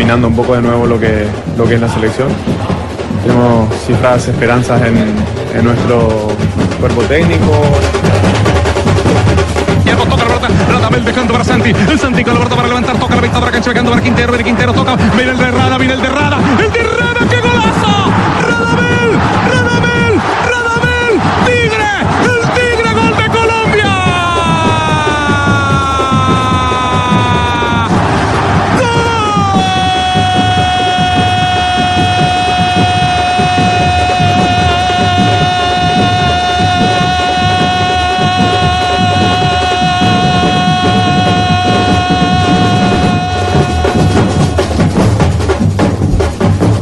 Encaminando 0.00 0.28
un 0.28 0.34
poco 0.34 0.54
de 0.54 0.62
nuevo 0.62 0.86
lo 0.86 0.98
que, 0.98 1.26
lo 1.58 1.66
que 1.66 1.74
es 1.74 1.80
la 1.80 1.88
selección. 1.88 2.28
Tenemos 3.22 3.68
cifras, 3.86 4.26
esperanzas 4.28 4.80
en, 4.80 4.96
en 4.96 5.62
nuestro 5.62 6.28
cuerpo 6.80 7.02
técnico. 7.02 7.52
Hierro 9.84 10.04
toca 10.04 10.22
la 10.22 10.28
pelota, 10.28 10.48
Radamel 10.72 11.04
dejando 11.04 11.32
para 11.34 11.44
Santi. 11.44 11.68
El 11.68 11.98
Santi 11.98 12.24
con 12.24 12.32
la 12.32 12.40
pelota 12.40 12.56
para 12.56 12.68
levantar, 12.68 12.96
toca 12.98 13.14
la 13.14 13.20
mitad 13.20 13.42
la 13.42 13.50
cancha, 13.50 13.68
llegando 13.68 13.90
para 13.90 14.02
Quintero, 14.02 14.32
viene 14.32 14.44
Quintero, 14.44 14.72
toca, 14.72 14.96
viene 14.96 15.32
el 15.32 15.36
de 15.36 15.50
Rada, 15.50 15.76
viene 15.76 15.92
el 15.92 16.00
de 16.00 16.08
Rada, 16.08 16.38
el 16.64 16.72
de 16.72 16.82
Rada, 16.82 17.20
¡qué 17.28 17.40
golazo! 17.42 18.10
Radamel, 18.48 19.10
Radamel, 19.52 20.14
Radamel, 20.48 21.12
Tigre, 21.44 21.92
el 22.24 22.24
Tigre, 22.24 22.39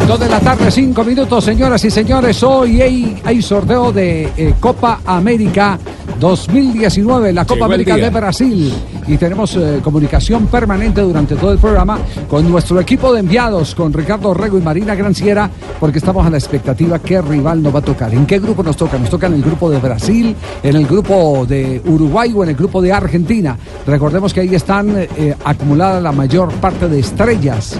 Dos 0.08 0.20
de 0.20 0.28
la 0.30 0.40
tarde, 0.40 0.70
cinco 0.70 1.04
minutos, 1.04 1.44
señoras 1.44 1.84
y 1.84 1.90
señores. 1.90 2.42
Hoy 2.42 2.80
hay, 2.80 3.20
hay 3.26 3.42
sorteo 3.42 3.92
de 3.92 4.32
eh, 4.38 4.54
Copa 4.58 5.02
América 5.04 5.78
2019, 6.18 7.30
la 7.34 7.44
Copa 7.44 7.54
Llegó 7.56 7.64
América 7.66 7.96
de 7.96 8.08
Brasil. 8.08 8.72
Y 9.06 9.18
tenemos 9.18 9.54
eh, 9.56 9.80
comunicación 9.84 10.46
permanente 10.46 11.02
durante 11.02 11.36
todo 11.36 11.52
el 11.52 11.58
programa 11.58 11.98
con 12.26 12.50
nuestro 12.50 12.80
equipo 12.80 13.12
de 13.12 13.20
enviados, 13.20 13.74
con 13.74 13.92
Ricardo 13.92 14.32
Rego 14.32 14.56
y 14.56 14.62
Marina 14.62 14.94
Granciera, 14.94 15.50
porque 15.78 15.98
estamos 15.98 16.26
a 16.26 16.30
la 16.30 16.38
expectativa 16.38 16.98
qué 17.00 17.20
rival 17.20 17.62
nos 17.62 17.74
va 17.74 17.80
a 17.80 17.82
tocar. 17.82 18.14
¿En 18.14 18.24
qué 18.24 18.38
grupo 18.38 18.62
nos 18.62 18.78
toca? 18.78 18.96
Nos 18.96 19.10
toca 19.10 19.26
en 19.26 19.34
el 19.34 19.42
grupo 19.42 19.68
de 19.68 19.78
Brasil, 19.78 20.34
en 20.62 20.74
el 20.74 20.86
grupo 20.86 21.44
de 21.46 21.82
Uruguay 21.84 22.32
o 22.34 22.44
en 22.44 22.48
el 22.48 22.56
grupo 22.56 22.80
de 22.80 22.94
Argentina. 22.94 23.58
Recordemos 23.86 24.32
que 24.32 24.40
ahí 24.40 24.54
están 24.54 24.88
eh, 24.96 25.36
acumulada 25.44 26.00
la 26.00 26.12
mayor 26.12 26.50
parte 26.54 26.88
de 26.88 27.00
estrellas 27.00 27.78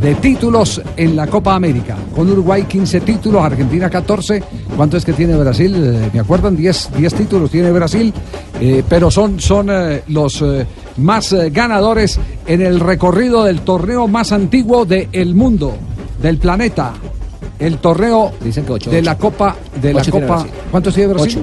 de 0.00 0.14
títulos 0.16 0.80
en 0.96 1.16
la 1.16 1.26
Copa 1.26 1.54
América. 1.54 1.96
Con 2.14 2.30
Uruguay 2.30 2.64
15 2.64 3.00
títulos, 3.00 3.42
Argentina 3.42 3.90
14. 3.90 4.42
¿Cuánto 4.76 4.96
es 4.96 5.04
que 5.04 5.12
tiene 5.12 5.34
Brasil? 5.36 5.74
Eh, 5.76 6.10
¿Me 6.12 6.20
acuerdan? 6.20 6.56
10, 6.56 6.90
10 6.96 7.14
títulos 7.14 7.50
tiene 7.50 7.70
Brasil, 7.72 8.12
eh, 8.60 8.82
pero 8.88 9.10
son, 9.10 9.40
son 9.40 9.68
eh, 9.70 10.02
los 10.08 10.40
eh, 10.42 10.66
más 10.98 11.32
eh, 11.32 11.50
ganadores 11.50 12.18
en 12.46 12.62
el 12.62 12.78
recorrido 12.80 13.44
del 13.44 13.62
torneo 13.62 14.06
más 14.06 14.30
antiguo 14.32 14.84
del 14.84 15.34
mundo, 15.34 15.76
del 16.22 16.38
planeta. 16.38 16.92
El 17.58 17.78
torneo 17.78 18.32
de 18.88 19.02
la 19.02 19.18
Copa 19.18 19.56
de 19.82 19.92
la 19.92 20.04
Copa. 20.04 20.26
Brasil. 20.26 20.50
¿Cuántos 20.70 20.94
tiene 20.94 21.12
Brasil? 21.12 21.42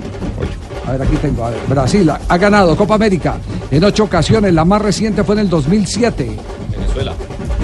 A 0.87 0.91
ver, 0.93 1.01
aquí 1.01 1.15
tengo. 1.17 1.43
a 1.43 1.49
ver, 1.49 1.59
Brasil 1.67 2.09
ha- 2.09 2.21
ha 2.29 2.37
ganado 2.37 2.77
Copa 2.77 2.95
América 2.95 3.35
en 3.69 3.83
ocho 3.83 4.05
ocasiones. 4.05 4.53
La 4.53 4.63
más 4.63 4.81
reciente 4.81 5.25
fue 5.25 5.35
en 5.35 5.39
el 5.41 5.49
2007. 5.49 6.37
Venezuela. 6.71 7.13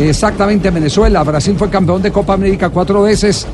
Exactamente, 0.09 0.71
Venezuela. 0.71 1.23
Brasil 1.23 1.55
fue 1.57 1.69
campeón 1.69 2.01
de 2.01 2.11
Copa 2.11 2.33
América 2.33 2.69
cuatro 2.69 3.03
veces, 3.03 3.45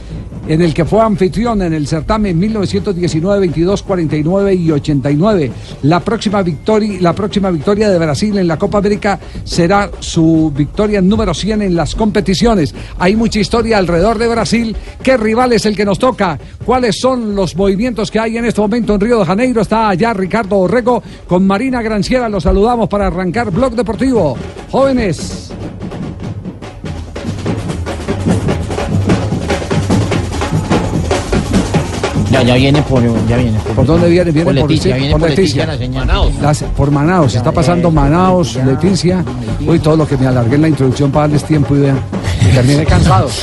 en 0.47 0.61
el 0.61 0.73
que 0.73 0.85
fue 0.85 1.01
anfitrión 1.01 1.61
en 1.61 1.73
el 1.73 1.87
certamen 1.87 2.39
1919, 2.39 3.39
22, 3.41 3.83
49 3.83 4.53
y 4.53 4.71
89. 4.71 5.51
La 5.83 5.99
próxima 5.99 6.41
victoria, 6.41 6.99
la 7.01 7.13
próxima 7.13 7.51
victoria 7.51 7.89
de 7.89 7.99
Brasil 7.99 8.37
en 8.37 8.47
la 8.47 8.57
Copa 8.57 8.77
América 8.77 9.19
será 9.43 9.91
su 9.99 10.53
victoria 10.55 11.01
número 11.01 11.33
100 11.33 11.63
en 11.63 11.75
las 11.75 11.95
competiciones. 11.95 12.73
Hay 12.97 13.17
mucha 13.17 13.39
historia 13.39 13.77
alrededor 13.77 14.17
de 14.17 14.29
Brasil. 14.29 14.75
¿Qué 15.03 15.17
rival 15.17 15.51
es 15.51 15.65
el 15.65 15.75
que 15.75 15.83
nos 15.83 15.99
toca? 15.99 16.39
¿Cuáles 16.65 16.97
son 16.97 17.35
los 17.35 17.57
movimientos 17.57 18.09
que 18.09 18.19
hay 18.19 18.37
en 18.37 18.45
este 18.45 18.61
momento 18.61 18.95
en 18.95 19.01
Río 19.01 19.19
de 19.19 19.25
Janeiro? 19.25 19.61
Está 19.61 19.89
allá 19.89 20.13
Ricardo 20.13 20.59
Orrego 20.59 21.03
con 21.27 21.45
Marina 21.45 21.81
Granciera. 21.81 22.29
Los 22.29 22.43
saludamos 22.43 22.87
para 22.87 23.07
arrancar 23.07 23.51
Blog 23.51 23.75
Deportivo. 23.75 24.37
Jóvenes. 24.71 25.51
Ya, 32.37 32.43
ya 32.43 32.55
viene 32.55 32.81
por, 32.83 33.01
ya 33.27 33.37
viene 33.37 33.57
por. 33.59 33.73
¿Por 33.75 33.85
dónde 33.85 34.09
viene? 34.09 34.31
Viene 34.31 34.45
por 34.45 34.59
por, 34.61 34.69
Leticia, 34.69 34.91
Leti- 34.95 34.99
viene 34.99 35.11
por 35.13 35.21
por 35.21 35.29
Leticia. 35.31 35.65
Leticia. 35.65 35.99
Manaos. 35.99 36.31
Las- 36.41 36.63
por 36.63 36.91
Manaos, 36.91 37.35
está 37.35 37.51
pasando 37.51 37.89
Manaos, 37.91 38.55
Leticia. 38.63 39.23
Uy, 39.65 39.79
todo 39.79 39.97
lo 39.97 40.07
que 40.07 40.17
me 40.17 40.27
alargué 40.27 40.55
en 40.55 40.61
la 40.61 40.67
introducción 40.69 41.11
para 41.11 41.23
darles 41.27 41.43
tiempo 41.43 41.75
y 41.75 41.79
vean. 41.79 41.99
Y 42.49 42.55
terminé 42.55 42.85
cansado. 42.85 43.27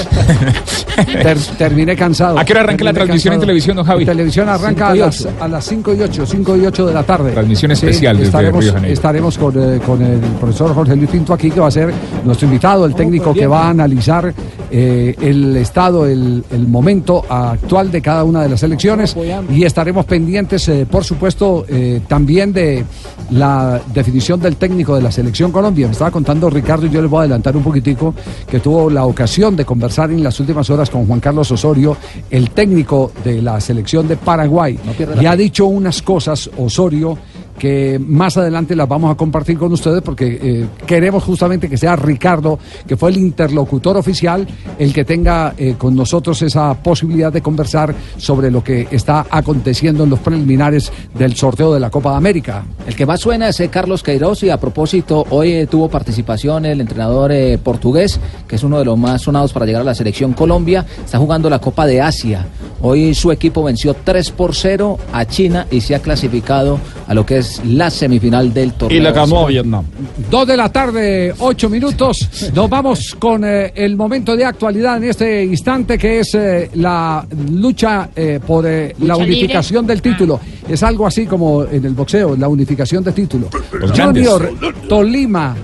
Ter- 1.13 1.39
terminé 1.59 1.97
cansado. 1.97 2.39
¿A 2.39 2.45
qué 2.45 2.53
hora 2.53 2.63
arranca 2.63 2.85
la 2.85 2.93
transmisión 2.93 3.35
en 3.35 3.41
televisión, 3.41 3.77
don 3.77 3.85
Javi? 3.85 4.05
La 4.05 4.12
televisión 4.12 4.49
arranca 4.49 4.89
a 4.91 4.95
las, 4.95 5.27
a 5.41 5.49
las 5.49 5.65
5 5.65 5.95
y 5.95 6.01
8, 6.03 6.27
5 6.27 6.56
y 6.56 6.67
8 6.67 6.87
de 6.87 6.95
la 6.95 7.03
tarde. 7.03 7.33
Transmisión 7.33 7.71
especial 7.73 8.17
desde 8.17 8.27
estaremos, 8.29 8.65
Río. 8.65 8.93
Estaremos 8.93 9.39
con, 9.39 9.55
eh, 9.56 9.81
con 9.85 10.03
el 10.03 10.19
profesor 10.41 10.75
Jorge 10.75 10.97
Luis 10.97 11.11
Pinto 11.11 11.33
aquí, 11.33 11.51
que 11.51 11.61
va 11.61 11.69
a 11.69 11.71
ser 11.71 11.93
nuestro 12.25 12.47
invitado, 12.47 12.87
el 12.87 12.95
técnico 12.95 13.35
que 13.35 13.47
va 13.47 13.67
a 13.67 13.71
analizar 13.71 14.33
eh, 14.71 15.15
el 15.21 15.57
estado, 15.57 16.07
el, 16.07 16.45
el 16.50 16.69
momento 16.69 17.25
actual 17.29 17.91
de 17.91 18.00
cada 18.00 18.25
una 18.25 18.43
de 18.43 18.49
las 18.49 18.62
elecciones 18.62 19.15
y 19.50 19.65
estaremos 19.65 20.05
pendientes, 20.05 20.69
eh, 20.69 20.87
por 20.91 21.05
supuesto, 21.05 21.65
eh, 21.69 22.00
también 22.09 22.53
de 22.53 22.85
la 23.31 23.81
definición 23.93 24.41
del 24.41 24.57
técnico 24.57 24.95
de 24.97 25.03
la 25.03 25.11
selección 25.11 25.50
Colombia. 25.50 25.87
Me 25.87 25.93
estaba 25.93 26.11
contando 26.11 26.50
Ricardo 26.50 26.87
y 26.87 26.91
yo 26.91 27.00
les 27.03 27.11
voy 27.11 27.19
a 27.19 27.21
adelantar 27.23 27.57
un 27.57 27.62
poquitico 27.62 28.15
que 28.49 28.61
tuvo 28.61 28.91
la 28.94 29.05
ocasión 29.05 29.56
de 29.56 29.64
conversar 29.64 30.11
en 30.11 30.23
las 30.23 30.38
últimas 30.41 30.70
horas 30.70 30.88
con 30.88 31.06
Juan 31.06 31.20
Carlos 31.20 31.50
Osorio, 31.50 31.96
el 32.31 32.50
técnico 32.50 33.12
de 33.23 33.43
la 33.43 33.61
selección 33.61 34.08
de 34.08 34.17
Paraguay. 34.17 34.79
y 35.20 35.26
ha 35.26 35.37
dicho 35.37 35.67
unas 35.67 36.00
cosas, 36.00 36.49
Osorio, 36.56 37.19
que 37.59 37.99
más 37.99 38.37
adelante 38.37 38.75
las 38.75 38.89
vamos 38.89 39.12
a 39.12 39.15
compartir 39.17 39.59
con 39.59 39.73
ustedes 39.73 40.03
porque 40.03 40.39
eh, 40.43 40.67
queremos 40.87 41.23
justamente 41.23 41.69
que 41.69 41.77
sea 41.77 41.97
Ricardo, 41.97 42.59
que 42.87 42.97
fue 42.97 43.11
el 43.11 43.19
interlocutor 43.19 43.97
oficial, 43.97 44.47
el 44.79 44.93
que 44.93 45.05
tenga 45.05 45.55
eh, 45.56 45.75
con 45.79 45.95
nosotros 45.95 46.41
esa 46.43 46.75
posibilidad 46.75 47.33
de 47.33 47.43
conversar 47.43 47.95
sobre 48.17 48.51
lo 48.51 48.62
que 48.62 48.89
está 48.91 49.27
aconteciendo 49.31 50.05
en 50.05 50.11
los 50.11 50.19
preliminares 50.19 50.93
del 51.15 51.37
sorteo 51.37 51.73
de 51.73 51.81
la 51.81 51.91
Copa 51.91 52.11
de 52.11 52.17
América. 52.17 52.65
El 52.87 52.97
que 52.97 53.06
más 53.06 53.21
suena 53.21 53.49
es 53.49 53.61
eh, 53.61 53.69
Carlos 53.69 54.03
Queiroz 54.03 54.43
y 54.43 54.50
a 54.50 54.59
propósito, 54.59 55.25
hoy 55.31 55.67
tuvo 55.71 55.89
participación 55.89 56.67
el 56.67 56.81
entrenador 56.81 57.33
portugués, 57.62 58.21
que 58.49 58.57
es 58.57 58.62
uno 58.62 58.79
de 58.79 58.85
los 58.85 58.99
más 58.99 59.23
sonados 59.23 59.53
para 59.53 59.67
llegar 59.67 59.83
a 59.83 59.85
la 59.85 59.95
selección 59.95 60.33
Colombia, 60.33 60.85
está 61.05 61.19
jugando 61.19 61.49
la 61.49 61.61
Copa 61.61 61.87
de 61.87 62.00
Asia. 62.00 62.47
Hoy 62.83 63.15
su 63.15 63.33
equipo 63.33 63.62
venció 63.62 63.95
3 63.95 64.31
por 64.33 64.55
0 64.55 64.99
a 65.12 65.25
China 65.25 65.67
y 65.71 65.81
se 65.81 65.95
ha 65.95 66.00
clasificado 66.00 66.79
a 67.07 67.15
lo 67.15 67.25
que 67.25 67.39
es 67.39 67.44
la 67.64 67.91
semifinal 67.91 68.52
del 68.52 68.73
torneo. 68.75 68.99
Y 68.99 69.02
le 69.02 69.12
ganó 69.12 69.41
a 69.41 69.46
Vietnam. 69.49 69.85
Dos 70.31 70.46
de 70.46 70.56
la 70.56 70.70
tarde, 70.70 71.35
ocho 71.38 71.69
minutos. 71.69 72.29
Nos 72.55 72.69
vamos 72.69 73.17
con 73.19 73.44
eh, 73.44 73.73
el 73.75 73.96
momento 73.96 74.37
de 74.37 74.44
actualidad 74.44 74.96
en 74.96 75.05
este 75.05 75.44
instante, 75.44 75.99
que 75.99 76.20
es 76.20 76.35
eh, 76.35 76.70
la 76.75 77.26
lucha 77.50 78.11
eh, 78.14 78.41
por 78.44 78.67
eh, 78.67 78.94
la 79.00 79.17
unificación 79.17 79.87
del 79.87 80.00
título. 80.02 80.41
Es 80.69 80.82
algo 80.82 81.06
así 81.06 81.26
como 81.26 81.64
en 81.64 81.85
el 81.85 81.94
boxeo, 81.94 82.37
la 82.37 82.49
unificación 82.49 83.05
del 83.05 83.14
título. 83.14 83.49
Los 83.73 83.93
Junior 83.99 84.52
Tolima. 84.88 85.55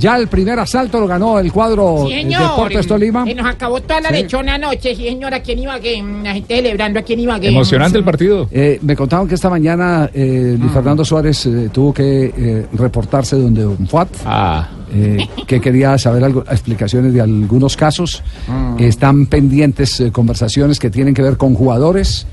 Ya 0.00 0.16
el 0.16 0.26
primer 0.28 0.58
asalto 0.58 0.98
lo 0.98 1.06
ganó 1.06 1.38
el 1.38 1.52
cuadro 1.52 2.06
Sí, 2.08 2.14
eh. 2.14 2.24
Deportes 2.26 2.86
Tolima. 2.86 3.28
Y 3.30 3.34
nos 3.34 3.46
acabó 3.46 3.80
toda 3.82 4.00
la 4.00 4.08
Sí. 4.08 4.14
lechona 4.14 4.54
anoche, 4.54 4.94
sí, 4.96 5.04
señor, 5.04 5.34
aquí 5.34 5.52
en 5.52 5.58
Ibagué. 5.60 6.02
mm, 6.02 6.22
La 6.24 6.32
gente 6.34 6.56
celebrando 6.56 6.98
aquí 6.98 7.12
en 7.12 7.20
Ibagué. 7.20 7.48
Emocionante 7.48 7.98
el 7.98 8.04
partido. 8.04 8.48
Eh, 8.50 8.78
me 8.82 8.96
contaban 8.96 9.28
que 9.28 9.34
esta 9.34 9.50
mañana 9.50 10.10
eh, 10.14 10.56
Luis 10.58 10.72
Fernando 10.72 11.04
Suárez 11.04 11.44
eh, 11.46 11.68
tuvo 11.72 11.92
que 11.92 12.32
eh, 12.36 12.66
reportarse 12.72 13.36
donde 13.36 13.62
Don 13.62 13.86
Fuat, 13.86 14.08
Ah. 14.24 14.68
eh, 14.92 15.18
que 15.46 15.60
quería 15.60 15.96
saber 15.98 16.24
algo, 16.24 16.44
explicaciones 16.50 17.12
de 17.12 17.20
algunos 17.20 17.76
casos. 17.76 18.22
Están 18.78 19.26
pendientes 19.26 20.00
eh, 20.00 20.10
conversaciones 20.10 20.78
que 20.78 20.88
tienen 20.90 21.12
que 21.14 21.22
ver 21.22 21.36
con 21.36 21.54
jugadores. 21.54 22.26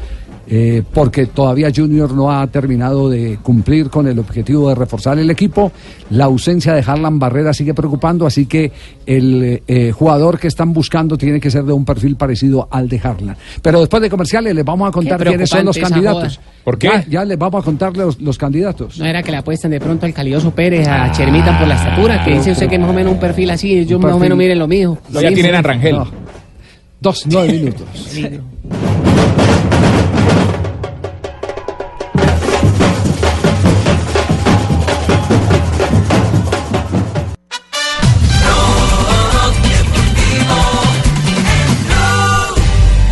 Eh, 0.49 0.81
porque 0.93 1.25
todavía 1.25 1.69
Junior 1.75 2.13
no 2.13 2.31
ha 2.31 2.47
terminado 2.47 3.09
de 3.09 3.37
cumplir 3.43 3.89
con 3.89 4.07
el 4.07 4.17
objetivo 4.17 4.69
de 4.69 4.75
reforzar 4.75 5.19
el 5.19 5.29
equipo. 5.29 5.71
La 6.09 6.25
ausencia 6.25 6.73
de 6.73 6.83
Harlan 6.85 7.19
Barrera 7.19 7.53
sigue 7.53 7.73
preocupando, 7.73 8.25
así 8.25 8.45
que 8.45 8.71
el 9.05 9.61
eh, 9.67 9.91
jugador 9.91 10.39
que 10.39 10.47
están 10.47 10.71
buscando 10.71 11.17
tiene 11.17 11.41
que 11.41 11.51
ser 11.51 11.63
de 11.65 11.73
un 11.73 11.83
perfil 11.83 12.15
parecido 12.15 12.67
al 12.71 12.87
de 12.87 12.99
Harlan. 13.03 13.35
Pero 13.61 13.81
después 13.81 14.01
de 14.01 14.09
comerciales 14.09 14.55
les 14.55 14.63
vamos 14.63 14.87
a 14.87 14.91
contar 14.91 15.21
quiénes 15.21 15.49
son 15.49 15.65
los 15.65 15.77
candidatos. 15.77 16.37
joda. 16.37 16.47
¿Por 16.63 16.77
qué? 16.77 16.87
Ya, 16.87 17.05
ya 17.07 17.25
les 17.25 17.37
vamos 17.37 17.61
a 17.61 17.65
contar 17.65 17.95
los, 17.97 18.19
los 18.21 18.37
candidatos. 18.37 18.97
No 18.97 19.05
era 19.05 19.21
que 19.23 19.31
le 19.31 19.37
apuestan 19.37 19.71
de 19.71 19.79
pronto 19.79 20.05
al 20.05 20.13
Calidoso 20.13 20.51
Pérez, 20.51 20.87
a 20.87 21.11
Chermita 21.11 21.57
por 21.59 21.67
la 21.67 21.75
estatura, 21.75 22.23
que 22.23 22.31
dice 22.35 22.51
usted 22.51 22.69
que 22.69 22.79
más 22.79 22.89
o 22.89 22.93
menos 22.93 23.13
un 23.13 23.19
perfil 23.19 23.49
así, 23.49 23.85
yo 23.85 23.99
más 23.99 24.13
o 24.13 24.19
menos 24.19 24.37
miren 24.37 24.59
lo 24.59 24.67
mío. 24.67 24.97
Lo 25.11 25.21
ya 25.21 25.31
tienen 25.33 25.55
a 25.55 25.61
Rangel. 25.61 25.95
No. 25.95 26.07
Dos, 26.99 27.25
nueve 27.27 27.53
minutos. 27.53 27.85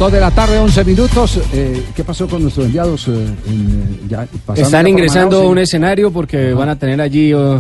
Dos 0.06 0.12
de 0.12 0.20
la 0.20 0.30
tarde, 0.30 0.60
11 0.60 0.86
minutos. 0.86 1.40
Eh, 1.52 1.82
¿Qué 1.96 2.04
pasó 2.04 2.28
con 2.28 2.40
nuestros 2.44 2.68
enviados? 2.68 3.08
eh, 3.08 3.12
en, 3.48 3.98
eh, 4.08 4.08
ya 4.08 4.28
Están 4.56 4.86
ingresando 4.88 5.42
a 5.42 5.48
un 5.50 5.58
escenario 5.58 6.12
porque 6.12 6.54
van 6.54 6.70
a 6.70 6.78
tener 6.78 7.02
allí 7.02 7.34
uh, 7.34 7.60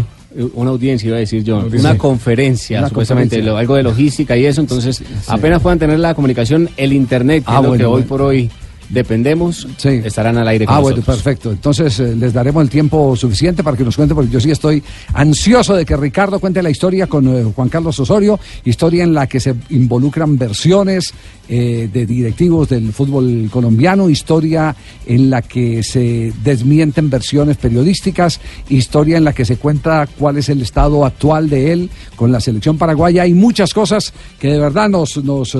una 0.53 0.69
audiencia, 0.69 1.07
iba 1.07 1.17
a 1.17 1.21
decir 1.21 1.43
yo, 1.43 1.65
una 1.75 1.97
conferencia, 1.97 2.77
Una 2.81 2.89
supuestamente, 2.89 3.37
conferencia. 3.37 3.51
lo- 3.51 3.57
algo 3.57 3.73
de 3.73 3.81
logística 3.81 4.37
y 4.37 4.45
eso, 4.45 4.61
entonces 4.61 5.01
apenas 5.27 5.59
puedan 5.59 5.79
tener 5.79 5.97
la 5.97 6.13
comunicación, 6.13 6.69
el 6.77 6.93
internet, 6.93 7.43
que 7.45 7.51
Ah, 7.51 7.55
es 7.55 7.61
lo 7.63 7.69
bueno, 7.69 7.81
que 7.81 7.85
hoy 7.87 7.91
bueno. 7.93 8.07
por 8.07 8.21
hoy 8.21 8.51
dependemos, 8.89 9.67
Sí. 9.77 10.01
estarán 10.03 10.37
al 10.37 10.47
aire 10.47 10.65
con 10.65 10.75
Ah, 10.75 10.79
bueno, 10.79 11.01
perfecto. 11.01 11.51
Entonces 11.51 11.99
eh, 11.99 12.15
les 12.15 12.33
daremos 12.33 12.61
el 12.63 12.69
tiempo 12.69 13.15
suficiente 13.15 13.63
para 13.63 13.75
que 13.77 13.83
nos 13.83 13.95
cuente, 13.95 14.13
porque 14.13 14.31
yo 14.31 14.39
sí 14.39 14.51
estoy 14.51 14.83
ansioso 15.13 15.75
de 15.75 15.85
que 15.85 15.95
Ricardo 15.97 16.39
cuente 16.39 16.61
la 16.61 16.69
historia 16.69 17.07
con 17.07 17.27
eh, 17.27 17.43
Juan 17.55 17.69
Carlos 17.69 17.99
Osorio, 17.99 18.39
historia 18.63 19.03
en 19.03 19.13
la 19.13 19.27
que 19.27 19.39
se 19.39 19.55
involucran 19.69 20.37
versiones 20.37 21.13
eh, 21.47 21.89
de 21.91 22.05
directivos 22.05 22.69
del 22.69 22.91
fútbol 22.91 23.49
colombiano, 23.51 24.09
historia 24.09 24.75
en 25.05 25.29
la 25.29 25.41
que 25.41 25.83
se 25.83 26.33
desmienten 26.43 27.09
versiones 27.09 27.57
periodísticas, 27.57 28.39
historia 28.69 29.17
en 29.17 29.23
la 29.23 29.33
que 29.33 29.45
se 29.45 29.57
cuenta 29.57 30.07
cuál 30.19 30.37
es 30.37 30.49
el 30.49 30.61
estado 30.61 31.05
actual 31.05 31.49
de 31.49 31.71
él 31.71 31.89
con 32.15 32.31
la 32.31 32.39
selección 32.39 32.77
paraguaya. 32.77 33.23
Hay 33.23 33.33
muchas 33.33 33.73
cosas 33.73 34.13
que 34.39 34.49
de 34.49 34.59
verdad 34.59 34.89
nos, 34.89 35.23
nos 35.23 35.55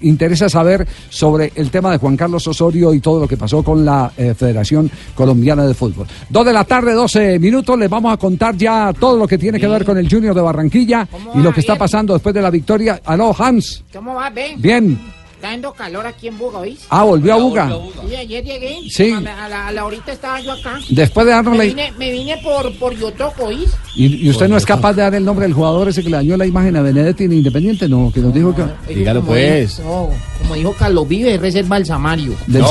interesa 0.00 0.48
saber 0.48 0.86
sobre 1.10 1.52
el 1.54 1.70
tema 1.70 1.90
de 1.90 1.98
Juan 1.98 2.16
Carlos 2.16 2.41
Osorio 2.46 2.92
y 2.94 3.00
todo 3.00 3.20
lo 3.20 3.28
que 3.28 3.36
pasó 3.36 3.62
con 3.62 3.84
la 3.84 4.12
eh, 4.16 4.34
Federación 4.34 4.90
Colombiana 5.14 5.66
de 5.66 5.74
Fútbol. 5.74 6.06
Dos 6.28 6.46
de 6.46 6.52
la 6.52 6.64
tarde, 6.64 6.92
12 6.92 7.38
minutos, 7.38 7.78
les 7.78 7.88
vamos 7.88 8.12
a 8.12 8.16
contar 8.16 8.56
ya 8.56 8.92
todo 8.98 9.16
lo 9.16 9.26
que 9.26 9.38
tiene 9.38 9.58
que 9.58 9.68
ver 9.68 9.84
con 9.84 9.98
el 9.98 10.08
Junior 10.08 10.34
de 10.34 10.40
Barranquilla 10.40 11.06
y 11.34 11.38
lo 11.38 11.52
que 11.52 11.60
está 11.60 11.76
pasando 11.76 12.14
después 12.14 12.34
de 12.34 12.42
la 12.42 12.50
victoria. 12.50 13.00
Aló, 13.04 13.34
Hans. 13.38 13.84
¿Cómo 13.92 14.14
va, 14.14 14.30
Ben? 14.30 14.60
Bien. 14.60 15.21
Está 15.42 15.50
dando 15.50 15.72
calor 15.72 16.06
aquí 16.06 16.28
en 16.28 16.38
Buga, 16.38 16.60
¿oís? 16.60 16.86
Ah, 16.88 17.02
volvió 17.02 17.34
a 17.34 17.36
Buga. 17.38 17.68
Sí, 18.08 18.14
ayer 18.14 18.44
llegué. 18.44 18.78
Sí. 18.88 19.10
A 19.10 19.20
la, 19.20 19.44
a 19.44 19.48
la, 19.48 19.66
a 19.66 19.72
la 19.72 19.84
horita 19.86 20.12
estaba 20.12 20.38
yo 20.40 20.52
acá. 20.52 20.78
Después 20.88 21.26
de 21.26 21.32
darnos 21.32 21.50
Me 21.58 21.58
la... 21.58 21.64
vine, 21.64 21.92
me 21.98 22.12
vine 22.12 22.36
por, 22.44 22.72
por 22.78 22.96
Yotoco, 22.96 23.46
¿oís? 23.46 23.68
¿Y, 23.96 24.24
y 24.24 24.30
usted 24.30 24.48
no 24.48 24.56
es 24.56 24.64
capaz 24.64 24.92
de 24.92 25.02
dar 25.02 25.16
el 25.16 25.24
nombre 25.24 25.44
del 25.44 25.52
jugador 25.52 25.88
ese 25.88 26.04
que 26.04 26.10
le 26.10 26.18
dañó 26.18 26.36
la 26.36 26.46
imagen 26.46 26.76
a 26.76 26.82
Benedetti 26.82 27.24
en 27.24 27.32
Independiente? 27.32 27.88
No, 27.88 28.12
que 28.14 28.20
nos 28.20 28.32
dijo 28.32 28.54
que... 28.54 28.62
Como 29.04 29.22
pues. 29.26 29.78
dijo- 29.78 30.10
no, 30.12 30.42
como 30.42 30.54
dijo 30.54 30.76
Carlos 30.78 31.08
Vive, 31.08 31.36
reserva 31.38 31.76
el 31.76 31.86
Samario. 31.86 32.34
Del 32.46 32.62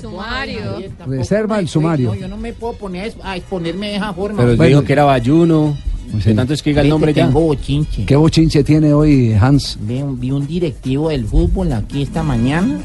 sumario. 0.00 0.78
Reserva 1.06 1.58
el 1.58 1.68
sumario. 1.68 2.14
yo 2.14 2.26
no 2.26 2.38
me 2.38 2.54
puedo 2.54 2.72
poner 2.72 3.12
a 3.22 3.36
exponerme 3.36 3.88
de 3.90 3.96
esa 3.96 4.14
forma. 4.14 4.38
Pero 4.46 4.64
dijo 4.64 4.82
que 4.82 4.94
era 4.94 5.04
Bayuno, 5.04 5.76
de 6.12 6.34
tanto 6.34 6.54
es 6.54 6.62
que 6.62 6.70
diga 6.70 6.82
el 6.82 6.88
nombre 6.88 7.12
ya. 7.14 7.26
Tengo 7.26 7.40
bochinche. 7.40 8.04
¿Qué 8.06 8.16
bochinche 8.16 8.62
tiene 8.64 8.92
hoy 8.92 9.32
Hans? 9.34 9.78
Vi 9.80 10.02
un, 10.02 10.18
vi 10.18 10.30
un 10.30 10.46
directivo 10.46 11.08
del 11.08 11.24
fútbol 11.26 11.72
aquí 11.72 12.02
esta 12.02 12.22
mañana. 12.22 12.78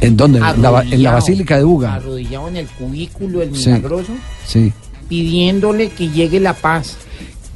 ¿En 0.00 0.16
dónde? 0.16 0.38
En 0.38 0.44
la, 0.44 0.50
en 0.54 0.62
la 0.62 0.68
arrodillado, 0.78 1.14
Basílica 1.16 1.56
de 1.58 1.64
Buga. 1.64 1.94
Arrodillado 1.94 2.48
en 2.48 2.56
el 2.56 2.66
cubículo 2.68 3.40
del 3.40 3.54
Sí. 3.54 3.68
milagroso, 3.68 4.12
Sí. 4.46 4.72
pidiéndole 5.08 5.90
que 5.90 6.08
llegue 6.08 6.40
la 6.40 6.54
paz. 6.54 6.96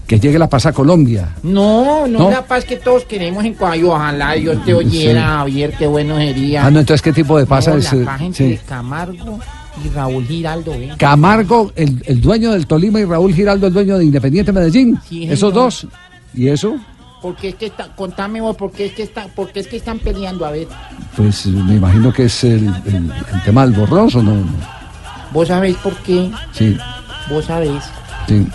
Que 0.07 0.21
llegue 0.21 0.39
la 0.39 0.51
paz 0.51 0.67
a 0.67 0.73
Colombia. 0.73 1.35
No, 1.43 2.07
no, 2.07 2.19
¿No? 2.19 2.31
la 2.31 2.45
paz 2.47 2.67
que 2.67 2.77
todos 2.77 3.05
queremos 3.07 3.43
en 3.45 3.55
Cuayo. 3.55 3.93
Ojalá 3.93 4.33
Dios 4.33 4.63
te 4.65 4.75
oyera, 4.75 5.21
Sí. 5.21 5.27
Javier, 5.27 5.75
qué 5.79 5.87
bueno 5.87 6.19
sería. 6.19 6.67
Ah, 6.67 6.71
no, 6.71 6.81
entonces, 6.81 7.01
¿qué 7.01 7.13
tipo 7.15 7.39
de 7.39 7.47
paz 7.47 7.67
No, 7.69 7.77
es? 7.79 7.91
la 7.93 8.03
eh, 8.03 8.05
paz 8.05 8.21
entre 8.21 8.57
sí. 8.57 8.61
Camargo 8.69 9.39
y 9.85 9.89
Raúl 9.89 10.27
Giraldo, 10.27 10.73
¿eh? 10.75 10.93
Camargo, 10.99 11.73
el, 11.75 12.03
el 12.07 12.21
dueño 12.21 12.53
del 12.53 12.67
Tolima 12.67 13.01
y 13.01 13.05
Raúl 13.05 13.33
Giraldo, 13.35 13.67
el 13.67 13.73
dueño 13.73 13.97
de 13.99 14.05
Independiente 14.05 14.53
Medellín. 14.53 14.99
Sí, 15.09 15.25
Esos 15.25 15.39
señor. 15.51 15.55
dos. 15.55 15.87
¿Y 16.35 16.49
eso? 16.49 16.77
Porque 17.23 17.49
es 17.51 17.55
que 17.55 17.67
está, 17.67 17.89
contame 17.97 18.41
vos, 18.41 18.55
¿por 18.57 18.71
qué 18.71 18.87
es 18.87 18.93
que 18.93 19.03
está, 19.03 19.29
por 19.29 19.51
qué 19.51 19.61
es 19.61 19.67
que 19.67 19.77
están 19.79 19.99
peleando? 19.99 20.45
A 20.45 20.51
ver, 20.51 20.69
Pues 21.17 21.47
me 21.47 21.77
imagino 21.77 22.13
que 22.13 22.25
es 22.25 22.45
el, 22.45 22.67
el- 22.87 23.13
el 23.33 23.43
tema 23.45 23.67
del 23.67 23.75
borroso, 23.75 24.23
¿no? 24.23 24.35
vos 25.33 25.49
sabéis 25.49 25.77
por 25.79 25.95
qué, 26.03 26.31
Sí, 26.53 26.77
vos 27.31 27.47
sabéis, 27.47 27.83
sí. 28.29 28.47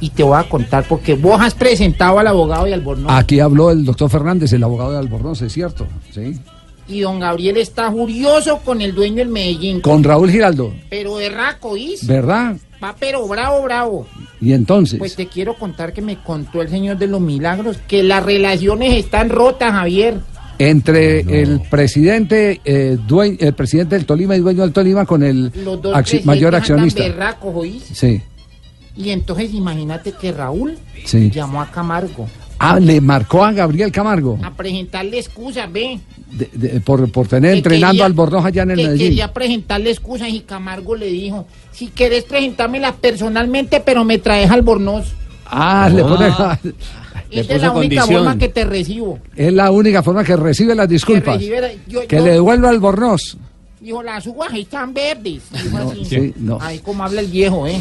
y 0.00 0.08
te 0.10 0.22
voy 0.22 0.38
a 0.38 0.48
contar 0.48 0.84
porque 0.88 1.14
vos 1.14 1.38
has 1.40 1.54
presentado 1.54 2.18
al 2.18 2.26
abogado 2.26 2.66
y 2.66 2.72
al 2.72 2.80
Albornoz. 2.80 3.12
Aquí 3.12 3.40
habló 3.40 3.70
el 3.70 3.84
doctor 3.84 4.08
Fernández, 4.10 4.52
el 4.54 4.64
abogado 4.64 4.92
de 4.92 4.98
Albornoz, 4.98 5.42
es 5.42 5.52
cierto. 5.52 5.86
Sí. 6.12 6.40
Y 6.86 7.00
don 7.00 7.18
Gabriel 7.20 7.56
está 7.56 7.90
furioso 7.90 8.58
con 8.58 8.80
el 8.82 8.94
dueño 8.94 9.16
del 9.16 9.28
Medellín. 9.28 9.80
Con 9.80 10.04
Raúl 10.04 10.30
Giraldo, 10.30 10.74
Pero 10.90 11.16
de 11.16 11.30
raco, 11.30 11.76
¿is? 11.76 12.06
¿verdad? 12.06 12.56
Va, 12.82 12.94
pero 12.98 13.26
bravo, 13.26 13.62
bravo. 13.62 14.06
Y 14.40 14.52
entonces. 14.52 14.98
Pues 14.98 15.16
te 15.16 15.26
quiero 15.26 15.54
contar 15.54 15.92
que 15.94 16.02
me 16.02 16.22
contó 16.22 16.60
el 16.60 16.68
señor 16.68 16.98
de 16.98 17.06
los 17.06 17.20
milagros 17.22 17.78
que 17.88 18.02
las 18.02 18.22
relaciones 18.22 18.92
están 18.98 19.30
rotas, 19.30 19.72
Javier. 19.72 20.20
entre 20.58 21.20
el 21.42 21.60
presidente 21.70 22.60
eh, 22.64 22.96
el 23.40 23.54
presidente 23.54 23.96
del 23.96 24.04
Tolima 24.06 24.36
y 24.36 24.40
dueño 24.40 24.62
del 24.62 24.72
Tolima 24.72 25.04
con 25.06 25.22
el 25.22 25.50
Los 25.64 25.80
dos 25.82 25.96
acci- 25.96 26.22
mayor 26.24 26.54
accionista. 26.54 27.02
berracos, 27.02 27.52
¿oís? 27.54 27.82
Sí, 27.92 28.20
Y 28.96 29.10
entonces 29.10 29.52
imagínate 29.54 30.12
que 30.12 30.30
Raúl 30.30 30.78
Sí. 31.06 31.30
llamó 31.30 31.60
a 31.60 31.70
Camargo 31.70 32.28
Ah, 32.58 32.78
le 32.80 33.00
marcó 33.00 33.44
a 33.44 33.52
Gabriel 33.52 33.90
Camargo 33.92 34.38
a 34.42 34.50
presentarle 34.54 35.18
excusas, 35.18 35.70
ve. 35.70 35.98
de- 36.30 36.50
de- 36.52 36.80
por, 36.80 37.10
por 37.12 37.26
tener 37.28 37.52
Que 37.52 37.58
entrenando 37.58 37.92
quería- 37.92 38.06
al 38.06 38.12
Bornoz 38.12 38.44
allá 38.44 38.62
en 38.62 38.70
el 38.72 38.76
que 38.78 38.82
Medellín. 38.84 39.06
quería 39.08 39.32
presentarle 39.32 39.90
excusas 39.90 40.28
y 40.30 40.40
Camargo 40.40 40.96
le 40.96 41.06
dijo, 41.06 41.46
si 41.72 41.88
querés 41.88 42.24
presentármelas 42.24 42.94
personalmente, 42.94 43.80
pero 43.80 44.04
me 44.04 44.18
traes 44.18 44.50
al 44.50 44.62
Bornoz. 44.62 45.12
Ah, 45.46 45.88
le 45.94 46.02
pone. 46.02 46.28
Esa 47.30 47.54
es 47.54 47.62
la 47.62 47.72
única 47.72 48.06
forma 48.06 48.38
que 48.38 48.48
te 48.48 48.64
recibo. 48.64 49.18
Es 49.36 49.52
la 49.52 49.70
única 49.70 50.02
forma 50.02 50.24
que 50.24 50.36
recibe 50.36 50.74
las 50.74 50.86
Que 50.86 50.92
disculpas. 50.94 51.36
recibe 51.36 51.60
la- 51.60 51.72
yo- 51.88 52.06
que 52.06 52.16
yo- 52.16 52.24
le 52.24 52.32
devuelva 52.32 52.68
al 52.70 52.78
Bornoz. 52.80 53.36
Dijo, 53.84 54.02
las 54.02 54.26
uvas 54.26 54.48
están 54.54 54.94
verdes. 54.94 55.42
Dijo 55.62 55.78
No, 55.78 55.90
así. 55.90 56.04
sí, 56.06 56.32
no. 56.36 56.56
Ay, 56.58 56.78
cómo 56.78 57.04
habla 57.04 57.20
el 57.20 57.26
viejo, 57.26 57.66
¿eh? 57.66 57.78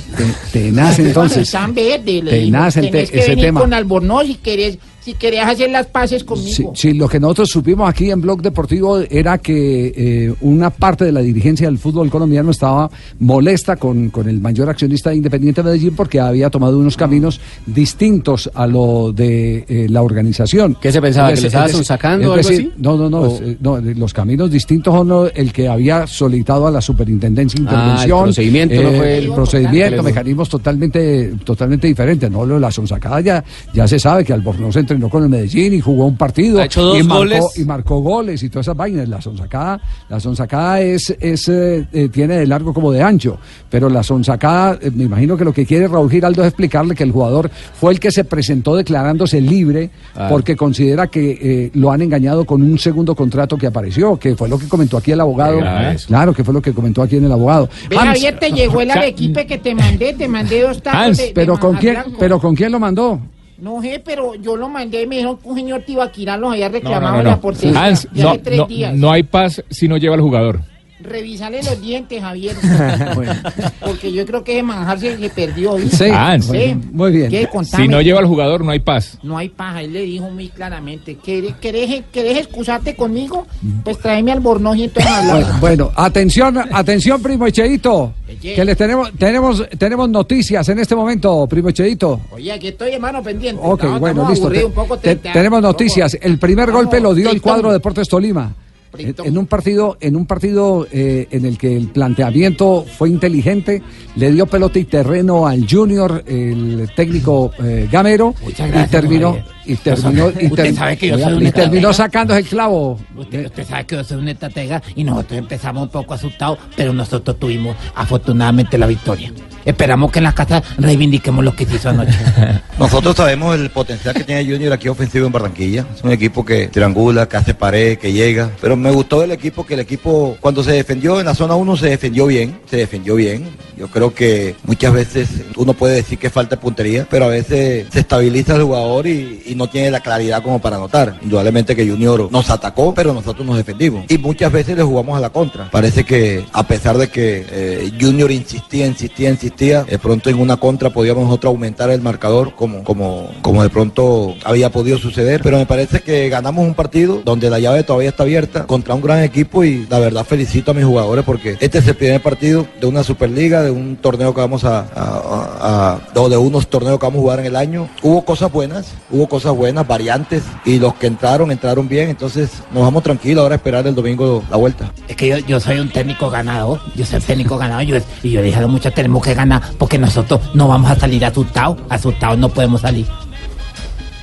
Te- 0.51 0.60
Tenaz 0.60 1.00
entonces. 1.00 1.43
Están 1.43 1.74
verdes. 1.74 2.22
le 2.25 2.29
Tenaz 2.29 2.75
dijo. 2.75 2.86
el 2.88 2.91
te- 2.91 3.03
ese 3.03 3.29
venir 3.29 3.45
tema. 3.45 3.62
con 3.62 3.74
Albornoz 3.74 4.27
si 4.27 4.36
querés, 4.36 4.77
si 5.03 5.13
querés 5.15 5.41
hacer 5.43 5.69
las 5.69 5.86
paces 5.88 6.24
conmigo. 6.24 6.74
Sí, 6.75 6.89
sí, 6.89 6.93
lo 6.93 7.10
que 7.10 7.19
nosotros 7.19 7.50
supimos 7.50 7.89
aquí 7.89 8.10
en 8.10 8.22
Blog 8.22 8.41
Deportivo 8.41 9.00
era 9.10 9.38
que 9.38 9.93
eh, 9.95 10.33
una 10.41 10.69
parte 10.69 11.03
de 11.05 11.12
la 11.12 11.19
dirigencia 11.22 11.67
del 11.67 11.77
fútbol 11.77 12.10
colombiano 12.10 12.51
estaba 12.51 12.89
molesta 13.19 13.75
con, 13.75 14.10
con 14.10 14.29
el 14.29 14.39
mayor 14.39 14.69
accionista 14.69 15.10
de 15.10 15.17
Independiente 15.17 15.62
Medellín 15.62 15.95
porque 15.95 16.19
había 16.19 16.50
tomado 16.50 16.79
unos 16.79 16.95
caminos 16.95 17.39
distintos 17.65 18.50
a 18.53 18.65
lo 18.67 19.12
de 19.12 19.65
eh, 19.67 19.88
la 19.89 20.01
organización. 20.03 20.77
¿Qué 20.79 20.91
se 20.91 21.01
pensaba, 21.01 21.31
Es 21.31 21.39
que 21.41 21.41
lo 21.41 21.48
decir- 21.48 21.48
estaba 21.48 21.65
es 21.65 21.72
decir- 21.77 22.24
algo 22.24 22.33
así? 22.36 22.72
No, 22.77 22.98
no, 22.98 23.10
no, 23.10 23.22
¿O- 23.22 23.36
es, 23.36 23.41
eh, 23.41 23.57
no, 23.60 23.81
de 23.81 23.95
los 23.95 24.13
caminos 24.13 24.50
distintos 24.50 24.93
son 24.93 25.29
el 25.36 25.51
que 25.51 25.67
había 25.67 26.07
solicitado 26.07 26.67
a 26.67 26.72
la 26.72 26.81
superintendencia 26.81 27.60
Ah, 27.60 27.62
el 27.62 27.75
intervención. 27.75 28.24
procedimiento 28.24 28.81
no 28.83 28.91
fue 28.91 29.17
el 29.17 29.31
procedimiento, 29.33 29.95
el- 29.98 30.03
mecanismos 30.03 30.48
totalmente, 30.50 31.33
totalmente 31.43 31.88
diferentes. 31.88 32.31
No, 32.31 32.45
lo 32.45 32.55
de 32.55 32.62
la 32.62 32.72
sonsacada 32.72 33.19
ya, 33.22 33.43
ya 33.74 33.88
se 33.88 34.00
sabe 34.00 34.24
que 34.24 34.31
Albornoz 34.33 34.77
entrenó 34.94 35.10
con 35.10 35.24
el 35.24 35.30
Medellín 35.30 35.74
y 35.74 35.80
jugó 35.82 36.06
un 36.06 36.16
partido 36.18 36.60
Ha 36.62 36.66
hecho 36.66 36.82
dos 36.84 37.00
y, 37.00 37.04
marcó, 37.04 37.18
goles. 37.20 37.44
y 37.58 37.64
marcó 37.66 38.00
goles 38.00 38.44
y 38.44 38.50
todas 38.50 38.66
esas 38.68 38.78
vainas. 38.78 39.08
La 39.10 39.22
sonsacada, 39.22 39.80
la 40.10 40.20
sonsacada 40.20 40.82
es, 40.82 41.10
es 41.20 41.48
eh, 41.50 41.86
eh, 41.92 42.10
tiene 42.10 42.38
de 42.38 42.48
largo 42.48 42.74
como 42.74 42.92
de 42.92 43.02
ancho, 43.02 43.38
pero 43.70 43.90
la 43.90 44.04
sonsacada, 44.04 44.78
eh, 44.82 44.92
me 44.94 45.04
imagino 45.06 45.36
que 45.38 45.44
lo 45.46 45.54
que 45.54 45.66
quiere 45.66 45.88
Raúl 45.88 46.10
Giraldo 46.10 46.42
es 46.42 46.48
explicarle 46.50 46.96
que 46.96 47.04
el 47.04 47.12
jugador 47.12 47.50
fue 47.80 47.92
el 47.94 48.00
que 48.00 48.12
se 48.12 48.24
presentó 48.24 48.76
declarándose 48.76 49.42
libre 49.42 49.90
Ah. 50.16 50.28
porque 50.30 50.56
considera 50.56 51.08
que 51.08 51.32
eh, 51.42 51.72
lo 51.74 51.92
han 51.92 52.02
engañado 52.02 52.46
con 52.46 52.62
un 52.62 52.78
segundo 52.78 53.16
contrato 53.16 53.58
que 53.58 53.66
apareció, 53.68 54.18
que 54.18 54.36
fue 54.36 54.48
lo 54.48 54.60
que 54.60 54.68
comentó 54.68 54.98
aquí 54.98 55.12
el 55.12 55.20
abogado. 55.22 55.60
eso. 55.92 56.08
Claro, 56.08 56.34
que 56.34 56.44
fue 56.44 56.54
lo 56.54 56.62
que 56.62 56.72
comentó 56.74 57.02
aquí 57.02 57.16
en 57.18 57.26
el 57.26 57.32
abogado. 57.32 57.68
Ve, 57.90 57.98
Hans, 57.98 58.08
Javier, 58.10 58.38
te 58.40 58.52
llegó 58.52 58.82
el 58.82 58.92
arequipe 58.92 59.46
que 59.48 59.58
te 59.58 59.74
mandé, 59.74 60.14
te 60.14 60.28
mandé 60.28 60.62
dos 60.62 60.82
tacos 60.84 61.00
Hans, 61.00 61.18
de- 61.18 61.26
de 61.28 61.32
pero 61.34 61.58
con 61.60 61.76
quién, 61.78 61.98
pero 62.20 62.40
con 62.40 62.56
quién 62.56 62.72
lo 62.72 62.80
mandó? 62.80 63.20
No 63.57 63.81
sé, 63.81 64.01
pero 64.03 64.36
yo 64.36 64.55
lo 64.55 64.67
mandé 64.69 65.03
y 65.03 65.07
me 65.07 65.15
dijeron 65.15 65.38
que 65.38 65.48
un 65.48 65.55
señor 65.55 65.81
Tibaquirá 65.83 66.38
los 66.38 66.51
había 66.53 66.67
No, 66.69 66.74
no, 66.74 66.79
reclamado 66.79 67.13
no, 67.13 67.19
en 67.19 67.25
la 67.27 67.31
no. 67.36 67.41
portería 67.41 67.83
Hans, 67.86 68.07
de 68.12 68.24
no, 68.24 68.29
hace 68.29 68.39
tres 68.39 68.57
no, 68.57 68.65
días. 68.65 68.93
no 68.95 69.12
hay 69.12 69.24
paz 69.24 69.63
si 69.69 69.88
no 69.88 69.98
lleva 69.98 70.15
al 70.15 70.22
jugador. 70.22 70.62
Revisale 71.03 71.62
los 71.63 71.79
dientes, 71.81 72.22
Javier. 72.22 72.55
Porque 73.79 74.12
yo 74.12 74.25
creo 74.25 74.43
que 74.43 74.53
ese 74.53 74.63
manjar 74.63 75.00
se, 75.00 75.17
se 75.17 75.29
perdió. 75.29 75.77
¿sí? 75.77 75.89
Sí. 75.89 76.05
Hans. 76.12 76.45
¿Sí? 76.48 76.75
Muy 76.91 77.12
bien. 77.12 77.31
Si 77.63 77.88
no 77.88 78.01
lleva 78.01 78.19
al 78.19 78.25
jugador, 78.25 78.63
no 78.63 78.72
hay 78.72 78.79
paz. 78.79 79.17
No 79.24 79.38
hay 79.38 79.50
paja, 79.50 79.81
él 79.81 79.93
le 79.93 80.01
dijo 80.01 80.29
muy 80.29 80.50
claramente. 80.50 81.15
¿Querés, 81.15 81.55
querés, 81.62 82.03
querés 82.12 82.38
excusarte 82.39 82.95
conmigo? 82.95 83.45
Pues 83.83 84.00
tráeme 84.00 84.31
al 84.31 84.39
Bornoz 84.39 84.77
y 84.77 84.83
entonces 84.86 85.12
Bueno, 85.12 85.33
hablamos. 85.36 85.62
bueno, 85.62 85.91
atención, 85.95 86.57
atención, 86.72 87.22
primo 87.22 87.48
Echeito. 87.48 88.13
Que 88.41 88.65
les 88.65 88.75
tenemos, 88.77 89.12
tenemos, 89.17 89.63
tenemos 89.77 90.10
noticias 90.10 90.67
en 90.69 90.79
este 90.79 90.95
momento, 90.95 91.45
primo 91.48 91.69
Echeito. 91.69 92.19
Oye, 92.31 92.51
aquí 92.51 92.69
estoy, 92.69 92.91
hermano, 92.93 93.22
pendiente. 93.22 93.62
Ok, 93.63 93.79
Estamos- 93.81 94.00
bueno, 94.00 94.22
estamos 94.22 94.29
listo. 94.31 94.45
aburridos, 94.48 94.63
Te- 94.63 94.67
un 94.67 94.74
poco 94.74 94.98
te- 94.98 95.10
triste, 95.15 95.29
tenemos 95.33 95.62
noticias. 95.62 96.17
El 96.19 96.39
primer 96.39 96.67
Vamos, 96.67 96.83
golpe 96.86 97.00
lo 97.00 97.13
dio 97.13 97.29
el 97.29 97.41
cuadro 97.41 97.72
Deportes 97.72 98.07
Tolima. 98.07 98.53
En, 98.98 99.16
en 99.26 99.38
un 99.38 99.48
partido, 99.48 99.98
en 100.00 100.16
un 100.16 100.26
partido 100.26 100.88
eh, 100.92 101.28
en 101.32 101.46
el 101.46 101.58
que 101.58 101.76
el 101.76 101.88
planteamiento 101.88 102.86
fue 102.98 103.10
inteligente, 103.10 103.82
le 104.16 104.32
dio 104.32 104.46
pelota 104.46 104.78
y 104.80 104.84
terreno 104.86 105.48
al 105.48 105.68
Junior, 105.70 106.24
el 106.28 106.90
técnico 106.96 107.52
eh, 107.64 107.88
Gamero, 107.92 108.36
y 108.48 108.52
terminó, 108.88 109.38
y 109.66 109.76
terminó, 109.76 110.30
y, 110.40 110.46
Usted 110.46 110.64
ter- 110.64 110.76
sabe 110.76 110.98
que 110.98 111.08
yo 111.08 111.18
soy 111.18 111.34
un 111.34 111.48
y 111.48 111.52
terminó 111.52 111.94
sacando 111.94 112.36
el 112.36 112.46
clavo. 112.46 113.00
Usted, 113.16 113.46
usted 113.48 113.66
sabe 113.66 113.86
que 113.86 113.96
yo 113.96 114.04
soy 114.04 114.18
un 114.18 114.28
estratega 114.28 114.82
y 114.96 115.04
nosotros 115.04 115.40
empezamos 115.40 115.84
un 115.84 115.90
poco 115.90 116.14
asustados, 116.14 116.60
pero 116.76 116.94
nosotros 116.94 117.40
tuvimos 117.40 117.76
afortunadamente 117.96 118.78
la 118.78 118.88
victoria. 118.88 119.32
Esperamos 119.65 120.12
que 120.12 120.20
en 120.20 120.24
la 120.24 120.34
casa 120.34 120.62
reivindiquemos 120.77 121.43
lo 121.43 121.55
que 121.55 121.63
hizo 121.63 121.89
anoche. 121.89 122.17
Nosotros 122.79 123.15
sabemos 123.15 123.55
el 123.55 123.70
potencial 123.70 124.13
que 124.13 124.24
tiene 124.24 124.43
Junior 124.43 124.74
aquí 124.74 124.88
ofensivo 124.88 125.27
en 125.27 125.32
Barranquilla. 125.32 125.86
Es 125.96 126.03
un 126.03 126.12
equipo 126.12 126.43
que 126.43 126.67
triangula, 126.67 127.27
que 127.27 127.38
hace 127.38 127.53
pared, 127.53 127.98
que 127.98 128.12
llega. 128.12 128.50
Pero 128.60 128.75
me 128.75 128.91
gustó 128.91 129.24
el 129.24 129.32
equipo, 129.32 129.65
que 129.65 129.75
el 129.75 129.79
equipo 129.79 130.38
cuando 130.39 130.63
se 130.63 130.72
defendió 130.72 131.20
en 131.20 131.25
la 131.25 131.36
zona 131.36 131.55
1 131.55 131.77
se 131.77 131.89
defendió 131.89 132.25
bien, 132.25 132.60
se 132.70 132.77
defendió 132.77 133.15
bien. 133.15 133.48
Yo 133.77 133.88
creo 133.88 134.13
que 134.13 134.55
muchas 134.65 134.93
veces 134.93 135.29
uno 135.55 135.74
puede 135.74 135.96
decir 135.96 136.17
que 136.20 136.29
falta 136.29 136.60
puntería, 136.60 137.08
pero 137.10 137.25
a 137.25 137.29
veces 137.29 137.88
se 137.91 138.00
estabiliza 138.00 138.55
el 138.55 138.63
jugador 138.63 139.08
y, 139.08 139.43
y 139.46 139.55
no 139.55 139.67
tiene 139.67 139.91
la 139.91 140.00
claridad 140.00 140.43
como 140.43 140.60
para 140.60 140.75
anotar. 140.75 141.15
Indudablemente 141.22 141.75
que 141.75 141.88
Junior 141.88 142.32
nos 142.32 142.50
atacó, 142.50 142.93
pero 142.93 143.13
nosotros 143.13 143.46
nos 143.46 143.58
defendimos. 143.58 144.05
Y 144.10 144.17
muchas 144.17 144.51
veces 144.51 144.75
le 144.77 144.84
jugamos 144.84 145.17
a 145.17 145.22
la 145.22 145.29
contra. 145.29 145.70
Parece 145.72 146.03
que 146.03 146.46
a 146.51 146.63
pesar 146.67 146.98
de 146.98 147.10
que 147.10 147.46
eh, 147.50 147.91
Junior 148.00 148.32
insistía, 148.32 148.86
insistía, 148.86 149.29
insistía, 149.29 149.52
de 149.57 150.00
pronto 150.00 150.29
en 150.29 150.39
una 150.39 150.57
contra 150.57 150.89
podíamos 150.89 151.24
nosotros 151.25 151.51
aumentar 151.51 151.89
el 151.89 152.01
marcador 152.01 152.53
como, 152.55 152.83
como, 152.83 153.29
como 153.41 153.63
de 153.63 153.69
pronto 153.69 154.33
había 154.43 154.69
podido 154.72 154.98
suceder. 154.98 155.41
Pero 155.43 155.57
me 155.57 155.65
parece 155.65 156.01
que 156.01 156.27
ganamos 156.29 156.65
un 156.65 156.74
partido 156.74 157.22
donde 157.24 157.50
la 157.50 157.60
llave 157.60 157.83
todavía 157.83 158.10
está 158.10 158.24
abierta 158.24 158.65
contra 158.65 158.93
un 158.95 159.01
gran 159.01 159.19
equipo 159.24 159.63
y 159.63 159.86
la 159.89 160.00
verdad 160.00 160.25
felicito 160.25 160.72
a 160.72 160.74
mis 160.74 160.86
jugadores 160.86 161.24
porque 161.24 161.55
este 161.60 161.77
es 161.79 161.88
el 161.88 161.95
primer 161.95 162.22
partido 162.22 162.65
de 162.81 162.88
una 162.88 163.03
Superliga, 163.03 163.62
de 163.62 163.72
un 163.72 163.95
torneo 163.98 164.33
que 164.33 164.41
vamos 164.41 164.63
a, 164.63 164.79
a- 164.95 166.00
de 166.29 166.38
unos 166.38 166.67
torneos 166.67 167.00
que 167.00 167.05
vamos 167.05 167.19
a 167.19 167.22
jugar 167.22 167.39
en 167.41 167.45
el 167.48 167.55
año. 167.55 167.89
Hubo 168.01 168.24
cosas 168.25 168.51
buenas, 168.51 168.93
hubo 169.12 169.27
cosas 169.27 169.53
buenas, 169.55 169.86
variantes 169.88 170.43
y 170.65 170.79
los 170.79 170.95
que 170.95 171.07
entraron, 171.07 171.51
entraron 171.51 171.88
bien. 171.88 172.10
Entonces 172.10 172.50
nos 172.74 172.83
vamos 172.83 173.03
tranquilos 173.03 173.41
ahora 173.43 173.55
a 173.55 173.57
esperar 173.57 173.86
el 173.88 173.93
domingo 173.95 174.43
la 174.50 174.57
vuelta. 174.57 174.91
Es 175.07 175.15
que 175.15 175.27
yo, 175.27 175.38
yo 175.39 175.60
soy 175.60 175.79
un 175.79 175.89
técnico 175.89 176.29
ganador, 176.29 176.79
yo 176.95 177.05
soy 177.05 177.19
técnico 177.19 177.57
ganador 177.57 177.83
yo- 177.86 177.98
y 178.24 178.31
yo 178.31 178.41
dije 178.41 178.57
a 178.57 178.62
los 178.62 178.69
muchachos 178.72 178.95
tenemos 178.95 179.22
que 179.24 179.33
ganar 179.33 179.43
porque 179.78 179.98
nosotros 179.98 180.42
no 180.54 180.68
vamos 180.68 180.92
a 180.92 180.96
salir 180.96 181.26
asustados, 181.26 181.78
asustados 181.90 182.38
no 182.38 182.50
podemos 182.50 182.82
salir. 182.82 183.06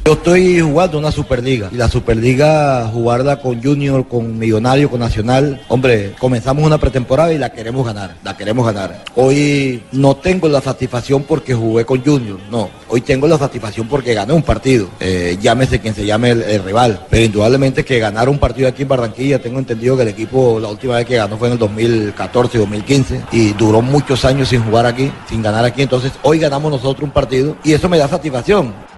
Yo 0.07 0.15
estoy 0.15 0.61
jugando 0.61 0.99
una 0.99 1.13
Superliga 1.13 1.69
y 1.71 1.77
la 1.77 1.89
Superliga 1.89 2.87
jugarla 2.87 3.41
con 3.41 3.63
Junior, 3.63 4.09
con 4.09 4.39
Millonario, 4.39 4.89
con 4.91 4.99
Nacional. 4.99 5.61
Hombre, 5.69 6.15
comenzamos 6.19 6.65
una 6.65 6.79
pretemporada 6.79 7.33
y 7.33 7.39
la 7.39 7.53
queremos 7.53 7.85
ganar, 7.87 8.17
la 8.25 8.35
queremos 8.35 8.65
ganar. 8.65 9.05
Hoy 9.15 9.83
no 9.93 10.17
tengo 10.17 10.49
la 10.49 10.63
satisfacción 10.63 11.25
porque 11.25 11.55
jugué 11.55 11.85
con 11.85 12.03
Junior, 12.03 12.39
no. 12.51 12.71
Hoy 12.89 13.03
tengo 13.03 13.29
la 13.29 13.37
satisfacción 13.37 13.89
porque 13.89 14.15
gané 14.15 14.33
un 14.33 14.43
partido. 14.43 14.89
Eh, 15.01 15.37
llámese 15.41 15.81
quien 15.81 15.95
se 15.95 16.07
llame 16.07 16.31
el, 16.31 16.65
rival. 16.65 17.07
Pero 17.11 17.27
indudablemente 17.27 17.85
que 17.85 17.99
ganar 17.99 18.29
un 18.31 18.39
partido 18.39 18.69
aquí 18.69 18.83
en 18.83 18.89
Barranquilla, 18.89 19.39
tengo 19.41 19.59
entendido 19.59 19.97
que 19.97 20.03
el 20.03 20.09
equipo 20.09 20.59
la 20.59 20.69
última 20.69 20.97
vez 20.97 21.07
que 21.07 21.17
ganó 21.17 21.37
fue 21.37 21.49
en 21.49 21.53
el 21.53 21.59
2014, 21.59 22.59
2015 22.59 23.25
y 23.33 23.53
duró 23.53 23.83
muchos 23.83 24.25
años 24.25 24.49
sin 24.49 24.63
jugar 24.65 24.87
aquí, 24.87 25.13
sin 25.29 25.43
ganar 25.43 25.65
aquí. 25.65 25.83
Entonces 25.83 26.13
hoy 26.23 26.39
ganamos 26.39 26.73
nosotros 26.73 27.05
un 27.05 27.11
partido 27.11 27.57
y 27.63 27.75
eso 27.75 27.89
me 27.89 27.99
da 27.99 28.09
satisfacción. 28.09 28.90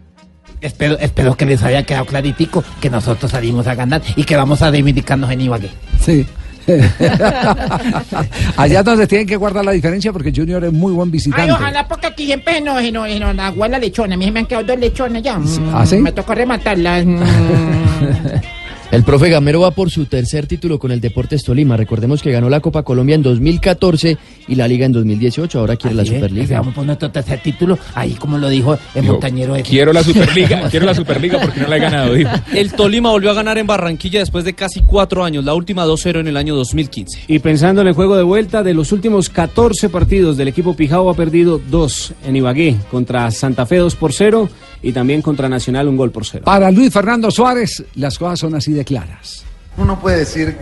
Espero, 0.63 0.97
espero 0.99 1.37
que 1.37 1.45
les 1.45 1.63
haya 1.63 1.83
quedado 1.83 2.07
claritico 2.07 2.65
que 2.81 2.89
nosotros 2.89 3.33
salimos 3.33 3.67
a 3.67 3.75
ganar 3.75 4.01
y 4.17 4.25
que 4.25 4.37
vamos 4.37 4.63
a 4.63 4.71
reivindicarnos 4.71 5.31
en 5.31 5.41
Ibagué. 5.41 5.71
Sí. 6.01 6.27
Allá 8.57 8.79
es 8.79 8.85
donde 8.85 9.09
tienen 9.09 9.27
que 9.27 9.35
guardar 9.37 9.65
la 9.65 9.73
diferencia 9.73 10.13
porque 10.13 10.33
Junior 10.35 10.63
es 10.65 10.73
muy 10.73 10.93
buen 10.93 11.11
visitante. 11.11 11.43
Ay, 11.43 11.51
ojalá 11.51 11.89
porque 11.89 12.07
aquí 12.07 12.27
siempre 12.27 12.61
no, 12.61 12.81
no, 12.81 13.09
no, 13.09 13.33
la 13.33 13.49
agua 13.49 13.67
la 13.69 13.79
lechona. 13.81 14.15
A 14.15 14.17
mí 14.17 14.27
se 14.27 14.31
me 14.31 14.41
han 14.41 14.47
quedado 14.47 14.67
dos 14.67 14.79
lechones 14.79 15.23
ya. 15.23 15.39
Mm, 15.39 15.75
¿Ah, 15.75 15.85
sí? 15.85 15.97
Me 15.97 16.13
tocó 16.13 16.35
rematarlas. 16.35 17.05
El 18.93 19.05
profe 19.05 19.31
Gamero 19.31 19.61
va 19.61 19.71
por 19.71 19.91
su 19.91 20.05
tercer 20.05 20.47
título 20.47 20.79
con 20.79 20.93
el 20.93 21.01
Deportes 21.01 21.43
Tolima. 21.45 21.79
Recordemos 21.79 22.21
que 22.21 22.31
ganó 22.31 22.51
la 22.51 22.61
Copa 22.61 22.83
Colombia 22.83 23.15
en 23.15 23.23
2014 23.23 24.19
y 24.49 24.55
la 24.55 24.69
Liga 24.69 24.85
en 24.85 24.93
2018. 24.93 25.59
Ahora 25.59 25.77
quiere 25.77 25.97
la 25.97 26.03
Así 26.03 26.11
es, 26.11 26.21
Superliga. 26.21 26.59
Vamos 26.59 26.75
por 26.75 26.85
nuestro 26.85 27.11
tercer 27.11 27.41
título, 27.43 27.79
ahí 27.95 28.13
como 28.13 28.37
lo 28.37 28.51
dijo 28.51 28.75
el 28.95 29.01
Dijo, 29.01 29.15
montañero. 29.15 29.57
ese. 29.57 29.65
Quiero 29.65 29.95
la 29.95 30.05
Superliga, 30.05 30.69
quiero 30.71 30.85
la 30.85 30.95
Superliga 30.95 31.41
porque 31.41 31.61
no 31.61 31.69
la 31.69 31.79
he 31.79 31.81
ganado, 31.81 32.13
dijo. 32.13 32.31
El 32.55 32.71
Tolima 32.75 33.09
volvió 33.09 33.31
a 33.31 33.33
ganar 33.35 33.57
en 33.57 33.67
Barranquilla 33.67 34.19
después 34.19 34.45
de 34.45 34.53
casi 34.53 34.83
cuatro 34.83 35.25
años, 35.25 35.43
la 35.43 35.55
última 35.55 35.87
2-0 35.87 36.21
en 36.21 36.29
el 36.29 36.37
año 36.37 36.55
2015. 36.55 37.21
Y 37.29 37.39
pensando 37.39 37.81
en 37.81 37.87
el 37.89 37.95
juego 37.95 38.15
de 38.19 38.25
vuelta, 38.25 38.63
de 38.63 38.75
los 38.75 38.93
últimos 38.93 39.31
14 39.31 39.89
partidos 39.89 40.37
del 40.37 40.49
equipo 40.49 40.77
Pijao 40.77 41.09
ha 41.09 41.15
perdido 41.15 41.59
dos 41.71 42.13
en 42.27 42.37
Ibagué, 42.37 42.77
contra 42.91 43.31
Santa 43.31 43.65
Fe 43.65 43.77
2 43.79 43.97
por 43.97 44.13
0 44.13 44.51
y 44.83 44.93
también 44.93 45.23
contra 45.23 45.49
Nacional 45.49 45.89
un 45.89 45.97
gol 45.97 46.11
por 46.11 46.27
0. 46.27 46.45
Para 46.45 46.71
Luis 46.71 46.93
Fernando 46.93 47.31
Suárez, 47.31 47.85
las 47.95 48.19
cosas 48.19 48.41
son 48.41 48.55
así 48.55 48.73
de 48.73 48.85
claras. 48.85 49.45
Uno 49.77 49.99
puede 50.01 50.19
decir 50.19 50.57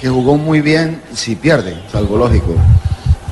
que 0.00 0.08
jugó 0.08 0.36
muy 0.36 0.60
bien 0.60 1.02
si 1.12 1.36
pierde, 1.36 1.76
es 1.86 1.94
algo 1.94 2.16
lógico. 2.16 2.54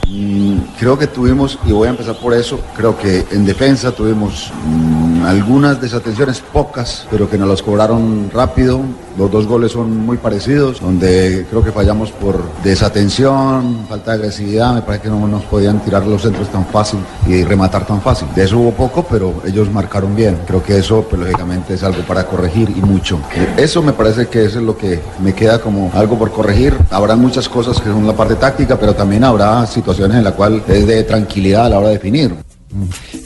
Mm, 0.08 0.58
creo 0.78 0.98
que 0.98 1.06
tuvimos, 1.06 1.58
y 1.66 1.72
voy 1.72 1.88
a 1.88 1.90
empezar 1.90 2.16
por 2.18 2.34
eso, 2.34 2.60
creo 2.76 2.96
que 2.96 3.24
en 3.30 3.44
defensa 3.44 3.92
tuvimos 3.92 4.52
mm, 4.64 5.05
algunas 5.26 5.80
desatenciones, 5.80 6.40
pocas, 6.40 7.06
pero 7.10 7.28
que 7.28 7.36
nos 7.36 7.48
las 7.48 7.62
cobraron 7.62 8.30
rápido. 8.32 8.80
Los 9.18 9.30
dos 9.30 9.46
goles 9.46 9.72
son 9.72 10.04
muy 10.04 10.18
parecidos, 10.18 10.80
donde 10.80 11.46
creo 11.48 11.64
que 11.64 11.72
fallamos 11.72 12.12
por 12.12 12.42
desatención, 12.62 13.86
falta 13.88 14.12
de 14.12 14.18
agresividad, 14.18 14.74
me 14.74 14.82
parece 14.82 15.04
que 15.04 15.08
no 15.08 15.26
nos 15.26 15.42
podían 15.44 15.80
tirar 15.80 16.04
los 16.06 16.22
centros 16.22 16.48
tan 16.48 16.66
fácil 16.66 17.00
y 17.26 17.42
rematar 17.42 17.86
tan 17.86 18.00
fácil. 18.02 18.28
De 18.34 18.44
eso 18.44 18.58
hubo 18.58 18.72
poco, 18.72 19.06
pero 19.10 19.34
ellos 19.46 19.70
marcaron 19.72 20.14
bien. 20.14 20.38
Creo 20.46 20.62
que 20.62 20.78
eso, 20.78 21.06
pues, 21.08 21.20
lógicamente, 21.20 21.74
es 21.74 21.82
algo 21.82 22.02
para 22.02 22.26
corregir 22.26 22.70
y 22.70 22.80
mucho. 22.80 23.18
Eh, 23.34 23.54
Eso 23.56 23.82
me 23.82 23.92
parece 23.92 24.28
que 24.28 24.44
eso 24.44 24.58
es 24.58 24.64
lo 24.64 24.76
que 24.76 25.00
me 25.22 25.34
queda 25.34 25.60
como 25.60 25.90
algo 25.94 26.18
por 26.18 26.30
corregir. 26.30 26.76
Habrá 26.90 27.16
muchas 27.16 27.48
cosas 27.48 27.80
que 27.80 27.88
son 27.88 28.06
la 28.06 28.14
parte 28.14 28.34
táctica, 28.36 28.78
pero 28.78 28.94
también 28.94 29.24
habrá 29.24 29.66
situaciones 29.66 30.18
en 30.18 30.24
las 30.24 30.34
cuales 30.34 30.62
es 30.68 30.86
de 30.86 31.02
tranquilidad 31.04 31.66
a 31.66 31.68
la 31.70 31.78
hora 31.78 31.88
de 31.88 31.94
definir. 31.94 32.34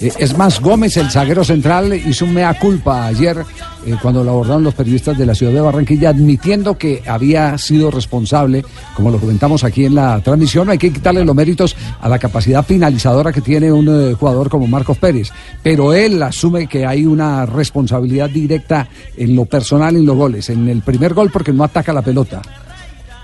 Eh, 0.01 0.13
Es 0.19 0.37
más, 0.37 0.61
Gómez, 0.61 0.97
el 0.97 1.11
zaguero 1.11 1.45
central, 1.45 1.93
hizo 1.95 2.25
un 2.25 2.35
mea 2.35 2.53
culpa 2.59 3.07
ayer 3.07 3.39
eh, 3.87 3.97
cuando 4.01 4.23
lo 4.23 4.33
abordaron 4.33 4.63
los 4.63 4.75
periodistas 4.75 5.17
de 5.17 5.27
la 5.27 5.35
ciudad 5.35 5.53
de 5.53 5.61
Barranquilla, 5.61 6.11
admitiendo 6.11 6.77
que 6.77 7.03
había 7.07 7.57
sido 7.59 7.91
responsable, 7.91 8.65
como 8.95 9.11
lo 9.11 9.19
comentamos 9.19 9.65
aquí 9.65 9.87
en 9.87 9.95
la 9.95 10.21
transmisión. 10.21 10.69
Hay 10.71 10.79
que 10.79 10.93
quitarle 10.93 11.25
los 11.25 11.35
méritos 11.35 11.75
a 12.01 12.09
la 12.09 12.19
capacidad 12.19 12.65
finalizadora 12.65 13.33
que 13.33 13.41
tiene 13.41 13.73
un 13.73 13.89
eh, 13.89 14.15
jugador 14.15 14.49
como 14.51 14.67
Marcos 14.67 14.99
Pérez, 14.99 15.31
pero 15.63 15.95
él 15.95 16.23
asume 16.23 16.67
que 16.67 16.85
hay 16.85 17.07
una 17.07 17.47
responsabilidad 17.47 18.29
directa 18.29 18.89
en 19.17 19.35
lo 19.35 19.47
personal 19.47 19.97
en 19.97 20.07
los 20.07 20.17
goles. 20.17 20.51
En 20.51 20.69
el 20.69 20.83
primer 20.83 21.15
gol, 21.15 21.31
porque 21.31 21.53
no 21.53 21.65
ataca 21.65 21.93
la 21.93 22.03
pelota. 22.03 22.43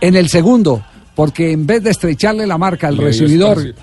En 0.00 0.16
el 0.16 0.28
segundo, 0.28 0.82
porque 1.14 1.52
en 1.52 1.66
vez 1.66 1.82
de 1.82 1.90
estrecharle 1.90 2.46
la 2.46 2.58
marca 2.58 2.88
al 2.88 2.98
recibidor, 2.98 3.74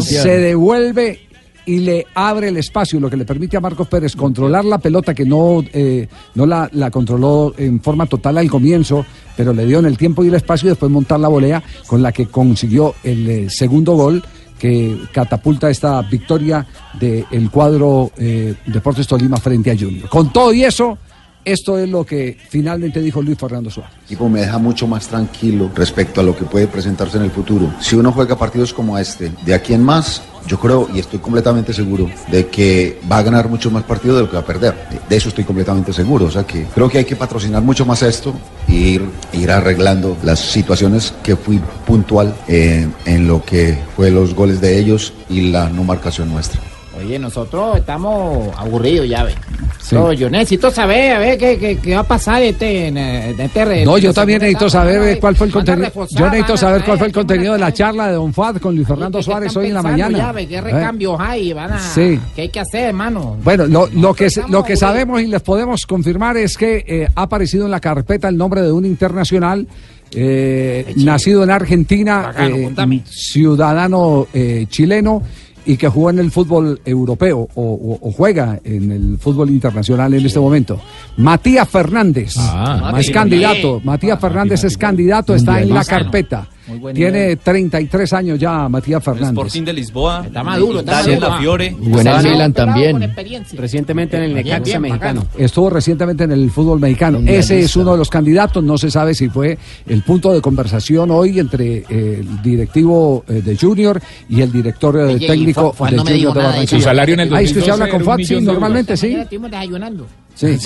se 0.00 0.38
devuelve 0.38 1.27
y 1.68 1.80
le 1.80 2.06
abre 2.14 2.48
el 2.48 2.56
espacio, 2.56 2.98
lo 2.98 3.10
que 3.10 3.16
le 3.18 3.26
permite 3.26 3.58
a 3.58 3.60
Marcos 3.60 3.86
Pérez 3.88 4.16
controlar 4.16 4.64
la 4.64 4.78
pelota 4.78 5.12
que 5.12 5.26
no, 5.26 5.62
eh, 5.74 6.08
no 6.34 6.46
la, 6.46 6.66
la 6.72 6.90
controló 6.90 7.52
en 7.58 7.82
forma 7.82 8.06
total 8.06 8.38
al 8.38 8.48
comienzo, 8.48 9.04
pero 9.36 9.52
le 9.52 9.66
dio 9.66 9.78
en 9.78 9.84
el 9.84 9.98
tiempo 9.98 10.24
y 10.24 10.28
el 10.28 10.34
espacio 10.34 10.66
y 10.66 10.70
después 10.70 10.90
montar 10.90 11.20
la 11.20 11.28
volea 11.28 11.62
con 11.86 12.00
la 12.00 12.10
que 12.10 12.24
consiguió 12.24 12.94
el 13.04 13.28
eh, 13.28 13.50
segundo 13.50 13.96
gol 13.96 14.22
que 14.58 14.96
catapulta 15.12 15.68
esta 15.68 16.00
victoria 16.00 16.66
del 16.98 17.50
cuadro 17.50 18.12
eh, 18.16 18.54
Deportes 18.66 19.06
Tolima 19.06 19.36
frente 19.36 19.70
a 19.70 19.76
Junior. 19.76 20.08
Con 20.08 20.32
todo 20.32 20.54
y 20.54 20.64
eso, 20.64 20.96
esto 21.44 21.78
es 21.78 21.88
lo 21.88 22.04
que 22.04 22.36
finalmente 22.48 23.00
dijo 23.00 23.22
Luis 23.22 23.38
Fernando 23.38 23.70
Suárez. 23.70 23.92
El 24.00 24.04
equipo 24.04 24.28
me 24.28 24.40
deja 24.40 24.58
mucho 24.58 24.86
más 24.86 25.06
tranquilo 25.08 25.70
respecto 25.74 26.20
a 26.20 26.24
lo 26.24 26.36
que 26.36 26.44
puede 26.44 26.66
presentarse 26.66 27.16
en 27.16 27.24
el 27.24 27.30
futuro. 27.30 27.72
Si 27.80 27.96
uno 27.96 28.12
juega 28.12 28.36
partidos 28.36 28.72
como 28.74 28.98
este, 28.98 29.32
de 29.44 29.54
aquí 29.54 29.72
en 29.74 29.82
más, 29.82 30.22
yo 30.46 30.58
creo 30.58 30.88
y 30.94 30.98
estoy 30.98 31.18
completamente 31.18 31.72
seguro 31.72 32.08
de 32.30 32.46
que 32.48 33.00
va 33.10 33.18
a 33.18 33.22
ganar 33.22 33.48
mucho 33.48 33.70
más 33.70 33.82
partidos 33.84 34.16
de 34.16 34.22
lo 34.22 34.28
que 34.30 34.36
va 34.36 34.42
a 34.42 34.46
perder. 34.46 34.74
De- 35.08 35.16
eso 35.16 35.28
estoy 35.30 35.44
completamente 35.44 35.92
seguro. 35.92 36.26
O 36.26 36.30
sea 36.30 36.44
que 36.44 36.64
creo 36.74 36.88
que 36.88 36.98
hay 36.98 37.04
que 37.04 37.16
patrocinar 37.16 37.62
mucho 37.62 37.84
más 37.84 38.02
esto 38.02 38.34
e 38.68 38.72
ir, 38.74 39.02
ir 39.32 39.50
arreglando 39.50 40.16
las 40.22 40.38
situaciones 40.40 41.12
que 41.22 41.34
fui 41.36 41.60
puntual 41.86 42.34
eh, 42.46 42.88
en 43.04 43.26
lo 43.26 43.42
que 43.44 43.78
fue 43.96 44.10
los 44.10 44.34
goles 44.34 44.60
de 44.60 44.78
ellos 44.78 45.12
y 45.28 45.50
la 45.50 45.68
no 45.70 45.82
marcación 45.84 46.30
nuestra. 46.30 46.60
Oye, 46.98 47.18
nosotros 47.18 47.78
estamos 47.78 48.48
aburridos 48.56 49.08
ya, 49.08 49.24
ve. 49.24 49.34
Sí. 49.80 49.94
No, 49.94 50.12
yo 50.12 50.28
necesito 50.28 50.70
saber, 50.70 51.12
a 51.12 51.18
ver, 51.18 51.38
qué, 51.38 51.56
qué, 51.58 51.78
qué 51.78 51.94
va 51.94 52.00
a 52.00 52.04
pasar 52.04 52.40
de 52.40 52.50
este, 52.50 52.66
de 52.92 53.44
este 53.44 53.64
re- 53.64 53.84
No, 53.84 53.96
yo 53.96 54.08
de 54.08 54.14
también 54.14 54.40
necesito 54.40 54.68
saber 54.68 55.18
cuál 55.18 55.34
fue 55.36 55.46
el 55.46 55.52
contenido. 55.52 55.90
Yo 56.10 56.26
necesito 56.26 56.56
saber 56.58 56.84
cuál 56.84 56.98
fue 56.98 57.06
el 57.06 57.12
contenido 57.12 57.52
de 57.54 57.58
la 57.58 57.72
charla 57.72 58.08
de 58.08 58.14
Don 58.14 58.34
Fuad 58.34 58.56
con 58.56 58.74
Luis 58.74 58.86
Fernando 58.86 59.18
¿Qué 59.18 59.24
Suárez 59.24 59.56
hoy 59.56 59.68
en 59.68 59.74
la 59.74 59.82
mañana. 59.82 60.18
Ya, 60.18 60.32
ve, 60.32 60.46
¿Qué 60.46 60.56
¿Eh? 60.56 60.60
recambios 60.60 61.16
hay? 61.18 61.52
Van 61.54 61.72
a, 61.72 61.78
Sí. 61.78 62.20
¿Qué 62.34 62.42
hay 62.42 62.48
que 62.50 62.60
hacer, 62.60 62.88
hermano? 62.88 63.36
Bueno, 63.42 63.66
lo, 63.66 63.86
lo 63.94 64.12
que, 64.12 64.28
lo 64.50 64.62
que 64.62 64.76
sabemos 64.76 65.22
y 65.22 65.26
les 65.28 65.40
podemos 65.40 65.86
confirmar 65.86 66.36
es 66.36 66.58
que 66.58 66.84
eh, 66.86 67.08
ha 67.14 67.22
aparecido 67.22 67.64
en 67.64 67.70
la 67.70 67.80
carpeta 67.80 68.28
el 68.28 68.36
nombre 68.36 68.60
de 68.60 68.72
un 68.72 68.84
internacional 68.84 69.66
eh, 70.10 70.92
nacido 70.96 71.44
en 71.44 71.50
Argentina, 71.50 72.32
Bacano, 72.34 72.56
eh, 72.56 73.02
ciudadano 73.06 74.26
eh, 74.34 74.66
chileno 74.68 75.22
y 75.66 75.76
que 75.76 75.88
jugó 75.88 76.10
en 76.10 76.18
el 76.18 76.30
fútbol 76.30 76.80
europeo 76.84 77.48
o, 77.54 77.62
o- 77.62 78.08
o 78.08 78.12
juega 78.12 78.58
en 78.64 78.90
el 78.92 79.18
fútbol 79.18 79.50
internacional 79.50 80.12
en 80.14 80.24
este 80.26 80.40
momento. 80.40 80.80
Matías 81.16 81.68
Fernández 81.68 82.34
Ah, 82.38 82.92
es 83.00 83.10
candidato. 83.10 83.80
Matías 83.84 84.20
Fernández 84.20 84.64
es 84.64 84.76
candidato, 84.78 85.34
está 85.34 85.60
en 85.62 85.68
la 85.74 85.80
carpeta. 85.84 86.48
Muy 86.68 86.78
buen 86.78 86.94
Tiene 86.94 87.18
nivel. 87.20 87.38
33 87.38 88.12
años 88.12 88.38
ya 88.38 88.68
Matías 88.68 89.02
Fernández. 89.02 89.30
Sporting 89.30 89.62
de 89.64 89.72
Lisboa. 89.72 90.22
Está 90.26 90.42
maduro, 90.42 90.80
está 90.80 90.92
maduro. 91.02 91.20
la 91.20 91.38
Fiore. 91.38 91.76
Buena 91.78 92.16
Pelado, 92.16 92.28
Milan 92.30 92.52
también. 92.52 93.14
Recientemente 93.56 94.16
en 94.16 94.22
el 94.24 94.34
Necaxa 94.34 94.78
mexicano. 94.78 95.26
Estuvo 95.36 95.70
recientemente 95.70 96.24
en 96.24 96.32
el 96.32 96.50
fútbol 96.50 96.78
mexicano. 96.80 97.20
Ese 97.26 97.60
es 97.60 97.74
uno 97.76 97.92
de 97.92 97.98
los 97.98 98.10
candidatos. 98.10 98.62
No 98.62 98.76
se 98.78 98.90
sabe 98.90 99.14
si 99.14 99.28
fue 99.28 99.58
el 99.86 100.02
punto 100.02 100.32
de 100.32 100.40
conversación 100.40 101.10
hoy 101.10 101.38
entre 101.38 101.78
eh, 101.78 102.18
el 102.20 102.42
directivo 102.42 103.24
eh, 103.28 103.42
de 103.44 103.56
Junior 103.56 104.00
y 104.28 104.40
el 104.42 104.52
director 104.52 104.96
eh, 104.98 105.02
Oye, 105.04 105.24
y 105.24 105.26
técnico 105.26 105.72
Juan- 105.72 105.76
Juan 105.76 105.90
de 105.90 105.96
no 105.96 106.02
Junior 106.04 106.34
de 106.34 106.40
Barranquilla. 106.42 106.66
Su 106.68 106.80
salario 106.80 107.14
en 107.14 107.20
el 107.20 107.34
Ahí 107.34 107.44
es 107.44 107.52
que 107.52 107.60
se 107.60 107.66
2012 107.70 107.72
habla 107.72 107.86
con 107.92 108.00
era 108.02 108.04
un 108.10 108.16
Fat, 108.16 108.16
sí, 108.26 108.34
millón 108.34 108.44
de 108.44 108.52
normalmente 108.52 108.96
sí. 108.96 109.16
Desayunando. 109.58 110.06
Sí. 110.38 110.56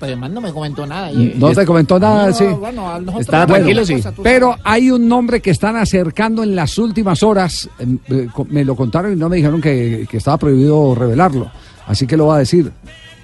Además 0.00 0.30
no 0.30 0.40
me 0.40 0.50
comentó 0.50 0.86
nada. 0.86 1.10
No 1.12 1.52
te 1.52 1.66
comentó 1.66 1.98
nada, 2.00 2.28
No, 2.28 2.32
sí. 2.32 2.44
bueno, 2.58 2.98
nos 3.00 3.26
tranquilo, 3.26 3.84
sí. 3.84 4.02
Pero 4.22 4.56
hay 4.64 4.90
un 4.90 5.06
nombre 5.06 5.40
que 5.42 5.50
están 5.50 5.76
acercando 5.76 6.42
en 6.42 6.56
las 6.56 6.78
últimas 6.78 7.22
horas. 7.22 7.68
em, 7.78 7.98
eh, 8.08 8.28
Me 8.48 8.64
lo 8.64 8.74
contaron 8.74 9.12
y 9.12 9.16
no 9.16 9.28
me 9.28 9.36
dijeron 9.36 9.60
que, 9.60 10.06
que 10.10 10.16
estaba 10.16 10.38
prohibido 10.38 10.94
revelarlo. 10.94 11.50
Así 11.86 12.06
que 12.06 12.16
lo 12.16 12.28
va 12.28 12.36
a 12.36 12.38
decir. 12.38 12.72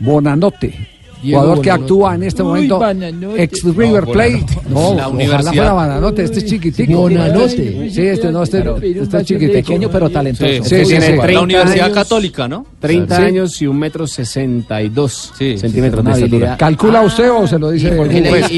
Bonanote. 0.00 0.99
Diego 1.22 1.40
jugador 1.40 1.62
que 1.62 1.70
actúa 1.70 2.14
en 2.14 2.22
este 2.24 2.42
Uy, 2.42 2.66
momento 2.68 3.36
ex 3.36 3.62
River 3.64 4.06
No, 4.06 4.12
Plate. 4.12 4.46
No, 4.68 4.80
La 4.94 5.08
ojalá 5.08 5.08
universidad. 5.08 5.52
fuera 5.52 5.72
Bonanote, 5.72 6.22
este 6.24 6.38
es 6.38 6.44
chiquitico. 6.46 6.92
Bonanote. 7.00 7.90
Sí, 7.90 8.02
este 8.06 8.32
no, 8.32 8.42
este, 8.42 8.58
este 8.58 9.16
es 9.18 9.24
chiquitico. 9.24 9.52
Pequeño 9.52 9.90
pero 9.90 10.10
talentoso. 10.10 10.46
Sí, 10.46 10.60
Sí, 10.62 10.76
sí, 10.84 10.84
Tiene 10.90 11.06
sí. 11.06 11.12
30 11.12 11.32
La 11.32 11.40
Universidad 11.42 11.84
años. 11.86 11.94
Católica, 11.96 12.48
¿no? 12.48 12.66
30 12.80 13.16
Sí. 13.16 13.22
años 13.22 13.62
y 13.62 13.66
un 13.66 13.78
metro 13.78 14.06
62 14.06 15.32
Sí, 15.36 15.58
centímetros 15.58 16.04
de 16.04 16.10
estatura. 16.12 16.56
¿Calcula 16.56 17.02
usted 17.02 17.30
o 17.30 17.46
se 17.46 17.58
lo 17.58 17.70
dice? 17.70 17.90
Pues, 17.90 18.08
pues, 18.08 18.50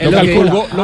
Lo 0.00 0.10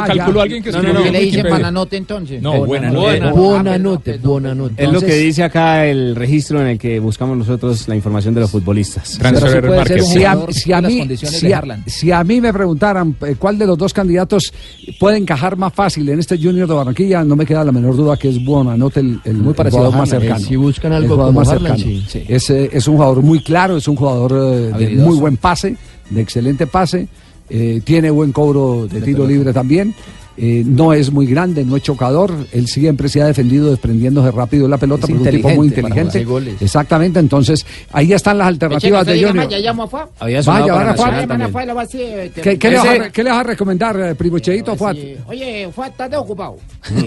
calculó, 0.05 0.41
Ah, 0.41 0.43
alguien 0.43 0.63
que 0.63 0.71
No, 0.73 0.79
escribió 0.79 0.93
no, 0.93 0.99
no. 1.01 1.05
¿Qué 1.05 1.11
le 1.11 1.19
dicen 1.21 1.35
Wikipedia. 1.41 1.51
Pananote 1.51 1.97
entonces? 1.97 2.43
No. 2.43 2.65
Bonanote, 2.67 4.19
Bonanote. 4.19 4.85
Es 4.85 4.93
lo 4.93 5.01
que 5.01 5.15
dice 5.15 5.43
acá 5.43 5.87
el 5.87 6.15
registro 6.17 6.61
en 6.61 6.69
el 6.69 6.79
que 6.79 6.99
buscamos 6.99 7.37
nosotros 7.37 7.89
la 7.89 7.97
información 7.97 8.35
de 8.35 8.41
los 8.43 8.51
futbolistas. 8.51 9.19
Transfer 9.19 10.03
Si 10.03 10.73
a, 10.73 10.81
mí, 10.81 11.09
condiciones 11.17 11.41
si 11.41 11.47
de 11.49 11.55
a- 11.55 11.59
Haaland. 11.59 11.89
si 11.89 12.13
a 12.13 12.25
mí 12.25 12.41
me 12.41 12.53
preguntaran 12.53 13.17
eh, 13.27 13.37
cuál 13.39 13.59
de 13.59 13.67
los 13.67 13.77
dos 13.79 13.93
candidatos 13.93 14.53
puede 14.99 15.17
encajar 15.19 15.57
más 15.57 15.73
fácil 15.73 16.09
en 16.09 16.19
este 16.21 16.37
Junior 16.39 16.69
de 16.69 16.75
Barranquilla, 16.75 17.25
no 17.25 17.37
me 17.37 17.47
queda 17.47 17.65
la 17.65 17.73
menor 17.73 17.97
duda 17.97 18.17
que 18.17 18.29
es 18.29 18.45
Buonanote 18.45 19.01
el, 19.01 19.21
el, 19.25 19.35
Muy 19.39 19.49
el 19.51 19.55
parecido 19.55 19.79
jugador 19.85 19.95
a 19.95 19.99
más 19.99 20.09
cercano. 20.11 20.41
si 20.41 20.57
buscan 20.57 20.93
El 20.93 21.03
algo 21.05 21.17
como 21.17 21.33
más 21.33 21.49
Haaland, 21.49 21.77
cercano. 21.79 22.01
sí. 22.09 22.19
Sí. 22.21 22.25
Es, 22.29 22.51
eh, 22.51 22.71
es 22.73 22.87
un 22.89 22.97
jugador 22.97 23.23
muy 23.23 23.41
claro, 23.41 23.77
es 23.77 23.89
un 23.89 23.97
jugador 23.97 24.33
eh, 24.33 24.73
de 24.79 24.91
muy 24.97 25.17
buen 25.19 25.37
pase, 25.37 25.77
de 26.11 26.21
excelente 26.21 26.67
pase, 26.67 27.09
eh, 27.51 27.81
tiene 27.85 28.11
buen 28.11 28.33
cobro 28.33 28.87
de 28.91 29.01
tiro 29.03 29.27
libre 29.27 29.53
también. 29.53 29.95
Eh, 30.37 30.63
no 30.67 30.93
es 30.93 31.13
muy 31.13 31.27
grande, 31.27 31.65
no 31.65 31.77
es 31.77 31.83
chocador, 31.83 32.33
él 32.53 32.67
siempre 32.67 33.09
se 33.09 33.23
ha 33.23 33.27
defendido 33.27 33.71
desprendiéndose 33.71 34.31
rápido 34.31 34.65
de 34.65 34.69
la 34.71 34.79
pelota, 34.79 35.07
Es 35.07 35.13
porque 35.13 35.29
es 35.29 35.35
un 35.35 35.37
tipo 35.41 35.49
muy 35.51 35.69
inteligente. 35.69 36.27
Exactamente, 36.61 37.19
entonces 37.21 37.65
ahí 37.93 38.13
están 38.13 38.39
las 38.39 38.49
alternativas 38.49 39.07
de 39.07 39.25
Junior. 39.25 39.49
Llamo 39.63 39.83
a 39.85 39.87
Fua. 39.89 40.09
Vaya, 40.21 40.73
van 40.75 40.89
a. 40.89 40.95
Fua, 40.95 41.65
este, 41.85 42.41
¿Qué, 42.41 42.59
qué 42.59 42.71
le 42.71 42.77
vas 42.77 42.87
a, 42.87 42.93
Ese- 42.95 43.03
re- 43.05 43.13
qué 43.13 43.23
le 43.23 43.31
vas 43.31 43.39
a 43.41 43.43
recomendar, 43.45 44.01
eh, 44.01 44.15
primo 44.15 44.39
Cheito, 44.39 44.75
Fuat? 44.77 44.97
Sí. 44.97 45.15
Oye, 45.27 45.69
Fua, 45.75 45.87
estás 45.89 46.13
ocupado. 46.15 46.57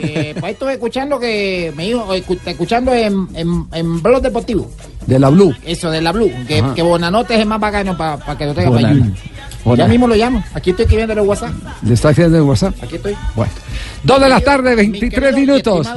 eh, 0.02 0.34
pues 0.40 0.54
estoy 0.54 0.74
escuchando 0.74 1.20
que 1.20 1.74
me 1.76 1.86
dijo, 1.88 2.06
escu- 2.16 2.40
escuchando 2.46 2.94
en, 2.94 3.28
en, 3.36 3.66
en 3.74 4.02
Blog 4.02 4.22
Deportivo. 4.22 4.70
De 5.06 5.20
la 5.20 5.30
Blue. 5.30 5.54
Eso 5.66 5.90
de 5.90 6.02
la 6.02 6.12
Blue, 6.12 6.30
que, 6.48 6.64
que 6.76 6.82
Bonanote 6.82 7.36
es 7.36 7.40
el 7.42 7.46
más 7.48 7.60
bacano 7.60 7.96
para 7.98 8.38
que 8.38 8.46
lo 8.46 8.54
tenga 8.54 8.72
para 8.72 8.90
Ya 9.76 9.88
mismo 9.88 10.08
lo 10.08 10.16
llamo. 10.16 10.44
Aquí 10.54 10.70
estoy 10.72 10.84
escribiendo 10.84 11.14
el 11.14 11.20
WhatsApp. 11.22 11.52
¿Le 11.84 11.94
está 11.94 12.10
haciendo 12.10 12.38
el 12.38 12.44
WhatsApp? 12.44 12.76
Aquí 12.84 12.96
estoy. 12.96 13.16
Bueno. 13.36 13.52
Dos 14.04 14.22
de 14.22 14.30
la 14.30 14.40
tarde, 14.40 14.70
Mi 14.72 14.76
23 14.92 15.12
querido 15.12 15.38
y 15.38 15.42
minutos. 15.42 15.88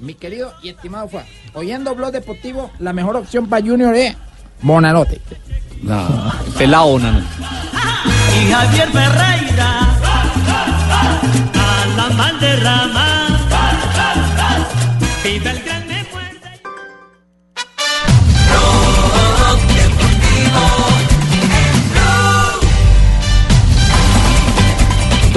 Mi 0.00 0.14
querido 0.14 0.52
y 0.62 0.68
estimado 0.68 1.08
Fua. 1.08 1.24
Oyendo 1.54 1.94
Blog 1.94 2.12
Deportivo, 2.12 2.70
la 2.78 2.92
mejor 2.92 3.16
opción 3.16 3.48
para 3.48 3.64
Junior 3.64 3.94
es 3.94 4.16
Bonanote. 4.62 5.20
Pelao, 6.56 6.98
nano. 6.98 7.20
y 7.20 8.50
Javier 8.50 8.88
Ferreira 8.90 9.80
a 11.54 11.86
la 11.96 12.08
Valderrama. 12.16 13.38
Viva 15.24 15.50
el 15.50 15.67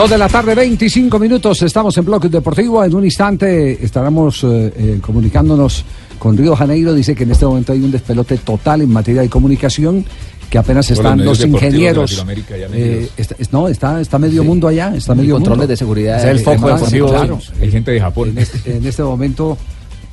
Dos 0.01 0.09
de 0.09 0.17
la 0.17 0.27
tarde, 0.27 0.55
25 0.55 1.19
minutos. 1.19 1.61
Estamos 1.61 1.95
en 1.95 2.05
Bloque 2.05 2.27
Deportivo. 2.27 2.83
En 2.83 2.95
un 2.95 3.05
instante 3.05 3.85
estaremos 3.85 4.43
eh, 4.43 4.73
eh, 4.75 4.97
comunicándonos 4.99 5.85
con 6.17 6.35
Río 6.35 6.55
Janeiro. 6.55 6.95
Dice 6.95 7.13
que 7.13 7.21
en 7.23 7.29
este 7.29 7.45
momento 7.45 7.71
hay 7.71 7.81
un 7.81 7.91
despelote 7.91 8.37
total 8.37 8.81
en 8.81 8.89
materia 8.91 9.21
de 9.21 9.29
comunicación. 9.29 10.03
Que 10.49 10.57
apenas 10.57 10.89
están 10.89 11.23
los 11.23 11.45
ingenieros. 11.45 12.25
Eh, 12.73 13.09
está- 13.15 13.35
no, 13.51 13.67
está, 13.67 14.01
está 14.01 14.17
medio 14.17 14.43
mundo 14.43 14.67
allá. 14.67 14.91
Está 14.95 15.13
medio 15.13 15.35
controles 15.35 15.59
mundo. 15.59 15.67
de 15.67 15.77
seguridad 15.77 16.17
Es 16.19 16.25
el 16.25 16.39
foco 16.39 16.67
de- 16.67 16.73
deportivo. 16.73 17.07
sí, 17.07 17.13
Claro. 17.13 17.39
Hay 17.61 17.71
gente 17.71 17.91
de 17.91 17.99
Japón. 18.01 18.29
En 18.29 18.37
este, 18.39 18.77
en 18.77 18.85
este 18.87 19.03
momento, 19.03 19.55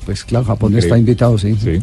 pues 0.05 0.23
claro, 0.23 0.45
Japón 0.45 0.71
Increíble. 0.73 0.87
está 0.87 0.97
invitado, 0.99 1.37
sí. 1.39 1.55
Sí, 1.59 1.79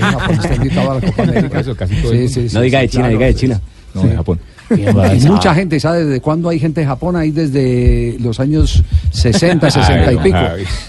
Japón 0.00 0.34
está 0.42 0.54
invitado 0.54 0.90
a 0.92 0.94
la 0.94 1.00
Copa 1.02 1.22
América. 1.24 1.48
Por 1.50 1.58
eso 1.58 1.76
casi 1.76 1.94
todo 1.96 2.12
Sí, 2.12 2.18
el 2.18 2.28
sí, 2.30 2.34
mundo. 2.40 2.50
sí, 2.50 2.56
No 2.56 2.62
diga 2.62 2.78
sí, 2.80 2.86
de 2.86 2.88
China, 2.90 3.02
claro, 3.02 3.12
diga 3.18 3.26
de 3.26 3.34
China. 3.34 3.60
No, 3.94 4.02
de 4.02 4.16
Japón. 4.16 4.40
Y 5.18 5.26
mucha 5.28 5.54
gente, 5.54 5.80
¿sabe 5.80 6.04
desde 6.04 6.20
cuándo 6.20 6.48
hay 6.48 6.58
gente 6.58 6.80
de 6.82 6.86
Japón? 6.86 7.16
Ahí 7.16 7.30
desde 7.30 8.16
los 8.20 8.38
años 8.40 8.82
60, 9.10 9.70
60 9.70 10.12
y 10.12 10.16
pico. 10.18 10.36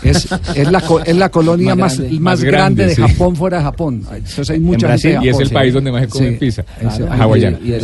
Es, 0.03 0.27
es, 0.55 0.71
la, 0.71 0.83
es 1.05 1.15
la 1.15 1.29
colonia 1.31 1.75
más, 1.75 1.97
grande. 1.97 2.13
más 2.15 2.21
Más 2.21 2.43
grande, 2.43 2.57
grande, 2.57 2.85
de 2.87 2.95
sí. 2.95 3.01
Japón 3.01 3.35
fuera 3.35 3.57
de 3.57 3.63
Japón. 3.63 4.03
Entonces 4.11 4.49
hay 4.49 4.59
mucha 4.59 4.85
En 4.87 4.89
Brasil, 4.91 5.11
gente 5.11 5.25
y 5.25 5.29
es 5.29 5.39
el 5.39 5.47
sí. 5.47 5.53
país 5.53 5.73
donde 5.73 5.91
más 5.91 6.01
se 6.03 6.07
come 6.09 6.29
Sí, 6.31 6.35
pizza. 6.35 6.63
Claro. 6.63 7.35
Y, 7.37 7.45
y 7.45 7.77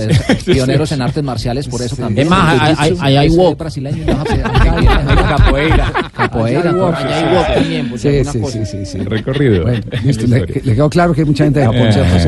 pioneros 0.54 0.92
en 0.92 1.02
artes 1.02 1.24
marciales, 1.24 1.68
por 1.68 1.82
eso 1.82 1.96
también. 1.96 2.28
Es 2.28 2.30
más, 2.30 2.80
hay- 2.80 3.16
hay- 3.18 3.30
wok. 3.30 3.58
brasileño, 3.58 4.06
Capoeira. 5.28 5.92
Capoeira. 6.14 6.70
Hay 6.70 6.76
wok, 7.36 7.48
también, 7.54 7.92
si 7.98 8.24
Sí, 8.24 8.26
sí, 8.52 8.66
sí, 8.66 8.86
sí, 8.86 8.98
recorrido. 9.00 9.64
Bueno, 9.64 9.82
listo, 10.04 10.28
La 10.28 10.40
le, 10.40 10.46
quedó 10.48 10.90
claro 10.90 11.14
que 11.14 11.22
hay 11.22 11.28
mucha 11.28 11.44
gente 11.46 11.60
de 11.62 11.66
Japón, 11.66 11.94
¿cierto? 11.94 12.20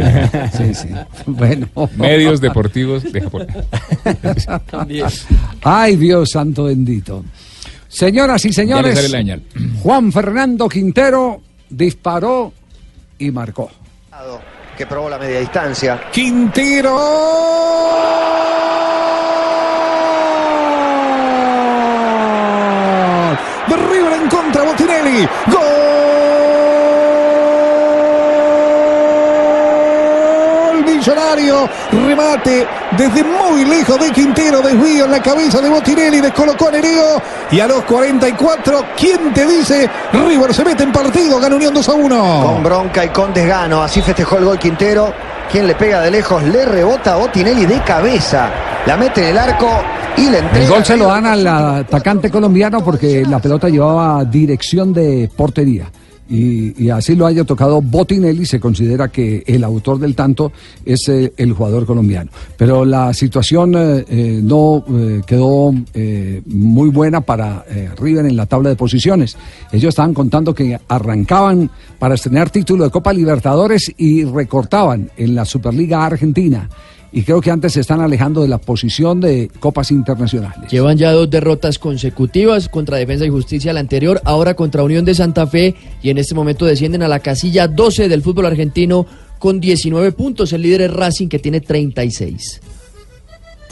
Sí, 0.58 0.64
sí, 0.64 0.74
sí. 0.74 0.88
Bueno. 1.26 1.68
Medios 1.98 2.42
deportivos 2.42 3.04
de 3.12 3.22
Japón. 3.22 3.48
Ay, 5.64 5.96
Dios 5.96 6.30
santo 6.30 6.66
bendito. 6.66 7.24
Señoras 7.88 8.44
y 8.46 8.54
señores. 8.54 9.12
Juan 9.82 10.12
Fernando 10.12 10.68
Quintero 10.68 11.42
disparó 11.70 12.54
y 13.18 13.32
marcó. 13.32 13.72
que 14.78 14.86
probó 14.86 15.10
la 15.10 15.18
media 15.18 15.40
distancia. 15.40 16.02
Quintero. 16.12 16.96
De 23.68 23.76
River 23.76 24.14
en 24.22 24.30
contra, 24.30 24.64
Botinelli. 24.64 25.28
Gol 25.48 25.67
Remate 31.36 32.66
desde 32.98 33.24
muy 33.24 33.66
lejos 33.66 34.00
de 34.00 34.12
Quintero. 34.12 34.62
Desvío 34.62 35.06
en 35.06 35.12
la 35.12 35.22
cabeza 35.22 35.60
de 35.62 35.70
Botinelli. 35.70 36.22
Descolocó 36.22 36.70
a 36.70 36.72
Nereo. 36.72 37.22
Y 37.52 37.60
a 37.60 37.68
los 37.68 37.84
44, 37.84 38.86
¿quién 38.98 39.34
te 39.34 39.46
dice? 39.46 39.90
River 40.14 40.54
se 40.54 40.64
mete 40.64 40.84
en 40.84 40.92
partido. 40.92 41.40
Gana 41.40 41.56
Unión 41.56 41.74
2 41.74 41.90
a 41.90 41.94
1. 41.94 42.44
Con 42.46 42.64
bronca 42.64 43.06
y 43.06 43.10
con 43.10 43.34
desgano. 43.34 43.82
Así 43.82 44.02
festejó 44.02 44.38
el 44.38 44.46
gol 44.46 44.60
Quintero. 44.60 45.14
Quien 45.52 45.68
le 45.68 45.76
pega 45.76 46.02
de 46.02 46.12
lejos 46.12 46.44
le 46.44 46.66
rebota 46.66 47.14
a 47.14 47.18
Botinelli 47.18 47.66
de 47.66 47.82
cabeza. 47.82 48.50
La 48.86 48.96
mete 48.98 49.22
en 49.22 49.28
el 49.30 49.38
arco 49.38 49.70
y 50.18 50.30
le 50.30 50.40
entrega. 50.40 50.66
El 50.66 50.72
gol 50.72 50.86
se 50.86 50.98
lo 50.98 51.08
dan 51.08 51.26
al 51.26 51.46
atacante 51.46 52.30
colombiano 52.30 52.84
porque 52.84 53.26
la 53.26 53.40
pelota 53.40 53.70
llevaba 53.70 54.24
dirección 54.26 54.94
de 54.94 55.30
portería. 55.36 55.90
Y, 56.30 56.84
y 56.84 56.90
así 56.90 57.16
lo 57.16 57.26
haya 57.26 57.44
tocado 57.44 57.82
Botinelli, 57.82 58.46
se 58.46 58.60
considera 58.60 59.08
que 59.08 59.44
el 59.48 59.64
autor 59.64 60.00
del 60.00 60.16
tanto 60.16 60.52
es 60.86 61.08
eh, 61.10 61.34
el 61.38 61.54
jugador 61.54 61.86
colombiano. 61.86 62.30
Pero 62.58 62.86
la 62.86 63.14
situación 63.14 63.76
eh, 63.76 64.06
eh, 64.08 64.40
no 64.44 64.84
eh, 64.90 65.22
quedó 65.26 65.74
muy 66.46 66.90
buena 66.90 67.22
para 67.22 67.66
River 67.98 68.26
en 68.26 68.36
la 68.36 68.46
tabla 68.46 68.70
de 68.70 68.76
posiciones. 68.76 69.38
Ellos 69.72 69.90
estaban 69.90 70.14
contando 70.14 70.54
que 70.54 70.80
arrancaban 70.88 71.70
para 72.00 72.16
estrenar 72.16 72.50
título 72.50 72.84
de 72.84 72.92
Copa 72.92 73.14
Libertadores 73.14 73.92
y 73.98 74.24
recortaban 74.24 75.10
en 75.18 75.36
la 75.36 75.46
Superliga 75.46 76.06
Argentina. 76.06 76.70
Y 77.12 77.24
creo 77.24 77.42
que 77.42 77.52
antes 77.52 77.74
se 77.74 77.80
están 77.80 78.02
alejando 78.02 78.42
de 78.42 78.48
la 78.48 78.58
posición 78.58 79.22
de 79.22 79.50
copas 79.60 79.92
internacionales. 79.92 80.70
Llevan 80.70 80.98
ya 80.98 81.12
dos 81.12 81.30
derrotas 81.30 81.80
consecutivas 81.80 82.68
contra 82.70 82.98
Defensa 82.98 83.26
y 83.26 83.30
Justicia, 83.30 83.74
la 83.74 83.80
anterior, 83.80 84.22
ahora 84.26 84.56
contra 84.56 84.84
Unión 84.84 85.06
de 85.06 85.16
Santa 85.16 85.48
Fe 85.48 85.76
y 86.02 86.10
en 86.10 86.18
este 86.18 86.36
momento 86.36 86.66
descienden 86.66 87.04
a 87.04 87.08
la 87.08 87.20
casilla 87.20 87.68
12 87.68 88.10
del 88.10 88.22
fútbol 88.22 88.48
argentino 88.48 89.06
con 89.40 89.60
19 89.60 90.12
puntos. 90.12 90.52
El 90.54 90.64
líder 90.64 90.82
es 90.82 90.94
Racing 90.94 91.28
que 91.28 91.40
tiene 91.40 91.62
36. 91.62 92.62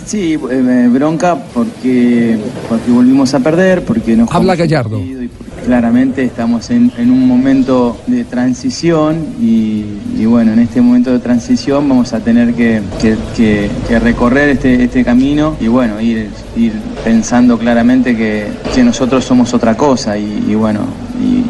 Sí, 0.03 0.33
eh, 0.51 0.89
bronca 0.91 1.35
porque, 1.53 2.37
porque 2.69 2.91
volvimos 2.91 3.33
a 3.33 3.39
perder, 3.39 3.83
porque 3.83 4.15
no 4.15 4.27
Habla 4.29 4.55
Gallardo. 4.55 5.01
claramente 5.65 6.23
estamos 6.23 6.69
en, 6.69 6.91
en 6.97 7.09
un 7.09 7.27
momento 7.27 7.97
de 8.05 8.23
transición 8.25 9.17
y, 9.41 9.85
y 10.19 10.25
bueno, 10.25 10.53
en 10.53 10.59
este 10.59 10.81
momento 10.81 11.11
de 11.11 11.19
transición 11.19 11.87
vamos 11.89 12.13
a 12.13 12.19
tener 12.19 12.53
que, 12.53 12.81
que- 13.01 13.15
que- 13.35 13.69
que 13.87 13.99
recorrer 13.99 14.49
este, 14.49 14.83
este 14.83 15.03
camino 15.03 15.55
y 15.59 15.67
bueno, 15.67 15.99
ir, 15.99 16.29
ir 16.55 16.73
pensando 17.03 17.57
claramente 17.57 18.15
que, 18.15 18.45
que 18.75 18.83
nosotros 18.83 19.23
somos 19.25 19.53
otra 19.55 19.75
cosa 19.75 20.17
y, 20.17 20.43
y 20.49 20.53
bueno, 20.55 20.81
y 21.19 21.41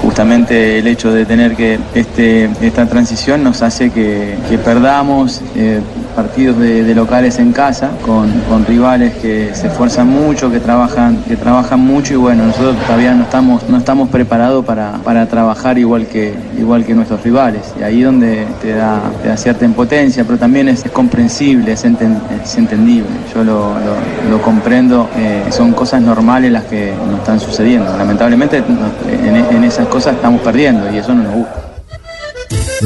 justamente 0.00 0.78
el 0.78 0.86
hecho 0.86 1.12
de 1.12 1.26
tener 1.26 1.54
que 1.54 1.78
este, 1.94 2.48
esta 2.62 2.86
transición 2.86 3.42
nos 3.44 3.60
hace 3.62 3.90
que, 3.90 4.36
que 4.48 4.58
perdamos 4.58 5.40
eh, 5.54 5.80
partidos 6.12 6.58
de, 6.58 6.94
locales 6.94 7.38
en 7.38 7.52
casa 7.52 7.90
con, 8.04 8.30
rivales 8.66 9.14
que 9.16 9.50
se 9.54 9.66
esfuerzan 9.68 10.08
mucho, 10.08 10.50
que 10.50 10.60
trabajan, 10.60 11.16
que 11.26 11.36
trabajan 11.36 11.80
mucho 11.80 12.14
y 12.14 12.16
bueno, 12.16 12.46
nosotros 12.46 12.76
todavía 12.86 13.14
no 13.14 13.24
estamos, 13.24 13.68
no 13.68 13.78
estamos 13.78 14.08
preparados 14.08 14.64
para, 14.64 14.92
para 15.04 15.26
trabajar 15.26 15.78
igual 15.78 16.06
que, 16.06 16.34
igual 16.58 16.84
que 16.84 16.94
nuestros 16.94 17.22
rivales. 17.22 17.62
Y 17.80 17.82
ahí 17.82 18.02
donde 18.02 18.46
te 18.60 18.74
da, 18.74 19.00
te 19.22 19.28
da 19.28 19.36
cierta 19.36 19.64
impotencia, 19.64 20.24
pero 20.24 20.38
también 20.38 20.68
es, 20.68 20.84
comprensible, 20.92 21.72
es, 21.72 21.84
enten- 21.84 22.18
es 22.44 22.56
entendible. 22.56 23.08
Yo 23.34 23.42
lo, 23.42 23.72
lo- 24.30 24.42
comprendo, 24.42 25.08
eh, 25.16 25.44
son 25.50 25.72
cosas 25.72 26.02
normales 26.02 26.52
las 26.52 26.64
que 26.64 26.92
nos 27.10 27.20
están 27.20 27.40
sucediendo. 27.40 27.96
Lamentablemente 27.96 28.62
en 29.08 29.64
esas 29.64 29.86
cosas 29.88 30.14
estamos 30.14 30.40
perdiendo 30.42 30.92
y 30.92 30.98
eso 30.98 31.14
no 31.14 31.22
nos 31.22 31.34
gusta. 31.34 31.71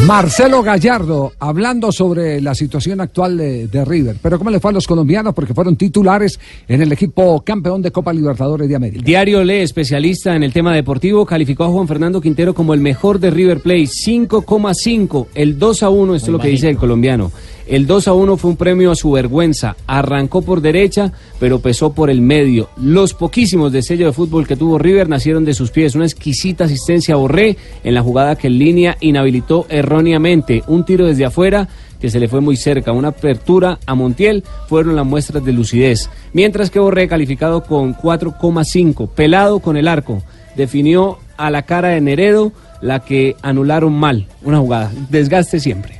Marcelo 0.05 0.63
Gallardo 0.63 1.33
hablando 1.39 1.91
sobre 1.91 2.41
la 2.43 2.55
situación 2.55 3.01
actual 3.01 3.39
de, 3.39 3.67
de 3.67 3.85
River. 3.85 4.17
Pero 4.21 4.37
¿cómo 4.37 4.51
le 4.51 4.61
fue 4.61 4.71
a 4.71 4.75
los 4.75 4.87
colombianos? 4.87 5.33
Porque 5.33 5.55
fueron 5.55 5.75
titulares 5.77 6.39
en 6.69 6.83
el 6.83 6.93
equipo 6.93 7.41
campeón 7.43 7.81
de 7.81 7.91
Copa 7.91 8.13
Libertadores 8.13 8.69
de 8.69 8.77
América. 8.77 9.03
Diario 9.03 9.43
Le, 9.43 9.63
especialista 9.63 10.37
en 10.37 10.43
el 10.43 10.53
tema 10.53 10.75
deportivo, 10.75 11.25
calificó 11.25 11.65
a 11.65 11.69
Juan 11.69 11.89
Fernando 11.89 12.21
Quintero 12.21 12.55
como 12.55 12.75
el 12.75 12.81
mejor 12.81 13.19
de 13.19 13.31
River 13.31 13.61
Plate, 13.61 13.85
5,5, 13.85 15.29
el 15.35 15.59
2 15.59 15.83
a 15.83 15.89
1, 15.89 16.15
esto 16.15 16.27
es 16.27 16.33
lo 16.33 16.39
que 16.41 16.49
dice 16.49 16.69
el 16.69 16.77
colombiano. 16.77 17.33
El 17.67 17.89
2 17.89 18.07
a 18.07 18.13
1 18.13 18.37
fue 18.37 18.51
un 18.51 18.57
premio 18.57 18.93
a 18.93 18.95
su 18.95 19.11
vergüenza. 19.11 19.77
Arrancó 19.89 20.43
por 20.43 20.61
derecha, 20.61 21.13
pero 21.41 21.59
pesó 21.59 21.93
por 21.93 22.11
el 22.11 22.21
medio. 22.21 22.69
Los 22.77 23.13
poquísimos 23.13 23.73
de 23.73 23.83
sello 23.83 24.07
de 24.07 24.13
fútbol 24.13 24.47
que 24.47 24.55
tuvo 24.55 24.79
River 24.79 25.09
nacieron 25.09 25.45
de 25.45 25.53
sus 25.53 25.73
pies. 25.73 25.97
Una 25.97 26.05
exquisita 26.05 26.65
asistencia 26.65 27.15
a 27.15 27.19
Borré 27.19 27.57
en 27.83 27.95
la 27.95 28.03
jugada 28.03 28.37
que 28.37 28.47
en 28.47 28.59
línea 28.59 28.97
inhabilitó 29.01 29.67
erróneamente. 29.69 30.63
Un 30.69 30.85
tiro 30.85 31.07
desde 31.07 31.25
afuera 31.25 31.69
que 32.01 32.09
se 32.09 32.21
le 32.21 32.29
fue 32.29 32.41
muy 32.41 32.57
cerca. 32.57 32.93
Una 32.93 33.09
apertura 33.09 33.81
a 33.85 33.97
Montiel 33.97 34.45
fueron 34.69 34.95
las 34.95 35.07
muestras 35.07 35.45
de 35.45 35.53
lucidez. 35.53 36.09
Mientras 36.33 36.71
que 36.71 36.79
Borré, 36.79 37.09
calificado 37.09 37.65
con 37.65 37.97
4,5, 37.97 39.09
pelado 39.09 39.59
con 39.59 39.77
el 39.77 39.89
arco, 39.89 40.23
definió 40.57 41.19
a 41.37 41.51
la 41.51 41.63
cara 41.63 41.89
de 41.89 42.01
Neredo 42.01 42.53
la 42.81 43.01
que 43.01 43.35
anularon 43.43 43.93
mal. 43.93 44.29
Una 44.43 44.59
jugada. 44.59 44.93
Desgaste 45.11 45.59
siempre. 45.59 45.96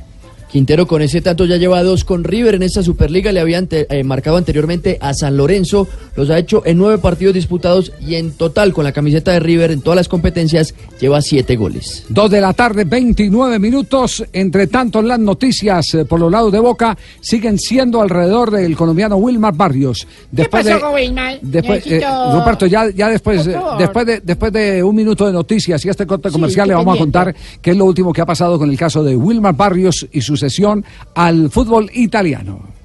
Quintero 0.51 0.87
con 0.87 1.01
ese 1.01 1.21
tanto 1.21 1.45
ya 1.45 1.57
lleva 1.57 1.83
dos 1.83 2.05
con 2.05 2.23
River 2.23 2.55
en 2.55 2.63
esta 2.63 2.83
Superliga, 2.83 3.31
le 3.31 3.39
habían 3.39 3.67
eh, 3.71 4.03
marcado 4.03 4.37
anteriormente 4.37 4.97
a 5.01 5.13
San 5.13 5.35
Lorenzo, 5.35 5.87
los 6.15 6.29
ha 6.29 6.39
hecho 6.39 6.63
en 6.65 6.77
nueve 6.77 6.97
partidos 6.99 7.33
disputados 7.33 7.91
y 7.99 8.15
en 8.15 8.31
total 8.31 8.73
con 8.73 8.83
la 8.83 8.91
camiseta 8.91 9.31
de 9.31 9.39
River 9.39 9.71
en 9.71 9.81
todas 9.81 9.97
las 9.97 10.07
competencias 10.07 10.73
lleva 10.99 11.21
siete 11.21 11.55
goles. 11.55 12.05
Dos 12.09 12.31
de 12.31 12.41
la 12.41 12.53
tarde, 12.53 12.85
29 12.85 13.59
minutos. 13.59 14.23
Entre 14.31 14.67
tanto, 14.67 15.01
las 15.01 15.19
noticias 15.19 15.93
eh, 15.93 16.05
por 16.05 16.19
los 16.19 16.31
lados 16.31 16.51
de 16.51 16.59
Boca 16.59 16.97
siguen 17.19 17.59
siendo 17.59 18.01
alrededor 18.01 18.51
del 18.51 18.75
colombiano 18.75 19.17
Wilmar 19.17 19.53
Barrios. 19.53 20.07
Después 20.31 20.63
pasó 20.63 20.75
de, 20.75 20.81
con 20.81 20.93
Wilmar? 20.93 21.39
Después, 21.41 21.85
eh, 21.87 22.01
Ruperto, 22.31 22.65
ya, 22.65 22.89
ya 22.89 23.09
después, 23.09 23.45
eh, 23.47 23.57
después, 23.77 24.05
de, 24.05 24.21
después 24.21 24.53
de 24.53 24.81
un 24.83 24.95
minuto 24.95 25.25
de 25.25 25.33
noticias 25.33 25.83
y 25.85 25.89
este 25.89 26.05
corte 26.05 26.29
Sí, 26.29 26.33
comercial 26.33 26.67
le 26.67 26.73
vamos 26.73 26.95
a 26.95 26.99
contar 26.99 27.35
qué 27.61 27.71
es 27.71 27.77
lo 27.77 27.85
último 27.85 28.13
que 28.13 28.21
ha 28.21 28.25
pasado 28.25 28.57
con 28.57 28.69
el 28.69 28.77
caso 28.77 29.03
de 29.03 29.15
Wilmar 29.15 29.55
Barrios 29.55 30.07
y 30.11 30.21
su 30.21 30.36
sesión 30.37 30.85
al 31.15 31.49
fútbol 31.49 31.89
italiano. 31.93 32.77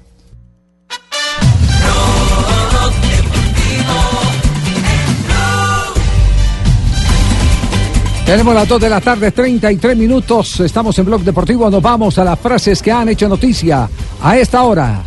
Tenemos 8.25 8.55
las 8.55 8.67
2 8.67 8.81
de 8.81 8.89
la 8.89 9.01
tarde, 9.01 9.31
33 9.31 9.97
minutos. 9.97 10.61
Estamos 10.61 10.97
en 10.97 11.05
Blog 11.05 11.21
Deportivo. 11.23 11.69
Nos 11.69 11.81
vamos 11.81 12.17
a 12.17 12.23
las 12.23 12.39
frases 12.39 12.81
que 12.81 12.91
han 12.91 13.09
hecho 13.09 13.27
noticia 13.27 13.89
a 14.21 14.37
esta 14.37 14.63
hora. 14.63 15.03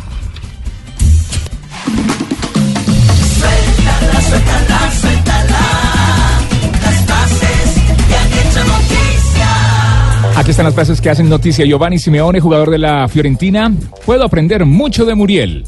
Aquí 10.37 10.51
están 10.51 10.65
las 10.67 10.75
frases 10.75 11.01
que 11.01 11.09
hacen 11.09 11.27
noticia. 11.27 11.65
Giovanni 11.65 11.97
Simeone, 11.97 12.39
jugador 12.39 12.69
de 12.69 12.77
la 12.77 13.07
Fiorentina. 13.07 13.73
Puedo 14.05 14.23
aprender 14.23 14.65
mucho 14.67 15.03
de 15.03 15.15
Muriel. 15.15 15.63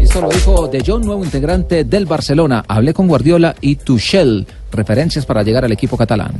Esto 0.00 0.20
lo 0.20 0.28
dijo 0.28 0.68
De 0.68 0.80
Jong, 0.86 1.04
nuevo 1.04 1.24
integrante 1.24 1.82
del 1.82 2.06
Barcelona. 2.06 2.64
Hablé 2.68 2.94
con 2.94 3.08
Guardiola 3.08 3.56
y 3.60 3.74
Tuchel, 3.74 4.46
referencias 4.70 5.26
para 5.26 5.42
llegar 5.42 5.64
al 5.64 5.72
equipo 5.72 5.96
catalán. 5.96 6.30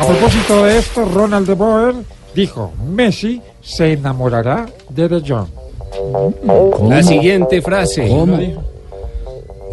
A 0.00 0.04
propósito 0.04 0.64
de 0.64 0.78
esto, 0.78 1.04
Ronald 1.04 1.46
de 1.46 1.54
Boer 1.54 1.94
dijo, 2.34 2.72
Messi 2.84 3.40
se 3.62 3.92
enamorará 3.92 4.66
de 4.88 5.08
De 5.08 5.20
Jong. 5.20 5.48
La 6.88 7.04
siguiente 7.04 7.62
frase. 7.62 8.08
¿Cómo? 8.08 8.36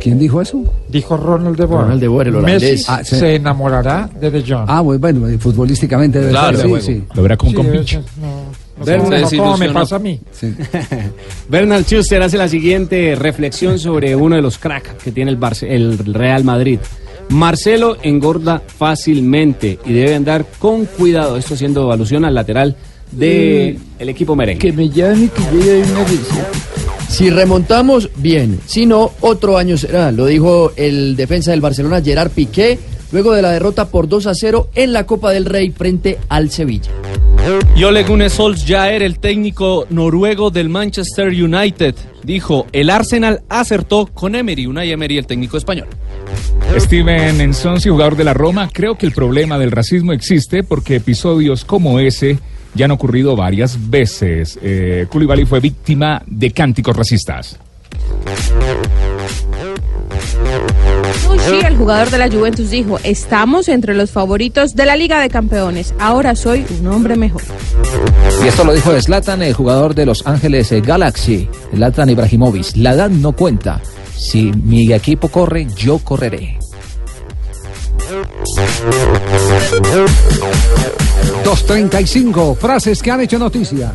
¿Quién 0.01 0.19
dijo 0.19 0.41
eso? 0.41 0.63
Dijo 0.87 1.17
Ronald 1.17 1.57
de 1.57 1.65
Boer. 1.65 1.81
Ronald 1.83 2.01
de 2.01 2.07
Boer, 2.07 2.27
el 2.27 2.33
Messi 2.35 2.65
holandés. 2.65 2.89
Ah, 2.89 3.03
sí. 3.03 3.15
se 3.15 3.35
enamorará 3.35 4.09
de 4.19 4.31
De 4.31 4.41
Jong. 4.41 4.65
Ah, 4.67 4.83
muy 4.83 4.97
bueno, 4.97 5.27
eh, 5.27 5.37
futbolísticamente 5.37 6.19
debe 6.19 6.31
Claro, 6.31 6.57
ser. 6.57 6.67
de 6.69 6.81
Sí, 6.81 6.93
sí. 6.93 7.03
Lo 7.13 7.23
verá 7.23 7.35
como 7.37 7.49
un 7.51 7.55
Sí, 7.55 7.61
compinche. 7.63 7.97
eso 7.97 8.07
no- 8.21 8.27
no 8.79 8.85
Bernal 8.85 9.27
sé 9.27 9.37
cómo 9.37 9.57
me 9.57 9.69
pasa 9.71 9.95
a 9.95 9.99
mí. 9.99 10.19
Bernard 11.49 11.83
Schuster 11.85 12.21
hace 12.21 12.37
la 12.37 12.47
siguiente 12.47 13.15
reflexión 13.15 13.79
sobre 13.79 14.15
uno 14.15 14.35
de 14.35 14.41
los 14.41 14.57
cracks 14.59 15.03
que 15.03 15.11
tiene 15.11 15.31
el, 15.31 15.39
Barce- 15.39 15.67
el 15.69 15.97
Real 16.13 16.43
Madrid. 16.43 16.79
Marcelo 17.29 17.97
engorda 18.03 18.61
fácilmente 18.65 19.79
y 19.85 19.93
debe 19.93 20.15
andar 20.15 20.45
con 20.59 20.85
cuidado. 20.85 21.37
Esto 21.37 21.55
haciendo 21.55 21.91
alusión 21.91 22.23
al 22.23 22.35
lateral 22.35 22.75
del 23.11 23.79
el 23.99 24.09
equipo 24.09 24.35
merengue. 24.35 24.59
Que 24.67 24.73
me 24.73 24.89
llame 24.89 25.29
que 25.29 25.41
doy 25.57 25.81
una 25.91 26.03
receta. 26.03 26.47
Si 27.07 27.29
remontamos, 27.29 28.09
bien. 28.17 28.59
Si 28.65 28.85
no, 28.85 29.11
otro 29.21 29.57
año 29.57 29.77
será. 29.77 30.11
Lo 30.11 30.25
dijo 30.25 30.73
el 30.75 31.15
defensa 31.15 31.51
del 31.51 31.61
Barcelona, 31.61 32.01
Gerard 32.01 32.31
Piqué, 32.31 32.79
luego 33.11 33.33
de 33.33 33.41
la 33.41 33.51
derrota 33.51 33.89
por 33.89 34.07
2 34.07 34.27
a 34.27 34.35
0 34.35 34.69
en 34.75 34.93
la 34.93 35.05
Copa 35.05 35.31
del 35.31 35.45
Rey 35.45 35.71
frente 35.71 36.19
al 36.29 36.51
Sevilla. 36.51 36.91
Y 37.75 37.83
Ole 37.85 38.03
Gunnar 38.03 38.29
Solskjaer, 38.29 39.01
el 39.03 39.19
técnico 39.19 39.87
noruego 39.89 40.51
del 40.51 40.67
Manchester 40.67 41.29
United, 41.29 41.95
dijo, 42.23 42.67
el 42.73 42.89
Arsenal 42.89 43.41
acertó 43.47 44.07
con 44.07 44.35
Emery, 44.35 44.67
Unai 44.67 44.91
Emery, 44.91 45.17
el 45.17 45.27
técnico 45.27 45.57
español. 45.57 45.87
Steven 46.77 47.39
Ensonsi, 47.39 47.89
jugador 47.89 48.17
de 48.17 48.25
la 48.25 48.33
Roma. 48.33 48.69
Creo 48.73 48.97
que 48.97 49.05
el 49.05 49.13
problema 49.13 49.57
del 49.57 49.71
racismo 49.71 50.11
existe 50.11 50.63
porque 50.63 50.95
episodios 50.95 51.63
como 51.63 51.99
ese 51.99 52.39
ya 52.73 52.85
han 52.85 52.91
ocurrido 52.91 53.35
varias 53.35 53.89
veces. 53.89 54.59
Eh, 54.61 55.07
Koulibaly 55.09 55.45
fue 55.45 55.59
víctima 55.59 56.21
de 56.25 56.51
cánticos 56.51 56.95
racistas. 56.95 57.57
El 61.47 61.77
jugador 61.77 62.09
de 62.09 62.17
la 62.17 62.29
Juventus, 62.29 62.69
dijo, 62.69 62.99
estamos 63.03 63.69
entre 63.69 63.93
los 63.93 64.11
favoritos 64.11 64.75
de 64.75 64.85
la 64.85 64.95
Liga 64.95 65.21
de 65.21 65.29
Campeones. 65.29 65.93
Ahora 65.99 66.35
soy 66.35 66.65
un 66.79 66.87
hombre 66.87 67.15
mejor. 67.15 67.41
Y 68.43 68.47
esto 68.47 68.63
lo 68.63 68.73
dijo 68.73 68.99
Zlatan, 68.99 69.41
el 69.41 69.53
jugador 69.53 69.95
de 69.95 70.05
Los 70.05 70.25
Ángeles 70.27 70.71
Galaxy, 70.85 71.47
Zlatan 71.73 72.09
Ibrahimovic. 72.09 72.75
La 72.75 72.93
edad 72.93 73.09
no 73.09 73.31
cuenta. 73.31 73.81
Si 74.15 74.51
mi 74.51 74.91
equipo 74.91 75.29
corre, 75.29 75.67
yo 75.75 75.99
correré. 75.99 76.57
2.35 81.43 82.57
frases 82.57 83.01
que 83.01 83.11
han 83.11 83.21
hecho 83.21 83.39
noticia. 83.39 83.91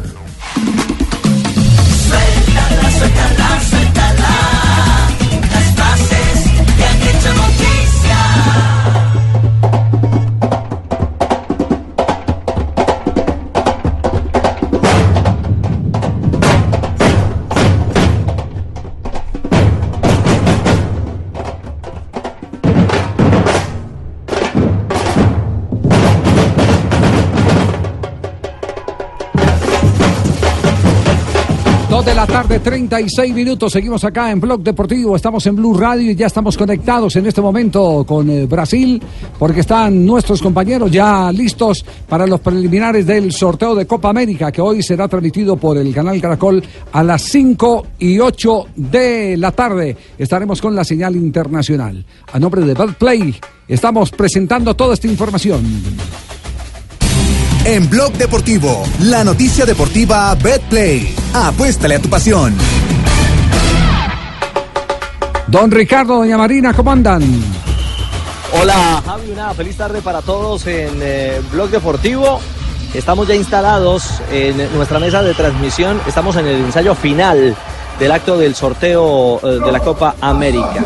Dos 31.92 32.06
de 32.06 32.14
la 32.14 32.26
tarde, 32.26 32.58
36 32.58 33.34
minutos. 33.34 33.70
Seguimos 33.70 34.02
acá 34.02 34.30
en 34.30 34.40
Blog 34.40 34.62
Deportivo. 34.62 35.14
Estamos 35.14 35.44
en 35.44 35.56
Blue 35.56 35.76
Radio 35.76 36.10
y 36.10 36.14
ya 36.14 36.26
estamos 36.26 36.56
conectados 36.56 37.16
en 37.16 37.26
este 37.26 37.42
momento 37.42 38.06
con 38.08 38.30
eh, 38.30 38.46
Brasil, 38.46 38.98
porque 39.38 39.60
están 39.60 40.06
nuestros 40.06 40.40
compañeros 40.40 40.90
ya 40.90 41.30
listos 41.30 41.84
para 42.08 42.26
los 42.26 42.40
preliminares 42.40 43.06
del 43.06 43.30
sorteo 43.30 43.74
de 43.74 43.86
Copa 43.86 44.08
América, 44.08 44.50
que 44.50 44.62
hoy 44.62 44.82
será 44.82 45.06
transmitido 45.06 45.58
por 45.58 45.76
el 45.76 45.92
canal 45.92 46.18
Caracol 46.18 46.64
a 46.92 47.02
las 47.02 47.20
5 47.24 47.86
y 47.98 48.18
8 48.18 48.68
de 48.74 49.36
la 49.36 49.52
tarde. 49.52 49.94
Estaremos 50.16 50.62
con 50.62 50.74
la 50.74 50.84
señal 50.84 51.14
internacional. 51.14 52.06
A 52.32 52.38
nombre 52.38 52.62
de 52.62 52.72
Bad 52.72 52.94
Play, 52.94 53.38
estamos 53.68 54.10
presentando 54.12 54.72
toda 54.72 54.94
esta 54.94 55.08
información. 55.08 55.62
En 57.64 57.88
Blog 57.88 58.14
Deportivo, 58.14 58.82
la 59.02 59.22
noticia 59.22 59.64
deportiva 59.64 60.34
BetPlay. 60.34 61.14
Apuéstale 61.32 61.94
a 61.94 61.98
tu 62.00 62.08
pasión. 62.08 62.56
Don 65.46 65.70
Ricardo, 65.70 66.16
doña 66.16 66.36
Marina, 66.36 66.74
¿cómo 66.74 66.90
andan? 66.90 67.22
Hola 68.60 69.00
Javi, 69.06 69.30
una 69.30 69.54
feliz 69.54 69.76
tarde 69.76 70.02
para 70.02 70.22
todos 70.22 70.66
en 70.66 70.98
eh, 71.00 71.40
Blog 71.52 71.70
Deportivo. 71.70 72.40
Estamos 72.94 73.28
ya 73.28 73.36
instalados 73.36 74.20
en 74.32 74.56
nuestra 74.74 74.98
mesa 74.98 75.22
de 75.22 75.32
transmisión. 75.32 76.00
Estamos 76.08 76.34
en 76.34 76.48
el 76.48 76.56
ensayo 76.64 76.96
final 76.96 77.56
del 78.00 78.10
acto 78.10 78.36
del 78.38 78.56
sorteo 78.56 79.38
eh, 79.40 79.60
de 79.64 79.70
la 79.70 79.78
Copa 79.78 80.16
América. 80.20 80.84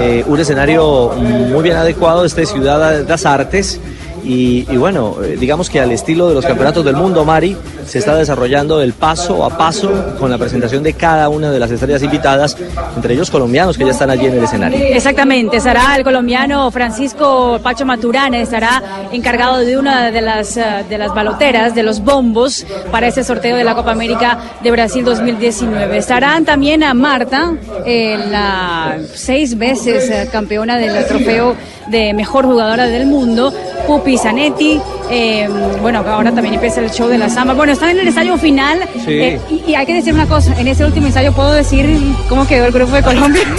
Eh, 0.00 0.24
un 0.26 0.40
escenario 0.40 1.12
muy 1.12 1.62
bien 1.62 1.76
adecuado, 1.76 2.24
este 2.24 2.44
Ciudad 2.44 3.02
de 3.02 3.08
las 3.08 3.24
Artes. 3.24 3.80
Y, 4.24 4.64
bueno, 4.76 5.16
eh, 5.22 5.36
digamos 5.38 5.70
que 5.70 5.80
al 5.80 5.92
estilo 5.92 6.28
de 6.28 6.34
los 6.34 6.44
campeonatos 6.44 6.84
del 6.84 6.96
mundo, 6.96 7.24
Mari, 7.24 7.56
se 7.86 7.98
está 7.98 8.14
desarrollando 8.14 8.82
el 8.82 8.92
paso 8.92 9.44
a 9.44 9.56
paso 9.56 10.16
con 10.18 10.30
la 10.30 10.38
presentación 10.38 10.82
de 10.82 10.92
cada 10.92 11.28
una 11.28 11.50
de 11.50 11.58
las 11.58 11.70
estrellas 11.70 12.02
invitadas, 12.02 12.56
entre 12.94 13.14
ellos 13.14 13.30
colombianos 13.30 13.78
que 13.78 13.84
ya 13.84 13.92
están 13.92 14.10
allí 14.10 14.26
en 14.26 14.34
el 14.34 14.44
escenario. 14.44 14.78
Exactamente, 14.78 15.56
estará 15.56 15.96
el 15.96 16.04
colombiano 16.04 16.70
Francisco 16.70 17.58
Pacho 17.62 17.86
Maturana, 17.86 18.38
estará 18.38 18.82
encargado 19.12 19.58
de 19.58 19.78
una 19.78 20.10
de 20.10 20.20
las, 20.20 20.56
eh, 20.56 20.84
de 20.88 20.98
las 20.98 21.14
baloteras, 21.14 21.74
de 21.74 21.82
los 21.82 22.00
bombos, 22.00 22.66
para 22.90 23.06
este 23.06 23.24
sorteo 23.24 23.56
de 23.56 23.64
la 23.64 23.74
Copa 23.74 23.92
América 23.92 24.38
de 24.62 24.70
Brasil 24.70 25.04
2019. 25.04 25.96
Estarán 25.96 26.44
también 26.44 26.82
a 26.82 26.92
Marta, 26.94 27.54
eh, 27.86 28.18
la 28.30 28.98
seis 29.14 29.56
veces 29.56 30.28
campeona 30.30 30.76
del 30.76 31.06
trofeo 31.06 31.56
de 31.88 32.12
mejor 32.14 32.44
jugadora 32.44 32.86
del 32.86 33.06
mundo, 33.06 33.52
Pupi 33.86 34.18
Zanetti, 34.18 34.80
eh, 35.10 35.48
bueno, 35.80 36.00
ahora 36.06 36.30
también 36.32 36.54
empieza 36.54 36.80
el 36.80 36.90
show 36.90 37.08
de 37.08 37.18
la 37.18 37.28
samba. 37.30 37.54
Bueno, 37.54 37.72
están 37.72 37.90
en 37.90 38.00
el 38.00 38.08
ensayo 38.08 38.36
final 38.36 38.80
Sí. 39.04 39.12
eh, 39.12 39.40
y, 39.50 39.70
y 39.70 39.74
hay 39.74 39.86
que 39.86 39.94
decir 39.94 40.12
una 40.12 40.26
cosa, 40.26 40.54
en 40.58 40.68
ese 40.68 40.84
último 40.84 41.06
ensayo 41.06 41.32
puedo 41.32 41.52
decir 41.52 41.88
cómo 42.28 42.46
quedó 42.46 42.66
el 42.66 42.72
grupo 42.72 42.92
de 42.92 43.02
Colombia. 43.02 43.42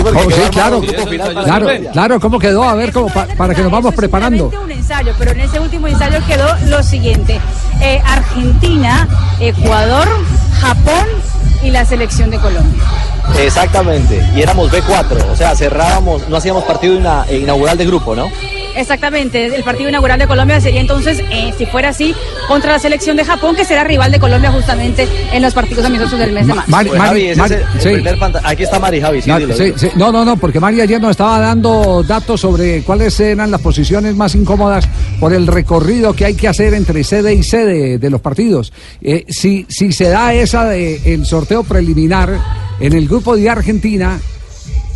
Oh, 0.00 0.30
sí, 0.30 0.40
claro, 0.52 0.80
claro, 1.44 1.66
claro, 1.92 2.20
¿cómo 2.20 2.38
quedó? 2.38 2.62
A 2.62 2.74
ver, 2.76 2.92
cómo 2.92 3.08
pa- 3.08 3.26
para 3.36 3.52
que 3.54 3.62
nos 3.62 3.70
vamos 3.70 3.92
preparando. 3.94 4.50
un 4.64 4.70
ensayo, 4.70 5.12
pero 5.18 5.32
en 5.32 5.40
ese 5.40 5.58
último 5.60 5.86
ensayo 5.88 6.18
quedó 6.26 6.46
lo 6.66 6.82
siguiente. 6.82 7.38
Eh, 7.82 8.00
Argentina, 8.06 9.06
Ecuador, 9.40 10.06
Japón 10.60 11.04
y 11.62 11.70
la 11.70 11.84
selección 11.84 12.30
de 12.30 12.38
Colombia. 12.38 12.82
Exactamente, 13.40 14.20
y 14.34 14.40
éramos 14.42 14.70
B4, 14.70 15.30
o 15.32 15.36
sea, 15.36 15.54
cerrábamos, 15.54 16.28
no 16.28 16.36
hacíamos 16.36 16.64
partido 16.64 16.94
ina- 16.94 17.24
inaugural 17.30 17.76
de 17.78 17.86
grupo, 17.86 18.14
¿no? 18.16 18.30
Exactamente, 18.76 19.46
el 19.56 19.64
partido 19.64 19.88
inaugural 19.88 20.18
de 20.20 20.26
Colombia 20.28 20.60
sería 20.60 20.80
entonces, 20.80 21.18
eh, 21.32 21.52
si 21.58 21.66
fuera 21.66 21.88
así, 21.88 22.14
contra 22.46 22.72
la 22.72 22.78
selección 22.78 23.16
de 23.16 23.24
Japón, 23.24 23.56
que 23.56 23.64
será 23.64 23.82
rival 23.82 24.12
de 24.12 24.20
Colombia 24.20 24.52
justamente 24.52 25.08
en 25.32 25.42
los 25.42 25.52
partidos 25.52 25.84
amistosos 25.84 26.18
del 26.18 26.30
mes 26.32 26.46
de 26.46 26.54
marzo. 26.54 26.70
Mari- 26.70 26.88
Pues, 26.90 26.98
Mari- 27.00 27.08
Javi, 27.10 27.28
ese 27.28 27.40
Mari- 27.40 27.54
es 27.54 27.60
el, 27.60 27.66
el 27.74 27.80
sí. 27.82 27.88
primer 27.94 28.18
panta- 28.18 28.40
Aquí 28.44 28.62
está 28.62 28.78
Mari, 28.78 29.00
Javi, 29.00 29.22
sí, 29.22 29.30
No, 29.30 29.38
dilo, 29.38 29.54
sí, 29.56 29.64
dilo. 29.64 29.78
sí. 29.78 29.88
no, 29.96 30.12
no, 30.12 30.24
no, 30.24 30.36
porque 30.36 30.60
María 30.60 30.84
ayer 30.84 31.00
nos 31.00 31.10
estaba 31.12 31.40
dando 31.40 32.04
datos 32.04 32.40
sobre 32.40 32.82
cuáles 32.84 33.18
eran 33.18 33.50
las 33.50 33.60
posiciones 33.60 34.14
más 34.14 34.34
incómodas 34.36 34.88
por 35.18 35.32
el 35.32 35.46
recorrido 35.48 36.12
que 36.12 36.26
hay 36.26 36.34
que 36.34 36.46
hacer 36.46 36.74
entre 36.74 37.02
sede 37.02 37.34
y 37.34 37.42
sede 37.42 37.98
de 37.98 38.10
los 38.10 38.20
partidos. 38.20 38.72
Eh, 39.02 39.24
si, 39.28 39.66
si 39.68 39.90
se 39.92 40.08
da 40.08 40.32
esa 40.34 40.66
de 40.66 41.14
el 41.14 41.26
sorteo 41.26 41.64
preliminar 41.64 42.67
en 42.80 42.92
el 42.92 43.08
grupo 43.08 43.36
de 43.36 43.50
Argentina, 43.50 44.20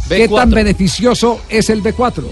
¿qué 0.08 0.28
B4. 0.28 0.36
tan 0.36 0.50
beneficioso 0.50 1.40
es 1.48 1.70
el 1.70 1.82
B4? 1.82 2.24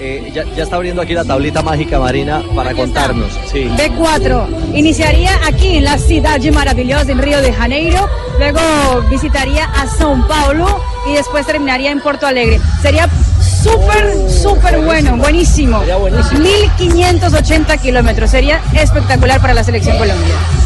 Eh, 0.00 0.32
ya, 0.34 0.42
ya 0.56 0.64
está 0.64 0.74
abriendo 0.74 1.02
aquí 1.02 1.14
la 1.14 1.24
tablita 1.24 1.62
mágica, 1.62 2.00
Marina, 2.00 2.42
para 2.54 2.74
contarnos. 2.74 3.30
Sí. 3.50 3.70
B4 3.78 4.74
iniciaría 4.74 5.30
aquí 5.46 5.76
en 5.76 5.84
la 5.84 5.98
ciudad 5.98 6.40
maravillosa 6.52 7.12
en 7.12 7.18
Río 7.18 7.40
de 7.40 7.52
Janeiro, 7.52 8.08
luego 8.38 8.60
visitaría 9.08 9.66
a 9.66 9.86
São 9.86 10.26
Paulo 10.26 10.80
y 11.06 11.12
después 11.12 11.46
terminaría 11.46 11.92
en 11.92 12.00
Porto 12.00 12.26
Alegre. 12.26 12.60
Sería 12.82 13.08
súper, 13.62 14.28
súper 14.28 14.80
bueno, 14.80 15.16
buenísimo. 15.16 15.80
1580 15.80 17.76
kilómetros, 17.76 18.30
sería 18.30 18.60
espectacular 18.74 19.40
para 19.40 19.54
la 19.54 19.62
selección 19.62 19.96
colombiana. 19.96 20.63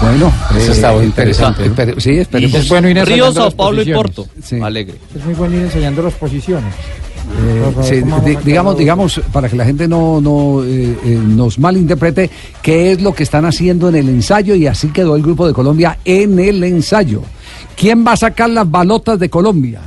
Bueno, 0.00 0.32
Eso 0.56 0.70
eh, 0.70 0.74
está 0.74 0.92
muy 0.92 1.04
interesante. 1.06 1.70
sí, 1.98 2.18
esperemos. 2.18 2.54
Es 2.54 2.68
bueno 2.68 2.88
ir 2.88 2.94
Río, 2.96 3.02
ensayando 3.26 3.40
Sao 3.40 3.50
Paulo 3.50 3.82
y. 3.82 3.92
Porto. 3.92 4.26
Sí. 4.42 4.60
Alegre. 4.60 4.94
Es 5.14 5.24
muy 5.24 5.34
bueno 5.34 5.56
ir 5.56 5.62
enseñando 5.62 6.02
las 6.02 6.14
posiciones. 6.14 6.72
Eh, 6.74 7.60
Por 7.64 7.74
favor, 7.74 7.84
sí, 7.90 8.00
¿cómo 8.00 8.20
di- 8.20 8.32
vamos 8.32 8.42
a 8.42 8.46
digamos, 8.46 8.78
digamos, 8.78 9.20
para 9.32 9.48
que 9.48 9.56
la 9.56 9.64
gente 9.64 9.86
no, 9.88 10.20
no 10.20 10.62
eh, 10.64 10.96
eh, 11.04 11.20
nos 11.22 11.58
malinterprete, 11.58 12.30
qué 12.62 12.92
es 12.92 13.02
lo 13.02 13.12
que 13.14 13.22
están 13.24 13.44
haciendo 13.44 13.88
en 13.90 13.96
el 13.96 14.08
ensayo 14.08 14.54
y 14.54 14.66
así 14.66 14.88
quedó 14.88 15.14
el 15.16 15.22
grupo 15.22 15.46
de 15.46 15.52
Colombia 15.52 15.98
en 16.04 16.38
el 16.38 16.62
ensayo. 16.64 17.22
¿Quién 17.76 18.06
va 18.06 18.12
a 18.12 18.16
sacar 18.16 18.48
las 18.50 18.70
balotas 18.70 19.18
de 19.18 19.28
Colombia? 19.28 19.80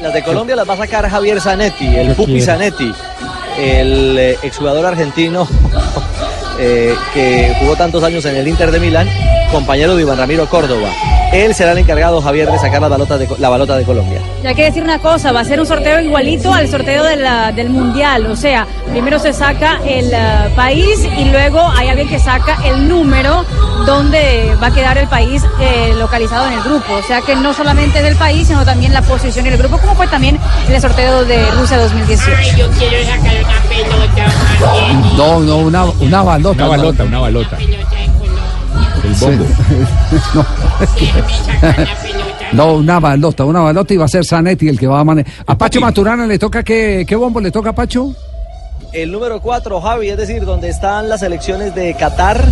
Las 0.00 0.12
de 0.12 0.22
Colombia 0.22 0.54
las 0.54 0.68
va 0.68 0.74
a 0.74 0.76
sacar 0.76 1.08
Javier 1.08 1.40
Zanetti, 1.40 1.86
el 1.86 2.14
Pupi. 2.14 2.40
Zanetti, 2.40 2.92
el 3.58 4.16
eh, 4.18 4.36
exjugador 4.42 4.84
argentino 4.86 5.48
eh, 6.58 6.94
que 7.14 7.54
jugó 7.60 7.76
tantos 7.76 8.02
años 8.02 8.24
en 8.24 8.36
el 8.36 8.48
Inter 8.48 8.70
de 8.70 8.80
Milán, 8.80 9.08
compañero 9.50 9.96
de 9.96 10.02
Iván 10.02 10.18
Ramiro 10.18 10.46
Córdoba. 10.48 10.88
Él 11.32 11.54
será 11.54 11.72
el 11.72 11.78
encargado, 11.78 12.22
Javier, 12.22 12.50
de 12.50 12.58
sacar 12.58 12.80
de, 12.80 13.28
la 13.38 13.48
balota 13.50 13.76
de 13.76 13.84
Colombia. 13.84 14.18
Y 14.42 14.46
hay 14.46 14.54
que 14.54 14.64
decir 14.64 14.82
una 14.82 14.98
cosa, 14.98 15.30
va 15.30 15.40
a 15.40 15.44
ser 15.44 15.60
un 15.60 15.66
sorteo 15.66 16.00
igualito 16.00 16.54
al 16.54 16.68
sorteo 16.68 17.04
de 17.04 17.16
la- 17.16 17.52
del 17.52 17.68
mundial, 17.68 18.26
o 18.30 18.36
sea, 18.36 18.66
primero 18.90 19.18
se 19.18 19.34
saca 19.34 19.78
el 19.86 20.10
eh, 20.10 20.18
país 20.56 21.06
y 21.18 21.26
luego 21.26 21.60
hay 21.76 21.88
alguien 21.88 22.08
que 22.08 22.18
saca 22.18 22.56
el 22.64 22.88
número 22.88 23.44
donde 23.84 24.54
va 24.62 24.68
a 24.68 24.70
quedar 24.74 24.96
el 24.96 25.06
país 25.06 25.42
eh, 25.60 25.94
localizado 25.98 26.46
en 26.46 26.54
el 26.54 26.62
grupo, 26.62 26.94
o 26.94 27.02
sea 27.02 27.20
que 27.20 27.36
no 27.36 27.52
solamente 27.52 28.00
del 28.02 28.16
país, 28.16 28.48
sino 28.48 28.64
también 28.64 28.94
la 28.94 29.02
posición 29.02 29.46
en 29.46 29.52
el 29.52 29.58
grupo, 29.58 29.76
como 29.78 29.94
fue 29.96 30.06
también 30.08 30.38
en 30.66 30.74
el 30.74 30.80
sorteo 30.80 31.24
de 31.26 31.44
Rusia 31.52 31.76
2018. 31.76 32.56
yo 32.56 32.68
quiero 32.78 33.04
sacar 33.04 33.34
una 33.44 33.60
pelota. 33.68 34.32
No, 35.16 35.40
no, 35.40 35.56
una, 35.58 35.84
una 35.84 36.22
balota. 36.22 36.47
Una 36.52 36.68
balota, 36.68 37.04
una 37.04 37.18
balota. 37.20 37.58
El 39.04 39.14
bombo. 39.14 39.44
no. 40.34 40.46
No, 42.52 42.74
una 42.74 42.98
balota, 42.98 43.44
una 43.44 43.60
balota 43.60 43.94
y 43.94 43.96
va 43.96 44.06
a 44.06 44.08
ser 44.08 44.24
Zanetti 44.24 44.68
el 44.68 44.78
que 44.78 44.86
va 44.86 45.00
a 45.00 45.04
manejar. 45.04 45.32
¿A 45.46 45.58
Pacho 45.58 45.80
Maturana 45.80 46.26
le 46.26 46.38
toca 46.38 46.62
qué, 46.62 47.04
qué 47.06 47.16
bombo 47.16 47.40
le 47.40 47.50
toca 47.50 47.70
a 47.70 47.74
Pacho? 47.74 48.14
El 48.92 49.12
número 49.12 49.40
4, 49.40 49.80
Javi, 49.80 50.08
es 50.08 50.16
decir, 50.16 50.44
donde 50.46 50.70
están 50.70 51.10
las 51.10 51.20
selecciones 51.20 51.74
de 51.74 51.94
Qatar, 51.94 52.42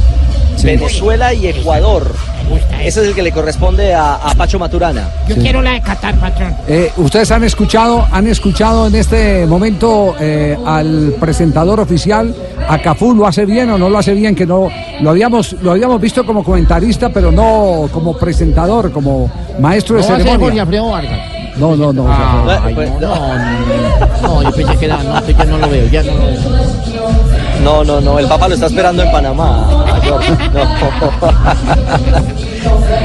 Venezuela 0.67 1.33
y 1.33 1.47
Ecuador. 1.47 2.13
Ese 2.81 3.01
es 3.03 3.09
el 3.09 3.15
que 3.15 3.23
le 3.23 3.33
corresponde 3.33 3.93
a, 3.95 4.15
a 4.15 4.35
Pacho 4.35 4.59
Maturana. 4.59 5.09
Yo 5.29 5.35
Sí. 5.35 5.41
quiero 5.41 5.61
la 5.63 5.73
de 5.73 5.81
Qatar, 5.81 6.15
patrón. 6.17 6.55
Eh, 6.69 6.93
Ustedes 6.97 7.31
han 7.33 7.43
escuchado, 7.45 8.07
han 8.13 8.27
escuchado 8.29 8.87
en 8.87 8.95
este 8.95 9.47
momento 9.47 10.15
eh, 10.21 10.57
al 10.65 11.15
presentador 11.19 11.81
oficial, 11.81 12.35
a 12.69 12.79
Cafú, 12.79 13.15
¿lo 13.15 13.27
hace 13.27 13.45
bien 13.47 13.71
o 13.71 13.79
no 13.79 13.89
lo 13.89 13.99
hace 13.99 14.15
bien? 14.15 14.35
Que 14.35 14.47
no 14.47 14.69
lo 15.01 15.11
habíamos, 15.11 15.55
lo 15.63 15.73
habíamos 15.73 16.01
visto 16.01 16.25
como 16.25 16.45
comentarista, 16.45 17.09
pero 17.09 17.33
no 17.33 17.89
como 17.93 18.17
presentador, 18.17 18.93
como 18.93 19.31
maestro 19.59 19.97
de 19.97 20.03
No 20.03 20.09
va 20.09 20.15
a 20.15 20.17
ser 20.19 20.27
Jorge 20.27 20.39
ceremonia. 20.39 20.63
Alfredo 20.63 20.91
Vargas. 20.91 21.21
No, 21.57 21.75
no, 21.75 21.93
no. 21.93 22.07
Ah, 22.09 22.43
Pues, 22.45 22.59
ay, 22.63 22.75
no, 23.01 23.15
no, 23.17 23.39
no, 23.39 24.29
no, 24.29 24.43
yo 24.43 24.53
pensé 24.53 24.77
que 24.77 24.85
era, 24.85 24.99
no, 25.03 25.27
ya 25.27 25.45
no 25.47 25.59
lo 25.59 25.69
veo, 25.71 25.87
ya 25.89 26.03
no 26.03 26.13
lo 26.15 26.27
veo. 26.27 27.26
No, 27.67 27.83
no, 27.83 28.01
no, 28.01 28.17
el 28.21 28.29
Papa 28.29 28.47
lo 28.47 28.55
está 28.55 28.67
esperando 28.67 29.03
en 29.03 29.11
Panamá. 29.11 29.67
No, 30.05 30.21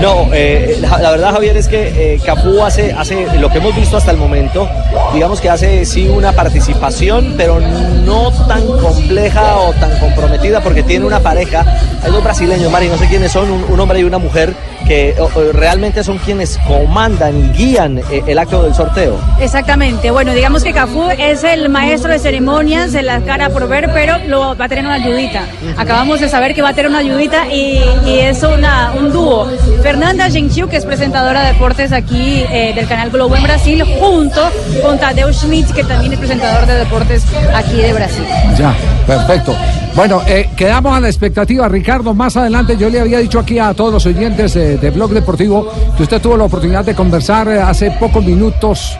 no 0.27 0.33
eh, 0.33 0.77
la, 0.79 1.09
verdad, 1.09 1.31
Javier, 1.31 1.57
es 1.57 1.67
que 1.67 2.13
eh, 2.13 2.21
hace, 2.63 2.93
hace 2.93 3.39
lo 3.39 3.49
que 3.49 3.57
hemos 3.57 3.75
visto 3.75 3.97
hasta 3.97 4.11
el 4.11 4.17
momento. 4.17 4.69
Digamos 5.15 5.41
que 5.41 5.49
hace 5.49 5.83
sí 5.83 6.07
una 6.07 6.31
participación, 6.33 7.33
pero 7.37 7.59
no 7.59 8.31
tan 8.47 8.67
compleja 8.67 9.57
o 9.57 9.73
tan 9.73 9.97
comprometida, 9.97 10.61
porque 10.61 10.83
tiene 10.83 11.07
una 11.07 11.21
pareja. 11.21 11.65
Hay 12.03 12.11
dos 12.11 12.23
brasileños, 12.23 12.71
Mari, 12.71 12.87
no 12.87 12.99
sé 12.99 13.07
quiénes 13.07 13.31
son, 13.31 13.49
un 13.49 13.79
hombre 13.79 14.01
y 14.01 14.03
una 14.03 14.19
mujer, 14.19 14.53
que 14.87 15.15
realmente 15.53 16.03
son 16.03 16.17
quienes 16.19 16.57
comandan 16.67 17.37
y 17.37 17.49
guían 17.57 17.99
eh, 17.99 18.23
el 18.27 18.37
acto 18.37 18.63
del 18.63 18.73
sorteo. 18.73 19.19
Exactamente, 19.39 20.11
bueno, 20.11 20.33
digamos 20.33 20.63
que 20.63 20.73
Cafú 20.73 21.09
es 21.17 21.43
el 21.43 21.69
maestro 21.69 22.11
de 22.11 22.19
ceremonias, 22.19 22.91
de 22.91 23.01
la 23.01 23.21
cara 23.21 23.49
por 23.49 23.67
ver, 23.67 23.89
pero 23.93 24.17
lo, 24.27 24.55
va 24.55 24.65
a 24.65 24.69
tener 24.69 24.85
una 24.85 24.95
ayudita. 24.95 25.43
Acabamos 25.77 26.19
de 26.19 26.29
saber 26.29 26.53
que 26.53 26.61
va 26.61 26.69
a 26.69 26.73
tener 26.73 26.89
una 26.89 26.99
ayudita 26.99 27.47
y, 27.51 27.81
y 28.05 28.19
es 28.19 28.43
una, 28.43 28.93
un 28.97 29.11
dúo. 29.11 29.49
Fernanda 29.81 30.29
Gentil, 30.29 30.67
que 30.67 30.77
es 30.77 30.85
presentadora 30.85 31.45
de 31.45 31.53
deportes 31.53 31.91
aquí 31.91 32.43
eh, 32.51 32.73
del 32.75 32.87
canal 32.87 33.09
Globo 33.09 33.35
en 33.35 33.43
Brasil, 33.43 33.83
junto 33.99 34.41
con 34.81 34.99
Tadeu 34.99 35.31
Schmidt, 35.33 35.71
que 35.71 35.83
también 35.83 36.13
es 36.13 36.19
presentador 36.19 36.65
de 36.65 36.75
deportes 36.75 37.23
aquí 37.53 37.77
de 37.77 37.93
Brasil. 37.93 38.25
Ya, 38.57 38.75
perfecto. 39.05 39.55
Bueno, 39.95 40.21
eh, 40.25 40.49
quedamos 40.55 40.95
a 40.95 41.01
la 41.01 41.07
expectativa, 41.09 41.67
Ricardo. 41.67 42.13
Más 42.13 42.37
adelante 42.37 42.77
yo 42.77 42.89
le 42.89 43.01
había 43.01 43.19
dicho 43.19 43.39
aquí 43.39 43.59
a 43.59 43.73
todos 43.73 43.91
los 43.91 44.05
oyentes 44.05 44.55
eh, 44.55 44.77
de 44.77 44.89
Blog 44.89 45.11
Deportivo 45.11 45.69
que 45.97 46.03
usted 46.03 46.21
tuvo 46.21 46.37
la 46.37 46.45
oportunidad 46.45 46.85
de 46.85 46.95
conversar 46.95 47.49
eh, 47.49 47.61
hace 47.61 47.91
pocos 47.91 48.23
minutos, 48.23 48.97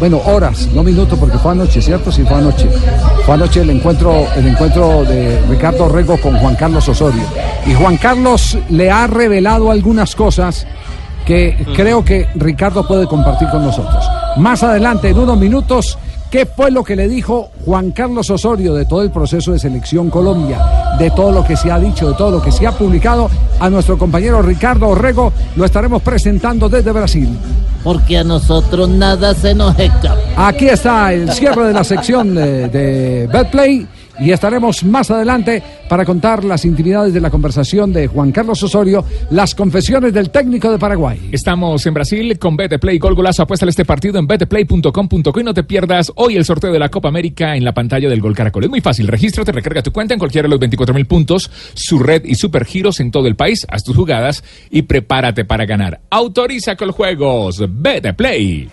bueno, 0.00 0.20
horas, 0.26 0.68
no 0.74 0.82
minutos, 0.82 1.16
porque 1.18 1.38
fue 1.38 1.52
anoche, 1.52 1.80
¿cierto? 1.80 2.10
Sí, 2.10 2.24
fue 2.24 2.38
anoche. 2.38 2.68
Fue 3.24 3.34
anoche 3.34 3.60
el 3.60 3.70
encuentro, 3.70 4.26
el 4.36 4.48
encuentro 4.48 5.04
de 5.04 5.40
Ricardo 5.48 5.88
Rego 5.88 6.20
con 6.20 6.36
Juan 6.38 6.56
Carlos 6.56 6.88
Osorio. 6.88 7.22
Y 7.64 7.74
Juan 7.74 7.96
Carlos 7.96 8.58
le 8.68 8.90
ha 8.90 9.06
revelado 9.06 9.70
algunas 9.70 10.16
cosas 10.16 10.66
que 11.24 11.56
creo 11.74 12.04
que 12.04 12.28
Ricardo 12.34 12.86
puede 12.86 13.06
compartir 13.06 13.48
con 13.48 13.64
nosotros. 13.64 14.04
Más 14.36 14.62
adelante, 14.62 15.08
en 15.08 15.18
unos 15.18 15.38
minutos, 15.38 15.98
¿qué 16.30 16.46
fue 16.46 16.70
lo 16.70 16.84
que 16.84 16.96
le 16.96 17.08
dijo 17.08 17.50
Juan 17.64 17.90
Carlos 17.90 18.30
Osorio 18.30 18.74
de 18.74 18.84
todo 18.84 19.02
el 19.02 19.10
proceso 19.10 19.52
de 19.52 19.58
selección 19.58 20.10
Colombia, 20.10 20.94
de 20.98 21.10
todo 21.10 21.32
lo 21.32 21.44
que 21.44 21.56
se 21.56 21.70
ha 21.70 21.78
dicho, 21.78 22.08
de 22.08 22.14
todo 22.14 22.30
lo 22.30 22.42
que 22.42 22.52
se 22.52 22.66
ha 22.66 22.72
publicado? 22.72 23.30
A 23.60 23.70
nuestro 23.70 23.98
compañero 23.98 24.42
Ricardo 24.42 24.88
Orrego 24.88 25.32
lo 25.56 25.64
estaremos 25.64 26.02
presentando 26.02 26.68
desde 26.68 26.92
Brasil. 26.92 27.38
Porque 27.82 28.18
a 28.18 28.24
nosotros 28.24 28.88
nada 28.88 29.34
se 29.34 29.54
nos 29.54 29.78
escapa. 29.78 30.18
Aquí 30.36 30.68
está 30.68 31.12
el 31.12 31.30
cierre 31.32 31.68
de 31.68 31.72
la 31.72 31.84
sección 31.84 32.34
de, 32.34 32.68
de 32.68 33.28
Betplay 33.32 33.86
y 34.18 34.30
estaremos 34.30 34.84
más 34.84 35.10
adelante 35.10 35.62
para 35.88 36.04
contar 36.04 36.44
las 36.44 36.64
intimidades 36.64 37.12
de 37.12 37.20
la 37.20 37.30
conversación 37.30 37.92
de 37.92 38.06
Juan 38.06 38.32
Carlos 38.32 38.62
Osorio, 38.62 39.04
las 39.30 39.54
confesiones 39.54 40.12
del 40.12 40.30
técnico 40.30 40.70
de 40.70 40.78
Paraguay. 40.78 41.28
Estamos 41.32 41.86
en 41.86 41.94
Brasil 41.94 42.38
con 42.38 42.56
Betplay 42.56 42.98
Gol 42.98 43.14
Golazo. 43.14 43.42
Apuesta 43.42 43.66
este 43.66 43.84
partido 43.84 44.18
en 44.18 44.26
betplay.com.co 44.26 45.40
y 45.40 45.44
no 45.44 45.54
te 45.54 45.64
pierdas 45.64 46.12
hoy 46.16 46.36
el 46.36 46.44
sorteo 46.44 46.72
de 46.72 46.78
la 46.78 46.88
Copa 46.88 47.08
América 47.08 47.56
en 47.56 47.64
la 47.64 47.74
pantalla 47.74 48.08
del 48.08 48.20
Gol 48.20 48.34
Caracol. 48.34 48.64
Es 48.64 48.70
muy 48.70 48.80
fácil. 48.80 49.08
Regístrate, 49.08 49.52
recarga 49.52 49.82
tu 49.82 49.92
cuenta 49.92 50.14
en 50.14 50.18
cualquiera 50.18 50.46
de 50.46 50.50
los 50.50 50.60
24 50.60 50.94
mil 50.94 51.06
puntos, 51.06 51.50
su 51.74 51.98
red 51.98 52.24
y 52.24 52.34
super 52.34 52.64
giros 52.64 53.00
en 53.00 53.10
todo 53.10 53.26
el 53.26 53.36
país. 53.36 53.66
Haz 53.68 53.84
tus 53.84 53.96
jugadas 53.96 54.44
y 54.70 54.82
prepárate 54.82 55.44
para 55.44 55.66
ganar. 55.66 56.00
Autoriza 56.10 56.76
con 56.76 56.92
juegos. 56.92 57.62
Betplay. 57.68 58.68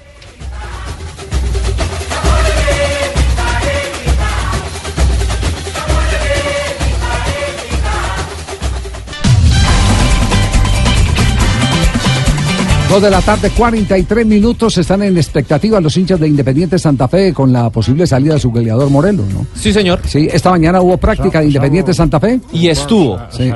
Dos 12.93 13.01
de 13.01 13.09
la 13.09 13.21
tarde, 13.23 13.49
43 13.49 14.23
minutos. 14.23 14.77
Están 14.77 15.01
en 15.01 15.17
expectativa 15.17 15.81
los 15.81 15.97
hinchas 15.97 16.19
de 16.19 16.27
Independiente 16.27 16.77
Santa 16.77 17.07
Fe 17.07 17.33
con 17.33 17.51
la 17.51 17.71
posible 17.71 18.05
salida 18.05 18.35
de 18.35 18.39
su 18.39 18.51
goleador 18.51 18.87
Morelos, 18.91 19.25
¿no? 19.33 19.47
Sí, 19.55 19.73
señor. 19.73 20.01
Sí, 20.05 20.29
esta 20.31 20.51
mañana 20.51 20.79
hubo 20.79 20.95
práctica 20.97 21.39
de 21.39 21.47
Independiente 21.47 21.91
Santa 21.91 22.19
Fe. 22.19 22.39
Y 22.51 22.67
estuvo. 22.67 23.19
Sí. 23.31 23.51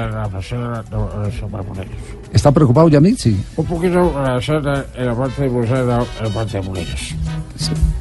¿Está 2.33 2.51
preocupado 2.51 2.89
Yamil? 2.89 3.17
Sí. 3.17 3.37
Un 3.55 3.65
poquito 3.65 4.13
eh, 4.25 4.41
ser 4.41 4.57
en 4.95 5.05
la 5.05 5.15
parte 5.15 5.49
de 5.49 5.59
Aires, 5.59 5.71
en 5.71 5.87
la 6.27 6.29
parte 6.33 6.57
de 6.57 6.63
Morelos. 6.63 7.15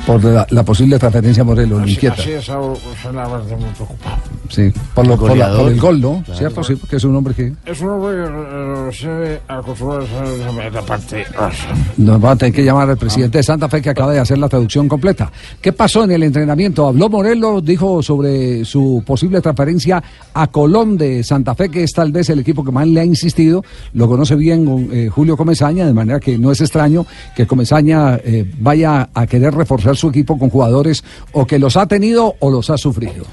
Por 0.07 0.23
la, 0.23 0.47
la 0.51 0.63
posible 0.63 0.99
transferencia 0.99 1.41
a 1.41 1.45
Morelos, 1.45 1.79
lo 1.79 1.85
Así, 1.85 1.95
inquieta. 1.95 2.15
así 2.21 2.31
es, 2.33 2.49
ahora 2.49 2.79
la 3.13 3.29
parte 3.29 3.57
muy 3.57 3.71
preocupado. 3.71 4.17
Sí, 4.49 4.73
por, 4.95 5.07
lo, 5.07 5.17
por, 5.17 5.37
la- 5.37 5.61
el 5.63 5.81
gol, 5.81 6.01
¿no? 6.01 6.23
Claro. 6.25 6.39
¿Cierto? 6.39 6.63
Sí, 6.63 6.77
porque 6.77 6.97
es 6.97 7.05
un 7.05 7.17
hombre 7.17 7.35
que 7.35 7.53
Es 7.65 7.81
un 7.81 7.89
hombre 7.89 8.13
que 8.17 8.25
eh, 8.29 8.93
se 8.93 9.09
debe 9.09 9.41
acostumbrar 9.49 10.03
a 10.03 10.07
ser 10.07 10.67
en 10.67 10.75
la 10.75 10.83
parte 10.83 11.25
rosa. 11.25 11.67
nos 11.97 12.25
va 12.25 12.31
a 12.33 12.37
tener 12.37 12.55
que 12.55 12.63
llamar 12.65 12.89
al 12.91 12.97
presidente 12.97 13.39
de 13.39 13.43
Santa 13.43 13.69
Fe 13.69 13.83
que 13.83 13.91
acaba 13.91 14.13
de 14.13 14.21
hacer 14.21 14.39
la 14.39 14.49
traducción 14.49 14.87
completa. 14.89 15.33
¿Qué 15.61 15.73
pasó 15.73 16.05
en 16.05 16.13
el 16.13 16.23
entrenamiento? 16.23 16.87
Habló 16.87 17.09
Morelos, 17.09 17.65
dijo 17.65 18.01
sobre 18.03 18.65
su 18.65 19.03
posible 19.05 19.41
transferencia 19.41 20.01
a 20.35 20.47
Colón 20.49 20.97
de 20.97 21.25
Santa 21.25 21.57
Fe, 21.57 21.69
que 21.69 21.83
es 21.83 21.93
tal 21.93 22.13
vez 22.13 22.29
el 22.31 22.39
equipo 22.39 22.63
que 22.63 22.71
más 22.71 22.87
le 22.87 23.01
ha 23.01 23.05
insistido. 23.05 23.65
Lo 23.95 24.07
conoce 24.17 24.35
bien 24.35 24.89
eh, 24.91 25.11
Julio 25.11 25.37
Comesaña, 25.37 25.85
de 25.85 25.93
manera 25.93 26.19
que 26.19 26.39
no 26.39 26.51
es 26.51 26.63
extraño 26.63 27.05
que 27.37 27.47
Comesaña 27.47 28.17
eh, 28.25 28.51
vaya 28.59 29.11
a 29.13 29.27
querer 29.27 29.55
reforzar 29.55 29.95
su 29.95 30.09
equipo 30.09 30.39
con 30.39 30.49
jugadores 30.49 31.05
o 31.33 31.47
que 31.47 31.59
los 31.59 31.77
ha 31.77 31.87
tenido 31.87 32.35
o 32.41 32.51
los 32.51 32.71
ha 32.71 32.79
sufrido. 32.79 33.27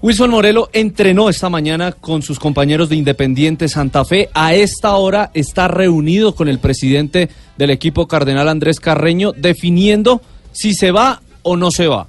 Wilson 0.00 0.30
Morelo 0.30 0.70
entrenó 0.72 1.28
esta 1.28 1.50
mañana 1.50 1.92
con 1.92 2.22
sus 2.22 2.38
compañeros 2.38 2.88
de 2.88 2.96
Independiente 2.96 3.68
Santa 3.68 4.06
Fe. 4.06 4.30
A 4.32 4.54
esta 4.54 4.96
hora 4.96 5.30
está 5.34 5.68
reunido 5.68 6.34
con 6.34 6.48
el 6.48 6.58
presidente 6.58 7.28
del 7.58 7.68
equipo 7.68 8.08
cardenal 8.08 8.48
Andrés 8.48 8.80
Carreño 8.80 9.32
definiendo 9.32 10.22
si 10.50 10.72
se 10.72 10.92
va 10.92 11.20
o 11.42 11.58
no 11.58 11.70
se 11.70 11.88
va. 11.88 12.06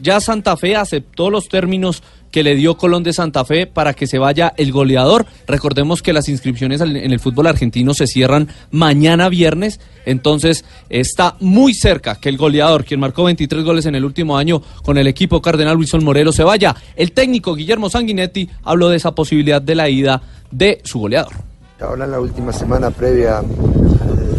Ya 0.00 0.20
Santa 0.20 0.56
Fe 0.56 0.74
aceptó 0.74 1.30
los 1.30 1.48
términos 1.48 2.02
que 2.30 2.42
le 2.42 2.54
dio 2.54 2.76
Colón 2.76 3.02
de 3.02 3.12
Santa 3.12 3.44
Fe 3.44 3.66
para 3.66 3.94
que 3.94 4.06
se 4.06 4.18
vaya 4.18 4.52
el 4.56 4.72
goleador. 4.72 5.26
Recordemos 5.46 6.02
que 6.02 6.12
las 6.12 6.28
inscripciones 6.28 6.80
en 6.80 6.96
el 6.96 7.20
fútbol 7.20 7.46
argentino 7.46 7.94
se 7.94 8.06
cierran 8.06 8.48
mañana 8.70 9.28
viernes, 9.28 9.80
entonces 10.06 10.64
está 10.88 11.36
muy 11.40 11.74
cerca 11.74 12.16
que 12.16 12.28
el 12.28 12.36
goleador, 12.36 12.84
quien 12.84 13.00
marcó 13.00 13.24
23 13.24 13.64
goles 13.64 13.86
en 13.86 13.94
el 13.94 14.04
último 14.04 14.36
año 14.36 14.62
con 14.84 14.98
el 14.98 15.06
equipo 15.06 15.42
Cardenal 15.42 15.76
Wilson 15.76 16.04
Morelo, 16.04 16.32
se 16.32 16.44
vaya. 16.44 16.74
El 16.96 17.12
técnico 17.12 17.54
Guillermo 17.54 17.90
Sanguinetti 17.90 18.48
habló 18.64 18.88
de 18.88 18.96
esa 18.96 19.14
posibilidad 19.14 19.62
de 19.62 19.74
la 19.74 19.88
ida 19.88 20.22
de 20.50 20.80
su 20.84 20.98
goleador. 20.98 21.32
Ahora 21.80 22.04
en 22.04 22.10
la 22.10 22.20
última 22.20 22.52
semana 22.52 22.90
previa 22.90 23.42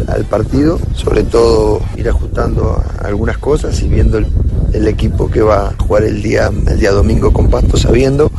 al 0.08 0.24
partido, 0.26 0.78
sobre 0.94 1.24
todo 1.24 1.80
ir 1.96 2.08
ajustando 2.08 2.82
algunas 3.02 3.38
cosas 3.38 3.80
y 3.82 3.88
viendo 3.88 4.18
el, 4.18 4.26
el 4.72 4.86
equipo 4.88 5.30
que 5.30 5.40
va 5.42 5.68
a 5.68 5.74
jugar 5.78 6.04
el 6.04 6.22
día, 6.22 6.50
el 6.68 6.78
día 6.78 6.90
domingo 6.92 7.32
con 7.32 7.48
Pasto, 7.50 7.76
sabiendo 7.76 8.30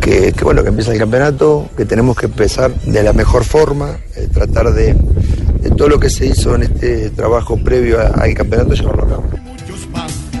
que, 0.00 0.32
bueno 0.42 0.62
que 0.62 0.68
empieza 0.68 0.92
el 0.92 0.98
campeonato, 0.98 1.68
que 1.76 1.84
tenemos 1.84 2.16
que 2.16 2.26
empezar 2.26 2.72
de 2.86 3.02
la 3.02 3.12
mejor 3.12 3.44
forma, 3.44 3.96
eh, 4.16 4.28
tratar 4.32 4.72
de, 4.72 4.94
de 5.60 5.70
todo 5.70 5.88
lo 5.88 5.98
que 6.00 6.10
se 6.10 6.26
hizo 6.26 6.54
en 6.54 6.62
este 6.64 7.10
trabajo 7.10 7.56
previo 7.56 7.98
al 8.00 8.34
campeonato 8.34 8.74
llevarlo 8.74 9.04
a 9.04 9.08
cabo. 9.08 9.24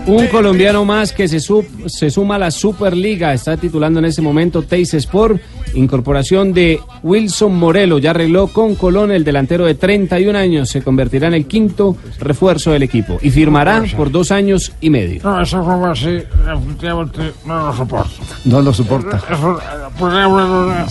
Un 0.06 0.26
colombiano 0.28 0.84
más 0.84 1.12
que 1.12 1.28
se, 1.28 1.40
sub- 1.40 1.66
se 1.86 2.10
suma 2.10 2.36
a 2.36 2.38
la 2.38 2.50
Superliga. 2.50 3.34
Está 3.34 3.56
titulando 3.58 3.98
en 4.00 4.06
ese 4.06 4.22
momento 4.22 4.62
Teis 4.62 4.94
Sport. 4.94 5.40
Incorporación 5.74 6.52
de 6.52 6.80
Wilson 7.02 7.54
Morelo. 7.56 7.98
Ya 7.98 8.10
arregló 8.10 8.48
con 8.48 8.74
Colón 8.74 9.10
el 9.10 9.24
delantero 9.24 9.66
de 9.66 9.74
31 9.74 10.38
años. 10.38 10.68
Se 10.68 10.82
convertirá 10.82 11.28
en 11.28 11.34
el 11.34 11.46
quinto 11.46 11.96
refuerzo 12.18 12.72
del 12.72 12.82
equipo. 12.82 13.18
Y 13.22 13.30
firmará 13.30 13.82
por 13.96 14.10
dos 14.10 14.30
años 14.30 14.72
y 14.80 14.90
medio. 14.90 15.20
No, 15.22 15.40
ese 15.40 15.56
juego 15.56 15.86
así, 15.86 16.22
definitivamente 16.46 17.32
no 17.46 17.66
lo 17.66 17.76
soporto. 17.76 18.10
No 18.44 18.60
lo 18.62 18.72
soporta. 18.72 19.16
Eso, 19.30 19.58
pues, 19.98 20.14
eh, 20.14 20.26
bueno, 20.26 20.72
eh, 20.72 20.86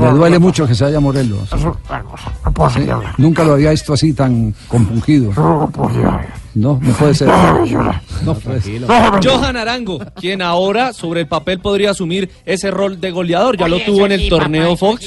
Le 0.00 0.10
duele 0.10 0.38
mucho 0.38 0.66
que 0.66 0.74
se 0.74 0.84
vaya 0.84 1.00
Morelos. 1.00 1.52
Eso 1.52 1.76
no 2.44 2.52
puedo 2.52 2.70
Sí. 2.74 2.80
Nunca 3.18 3.44
lo 3.44 3.52
había 3.52 3.70
visto 3.70 3.92
así 3.92 4.14
tan 4.14 4.54
compungido. 4.68 5.32
No. 5.34 5.70
No, 6.54 6.78
no 6.80 6.92
puede 6.94 7.14
ser. 7.14 7.28
No, 8.24 8.34
pues. 8.34 8.64
Johan 9.24 9.56
Arango, 9.56 9.98
quien 10.14 10.40
ahora 10.40 10.92
sobre 10.92 11.22
el 11.22 11.26
papel 11.26 11.58
podría 11.58 11.90
asumir 11.90 12.30
ese 12.46 12.70
rol 12.70 13.00
de 13.00 13.10
goleador, 13.10 13.56
ya 13.56 13.66
lo 13.66 13.80
tuvo 13.80 13.96
eso 13.96 14.06
en 14.06 14.12
el 14.12 14.23
torneo 14.28 14.76
Fox, 14.76 15.06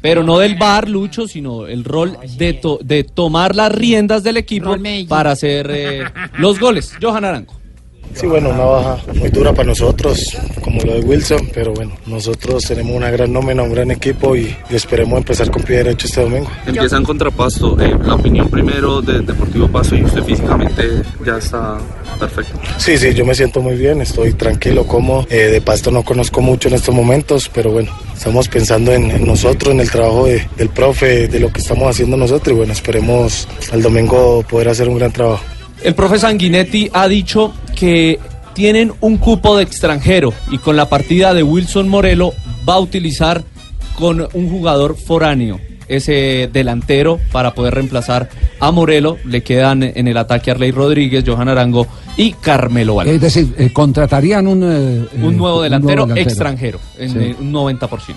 pero 0.00 0.22
no 0.22 0.38
del 0.38 0.56
bar 0.56 0.88
Lucho, 0.88 1.26
sino 1.28 1.66
el 1.66 1.82
rol 1.84 2.16
de, 2.36 2.52
to- 2.54 2.78
de 2.82 3.04
tomar 3.04 3.54
las 3.56 3.72
riendas 3.72 4.22
del 4.22 4.36
equipo 4.36 4.76
para 5.08 5.30
hacer 5.32 5.70
eh, 5.70 6.04
los 6.38 6.58
goles. 6.60 6.92
Johan 7.02 7.24
Arango. 7.24 7.54
Sí, 8.14 8.26
bueno, 8.26 8.50
una 8.50 8.64
baja 8.64 8.98
muy 9.14 9.28
dura 9.28 9.52
para 9.52 9.66
nosotros, 9.68 10.36
como 10.62 10.80
lo 10.82 10.94
de 10.94 11.00
Wilson, 11.00 11.50
pero 11.52 11.72
bueno, 11.74 11.92
nosotros 12.06 12.64
tenemos 12.64 12.94
una 12.96 13.10
gran 13.10 13.32
nómina, 13.32 13.62
un 13.64 13.72
gran 13.72 13.90
equipo 13.90 14.36
y, 14.36 14.56
y 14.70 14.74
esperemos 14.76 15.18
empezar 15.18 15.50
con 15.50 15.62
pie 15.62 15.78
derecho 15.78 16.06
este 16.06 16.20
domingo. 16.22 16.48
Empiezan 16.66 17.02
contra 17.04 17.30
Pasto. 17.30 17.76
Eh, 17.80 17.92
la 18.04 18.14
opinión 18.14 18.48
primero 18.48 19.02
de 19.02 19.20
Deportivo 19.20 19.66
Pasto 19.68 19.96
y 19.96 20.04
usted 20.04 20.22
físicamente 20.22 21.02
ya 21.26 21.38
está 21.38 21.76
perfecto. 22.20 22.58
Sí, 22.78 22.96
sí, 22.98 23.12
yo 23.14 23.24
me 23.26 23.34
siento 23.34 23.60
muy 23.60 23.74
bien, 23.74 24.00
estoy 24.00 24.32
tranquilo, 24.32 24.86
cómodo. 24.86 25.26
Eh, 25.28 25.36
de 25.50 25.60
Pasto 25.60 25.90
no 25.90 26.04
conozco 26.04 26.40
mucho 26.40 26.68
en 26.68 26.74
estos 26.74 26.94
momentos, 26.94 27.50
pero 27.52 27.72
bueno, 27.72 27.90
estamos 28.16 28.48
pensando 28.48 28.92
en, 28.92 29.10
en 29.10 29.26
nosotros, 29.26 29.74
en 29.74 29.80
el 29.80 29.90
trabajo 29.90 30.26
de- 30.26 30.46
del 30.56 30.68
profe, 30.68 31.26
de 31.26 31.40
lo 31.40 31.52
que 31.52 31.60
estamos 31.60 31.90
haciendo 31.90 32.16
nosotros 32.16 32.54
y 32.54 32.56
bueno, 32.58 32.72
esperemos 32.72 33.48
al 33.72 33.82
domingo 33.82 34.42
poder 34.48 34.68
hacer 34.68 34.88
un 34.88 34.98
gran 34.98 35.10
trabajo. 35.12 35.42
El 35.84 35.94
profe 35.94 36.18
Sanguinetti 36.18 36.90
ha 36.92 37.06
dicho 37.08 37.52
que 37.76 38.18
tienen 38.54 38.92
un 39.00 39.18
cupo 39.18 39.56
de 39.56 39.64
extranjero 39.64 40.32
y 40.50 40.58
con 40.58 40.76
la 40.76 40.88
partida 40.88 41.34
de 41.34 41.42
Wilson 41.42 41.88
Morelo 41.88 42.32
va 42.68 42.74
a 42.74 42.80
utilizar 42.80 43.44
con 43.98 44.26
un 44.32 44.48
jugador 44.48 44.96
foráneo 44.96 45.60
ese 45.86 46.48
delantero 46.50 47.20
para 47.30 47.52
poder 47.52 47.74
reemplazar 47.74 48.30
a 48.60 48.70
Morelo. 48.70 49.18
Le 49.26 49.42
quedan 49.42 49.82
en 49.82 50.08
el 50.08 50.16
ataque 50.16 50.50
Arley 50.50 50.70
Rodríguez, 50.70 51.22
Johan 51.26 51.48
Arango 51.50 51.86
y 52.16 52.32
Carmelo 52.32 52.94
Valdés. 52.94 53.16
Es 53.16 53.20
decir, 53.20 53.54
eh, 53.58 53.70
contratarían 53.70 54.46
un, 54.46 54.62
eh, 54.62 55.04
eh, 55.12 55.22
un 55.22 55.36
nuevo 55.36 55.60
delantero 55.60 56.08
extranjero 56.16 56.80
en 56.98 57.10
Sí. 57.10 57.18
eh, 57.18 57.36
un 57.38 57.52
90%. 57.52 58.14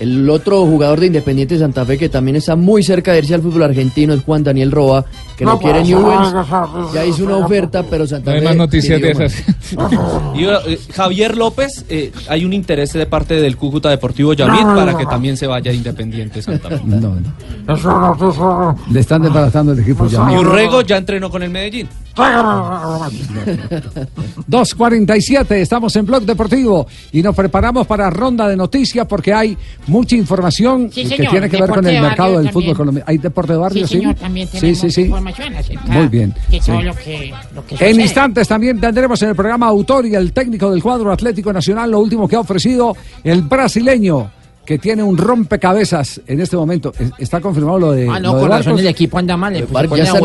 El 0.00 0.28
otro 0.30 0.64
jugador 0.64 1.00
de 1.00 1.06
Independiente 1.06 1.58
Santa 1.58 1.84
Fe 1.84 1.98
que 1.98 2.08
también 2.08 2.36
está 2.36 2.54
muy 2.54 2.82
cerca 2.84 3.12
de 3.12 3.18
irse 3.18 3.34
al 3.34 3.42
fútbol 3.42 3.64
argentino 3.64 4.14
es 4.14 4.22
Juan 4.22 4.44
Daniel 4.44 4.70
Roa, 4.70 5.04
que 5.36 5.44
no, 5.44 5.52
No, 5.54 5.58
quiere 5.58 5.82
Newell's. 5.82 6.32
Ya 6.94 7.04
hizo 7.04 7.24
una 7.24 7.38
oferta, 7.38 7.82
pero 7.82 8.06
Santa 8.06 8.30
No 8.30 8.34
hay 8.36 8.40
Fe. 8.42 8.46
más 8.48 8.56
noticias 8.56 9.00
de 9.00 9.10
esas. 9.10 9.34
Y 10.34 10.44
eh, 10.44 10.78
Javier 10.94 11.36
López, 11.36 11.84
eh, 11.88 12.12
hay 12.28 12.44
un 12.44 12.52
interés 12.52 12.92
de 12.92 13.06
parte 13.06 13.34
del 13.40 13.56
Cúcuta 13.56 13.90
Deportivo 13.90 14.32
Yamit 14.34 14.62
No, 14.62 14.74
no, 14.74 14.76
para 14.76 14.96
que 14.96 15.04
también 15.06 15.36
se 15.36 15.46
vaya 15.46 15.72
Independiente 15.72 16.40
Santa 16.42 16.68
Fe. 16.68 16.80
No, 16.84 17.16
no. 17.16 18.76
Le 18.90 19.00
están 19.00 19.22
desbaratando 19.22 19.72
el 19.72 19.80
equipo 19.80 20.06
ya. 20.06 20.30
Y 20.32 20.36
Urrego 20.36 20.82
ya 20.82 20.96
entrenó 20.96 21.28
con 21.30 21.42
el 21.42 21.50
Medellín. 21.50 21.88
2.47, 24.48 25.52
estamos 25.52 25.94
en 25.96 26.06
Blog 26.06 26.22
Deportivo 26.24 26.86
y 27.12 27.22
nos 27.22 27.34
preparamos 27.34 27.86
para 27.86 28.10
ronda 28.10 28.48
de 28.48 28.56
noticias 28.56 29.06
porque 29.06 29.32
hay 29.32 29.56
mucha 29.88 30.14
información 30.16 30.90
Sí, 30.92 31.04
que 31.06 31.26
tiene 31.26 31.48
que 31.48 31.60
ver 31.60 31.70
con 31.70 31.86
el 31.86 31.94
de 31.94 32.00
mercado 32.00 32.38
del 32.38 32.48
fútbol 32.48 32.52
también. 32.62 32.76
colombiano. 32.76 33.04
¿Hay 33.08 33.18
deporte 33.18 33.52
de 33.52 33.58
barrio? 33.58 33.86
Sí, 33.86 33.94
Sí, 33.94 34.00
señor, 34.00 34.14
también 34.14 34.46
sí, 34.48 34.58
tenemos 34.60 34.78
sí, 34.80 34.90
sí. 34.90 35.00
información 35.02 35.54
acerca 35.54 35.82
Muy 35.86 36.06
bien. 36.08 36.34
de 36.50 36.60
todo 36.60 36.78
sí. 36.78 36.84
lo 36.84 36.94
que, 36.94 37.34
lo 37.54 37.66
que 37.66 37.90
En 37.90 38.00
instantes 38.00 38.46
también 38.48 38.80
tendremos 38.80 39.20
en 39.22 39.30
el 39.30 39.34
programa 39.34 39.66
Autor 39.66 40.06
y 40.06 40.14
el 40.14 40.32
técnico 40.32 40.70
del 40.70 40.82
cuadro 40.82 41.10
Atlético 41.12 41.52
Nacional, 41.52 41.90
lo 41.90 42.00
último 42.00 42.28
que 42.28 42.36
ha 42.36 42.40
ofrecido 42.40 42.96
el 43.24 43.42
brasileño, 43.42 44.30
que 44.64 44.78
tiene 44.78 45.02
un 45.02 45.16
rompecabezas 45.16 46.20
en 46.26 46.40
este 46.40 46.54
momento. 46.54 46.92
Es- 46.98 47.10
¿Está 47.18 47.40
confirmado 47.40 47.78
lo 47.78 47.92
de 47.92 48.06
Ah, 48.06 48.20
no, 48.20 48.32
lo 48.32 48.34
de 48.34 48.40
con 48.42 48.50
razón 48.50 48.78
el 48.78 48.86
equipo 48.86 49.16
anda 49.18 49.34
mal. 49.34 49.54
ya 49.54 50.04
está 50.04 50.20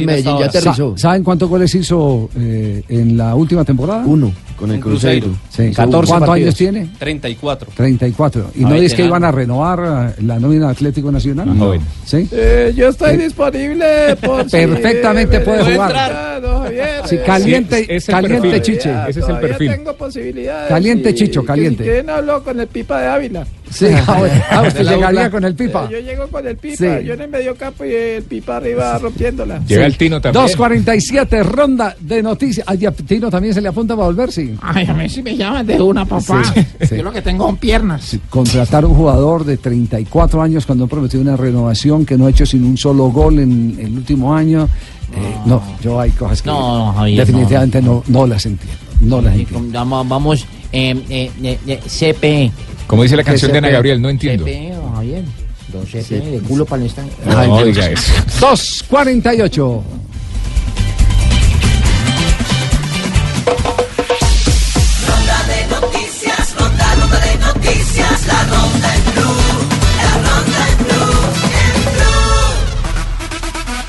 Medellín, 0.00 0.42
aterrizó. 0.42 0.96
¿Saben 0.96 1.22
cuántos 1.22 1.48
goles 1.50 1.74
hizo 1.74 2.30
eh, 2.38 2.82
en 2.88 3.18
la 3.18 3.34
última 3.34 3.64
temporada? 3.64 4.02
Uno, 4.06 4.32
con 4.66 4.74
el 4.74 4.80
Cruzeiro. 4.80 5.28
Sí. 5.50 5.70
14 5.70 5.74
¿Cuántos 5.76 6.10
partidos. 6.10 6.30
años 6.36 6.54
tiene? 6.56 6.88
34. 6.98 7.70
34. 7.76 8.50
¿Y 8.54 8.64
no 8.64 8.74
es 8.74 8.94
que 8.94 9.04
iban 9.04 9.24
a 9.24 9.30
renovar 9.30 10.14
eh, 10.18 10.22
la 10.22 10.38
nómina 10.38 10.70
Atlético 10.70 11.10
Nacional? 11.12 11.56
Joven. 11.58 11.80
¿Sí? 12.04 12.28
Eh, 12.32 12.72
yo 12.76 12.88
estoy 12.88 13.16
disponible 13.16 14.16
por 14.24 14.46
Perfectamente 14.50 15.38
me- 15.38 15.44
puede 15.44 15.72
jugar. 15.74 15.92
Ah, 15.96 16.38
no, 16.42 16.60
Javier, 16.62 16.90
Sí, 17.06 17.18
caliente, 17.24 17.78
sí, 17.84 17.86
es 17.88 18.08
el 18.08 18.14
caliente 18.14 18.48
perfil. 18.50 18.62
Chiche. 18.62 18.94
Ese 19.08 19.20
es 19.20 19.28
el 19.28 19.38
perfil. 19.38 19.70
tengo 19.70 19.94
posibilidades. 19.94 20.68
Caliente, 20.68 21.10
y- 21.10 21.14
Chicho, 21.14 21.44
caliente. 21.44 21.84
Si 21.84 21.88
quieren 21.90 22.10
hablo 22.10 22.42
con 22.42 22.58
el 22.60 22.66
Pipa 22.66 23.00
de 23.00 23.08
Ávila. 23.08 23.46
Sí, 23.70 23.86
ah, 24.06 24.16
bueno. 24.18 24.34
Ah, 24.50 24.62
usted 24.66 24.84
llegaría 24.84 25.30
con 25.30 25.44
el 25.44 25.54
Pipa. 25.54 25.88
Yo 25.90 25.98
llego 25.98 26.28
con 26.28 26.46
el 26.46 26.56
Pipa, 26.56 26.76
Sí. 26.76 27.04
yo 27.06 27.14
en 27.14 27.20
el 27.22 27.28
medio 27.28 27.56
campo 27.56 27.84
y 27.84 27.92
el 27.94 28.22
Pipa 28.22 28.56
arriba 28.58 28.98
rompiéndola. 28.98 29.60
Llega 29.66 29.86
el 29.86 29.96
Tino 29.96 30.20
también. 30.20 30.44
2.47, 30.46 31.42
ronda 31.42 31.96
de 31.98 32.22
noticias. 32.22 32.66
¿A 32.68 32.76
Tino 32.76 33.30
también 33.30 33.54
se 33.54 33.60
le 33.60 33.68
apunta 33.68 33.94
para 33.96 34.06
volver? 34.06 34.30
Sí. 34.30 34.54
Ay, 34.60 34.86
a 34.86 34.94
mí 34.94 35.08
si 35.08 35.22
me 35.22 35.36
llaman 35.36 35.66
de 35.66 35.80
una, 35.80 36.04
papá. 36.04 36.42
Sí, 36.54 36.64
sí. 36.82 36.96
Yo 36.96 37.02
lo 37.02 37.12
que 37.12 37.22
tengo 37.22 37.46
son 37.46 37.56
piernas. 37.56 38.16
Contratar 38.30 38.84
un 38.84 38.94
jugador 38.94 39.44
de 39.44 39.56
34 39.56 40.42
años 40.42 40.66
cuando 40.66 40.84
ha 40.84 40.88
prometido 40.88 41.22
una 41.22 41.36
renovación 41.36 42.04
que 42.06 42.16
no 42.16 42.26
ha 42.26 42.30
hecho 42.30 42.46
sin 42.46 42.64
un 42.64 42.76
solo 42.76 43.06
gol 43.10 43.38
en 43.38 43.76
el 43.78 43.96
último 43.96 44.34
año. 44.34 44.68
Eh, 45.12 45.36
no, 45.46 45.62
yo 45.82 46.00
hay 46.00 46.10
cosas 46.10 46.42
que 46.42 46.48
No, 46.48 46.92
Javier, 46.92 47.26
definitivamente 47.26 47.82
no. 47.82 48.02
No, 48.08 48.26
las 48.26 48.46
entiendo. 48.46 48.78
No 49.00 49.20
las 49.20 49.34
entiendo. 49.34 49.68
Vamos, 49.72 50.08
vamos 50.08 50.46
eh, 50.72 50.94
eh, 51.08 51.30
eh, 51.42 51.58
eh, 51.66 51.80
CP. 51.86 52.50
Como 52.86 53.02
dice 53.02 53.16
la 53.16 53.24
canción 53.24 53.52
de 53.52 53.58
Ana. 53.58 53.68
Gabriel, 53.70 54.00
no 54.00 54.08
entiendo. 54.08 54.44
CP, 54.44 54.72
oh, 54.76 54.92
Javier. 54.96 55.24
Dos 55.72 55.88
CP, 55.90 56.30
de 56.30 56.40
culo 56.40 56.64
para 56.64 56.82
el. 56.82 56.90
No, 57.26 57.64
diga 57.64 57.90
eso. 57.90 58.12
2.48. 58.40 59.82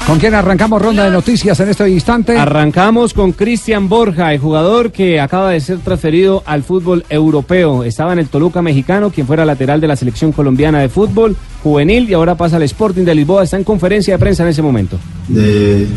¿Con 0.05 0.19
quién 0.19 0.35
arrancamos 0.35 0.79
ronda 0.79 1.03
de 1.03 1.09
noticias 1.09 1.59
en 1.59 1.69
este 1.69 1.89
instante? 1.89 2.37
Arrancamos 2.37 3.11
con 3.11 3.31
Cristian 3.31 3.89
Borja, 3.89 4.31
el 4.31 4.39
jugador 4.39 4.91
que 4.91 5.19
acaba 5.19 5.49
de 5.49 5.59
ser 5.59 5.79
transferido 5.79 6.43
al 6.45 6.61
fútbol 6.61 7.03
europeo. 7.09 7.83
Estaba 7.83 8.13
en 8.13 8.19
el 8.19 8.27
Toluca 8.27 8.61
mexicano, 8.61 9.09
quien 9.09 9.25
fuera 9.25 9.45
lateral 9.45 9.81
de 9.81 9.87
la 9.87 9.95
selección 9.95 10.31
colombiana 10.31 10.79
de 10.79 10.89
fútbol 10.89 11.35
juvenil 11.63 12.07
y 12.07 12.13
ahora 12.13 12.35
pasa 12.35 12.57
al 12.57 12.63
Sporting 12.63 13.03
de 13.03 13.15
Lisboa. 13.15 13.43
Está 13.43 13.57
en 13.57 13.63
conferencia 13.63 14.13
de 14.13 14.19
prensa 14.19 14.43
en 14.43 14.49
ese 14.49 14.61
momento. 14.61 14.99
de, 15.27 15.87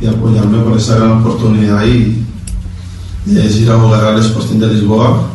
de 0.00 0.08
apoyarme 0.08 0.62
por 0.62 0.78
esa 0.78 0.96
gran 0.96 1.20
oportunidad 1.20 1.84
y, 1.84 2.24
es 3.36 3.56
ir 3.60 3.70
a 3.70 3.78
jugar 3.78 4.02
al 4.02 4.20
Sporting 4.20 4.60
de 4.60 4.66
Lisboa 4.68 5.26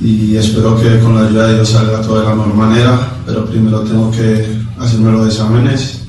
y 0.00 0.36
espero 0.36 0.80
que 0.80 1.00
con 1.00 1.16
la 1.16 1.26
ayuda 1.26 1.48
de 1.48 1.54
Dios 1.56 1.68
salga 1.68 2.00
todo 2.00 2.20
de 2.20 2.26
la 2.26 2.34
mejor 2.36 2.54
manera, 2.54 3.16
pero 3.26 3.44
primero 3.46 3.80
tengo 3.80 4.08
que 4.12 4.46
hacerme 4.78 5.10
los 5.10 5.26
exámenes 5.26 5.99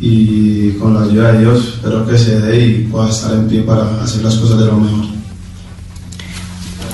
y 0.00 0.70
con 0.72 0.94
la 0.94 1.02
ayuda 1.02 1.32
de 1.32 1.40
Dios 1.40 1.74
espero 1.74 2.06
que 2.06 2.16
se 2.16 2.40
dé 2.40 2.66
y 2.66 2.74
pueda 2.84 3.10
estar 3.10 3.34
en 3.34 3.46
pie 3.46 3.62
para 3.62 4.02
hacer 4.02 4.22
las 4.22 4.36
cosas 4.36 4.58
de 4.58 4.66
lo 4.66 4.76
mejor. 4.78 5.20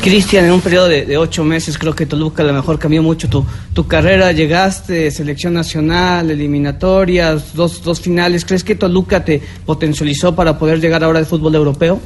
Cristian, 0.02 0.44
en 0.44 0.52
un 0.52 0.60
periodo 0.60 0.86
de, 0.86 1.04
de 1.04 1.16
ocho 1.16 1.42
meses 1.42 1.78
creo 1.78 1.92
que 1.92 2.06
Toluca 2.06 2.42
a 2.42 2.46
lo 2.46 2.52
mejor 2.52 2.78
cambió 2.78 3.02
mucho 3.02 3.28
tu, 3.28 3.44
tu 3.72 3.86
carrera, 3.88 4.30
llegaste, 4.30 5.10
selección 5.10 5.54
nacional, 5.54 6.30
eliminatorias, 6.30 7.54
dos, 7.54 7.82
dos 7.82 8.00
finales, 8.00 8.44
¿crees 8.44 8.62
que 8.62 8.76
Toluca 8.76 9.24
te 9.24 9.42
potencializó 9.64 10.34
para 10.34 10.58
poder 10.58 10.80
llegar 10.80 11.02
ahora 11.02 11.18
al 11.18 11.26
fútbol 11.26 11.56
europeo? 11.56 12.00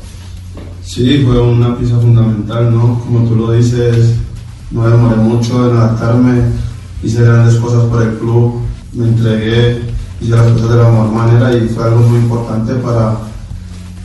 Sí, 0.82 1.22
fue 1.26 1.40
una 1.40 1.76
pieza 1.76 1.98
fundamental, 1.98 2.74
¿no? 2.74 3.00
Como 3.04 3.28
tú 3.28 3.36
lo 3.36 3.52
dices, 3.52 4.14
no 4.70 4.88
demoré 4.88 5.16
mucho 5.16 5.70
en 5.70 5.76
adaptarme, 5.76 6.42
hice 7.02 7.22
grandes 7.22 7.56
cosas 7.56 7.84
por 7.84 8.02
el 8.02 8.16
club, 8.18 8.62
me 8.94 9.08
entregué, 9.08 9.89
hice 10.20 10.30
las 10.32 10.52
cosas 10.52 10.70
de 10.70 10.76
la 10.76 10.90
mejor 10.90 11.12
manera 11.12 11.52
y 11.54 11.68
fue 11.68 11.84
algo 11.84 12.00
muy 12.00 12.18
importante 12.18 12.74
para 12.74 13.16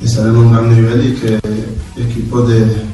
estar 0.02 0.26
en 0.28 0.36
un 0.36 0.52
gran 0.52 0.74
nivel 0.74 1.10
y 1.10 1.14
que 1.16 1.40
equipos 2.02 2.48
de, 2.48 2.66
de 2.66 2.86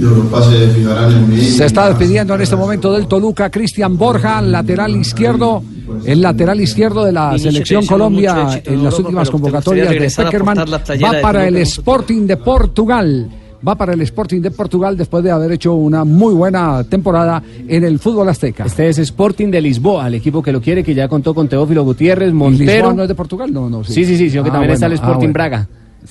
Europa 0.00 0.42
se 0.42 0.68
fijaran 0.68 1.12
en 1.12 1.28
mí. 1.28 1.40
Se 1.40 1.66
está 1.66 1.88
despidiendo 1.88 2.34
en 2.34 2.40
este 2.40 2.56
momento 2.56 2.92
del 2.92 3.06
Toluca 3.06 3.50
Cristian 3.50 3.96
Borja, 3.96 4.40
lateral 4.42 4.96
izquierdo, 4.96 5.62
el 6.04 6.20
lateral 6.20 6.60
izquierdo 6.60 7.04
de 7.04 7.12
la 7.12 7.38
selección 7.38 7.86
Colombia 7.86 8.62
en 8.64 8.84
las 8.84 8.98
últimas 8.98 9.30
convocatorias 9.30 9.90
de 9.90 10.10
Peckerman. 10.10 10.58
Va 10.58 11.20
para 11.20 11.46
el 11.46 11.56
Sporting 11.58 12.26
de 12.26 12.36
Portugal. 12.36 13.30
Va 13.66 13.74
para 13.76 13.94
el 13.94 14.00
Sporting 14.02 14.40
de 14.42 14.50
Portugal 14.50 14.96
después 14.96 15.24
de 15.24 15.30
haber 15.30 15.52
hecho 15.52 15.72
una 15.74 16.04
muy 16.04 16.34
buena 16.34 16.84
temporada 16.84 17.42
en 17.66 17.82
el 17.84 17.98
fútbol 17.98 18.28
azteca. 18.28 18.64
Este 18.66 18.88
es 18.88 18.98
Sporting 18.98 19.50
de 19.50 19.60
Lisboa, 19.60 20.06
el 20.08 20.14
equipo 20.14 20.42
que 20.42 20.52
lo 20.52 20.60
quiere, 20.60 20.84
que 20.84 20.94
ya 20.94 21.08
contó 21.08 21.34
con 21.34 21.48
Teófilo 21.48 21.82
Gutiérrez, 21.84 22.28
¿Lisboa 22.32 22.50
Montero. 22.50 22.92
no 22.92 23.02
es 23.04 23.08
de 23.08 23.14
Portugal? 23.14 23.52
No, 23.52 23.70
no. 23.70 23.82
Sí, 23.84 24.04
sí, 24.04 24.16
sí, 24.18 24.28
sino 24.28 24.42
que 24.44 24.50
Ah, 24.50 24.52
también 24.52 24.72
está 24.72 24.86
el 24.86 24.92
ah, 24.92 24.96
Sporting 24.96 25.18
bueno. 25.18 25.32
Braga. 25.32 25.68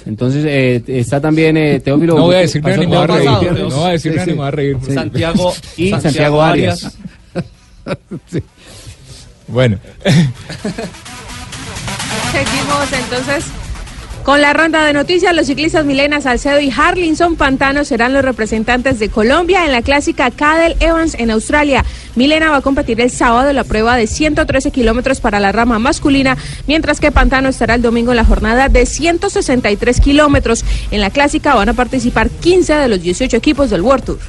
Entonces 0.07 0.43
eh, 0.47 0.83
está 0.87 1.21
también 1.21 1.55
eh, 1.55 1.79
Teófilo 1.79 2.15
No 2.15 2.23
voy 2.23 2.35
a 2.35 2.41
Gutiérrez. 2.41 2.53
decir 2.53 2.63
nada 2.63 2.77
ni 2.77 2.87
me 2.87 2.95
voy 2.95 3.03
a 3.03 3.07
reír. 3.07 3.69
No 3.69 3.75
voy 3.75 3.85
a 3.85 3.91
decir 3.91 4.11
nada 4.15 4.25
ni 4.25 4.31
me 4.31 4.37
voy 4.39 4.47
a 4.47 4.51
reír. 4.51 4.77
Santiago 4.91 5.53
y 5.77 5.89
Santiago, 5.91 6.41
Arias. 6.41 6.97
Bueno. 9.47 9.77
Seguimos 12.31 12.93
entonces 12.93 13.45
con 14.23 14.41
la 14.41 14.53
ronda 14.53 14.85
de 14.85 14.93
noticias. 14.93 15.35
Los 15.35 15.47
ciclistas 15.47 15.85
Milena 15.85 16.21
Salcedo 16.21 16.59
y 16.59 16.71
Harlinson 16.71 17.35
Pantano 17.35 17.83
serán 17.85 18.13
los 18.13 18.23
representantes 18.23 18.99
de 18.99 19.09
Colombia 19.09 19.65
en 19.65 19.71
la 19.71 19.81
clásica 19.81 20.31
Cadel 20.31 20.75
Evans 20.79 21.15
en 21.19 21.31
Australia. 21.31 21.85
Milena 22.15 22.49
va 22.49 22.57
a 22.57 22.61
competir 22.61 23.01
el 23.01 23.11
sábado 23.11 23.49
en 23.49 23.55
la 23.55 23.63
prueba 23.63 23.97
de 23.97 24.07
113 24.07 24.71
kilómetros 24.71 25.19
para 25.19 25.39
la 25.39 25.51
rama 25.51 25.79
masculina, 25.79 26.37
mientras 26.67 26.99
que 26.99 27.11
Pantano 27.11 27.49
estará 27.49 27.75
el 27.75 27.81
domingo 27.81 28.11
en 28.11 28.17
la 28.17 28.25
jornada 28.25 28.69
de 28.69 28.85
163 28.85 29.99
kilómetros. 29.99 30.63
En 30.91 31.01
la 31.01 31.09
clásica 31.09 31.55
van 31.55 31.69
a 31.69 31.73
participar 31.73 32.29
15 32.29 32.73
de 32.73 32.87
los 32.87 33.01
18 33.01 33.35
equipos 33.35 33.69
del 33.69 33.81
World 33.81 34.05
Tour. 34.05 34.19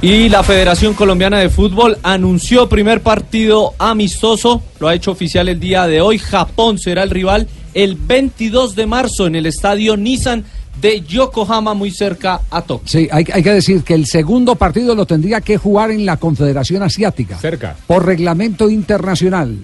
Y 0.00 0.28
la 0.28 0.42
Federación 0.42 0.92
Colombiana 0.92 1.38
de 1.38 1.48
Fútbol 1.48 1.96
anunció 2.02 2.68
primer 2.68 3.00
partido 3.00 3.72
amistoso, 3.78 4.62
lo 4.78 4.88
ha 4.88 4.94
hecho 4.94 5.12
oficial 5.12 5.48
el 5.48 5.58
día 5.58 5.86
de 5.86 6.02
hoy. 6.02 6.18
Japón 6.18 6.78
será 6.78 7.02
el 7.02 7.10
rival 7.10 7.48
el 7.74 7.96
22 7.96 8.74
de 8.74 8.86
marzo 8.86 9.26
en 9.26 9.34
el 9.34 9.46
estadio 9.46 9.96
Nissan 9.96 10.44
de 10.80 11.02
Yokohama, 11.02 11.74
muy 11.74 11.90
cerca 11.90 12.40
a 12.50 12.62
Tokio. 12.62 12.88
Sí, 12.88 13.08
hay, 13.10 13.24
hay 13.32 13.42
que 13.42 13.52
decir 13.52 13.82
que 13.82 13.94
el 13.94 14.06
segundo 14.06 14.56
partido 14.56 14.94
lo 14.94 15.06
tendría 15.06 15.40
que 15.40 15.56
jugar 15.56 15.90
en 15.90 16.04
la 16.04 16.16
Confederación 16.16 16.82
Asiática. 16.82 17.38
Cerca. 17.38 17.76
Por 17.86 18.04
reglamento 18.04 18.68
internacional. 18.68 19.58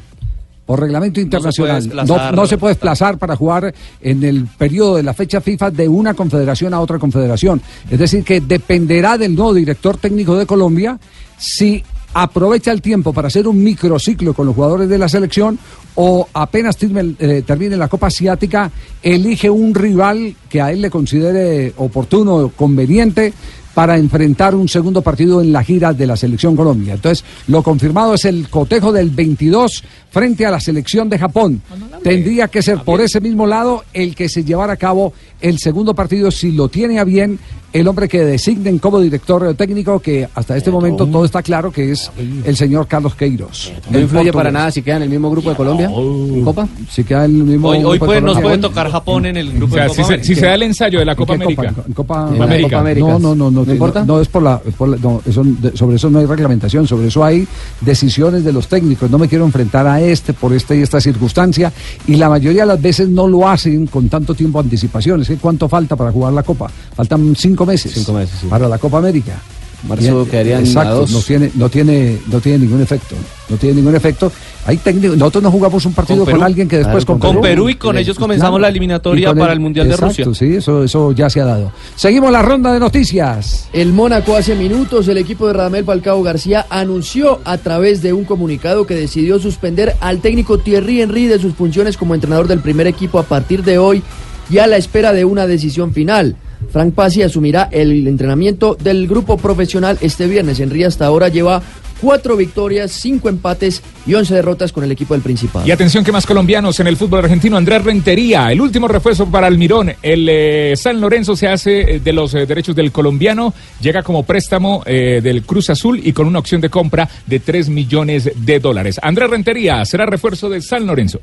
Por 0.67 0.79
reglamento 0.79 1.21
internacional. 1.21 1.83
No, 1.89 1.95
desplazar. 1.97 2.35
no 2.35 2.47
se 2.47 2.57
puede 2.57 2.75
desplazar 2.75 3.19
para 3.19 3.35
jugar 3.35 3.75
en 4.01 4.23
el 4.23 4.47
periodo 4.47 4.97
de 4.97 5.03
la 5.03 5.15
fecha 5.15 5.41
FIFA 5.41 5.73
de 5.73 5.89
una 5.89 6.15
confederación 6.15 6.73
a 6.75 6.81
otra 6.81 7.01
confederación. 7.01 7.61
Es 7.91 7.99
decir, 7.99 8.23
que 8.23 8.41
dependerá 8.41 9.19
del 9.19 9.35
nuevo 9.35 9.53
director 9.53 9.97
técnico 9.97 10.37
de 10.37 10.47
Colombia 10.47 10.97
si 11.37 11.83
aprovecha 12.15 12.73
el 12.73 12.83
tiempo 12.83 13.13
para 13.13 13.29
hacer 13.29 13.47
un 13.47 13.63
microciclo 13.63 14.35
con 14.35 14.47
los 14.47 14.55
jugadores 14.55 14.89
de 14.89 14.99
la 14.99 15.09
selección 15.09 15.59
o 15.95 16.29
apenas 16.33 16.77
termine, 16.77 17.15
eh, 17.19 17.43
termine 17.47 17.77
la 17.77 17.89
Copa 17.89 18.09
Asiática, 18.09 18.71
elige 19.03 19.51
un 19.51 19.75
rival 19.75 20.35
que 20.49 20.61
a 20.61 20.73
él 20.73 20.83
le 20.83 20.91
considere 20.91 21.73
oportuno 21.77 22.37
o 22.37 22.49
conveniente 22.51 23.33
para 23.75 23.97
enfrentar 23.97 24.55
un 24.55 24.69
segundo 24.69 25.01
partido 25.03 25.41
en 25.41 25.53
la 25.53 25.63
gira 25.63 25.93
de 25.93 26.07
la 26.07 26.17
selección 26.17 26.57
Colombia. 26.57 26.95
Entonces, 26.95 27.25
lo 27.47 27.63
confirmado 27.63 28.15
es 28.15 28.25
el 28.25 28.49
cotejo 28.49 28.93
del 28.93 29.11
22 29.11 29.85
frente 30.11 30.45
a 30.45 30.51
la 30.51 30.61
selección 30.61 31.09
de 31.09 31.19
Japón. 31.19 31.63
Tendría 32.03 32.49
que 32.49 32.63
ser 32.63 32.79
por 32.83 33.01
ese 33.01 33.21
mismo 33.21 33.47
lado 33.47 33.85
el 33.93 34.15
que 34.15 34.29
se 34.29 34.45
llevara 34.45 34.73
a 34.73 34.77
cabo 34.77 35.13
el 35.41 35.59
segundo 35.59 35.95
partido, 35.95 36.31
si 36.31 36.53
lo 36.53 36.69
tiene 36.69 36.99
a 36.99 37.05
bien 37.05 37.39
el 37.73 37.87
hombre 37.87 38.09
que 38.09 38.25
designen 38.25 38.79
como 38.79 38.99
director 39.01 39.55
técnico, 39.55 40.01
que 40.01 40.29
hasta 40.35 40.57
este 40.57 40.71
momento 40.71 41.07
todo 41.07 41.25
está 41.25 41.43
claro 41.43 41.71
que 41.71 41.93
es 41.93 42.11
el 42.45 42.57
señor 42.57 42.87
Carlos 42.89 43.15
Queiros. 43.15 43.73
No 43.91 43.99
influye 44.01 44.33
para 44.33 44.51
nada 44.51 44.71
si 44.71 44.83
queda 44.83 44.97
en 44.97 45.03
el 45.03 45.11
mismo 45.11 45.31
grupo 45.31 45.51
de 45.51 45.57
Colombia. 45.57 45.87
¿En 45.89 46.43
Copa? 46.45 46.69
Si 46.91 47.05
queda 47.05 47.25
en 47.27 47.37
el 47.37 47.43
mismo 47.45 47.69
Hoy, 47.69 47.77
hoy 47.79 47.83
grupo 47.83 47.93
de 47.93 47.99
puede- 47.99 48.21
nos 48.23 48.31
Colombia. 48.35 48.43
puede 48.43 48.59
tocar 48.59 48.91
Japón 48.91 49.27
en 49.27 49.37
el 49.37 49.53
grupo 49.53 49.75
O 49.75 49.77
sea, 49.77 49.85
de 49.85 49.91
si 49.91 49.97
Copa 49.97 50.07
se, 50.09 50.15
América. 50.15 50.27
si 50.27 50.35
se 50.41 50.47
da 50.47 50.55
el 50.55 50.63
ensayo 50.65 50.99
de 50.99 51.05
la 51.05 51.15
Copa 51.15 51.35
¿En 51.35 51.39
qué 51.39 51.45
América. 51.45 51.69
Copa? 51.69 51.85
En 51.87 51.93
Copa, 51.95 52.29
En 52.33 52.39
la 52.39 52.61
Copa 52.63 52.79
América. 52.81 53.07
No, 53.07 53.19
no, 53.21 53.35
no, 53.37 53.51
no, 53.51 53.65
¿No 53.65 53.73
importa? 53.73 54.05
No, 54.05 54.21
es 54.21 54.29
por 54.29 54.43
la, 54.43 54.61
es 54.67 54.75
por 54.75 54.89
la- 54.89 54.97
no, 54.97 55.23
eso, 55.25 55.43
de- 55.45 55.77
sobre 55.77 55.97
eso 55.97 56.11
no 56.11 56.19
hay 56.19 56.27
reglamentación, 56.27 56.87
sobre 56.89 57.07
eso 57.09 57.25
hay 57.25 57.47
decisiones 57.83 58.45
de 58.45 58.53
los 58.53 58.67
técnicos. 58.69 59.11
No 59.11 59.19
me 59.19 59.29
quiero 59.29 59.45
enfrentar 59.45 59.87
a 59.87 60.01
este 60.01 60.33
por 60.33 60.53
esta 60.53 60.75
y 60.75 60.83
esta 60.83 61.01
circunstancia 61.01 61.73
y 62.07 62.17
la 62.17 62.29
mayoría 62.29 62.63
de 62.63 62.69
las 62.69 62.83
veces 62.83 63.09
no 63.09 63.27
lo 63.29 63.49
hacen 63.49 63.87
con 63.87 64.09
tanto 64.09 64.35
tiempo 64.35 64.59
de 64.61 64.67
anticipación. 64.67 65.23
Es 65.23 65.29
que 65.29 65.37
cuánto 65.37 65.69
falta 65.69 65.97
para 65.97 66.11
jugar 66.13 66.33
la 66.33 66.43
Copa. 66.43 66.69
Faltan 66.95 67.35
cinco 67.37 67.60
meses. 67.67 67.93
Cinco 67.95 68.13
meses, 68.13 68.39
sí. 68.41 68.47
para 68.47 68.69
la 68.69 68.79
Copa 68.79 68.99
América. 68.99 69.41
Marzo 69.89 70.27
quedarían 70.31 70.59
a 70.59 70.61
exacto, 70.61 70.95
dos. 71.01 71.11
no 71.11 71.21
tiene, 71.21 71.51
no 71.55 71.69
tiene, 71.69 72.19
no 72.27 72.41
tiene 72.41 72.59
ningún 72.59 72.83
efecto. 72.83 73.17
No 73.49 73.57
tiene 73.57 73.77
ningún 73.77 73.97
efecto. 73.97 74.31
Hay 74.67 74.77
técnicos, 74.77 75.17
nosotros 75.17 75.43
no 75.43 75.51
jugamos 75.51 75.85
un 75.87 75.95
partido 75.95 76.25
con, 76.25 76.35
Perú. 76.35 76.45
alguien 76.45 76.69
que 76.69 76.79
después 76.79 77.05
Claro, 77.05 77.19
con, 77.19 77.35
con 77.35 77.43
Perú 77.43 77.71
y 77.71 77.77
con 77.77 77.97
ellos 77.97 78.19
comenzamos 78.19 78.61
la 78.61 78.69
eliminatoria 78.69 79.35
para 79.35 79.53
el 79.53 79.61
Mundial 79.61 79.89
de 79.89 79.95
exacto, 79.95 80.25
Rusia. 80.25 80.35
Sí, 80.35 80.57
eso, 80.57 80.85
eso 80.85 81.13
ya 81.13 81.31
se 81.31 81.41
ha 81.41 81.47
dado. 81.47 81.73
Seguimos 81.97 82.31
la 82.31 82.43
ronda 82.43 82.73
de 82.73 82.79
noticias. 82.79 83.69
El 83.73 83.93
Mónaco 83.93 84.37
hace 84.37 84.55
minutos, 84.55 85.09
el 85.09 85.17
equipo 85.17 85.47
de 85.47 85.55
Radamel 85.55 85.85
Falcao 85.85 86.23
García 86.23 86.67
anunció 86.69 87.41
a 87.45 87.57
través 87.59 88.03
de 88.03 88.13
un 88.13 88.25
comunicado 88.25 88.87
que 88.87 88.95
decidió 88.95 89.39
suspender 89.39 89.97
al 90.01 90.21
técnico 90.21 90.59
Thierry 90.59 91.01
Henry 91.01 91.27
de 91.27 91.39
sus 91.39 91.55
funciones 91.55 91.97
como 91.97 92.15
entrenador 92.15 92.49
del 92.49 92.61
primer 92.61 92.87
equipo 92.87 93.19
a 93.19 93.23
partir 93.23 93.65
de 93.65 93.79
hoy 93.79 94.03
y 94.51 94.59
a 94.59 94.67
la 94.67 94.77
espera 94.77 95.13
de 95.13 95.25
una 95.25 95.47
decisión 95.47 95.95
final. 95.95 96.37
Frank 96.71 96.95
Pasi 96.95 97.23
asumirá 97.23 97.69
el 97.71 98.07
entrenamiento 98.07 98.77
del 98.81 99.07
grupo 99.09 99.37
profesional 99.37 99.99
este 100.01 100.27
viernes. 100.27 100.61
Henry 100.61 100.85
hasta 100.85 101.07
ahora 101.07 101.29
lleva 101.29 101.63
cuatro 102.01 102.37
victorias, 102.37 102.91
cinco 102.93 103.29
empates 103.29 103.83
y 104.07 104.15
once 104.15 104.35
derrotas 104.35 104.73
con 104.73 104.85
el 104.85 104.93
equipo 104.93 105.15
del 105.15 105.23
Principado. 105.23 105.67
Y 105.67 105.71
atención 105.71 106.03
que 106.03 106.13
más 106.13 106.27
colombianos 106.27 106.81
en 106.81 106.87
el 106.87 106.97
fútbol 106.97 107.21
argentino, 107.21 107.57
Andrés 107.57 107.85
Rentería, 107.85 108.51
el 108.51 108.61
último 108.61 108.89
refuerzo 108.89 109.27
para 109.27 109.47
Almirón, 109.47 109.93
el 110.03 110.29
eh, 110.29 110.75
San 110.77 111.01
Lorenzo 111.01 111.37
se 111.37 111.49
hace 111.49 111.97
eh, 111.97 112.01
de 112.01 112.13
los 112.13 112.35
eh, 112.35 112.47
derechos 112.47 112.75
del 112.75 112.91
colombiano, 112.91 113.53
llega 113.81 114.03
como 114.03 114.23
préstamo 114.23 114.83
eh, 114.87 115.21
del 115.23 115.43
Cruz 115.43 115.71
Azul 115.71 116.01
y 116.03 116.13
con 116.13 116.27
una 116.27 116.39
opción 116.39 116.61
de 116.61 116.71
compra 116.71 117.09
de 117.27 117.41
3 117.41 117.69
millones 117.69 118.31
de 118.35 118.61
dólares. 118.61 118.99
Andrés 119.03 119.31
Rentería 119.31 119.85
será 119.85 120.07
refuerzo 120.07 120.49
de 120.49 120.63
San 120.63 120.87
Lorenzo. 120.87 121.21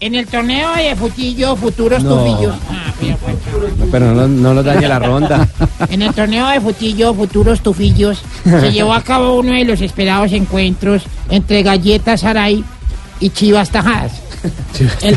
En 0.00 0.14
el 0.14 0.26
torneo 0.26 0.74
de 0.74 0.94
Futillo, 0.96 1.56
Futuros 1.56 2.02
No. 2.02 2.16
Tufillos. 2.16 2.54
Ah. 2.68 2.93
Pero 3.90 4.12
no, 4.14 4.26
no 4.28 4.54
lo 4.54 4.62
dañe 4.62 4.88
la 4.88 4.98
ronda. 4.98 5.48
En 5.90 6.02
el 6.02 6.12
torneo 6.14 6.48
de 6.48 6.60
Futillo, 6.60 7.14
Futuros 7.14 7.60
Tufillos, 7.60 8.22
se 8.44 8.72
llevó 8.72 8.94
a 8.94 9.02
cabo 9.02 9.38
uno 9.38 9.52
de 9.52 9.64
los 9.64 9.80
esperados 9.80 10.32
encuentros 10.32 11.02
entre 11.30 11.62
Galletas 11.62 12.20
Saray 12.22 12.64
y 13.20 13.30
Chivas 13.30 13.70
Tajadas. 13.70 14.12
El- 15.02 15.16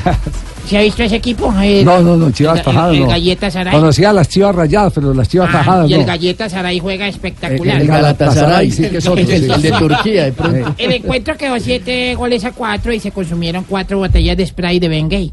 ¿Se 0.67 0.77
ha 0.77 0.81
visto 0.81 1.01
ese 1.01 1.15
equipo? 1.15 1.53
El- 1.61 1.85
No, 1.85 2.01
no, 2.01 2.17
no, 2.17 2.29
Chivas 2.31 2.59
el- 2.59 2.65
Tajadas 2.65 2.93
El, 2.93 2.99
no. 3.01 3.07
Galletas 3.07 3.53
Saray. 3.53 3.73
Conocía 3.73 4.09
a 4.09 4.13
las 4.13 4.27
Chivas 4.27 4.53
rayadas, 4.53 4.91
pero 4.93 5.13
las 5.13 5.29
Chivas 5.29 5.49
Ah, 5.49 5.57
tajadas 5.59 5.89
y 5.89 5.93
el 5.93 6.01
no. 6.01 6.05
Galletas 6.05 6.51
Saray 6.51 6.79
juega 6.79 7.07
espectacular. 7.07 7.81
El 7.81 7.87
Galatasaray, 7.87 8.71
sí 8.71 8.89
que 8.89 8.97
es 8.97 9.07
otro, 9.07 9.21
El, 9.21 9.27
sí. 9.27 9.33
el 9.51 9.61
de 9.61 9.71
Turquía, 9.79 10.25
de 10.25 10.31
pronto. 10.33 10.75
El 10.77 10.91
encuentro 10.91 11.37
quedó 11.37 11.57
siete 11.59 12.13
goles 12.15 12.43
a 12.43 12.51
cuatro 12.51 12.91
y 12.93 12.99
se 12.99 13.11
consumieron 13.11 13.63
cuatro 13.67 13.97
botellas 13.99 14.35
de 14.35 14.45
spray 14.45 14.79
de 14.79 14.89
Bengay. 14.89 15.31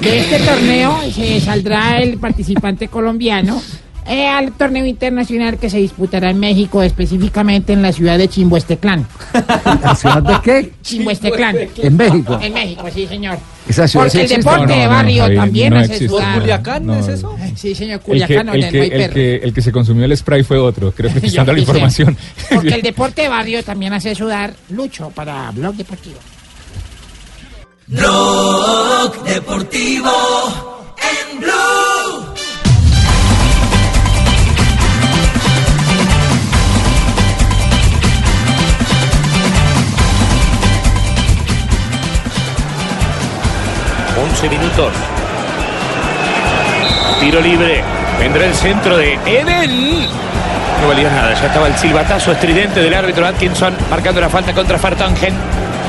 De 0.00 0.18
este 0.18 0.38
torneo 0.40 0.98
se 1.12 1.40
saldrá 1.40 2.00
el 2.00 2.18
participante 2.18 2.88
colombiano 2.88 3.60
Eh, 4.10 4.26
al 4.26 4.52
torneo 4.52 4.86
internacional 4.86 5.58
que 5.58 5.68
se 5.68 5.76
disputará 5.76 6.30
en 6.30 6.40
México, 6.40 6.82
específicamente 6.82 7.74
en 7.74 7.82
la 7.82 7.92
ciudad 7.92 8.16
de 8.16 8.26
Chimbuesteclán. 8.26 9.06
¿La 9.82 9.94
ciudad 9.94 10.22
de 10.22 10.36
qué? 10.42 10.72
Chimbuesteclán. 10.80 11.54
En 11.76 11.94
México. 11.94 12.38
En 12.40 12.54
México, 12.54 12.86
sí, 12.90 13.06
señor. 13.06 13.36
Esa 13.68 13.86
ciudad 13.86 14.06
Porque 14.06 14.10
sí 14.12 14.16
el 14.20 14.24
existe. 14.32 14.50
deporte 14.50 14.66
No, 14.66 14.74
no, 14.76 14.80
de 14.80 14.86
barrio 14.86 15.34
también 15.34 15.76
existe. 15.76 16.08
sudar. 16.08 16.38
¿Culiacán 16.40 16.86
No, 16.86 16.98
es 16.98 17.08
eso? 17.08 17.36
Sí, 17.54 17.74
señor, 17.74 17.96
El 17.96 18.00
que, 18.00 18.04
Culiacán, 18.06 18.48
el, 18.48 18.68
que, 18.70 18.84
el, 18.86 19.10
que, 19.10 19.34
el 19.44 19.52
que 19.52 19.60
se 19.60 19.72
consumió 19.72 20.06
el 20.06 20.16
spray 20.16 20.42
fue 20.42 20.56
otro, 20.56 20.90
creo 20.96 21.12
que 21.12 21.26
está 21.26 21.40
dando 21.40 21.52
la 21.52 21.58
información. 21.58 22.16
Porque 22.54 22.76
el 22.76 22.80
deporte 22.80 23.20
de 23.20 23.28
barrio 23.28 23.62
también 23.62 23.92
hace 23.92 24.14
sudar 24.14 24.54
Lucho 24.70 25.10
para 25.10 25.50
Blog 25.50 25.74
Deportivo. 25.74 26.16
Blog 27.90 29.24
Deportivo 29.24 30.12
en 30.98 31.40
Blue. 31.40 32.34
Once 44.22 44.48
minutos. 44.50 44.92
Tiro 47.20 47.40
libre. 47.40 47.82
Vendrá 48.18 48.44
el 48.44 48.54
centro 48.54 48.98
de 48.98 49.14
Eden. 49.24 50.06
No 50.82 50.88
valía 50.88 51.08
nada. 51.08 51.32
Ya 51.32 51.46
estaba 51.46 51.68
el 51.68 51.76
silbatazo 51.78 52.32
estridente 52.32 52.82
del 52.82 52.92
árbitro 52.92 53.26
Atkinson 53.26 53.74
marcando 53.88 54.20
la 54.20 54.28
falta 54.28 54.52
contra 54.52 54.78
Fartongen 54.78 55.32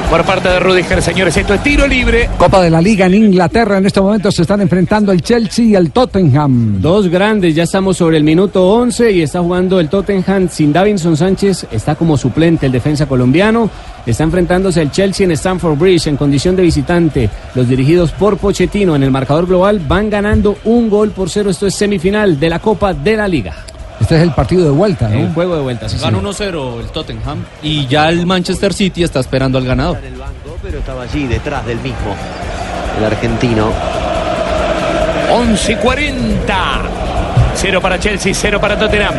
por 0.09 0.25
parte 0.25 0.49
de 0.49 0.59
Rudiger. 0.59 1.01
Señores, 1.01 1.37
esto 1.37 1.53
es 1.53 1.61
tiro 1.61 1.87
libre. 1.87 2.29
Copa 2.37 2.61
de 2.61 2.69
la 2.69 2.81
Liga 2.81 3.05
en 3.05 3.13
Inglaterra. 3.13 3.77
En 3.77 3.85
este 3.85 4.01
momento 4.01 4.31
se 4.31 4.41
están 4.41 4.59
enfrentando 4.61 5.11
el 5.11 5.21
Chelsea 5.21 5.65
y 5.65 5.75
el 5.75 5.91
Tottenham. 5.91 6.81
Dos 6.81 7.07
grandes, 7.07 7.53
ya 7.53 7.63
estamos 7.63 7.97
sobre 7.97 8.17
el 8.17 8.23
minuto 8.23 8.67
11 8.67 9.11
y 9.11 9.21
está 9.21 9.39
jugando 9.39 9.79
el 9.79 9.87
Tottenham 9.87 10.49
sin 10.49 10.73
Davinson 10.73 11.15
Sánchez, 11.15 11.67
está 11.71 11.95
como 11.95 12.17
suplente 12.17 12.65
el 12.65 12.71
defensa 12.71 13.05
colombiano, 13.05 13.69
está 14.05 14.23
enfrentándose 14.23 14.81
el 14.81 14.91
Chelsea 14.91 15.25
en 15.25 15.31
Stamford 15.31 15.77
Bridge 15.77 16.07
en 16.07 16.17
condición 16.17 16.55
de 16.55 16.63
visitante. 16.63 17.29
Los 17.53 17.69
dirigidos 17.69 18.11
por 18.11 18.37
Pochettino 18.37 18.95
en 18.95 19.03
el 19.03 19.11
marcador 19.11 19.45
global 19.45 19.79
van 19.87 20.09
ganando 20.09 20.57
un 20.63 20.89
gol 20.89 21.11
por 21.11 21.29
cero, 21.29 21.51
esto 21.51 21.67
es 21.67 21.75
semifinal 21.75 22.39
de 22.39 22.49
la 22.49 22.59
Copa 22.59 22.93
de 22.93 23.15
la 23.15 23.27
Liga. 23.27 23.53
Este 23.99 24.15
es 24.15 24.23
el 24.23 24.31
partido 24.31 24.63
de 24.63 24.71
vuelta, 24.71 25.09
¿no? 25.09 25.19
El 25.19 25.33
juego 25.33 25.55
de 25.55 25.61
vuelta, 25.61 25.89
sí, 25.89 25.97
Gana 25.99 26.19
sí. 26.19 26.43
1-0 26.43 26.79
el 26.79 26.87
Tottenham 26.87 27.43
y 27.61 27.85
ya 27.87 28.09
el 28.09 28.25
Manchester 28.25 28.73
City 28.73 29.03
está 29.03 29.19
esperando 29.19 29.57
al 29.57 29.65
ganador. 29.65 29.97
Pero 30.61 30.79
estaba 30.79 31.03
allí 31.03 31.25
detrás 31.27 31.65
del 31.65 31.77
mismo. 31.79 32.15
El 32.97 33.05
argentino. 33.05 33.71
11 35.31 35.71
y 35.71 35.75
40. 35.75 36.81
Cero 37.55 37.81
para 37.81 37.99
Chelsea, 37.99 38.33
cero 38.33 38.59
para 38.59 38.77
Tottenham. 38.77 39.13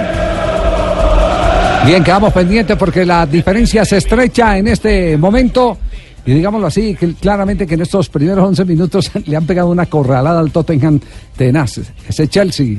Bien, 1.86 2.04
quedamos 2.04 2.32
pendientes 2.32 2.76
porque 2.76 3.06
la 3.06 3.26
diferencia 3.26 3.84
se 3.84 3.98
estrecha 3.98 4.58
en 4.58 4.68
este 4.68 5.16
momento. 5.16 5.78
Y 6.26 6.34
digámoslo 6.34 6.66
así, 6.66 6.94
que 6.94 7.14
claramente 7.14 7.66
que 7.66 7.74
en 7.74 7.82
estos 7.82 8.08
primeros 8.08 8.46
11 8.48 8.64
minutos 8.66 9.10
le 9.26 9.36
han 9.36 9.46
pegado 9.46 9.68
una 9.68 9.86
corralada 9.86 10.40
al 10.40 10.50
Tottenham 10.50 11.00
tenaz. 11.36 11.80
Ese 12.06 12.28
Chelsea 12.28 12.78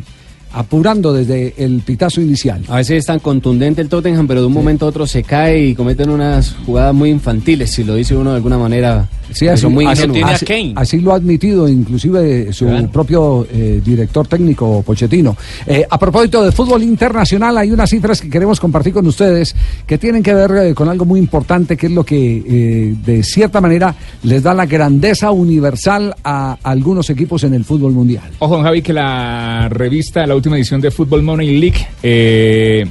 apurando 0.54 1.14
desde 1.14 1.54
el 1.58 1.82
pitazo 1.82 2.22
inicial. 2.22 2.62
A 2.68 2.78
veces 2.78 2.98
es 3.00 3.06
tan 3.06 3.20
contundente 3.20 3.82
el 3.82 3.90
Tottenham, 3.90 4.28
pero 4.28 4.42
de 4.42 4.48
un 4.48 4.54
momento 4.54 4.86
a 4.86 4.90
otro 4.90 5.08
se 5.08 5.24
cae 5.24 5.68
y 5.68 5.76
cometen 5.76 6.10
unas 6.10 6.56
jugadas 6.66 6.94
muy 6.94 7.10
infantiles, 7.10 7.72
si 7.72 7.84
lo 7.84 7.96
dice 7.96 8.16
uno 8.16 8.32
de 8.32 8.36
alguna 8.38 8.58
manera. 8.58 9.08
Sí, 9.34 9.48
así, 9.48 9.66
muy 9.68 9.86
así- 9.86 10.04
así- 10.26 10.74
así 10.76 11.00
lo 11.00 11.14
ha 11.14 11.16
admitido 11.16 11.70
inclusive 11.70 12.52
su 12.52 12.66
Claro. 12.66 12.90
propio 12.90 13.48
eh, 13.50 13.82
director 13.84 14.28
técnico 14.28 14.84
Pochettino. 14.86 15.38
Eh, 15.66 15.86
a 15.90 15.98
propósito 15.98 16.44
de 16.44 16.52
fútbol 16.52 16.84
internacional, 16.84 17.58
hay 17.58 17.72
unas 17.72 17.90
cifras 17.90 18.20
que 18.20 18.30
queremos 18.30 18.60
compartir 18.60 18.92
con 18.92 19.08
ustedes 19.08 19.56
que 19.88 19.98
tienen 19.98 20.22
que 20.22 20.34
ver 20.34 20.52
eh, 20.52 20.74
con 20.76 20.90
algo 20.90 21.06
muy 21.06 21.18
importante, 21.20 21.78
que 21.78 21.86
es 21.86 21.92
lo 21.94 22.04
que 22.04 22.44
eh, 22.46 22.96
de 23.06 23.24
cierta 23.24 23.62
manera 23.62 23.96
les 24.24 24.44
da 24.44 24.54
la 24.54 24.66
grandeza 24.66 25.32
universal 25.32 26.14
a 26.26 26.58
algunos 26.64 27.10
equipos 27.10 27.46
en 27.46 27.54
el 27.54 27.64
fútbol 27.64 27.94
mundial. 27.94 28.30
Ojo, 28.40 28.62
Javi, 28.62 28.82
que 28.82 28.92
la 28.92 29.70
revista, 29.70 30.28
la 30.28 30.36
última 30.42 30.58
edición 30.58 30.82
de 30.82 30.90
Football 30.90 31.22
Money 31.22 31.60
League, 31.60 31.88
eh, 32.02 32.88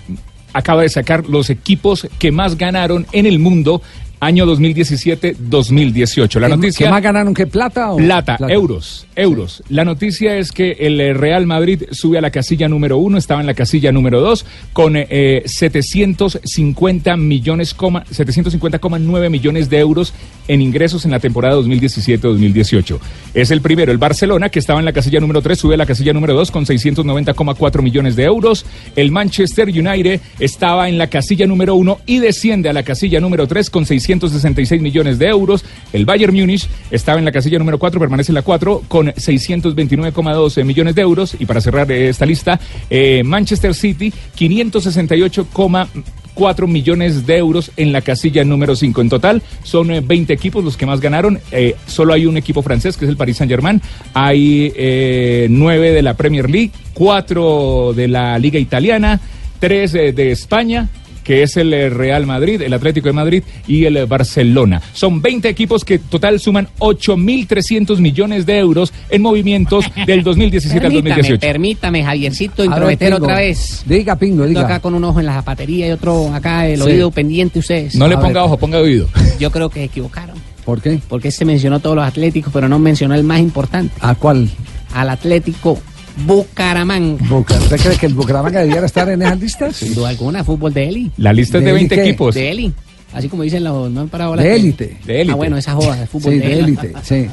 acaba 0.52 0.82
de 0.82 0.88
sacar 0.88 1.28
los 1.28 1.50
equipos 1.50 2.06
que 2.16 2.30
más 2.30 2.56
ganaron 2.56 3.06
en 3.10 3.26
el 3.26 3.40
mundo 3.40 3.82
año 4.20 4.46
2017-2018. 4.46 6.38
La 6.40 6.48
¿Que- 6.48 6.56
noticia... 6.56 6.86
que 6.86 6.90
más 6.90 7.02
ganaron 7.02 7.34
que 7.34 7.46
plata? 7.46 7.90
O 7.92 7.96
Plata, 7.96 8.36
euros, 8.48 9.06
euros. 9.16 9.62
La 9.68 9.84
noticia 9.84 10.36
es 10.36 10.52
que 10.52 10.72
el 10.80 11.00
eh, 11.00 11.14
Real 11.14 11.46
Madrid 11.46 11.84
sube 11.90 12.18
a 12.18 12.20
la 12.20 12.30
casilla 12.30 12.68
número 12.68 12.98
uno, 12.98 13.18
estaba 13.18 13.40
en 13.40 13.46
la 13.46 13.54
casilla 13.54 13.92
número 13.92 14.20
dos, 14.20 14.44
con 14.72 14.94
eh, 14.96 15.42
750 15.46 17.16
millones, 17.16 17.74
coma, 17.74 18.04
750,9 18.06 19.30
millones 19.30 19.70
de 19.70 19.78
euros 19.78 20.12
en 20.48 20.60
ingresos 20.62 21.04
en 21.04 21.10
la 21.12 21.20
temporada 21.20 21.56
2017-2018. 21.56 22.98
Es 23.34 23.50
el 23.50 23.60
primero, 23.60 23.92
el 23.92 23.98
Barcelona, 23.98 24.48
que 24.48 24.58
estaba 24.58 24.78
en 24.80 24.84
la 24.84 24.92
casilla 24.92 25.20
número 25.20 25.40
tres, 25.42 25.58
sube 25.58 25.74
a 25.74 25.78
la 25.78 25.86
casilla 25.86 26.12
número 26.12 26.34
dos 26.34 26.50
con 26.50 26.66
690,4 26.66 27.82
millones 27.82 28.16
de 28.16 28.24
euros. 28.24 28.66
El 28.96 29.10
Manchester 29.12 29.68
United 29.68 30.20
estaba 30.38 30.88
en 30.88 30.98
la 30.98 31.06
casilla 31.08 31.46
número 31.46 31.74
uno 31.74 31.98
y 32.06 32.18
desciende 32.18 32.68
a 32.68 32.72
la 32.72 32.82
casilla 32.82 33.20
número 33.20 33.46
tres 33.46 33.70
con 33.70 33.86
666 34.18 34.82
millones 34.82 35.18
de 35.18 35.28
euros. 35.28 35.64
El 35.92 36.04
Bayern 36.04 36.34
Múnich 36.34 36.68
estaba 36.90 37.18
en 37.18 37.24
la 37.24 37.32
casilla 37.32 37.58
número 37.58 37.78
4, 37.78 37.98
permanece 38.00 38.32
en 38.32 38.34
la 38.34 38.42
4 38.42 38.82
con 38.88 39.06
629,2 39.08 40.64
millones 40.64 40.94
de 40.94 41.02
euros. 41.02 41.36
Y 41.38 41.44
para 41.46 41.60
cerrar 41.60 41.90
eh, 41.92 42.08
esta 42.08 42.26
lista, 42.26 42.58
eh, 42.88 43.22
Manchester 43.24 43.74
City, 43.74 44.12
568,4 44.36 46.66
millones 46.66 47.26
de 47.26 47.36
euros 47.36 47.70
en 47.76 47.92
la 47.92 48.00
casilla 48.00 48.42
número 48.44 48.74
5. 48.74 49.00
En 49.00 49.08
total, 49.08 49.42
son 49.62 49.92
eh, 49.92 50.00
20 50.00 50.32
equipos 50.32 50.64
los 50.64 50.76
que 50.76 50.86
más 50.86 51.00
ganaron. 51.00 51.38
Eh, 51.52 51.76
solo 51.86 52.12
hay 52.12 52.26
un 52.26 52.36
equipo 52.36 52.62
francés, 52.62 52.96
que 52.96 53.04
es 53.04 53.10
el 53.10 53.16
Paris 53.16 53.36
Saint-Germain. 53.36 53.80
Hay 54.14 54.72
eh, 54.74 55.46
9 55.50 55.92
de 55.92 56.02
la 56.02 56.14
Premier 56.14 56.50
League, 56.50 56.72
4 56.94 57.92
de 57.94 58.08
la 58.08 58.36
Liga 58.38 58.58
Italiana, 58.58 59.20
3 59.60 59.92
de 59.92 60.32
España 60.32 60.88
que 61.30 61.44
es 61.44 61.56
el 61.56 61.72
eh, 61.72 61.88
Real 61.88 62.26
Madrid, 62.26 62.60
el 62.60 62.72
Atlético 62.74 63.06
de 63.08 63.12
Madrid 63.12 63.44
y 63.68 63.84
el 63.84 63.96
eh, 63.98 64.04
Barcelona. 64.04 64.82
Son 64.92 65.22
20 65.22 65.48
equipos 65.48 65.84
que 65.84 66.00
total 66.00 66.40
suman 66.40 66.66
8.300 66.80 67.98
millones 67.98 68.46
de 68.46 68.58
euros 68.58 68.92
en 69.10 69.22
movimientos 69.22 69.84
del 70.08 70.24
2017 70.24 70.74
al 70.78 70.92
Permítame, 70.92 71.10
2018. 71.10 71.40
permítame, 71.40 72.02
Javiercito, 72.04 72.64
intrometer 72.64 73.14
otra 73.14 73.36
vez. 73.36 73.84
Diga, 73.86 74.16
Pingo, 74.16 74.44
diga. 74.44 74.62
acá 74.62 74.80
con 74.80 74.92
un 74.92 75.04
ojo 75.04 75.20
en 75.20 75.26
la 75.26 75.34
zapatería 75.34 75.86
y 75.86 75.92
otro 75.92 76.34
acá 76.34 76.66
el 76.66 76.80
Sí. 76.80 76.82
oído 76.88 77.12
pendiente 77.12 77.60
ustedes. 77.60 77.94
No 77.94 78.08
le 78.08 78.16
A 78.16 78.20
ponga 78.20 78.40
ver. 78.40 78.46
ojo, 78.48 78.56
ponga 78.58 78.78
oído. 78.80 79.06
Yo 79.38 79.52
creo 79.52 79.68
que 79.68 79.78
se 79.78 79.84
equivocaron. 79.84 80.36
¿Por 80.64 80.82
qué? 80.82 80.98
Porque 81.08 81.30
se 81.30 81.44
mencionó 81.44 81.78
todos 81.78 81.94
los 81.94 82.04
atléticos, 82.04 82.52
pero 82.52 82.68
no 82.68 82.80
mencionó 82.80 83.14
el 83.14 83.22
más 83.22 83.38
importante. 83.38 83.94
¿A 84.00 84.16
cuál? 84.16 84.48
Al 84.94 85.10
Atlético 85.10 85.78
Bucaramanga. 86.26 87.24
Buca- 87.28 87.58
¿Usted 87.58 87.80
cree 87.80 87.96
que 87.96 88.06
el 88.06 88.14
Bucaramanga 88.14 88.60
debiera 88.60 88.86
estar 88.86 89.08
en 89.08 89.22
esas 89.22 89.40
listas? 89.40 89.76
Sin 89.76 89.94
duda 89.94 90.08
alguna, 90.10 90.44
fútbol 90.44 90.72
de 90.72 90.88
Eli. 90.88 91.10
La 91.16 91.32
lista 91.32 91.58
es 91.58 91.64
de 91.64 91.68
¿De 91.70 91.74
20 91.74 91.94
qué? 91.94 92.02
equipos. 92.02 92.34
De 92.34 92.50
Eli. 92.50 92.72
Así 93.12 93.28
como 93.28 93.42
dicen 93.42 93.64
los, 93.64 93.90
no 93.90 94.02
han 94.02 94.08
parado 94.08 94.36
De 94.36 94.54
élite. 94.54 94.96
De 95.04 95.16
élite. 95.22 95.32
Ah, 95.32 95.36
bueno, 95.36 95.56
esas 95.56 95.74
jodas 95.74 95.98
de 95.98 96.06
fútbol 96.06 96.32
Sí, 96.34 96.38
de 96.38 96.58
élite, 96.60 96.92
sí. 97.02 97.26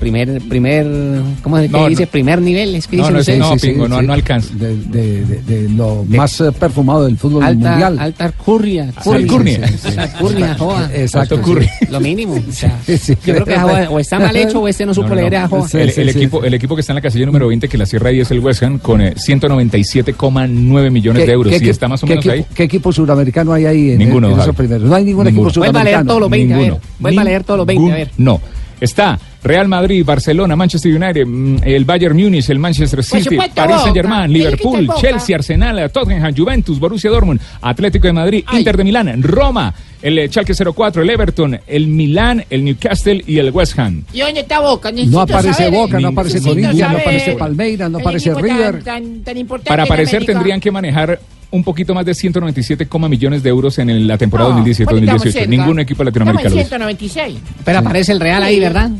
Primer, 0.00 0.40
primer, 0.48 0.86
¿cómo 1.42 1.56
es 1.58 1.70
que 1.70 1.76
No, 1.78 1.88
dice? 1.88 2.04
no. 2.04 2.10
Primer 2.10 2.42
nivel, 2.42 2.74
es 2.74 2.86
que 2.86 2.96
No, 2.96 3.10
dicen 3.10 3.38
no, 3.38 3.52
ustedes. 3.52 3.76
no, 3.76 3.84
Pingo, 3.84 3.88
no, 3.88 4.02
no 4.02 4.12
alcanza. 4.12 4.52
De, 4.54 4.76
de- 4.76 5.24
de- 5.24 5.42
de 5.42 5.68
lo 5.70 6.04
más 6.08 6.40
eh, 6.40 6.52
perfumado 6.52 7.04
del 7.04 7.16
fútbol 7.16 7.42
Alta, 7.44 7.70
mundial. 7.70 7.98
alta 7.98 8.32
curria. 8.32 8.92
Sí, 9.02 9.10
sí, 9.12 9.78
sí. 9.78 9.96
Curnia, 10.18 10.56
joda. 10.58 10.90
Exacto. 10.94 11.40
Curry. 11.40 11.68
Lo 11.90 12.00
mínimo. 12.00 12.34
O 12.34 12.52
sea, 12.52 12.78
Sí, 12.84 12.98
sí. 12.98 13.14
yo 13.24 13.34
creo 13.34 13.46
que 13.46 13.54
o 13.88 13.98
está 13.98 14.18
mal 14.18 14.34
hecho 14.36 14.60
o 14.60 14.68
este 14.68 14.84
no 14.84 14.92
supo 14.92 15.14
leer 15.14 15.46
joda. 15.48 15.68
Sí, 15.68 15.78
El, 15.78 15.90
sí, 15.92 16.00
el 16.02 16.10
sí, 16.12 16.18
equipo, 16.18 16.40
sí. 16.40 16.46
el 16.48 16.54
equipo 16.54 16.74
que 16.74 16.80
está 16.80 16.92
en 16.92 16.96
la 16.96 17.00
casilla 17.02 17.26
número 17.26 17.48
20, 17.48 17.68
que 17.68 17.78
la 17.78 17.86
cierra 17.86 18.10
ahí 18.10 18.20
es 18.20 18.30
el 18.30 18.40
West 18.40 18.62
Ham, 18.62 18.78
con 18.78 19.00
eh, 19.00 19.14
197,9 19.16 20.90
millones 20.90 21.22
¿Qué- 21.22 21.26
de 21.26 21.32
euros. 21.32 21.52
qué 21.58 21.64
Y 21.64 21.68
está 21.70 21.88
más 21.88 22.02
o 22.02 22.06
qué 22.06 22.12
menos 22.14 22.26
equipo, 22.26 22.46
ahí. 22.48 22.54
¿Qué 22.54 22.62
equipo 22.64 22.92
suramericano 22.92 23.52
hay 23.52 23.66
ahí 23.66 23.90
en, 23.92 23.98
Ninguno, 23.98 24.30
en 24.30 24.40
esos 24.40 24.54
primeros? 24.54 24.88
No 24.88 24.94
hay 24.94 25.04
ningún 25.04 25.24
Ninguno. 25.26 25.48
equipo 25.48 25.60
Vuelva 25.60 25.80
a 25.80 25.84
leer 25.84 25.96
suramericano. 25.98 26.08
todos 26.08 26.20
los 26.20 26.30
20, 26.30 26.54
a 26.54 26.58
ver. 26.58 26.76
Vuelva 26.98 27.22
a 27.22 27.24
leer 27.24 27.44
todos 27.44 27.58
los 27.58 27.66
20, 27.66 27.92
a 27.92 27.94
ver. 27.94 28.10
No. 28.18 28.40
Está 28.80 29.18
Real 29.44 29.68
Madrid, 29.68 30.04
Barcelona, 30.04 30.56
Manchester 30.56 30.90
United, 30.92 31.26
mm, 31.26 31.56
el 31.64 31.84
Bayern 31.84 32.16
Múnich, 32.16 32.48
el 32.50 32.58
Manchester 32.58 33.04
City, 33.04 33.22
supuesto, 33.24 33.54
Paris 33.54 33.76
Boca. 33.76 33.82
Saint 33.82 33.96
Germain, 33.96 34.32
Tiene 34.32 34.50
que 34.56 34.56
Liverpool. 34.56 34.88
Chelsea, 35.00 35.36
Arsenal, 35.36 35.90
Tottenham, 35.92 36.34
Juventus, 36.36 36.80
Borussia 36.80 37.10
Dortmund, 37.10 37.40
Atlético 37.60 38.06
de 38.06 38.12
Madrid, 38.14 38.44
Inter 38.52 38.76
de 38.76 38.84
Milán, 38.84 39.22
Roma, 39.22 39.72
el 40.02 40.18
eh, 40.18 40.28
Schalke 40.28 40.54
04, 40.54 41.02
el 41.02 41.10
Everton, 41.10 41.60
el 41.66 41.86
Milán, 41.88 42.44
el 42.50 42.64
Newcastle 42.64 43.22
y 43.26 43.38
el 43.38 43.50
West 43.50 43.78
Ham. 43.78 44.02
¿Y 44.12 44.20
dónde 44.20 44.40
está 44.40 44.60
Boca? 44.60 44.90
Necesito 44.90 45.16
No 45.16 45.22
aparece 45.22 45.54
saber. 45.54 45.72
Boca, 45.72 46.00
no 46.00 46.08
aparece 46.08 46.40
Corinthians, 46.42 46.78
no 46.92 46.98
aparece 46.98 47.32
Palmeiras, 47.32 47.90
no 47.90 47.98
aparece 47.98 48.30
tan- 48.30 48.42
River. 48.42 48.82
tan- 48.82 49.20
tan 49.22 49.36
importante 49.36 49.68
Para 49.68 49.82
aparecer 49.84 50.24
tendrían 50.24 50.58
que 50.60 50.70
manejar 50.70 51.20
un 51.50 51.62
poquito 51.62 51.94
más 51.94 52.04
de 52.04 52.14
197, 52.14 52.86
coma 52.86 53.08
millones 53.08 53.42
de 53.42 53.48
euros 53.50 53.78
en 53.78 53.88
el- 53.90 54.06
la 54.08 54.18
temporada 54.18 54.50
No, 54.50 54.56
bueno, 54.56 54.70
estamos 54.72 54.90
2017-2018. 55.00 55.32
cerca. 55.32 55.50
Ningún 55.50 55.78
equipo 55.80 56.02
latinoamericano. 56.02 56.48
en 56.48 56.54
lo 56.54 56.60
hizo. 56.60 56.68
196. 56.68 57.36
Pero 57.64 57.78
aparece 57.78 58.10
el 58.12 58.20
Real 58.20 58.42
ahí, 58.42 58.58
¿verdad? 58.58 58.90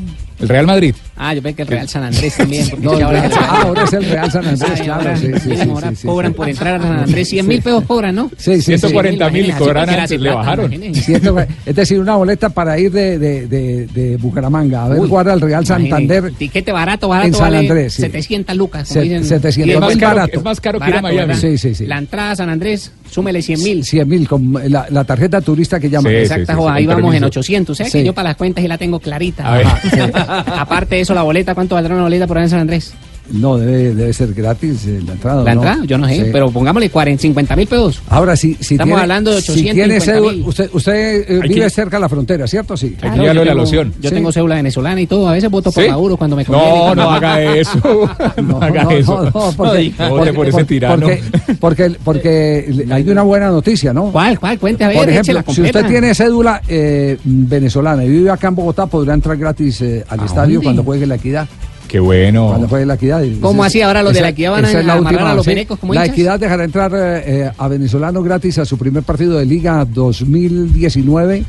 El 0.45 0.51
Real 0.51 0.66
Madrid. 0.66 0.95
Ah, 1.16 1.32
yo 1.32 1.40
pensé 1.42 1.56
que 1.56 1.62
el 1.62 1.68
Real 1.68 1.88
San 1.88 2.02
Andrés 2.02 2.36
también. 2.36 2.68
porque 2.70 2.84
No, 2.84 2.90
ahora, 2.92 3.08
Real- 3.10 3.24
es 3.26 3.32
el- 3.36 3.38
ah, 3.44 3.62
ahora 3.64 3.84
es 3.84 3.92
el 3.92 4.04
Real 4.04 4.30
San 4.32 4.46
Andrés, 4.46 4.70
Ay, 4.74 4.80
claro, 4.84 5.00
ahora- 5.00 5.16
sí, 5.16 5.26
sí, 5.26 5.50
ahora 5.70 5.90
sí, 5.90 5.96
sí, 5.96 6.06
cobran 6.06 6.32
sí. 6.32 6.36
por 6.36 6.48
entrar 6.48 6.74
a 6.74 6.82
San 6.82 6.98
Andrés 6.98 7.28
100 7.28 7.46
mil 7.46 7.62
pesos 7.62 7.84
cobran, 7.84 8.14
¿no? 8.14 8.30
Sí, 8.36 8.54
sí, 8.56 8.62
sí. 8.62 8.78
140 8.78 9.30
mil 9.30 9.54
cobran 9.54 9.88
antes, 9.90 10.20
le 10.20 10.30
bajaron. 10.30 10.72
es 10.72 11.74
decir, 11.76 12.00
una 12.00 12.16
boleta 12.16 12.48
para 12.48 12.78
ir 12.78 12.90
de, 12.90 13.18
de, 13.18 13.46
de, 13.46 13.86
de 13.86 14.16
Bucaramanga 14.16 14.84
a 14.84 14.88
ver 14.88 15.00
Uy, 15.00 15.08
jugar 15.08 15.28
al 15.28 15.40
Real 15.40 15.64
Santander 15.64 16.32
Tiquete 16.36 16.72
barato, 16.72 17.08
barato. 17.08 17.28
en 17.28 17.32
San 17.34 17.42
vale 17.42 17.58
Andrés. 17.58 17.94
sí. 17.94 18.02
700 18.02 18.56
lucas. 18.56 18.88
Se- 18.88 19.00
dicen. 19.02 19.24
700 19.24 19.56
Y 19.56 19.60
es 19.60 19.66
mil 19.66 19.80
más 19.80 19.96
caro- 19.96 20.16
barato. 20.16 20.38
es 20.38 20.44
más 20.44 20.60
caro 20.60 20.80
que 20.80 20.88
ir 20.90 20.96
a 20.96 21.00
Barato, 21.00 21.26
Miami. 21.26 21.40
Sí, 21.40 21.58
sí, 21.58 21.74
sí. 21.74 21.86
La 21.86 21.98
entrada 21.98 22.32
a 22.32 22.36
San 22.36 22.48
Andrés, 22.50 22.90
súmele 23.10 23.40
100 23.40 23.62
mil. 23.62 23.84
100 23.84 24.08
mil 24.08 24.28
con 24.28 24.52
la, 24.68 24.86
la 24.90 25.04
tarjeta 25.04 25.40
turista 25.40 25.78
que 25.78 25.88
llaman. 25.88 26.12
Sí, 26.12 26.32
ahí 26.68 26.86
vamos 26.86 27.14
en 27.14 27.20
permiso. 27.20 27.26
800. 27.26 27.76
¿Sabes 27.78 27.92
Sí. 27.92 27.98
que 27.98 28.04
yo 28.04 28.12
para 28.14 28.30
las 28.30 28.36
cuentas 28.36 28.64
y 28.64 28.68
la 28.68 28.78
tengo 28.78 28.98
clarita? 28.98 29.44
Aparte 30.58 31.03
de 31.05 31.12
eso, 31.12 31.14
la 31.14 31.22
boleta, 31.22 31.55
¿cuánto 31.55 31.74
valdrá 31.74 31.94
una 31.94 32.05
boleta 32.05 32.26
por 32.26 32.38
ahí 32.38 32.44
en 32.44 32.50
San 32.50 32.61
Andrés? 32.61 32.94
No, 33.31 33.57
debe, 33.57 33.95
debe 33.95 34.12
ser 34.12 34.35
gratis 34.35 34.87
eh, 34.87 35.01
la 35.07 35.12
entrada. 35.14 35.41
¿o 35.41 35.45
¿La 35.45 35.55
no? 35.55 35.62
entrada? 35.62 35.85
Yo 35.87 35.97
no 35.97 36.07
sé, 36.09 36.16
Sí. 36.16 36.31
pero 36.31 36.51
pongámosle 36.51 36.91
40, 36.91 37.22
50 37.22 37.57
mil 37.57 37.66
pesos. 37.66 38.03
Ahora 38.11 38.37
sí, 38.37 38.55
si 38.61 38.75
Estamos 38.75 38.91
tiene, 38.91 39.01
hablando 39.01 39.31
de 39.35 39.41
si 39.41 39.53
850 39.53 39.75
tiene 39.75 40.01
cédula, 40.01 40.33
mil. 40.33 40.43
usted, 40.47 40.70
usted 40.72 40.95
eh, 41.31 41.41
vive 41.49 41.55
que- 41.62 41.70
cerca 41.70 41.97
de 41.97 42.01
la 42.03 42.09
frontera, 42.11 42.47
¿cierto? 42.47 42.77
Sí. 42.77 42.91
Claro, 42.91 43.14
llevarlo 43.22 43.33
yo 43.33 43.41
de 43.41 43.45
la 43.47 43.51
tengo- 43.53 43.62
loción. 43.64 43.95
Yo 44.01 44.09
Sí. 44.11 44.14
tengo 44.14 44.31
cédula 44.33 44.55
venezolana 44.57 45.01
y 45.01 45.07
todo. 45.07 45.29
A 45.29 45.33
veces 45.33 45.51
voto 45.51 45.72
por 45.72 45.83
¿Sí? 45.83 45.89
Maduro 45.89 46.16
cuando 46.18 46.37
me 46.37 46.45
conviene. 46.45 46.68
No, 46.79 46.95
no 46.95 47.11
haga 47.11 47.57
eso. 47.57 48.11
No 48.43 48.59
haga 48.62 48.83
eso. 48.95 49.16
No, 49.25 49.31
no, 49.31 49.53
porque, 49.57 49.93
No, 49.99 50.09
vote 50.11 50.33
por 50.35 50.49
ese 50.49 50.64
tirano. 50.64 51.07
Porque, 51.07 51.22
porque, 51.61 51.97
porque 52.05 52.87
hay 52.91 53.09
una 53.09 53.22
buena 53.22 53.49
noticia, 53.49 53.95
¿no? 53.95 54.12
¿Cuál, 54.12 54.39
cuál? 54.39 54.59
Cuente, 54.59 54.85
a 54.85 54.89
ver, 54.89 54.99
Por 54.99 55.09
ejemplo, 55.09 55.43
si 55.53 55.62
usted 55.62 55.87
tiene 55.87 56.14
cédula 56.14 56.61
eh, 56.68 57.16
venezolana 57.25 58.05
y 58.05 58.11
vive 58.11 58.31
acá 58.31 58.49
en 58.49 58.55
Bogotá, 58.55 58.87
podrá 58.87 59.14
entrar 59.14 59.37
gratis 59.39 59.81
eh, 59.81 60.05
al 60.09 60.20
¿A 60.20 60.25
estadio 60.27 60.62
cuando 60.62 60.85
juegue 60.85 61.07
la 61.07 61.14
equidad. 61.14 61.49
Qué 61.95 62.01
bueno. 62.01 62.49
Cuando 62.49 62.86
la 62.86 62.95
equidad. 62.95 63.22
¿Cómo 63.40 63.62
así? 63.62 63.80
Ahora 63.80 64.03
los 64.03 64.14
de 64.14 64.20
la 64.20 64.30
Equidad 64.30 64.51
van 64.51 64.64
a 64.64 64.68
esa 64.68 64.80
es 64.80 64.84
la 64.84 64.95
amarrar 64.95 65.12
última, 65.14 65.30
a 65.30 65.34
los 65.36 65.45
sí. 65.45 65.51
venecos 65.53 65.78
como 65.78 65.95
La 65.95 66.01
hinchas? 66.01 66.12
equidad 66.18 66.40
dejará 66.40 66.64
entrar 66.64 66.92
eh, 66.92 67.53
a 67.57 67.68
venezolano 67.68 68.20
gratis 68.20 68.59
a 68.59 68.64
su 68.64 68.76
primer 68.76 69.05
partido 69.05 69.38
de 69.38 69.47
Liga 69.47 69.84
2019. 69.84 71.45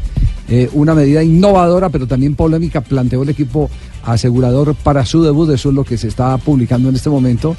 eh, 0.47 0.69
una 0.73 0.93
medida 0.93 1.23
innovadora, 1.23 1.89
pero 1.89 2.05
también 2.05 2.35
polémica, 2.35 2.81
planteó 2.81 3.23
el 3.23 3.29
equipo 3.29 3.71
asegurador 4.03 4.75
para 4.75 5.03
su 5.03 5.23
debut. 5.23 5.49
Eso 5.49 5.69
es 5.69 5.75
lo 5.75 5.83
que 5.83 5.97
se 5.97 6.09
está 6.09 6.37
publicando 6.37 6.89
en 6.89 6.95
este 6.95 7.09
momento. 7.09 7.55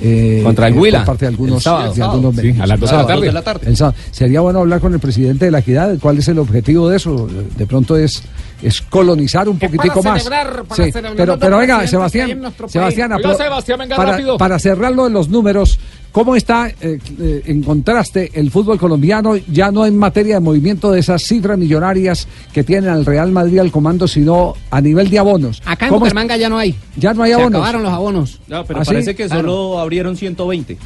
Eh, 0.00 0.40
Contra 0.44 0.68
el 0.68 0.74
eh, 0.74 0.78
Huila, 0.78 0.98
Por 1.00 1.06
parte 1.06 1.24
de 1.24 1.28
algunos, 1.30 1.56
el 1.56 1.62
sábado. 1.62 1.94
de 1.94 2.02
algunos 2.02 2.34
Sí, 2.36 2.42
medios. 2.42 2.60
a 2.60 2.66
las 2.66 2.80
dos 2.80 2.90
de 2.90 2.96
la 2.96 3.02
Sábado, 3.02 3.42
tarde. 3.42 3.66
El 3.70 3.76
sábado. 3.76 3.96
Sería 4.10 4.40
bueno 4.40 4.58
hablar 4.60 4.80
con 4.80 4.94
el 4.94 5.00
presidente 5.00 5.44
de 5.46 5.50
la 5.50 5.58
equidad. 5.60 5.96
¿Cuál 6.00 6.18
es 6.18 6.28
el 6.28 6.38
objetivo 6.38 6.88
de 6.88 6.96
eso? 6.96 7.28
De 7.56 7.66
pronto 7.66 7.96
es, 7.96 8.22
es 8.62 8.80
colonizar 8.82 9.48
un 9.48 9.58
poquitico 9.58 10.02
más. 10.02 10.22
celebrar, 10.22 10.64
para 10.64 10.84
Sí, 10.84 10.92
celebrar 10.92 11.16
pero, 11.16 11.38
pero 11.38 11.58
venga, 11.58 11.86
Sebastián. 11.86 12.28
Sebastián, 12.68 13.12
Oiga, 13.12 13.34
Sebastián, 13.36 13.78
venga 13.78 13.96
para, 13.96 14.12
rápido. 14.12 14.36
para 14.38 14.58
cerrarlo 14.58 15.06
en 15.06 15.12
los 15.12 15.28
números, 15.28 15.78
¿cómo 16.18 16.34
está 16.34 16.68
eh, 16.68 16.98
eh, 17.20 17.42
en 17.46 17.62
contraste 17.62 18.32
el 18.34 18.50
fútbol 18.50 18.76
colombiano? 18.76 19.36
Ya 19.36 19.70
no 19.70 19.86
en 19.86 19.96
materia 19.96 20.34
de 20.34 20.40
movimiento 20.40 20.90
de 20.90 20.98
esas 20.98 21.22
cifras 21.22 21.56
millonarias 21.56 22.26
que 22.52 22.64
tienen 22.64 22.90
al 22.90 23.06
Real 23.06 23.30
Madrid 23.30 23.60
al 23.60 23.70
comando, 23.70 24.08
sino 24.08 24.54
a 24.72 24.80
nivel 24.80 25.10
de 25.10 25.20
abonos. 25.20 25.62
Acá 25.64 25.86
en 25.86 25.90
¿Cómo 25.90 26.06
es- 26.06 26.10
Bucaramanga 26.12 26.36
ya 26.36 26.48
no 26.48 26.58
hay. 26.58 26.74
Ya 26.96 27.14
no 27.14 27.22
hay 27.22 27.30
Se 27.30 27.34
abonos. 27.34 27.60
acabaron 27.60 27.82
los 27.84 27.92
abonos. 27.92 28.40
No, 28.48 28.64
pero 28.64 28.80
¿Ah, 28.80 28.84
sí? 28.84 28.90
parece 28.90 29.14
que 29.14 29.26
Claro. 29.26 29.42
solo 29.42 29.78
abrieron 29.78 30.16
120. 30.16 30.76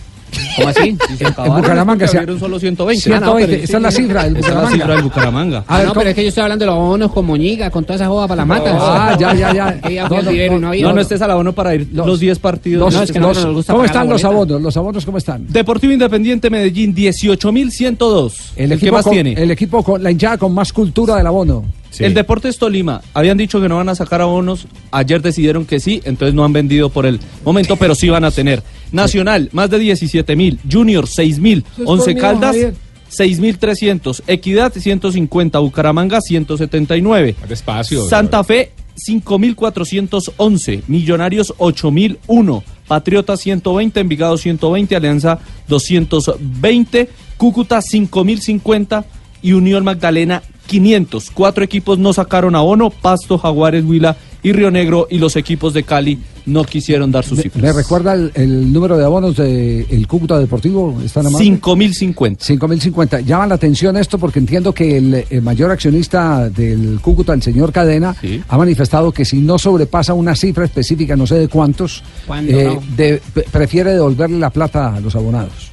¿Cómo 0.56 0.68
así? 0.68 0.96
Si 1.08 1.16
se 1.16 1.24
En 1.24 1.34
Bucaramanga 1.54 2.06
se- 2.08 2.18
abrieron 2.18 2.40
solo 2.40 2.58
120. 2.58 3.02
120, 3.02 3.54
Ah, 3.54 3.56
no, 3.58 3.64
esa 3.64 3.76
es 3.76 3.82
la 3.82 3.90
cifra 3.90 4.24
del 4.24 4.36
Esa 4.36 4.48
es 4.48 4.54
la 4.54 4.60
Bucaramanga. 4.60 4.72
cifra 4.76 4.94
del 4.94 5.02
Bucaramanga. 5.04 5.58
A 5.58 5.64
Ah, 5.66 5.76
ver, 5.78 5.86
no, 5.86 5.92
¿cómo- 5.92 6.00
pero 6.00 6.10
es 6.10 6.16
que 6.16 6.22
yo 6.22 6.28
estoy 6.28 6.42
hablando 6.42 6.64
de 6.64 6.70
los 6.70 6.74
abonos 6.78 7.12
con 7.12 7.26
Moñiga, 7.26 7.70
con 7.70 7.84
toda 7.84 7.96
esa 7.96 8.06
joda 8.08 8.28
para 8.28 8.42
la 8.42 8.44
mata. 8.46 8.76
Ah, 8.78 9.16
ya, 9.18 9.34
ya, 9.34 9.52
ya. 9.52 9.78
No, 10.08 10.22
no, 10.22 10.30
no, 10.32 10.58
no 10.60 10.68
había. 10.68 10.86
No, 10.86 10.92
no 10.94 11.00
estés 11.00 11.20
al 11.22 11.30
abono 11.30 11.52
para 11.52 11.74
ir 11.74 11.88
los, 11.92 12.18
10 12.20 12.38
partidos. 12.38 12.80
Los- 12.80 12.94
No, 12.94 13.02
es 13.02 13.12
que 13.12 13.20
los- 13.20 13.44
nos 13.44 13.54
gusta 13.54 13.72
¿Cómo 13.72 13.84
están 13.84 14.08
los 14.08 14.24
abonos? 14.24 14.60
¿Los 14.60 14.76
abonos 14.76 15.04
cómo 15.04 15.18
están? 15.18 15.46
Deportivo 15.48 15.92
Independiente 15.92 16.50
Medellín, 16.50 16.94
18.102. 16.94 18.52
El 18.56 18.68
¿Qué 18.70 18.74
equipo, 18.76 18.92
más 18.94 19.04
con, 19.04 19.12
tiene? 19.12 19.32
el 19.34 19.50
equipo 19.50 19.82
con 19.82 20.02
la 20.02 20.10
hinchada 20.10 20.38
con 20.38 20.52
más 20.52 20.72
cultura 20.72 21.16
del 21.16 21.26
abono. 21.26 21.64
El 21.98 22.14
Deportes 22.14 22.56
Tolima, 22.56 23.02
habían 23.12 23.36
dicho 23.36 23.60
que 23.60 23.68
no 23.68 23.76
van 23.76 23.90
a 23.90 23.94
sacar 23.94 24.22
abonos, 24.22 24.66
ayer 24.92 25.20
decidieron 25.20 25.66
que 25.66 25.78
sí, 25.78 26.00
entonces 26.04 26.34
no 26.34 26.42
han 26.42 26.52
vendido 26.52 26.88
por 26.88 27.04
el 27.04 27.20
momento, 27.44 27.76
pero 27.76 27.94
sí 27.94 28.08
van 28.08 28.24
a 28.24 28.30
tener. 28.30 28.62
Nacional, 28.92 29.48
más 29.52 29.70
de 29.70 29.78
17 29.78 30.36
mil, 30.36 30.60
Junior 30.70 31.06
6 31.06 31.38
mil, 31.38 31.64
Once 31.84 32.14
Caldas 32.14 32.54
Javier. 32.54 32.74
6.300, 33.10 34.22
Equidad 34.26 34.72
150, 34.72 35.58
Bucaramanga 35.58 36.20
179, 36.20 37.36
Despacio. 37.46 38.08
Santa 38.08 38.42
Fe 38.42 38.72
5.411, 38.96 40.82
Millonarios 40.86 41.54
8.001, 41.58 42.62
Patriota 42.86 43.36
120, 43.36 44.00
Envigado 44.00 44.36
120, 44.38 44.96
Alianza 44.96 45.38
220, 45.68 47.08
Cúcuta 47.36 47.80
5.050 47.80 49.04
y 49.42 49.52
Unión 49.52 49.84
Magdalena 49.84 50.42
500. 50.66 51.30
Cuatro 51.32 51.64
equipos 51.64 51.98
no 51.98 52.12
sacaron 52.12 52.54
abono, 52.54 52.90
Pasto, 52.90 53.38
Jaguares, 53.38 53.84
Huila 53.84 54.16
y 54.42 54.52
Río 54.52 54.70
Negro 54.70 55.06
y 55.10 55.18
los 55.18 55.36
equipos 55.36 55.72
de 55.74 55.82
Cali 55.84 56.18
no 56.46 56.64
quisieron 56.64 57.12
dar 57.12 57.24
sus 57.24 57.38
¿Me, 57.38 57.42
cifras. 57.44 57.62
me 57.62 57.72
recuerda 57.72 58.14
el, 58.14 58.32
el 58.34 58.72
número 58.72 58.98
de 58.98 59.04
abonos 59.04 59.36
del 59.36 60.06
Cúcuta 60.08 60.38
Deportivo? 60.38 61.00
¿Están 61.04 61.26
amable? 61.26 61.46
5.050. 61.60 62.38
5.050. 62.58 63.24
Llama 63.24 63.46
la 63.46 63.54
atención 63.54 63.96
esto 63.96 64.18
porque 64.18 64.38
entiendo 64.40 64.72
que 64.72 64.96
el, 64.98 65.42
mayor 65.42 65.70
accionista 65.70 66.48
del 66.48 66.98
Cúcuta, 67.00 67.32
el 67.34 67.42
señor 67.42 67.72
Cadena, 67.72 68.14
ha 68.48 68.58
manifestado 68.58 69.12
que 69.12 69.24
si 69.24 69.38
no 69.40 69.58
sobrepasa 69.58 70.14
una 70.14 70.34
cifra 70.34 70.64
específica, 70.64 71.14
no 71.16 71.26
sé 71.26 71.36
de 71.36 71.48
cuántos, 71.48 72.02
¿Cuándo 72.26 72.52
eh, 72.52 72.64
no? 72.64 72.82
de- 72.96 73.22
prefiere 73.50 73.92
devolverle 73.92 74.38
la 74.38 74.50
plata 74.50 74.96
a 74.96 75.00
los 75.00 75.14
abonados. 75.14 75.71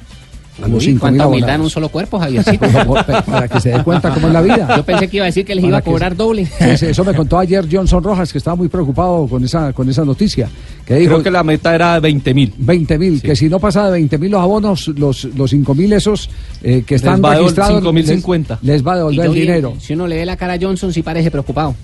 A 0.62 0.68
los 0.68 0.84
Uy, 0.86 0.94
5.000 0.94 0.98
¿Cuánta 0.98 1.26
humildad 1.26 1.48
en 1.48 1.54
abonados. 1.54 1.64
un 1.66 1.70
solo 1.70 1.88
cuerpo, 1.88 2.18
Javiercito? 2.18 2.58
Por 2.60 2.70
favor, 2.70 3.04
pa- 3.06 3.22
para 3.24 3.48
que 3.48 3.60
se 3.60 3.70
dé 3.70 3.82
cuenta 3.82 4.12
cómo 4.12 4.26
es 4.28 4.32
la 4.32 4.42
vida. 4.42 4.76
Yo 4.76 4.84
pensé 4.84 5.08
que 5.08 5.16
iba 5.16 5.24
a 5.24 5.26
decir 5.26 5.44
que 5.44 5.54
les 5.54 5.62
Para 5.62 5.68
iba 5.70 5.78
a 5.78 5.82
cobrar 5.82 6.16
doble. 6.16 6.46
Sí, 6.58 6.76
sí, 6.76 6.86
eso 6.86 7.04
me 7.04 7.14
contó 7.14 7.38
ayer 7.38 7.66
Johnson 7.70 8.02
Rojas, 8.02 8.30
que 8.32 8.38
estaba 8.38 8.54
muy 8.56 8.68
preocupado 8.68 9.26
con 9.26 9.42
esa, 9.44 9.72
con 9.72 9.88
esa 9.88 10.04
noticia. 10.04 10.48
Que 10.84 10.96
dijo, 10.96 11.12
Creo 11.12 11.22
que 11.22 11.30
la 11.30 11.42
meta 11.44 11.74
era 11.74 11.98
20.000. 12.00 12.52
20 12.58 12.98
mil, 12.98 13.22
que 13.22 13.34
si 13.36 13.48
no 13.48 13.58
pasa 13.58 13.86
de 13.86 13.92
20 13.92 14.18
mil 14.18 14.30
los 14.32 14.42
abonos, 14.42 14.88
los, 14.88 15.24
los 15.24 15.50
5 15.50 15.74
mil 15.74 15.92
esos 15.92 16.28
eh, 16.62 16.82
que 16.86 16.96
están 16.96 17.20
Les 17.22 17.24
va 17.30 17.34
registrados, 17.36 17.82
5.050. 17.84 18.48
les, 18.48 18.62
les 18.62 18.86
va 18.86 18.92
a 18.92 18.96
devolver 18.96 19.26
el 19.26 19.32
dinero. 19.34 19.74
Si 19.80 19.92
uno 19.94 20.06
le 20.06 20.16
ve 20.16 20.26
la 20.26 20.36
cara 20.36 20.54
a 20.54 20.58
Johnson, 20.60 20.92
sí 20.92 21.02
parece 21.02 21.30
preocupado. 21.30 21.74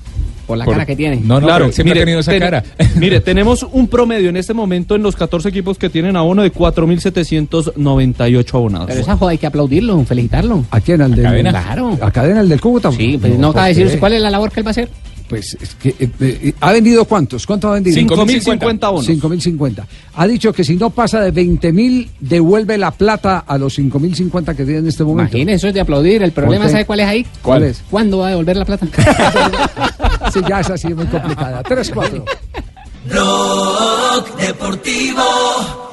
Por 0.46 0.58
la 0.58 0.64
Por- 0.64 0.74
cara 0.74 0.86
que 0.86 0.94
tiene. 0.94 1.16
No, 1.16 1.40
no, 1.40 1.48
pero 1.48 1.72
siempre 1.72 2.00
ha 2.00 2.04
tenido 2.04 2.20
esa 2.20 2.30
ten- 2.30 2.40
cara. 2.40 2.62
mire, 2.96 3.20
tenemos 3.20 3.64
un 3.72 3.88
promedio 3.88 4.28
en 4.28 4.36
este 4.36 4.54
momento 4.54 4.94
en 4.94 5.02
los 5.02 5.16
14 5.16 5.48
equipos 5.48 5.78
que 5.78 5.90
tienen 5.90 6.16
abono 6.16 6.42
de 6.42 6.52
4.798 6.52 8.54
abonados. 8.54 8.86
Pero 8.88 9.00
esa 9.00 9.16
joda 9.16 9.32
hay 9.32 9.38
que 9.38 9.46
aplaudirlo, 9.46 10.02
felicitarlo. 10.04 10.64
¿A 10.70 10.80
quién? 10.80 11.02
¿Al 11.02 11.14
del, 11.14 11.24
Cadena? 11.24 11.50
Claro. 11.50 11.98
¿A 12.00 12.10
cadena 12.10 12.40
el 12.40 12.48
del 12.48 12.60
Cúcuta? 12.60 12.90
Sí, 12.92 13.18
pues 13.20 13.38
no, 13.38 13.48
acaba 13.50 13.66
de 13.66 13.74
¿por 13.74 13.84
decir 13.84 14.00
cuál 14.00 14.12
es 14.14 14.22
la 14.22 14.30
labor 14.30 14.50
que 14.52 14.60
él 14.60 14.66
va 14.66 14.70
a 14.70 14.72
hacer. 14.72 14.88
Pues 15.28 15.56
es 15.60 15.74
que 15.74 15.88
eh, 15.98 16.10
eh, 16.20 16.54
ha 16.60 16.72
vendido 16.72 17.04
cuántos? 17.04 17.46
¿Cuántos 17.46 17.70
ha 17.70 17.74
vendido? 17.74 17.96
5.050 17.96 18.84
abonos. 18.84 19.08
5.050. 19.08 19.84
Ha 20.14 20.26
dicho 20.26 20.52
que 20.52 20.64
si 20.64 20.76
no 20.76 20.90
pasa 20.90 21.20
de 21.20 21.32
20.000 21.32 22.08
devuelve 22.20 22.78
la 22.78 22.92
plata 22.92 23.38
a 23.40 23.58
los 23.58 23.78
5.050 23.78 24.56
que 24.56 24.64
tiene 24.64 24.78
en 24.78 24.88
este 24.88 25.04
momento. 25.04 25.36
Imagínese, 25.36 25.56
eso 25.56 25.68
es 25.68 25.74
de 25.74 25.80
aplaudir. 25.80 26.22
El 26.22 26.32
problema. 26.32 26.68
¿sabe 26.68 26.84
cuál 26.84 27.00
es 27.00 27.06
ahí? 27.06 27.26
¿Cuál 27.42 27.64
es? 27.64 27.82
¿Cuándo 27.90 28.18
va 28.18 28.28
a 28.28 28.30
devolver 28.30 28.56
la 28.56 28.64
plata? 28.64 28.86
Sí, 30.32 30.40
ya 30.48 30.60
es 30.60 30.70
así, 30.70 30.88
muy 30.88 31.06
complicada. 31.06 31.62
3-4. 31.62 32.24
Blog 33.08 34.36
Deportivo 34.36 35.85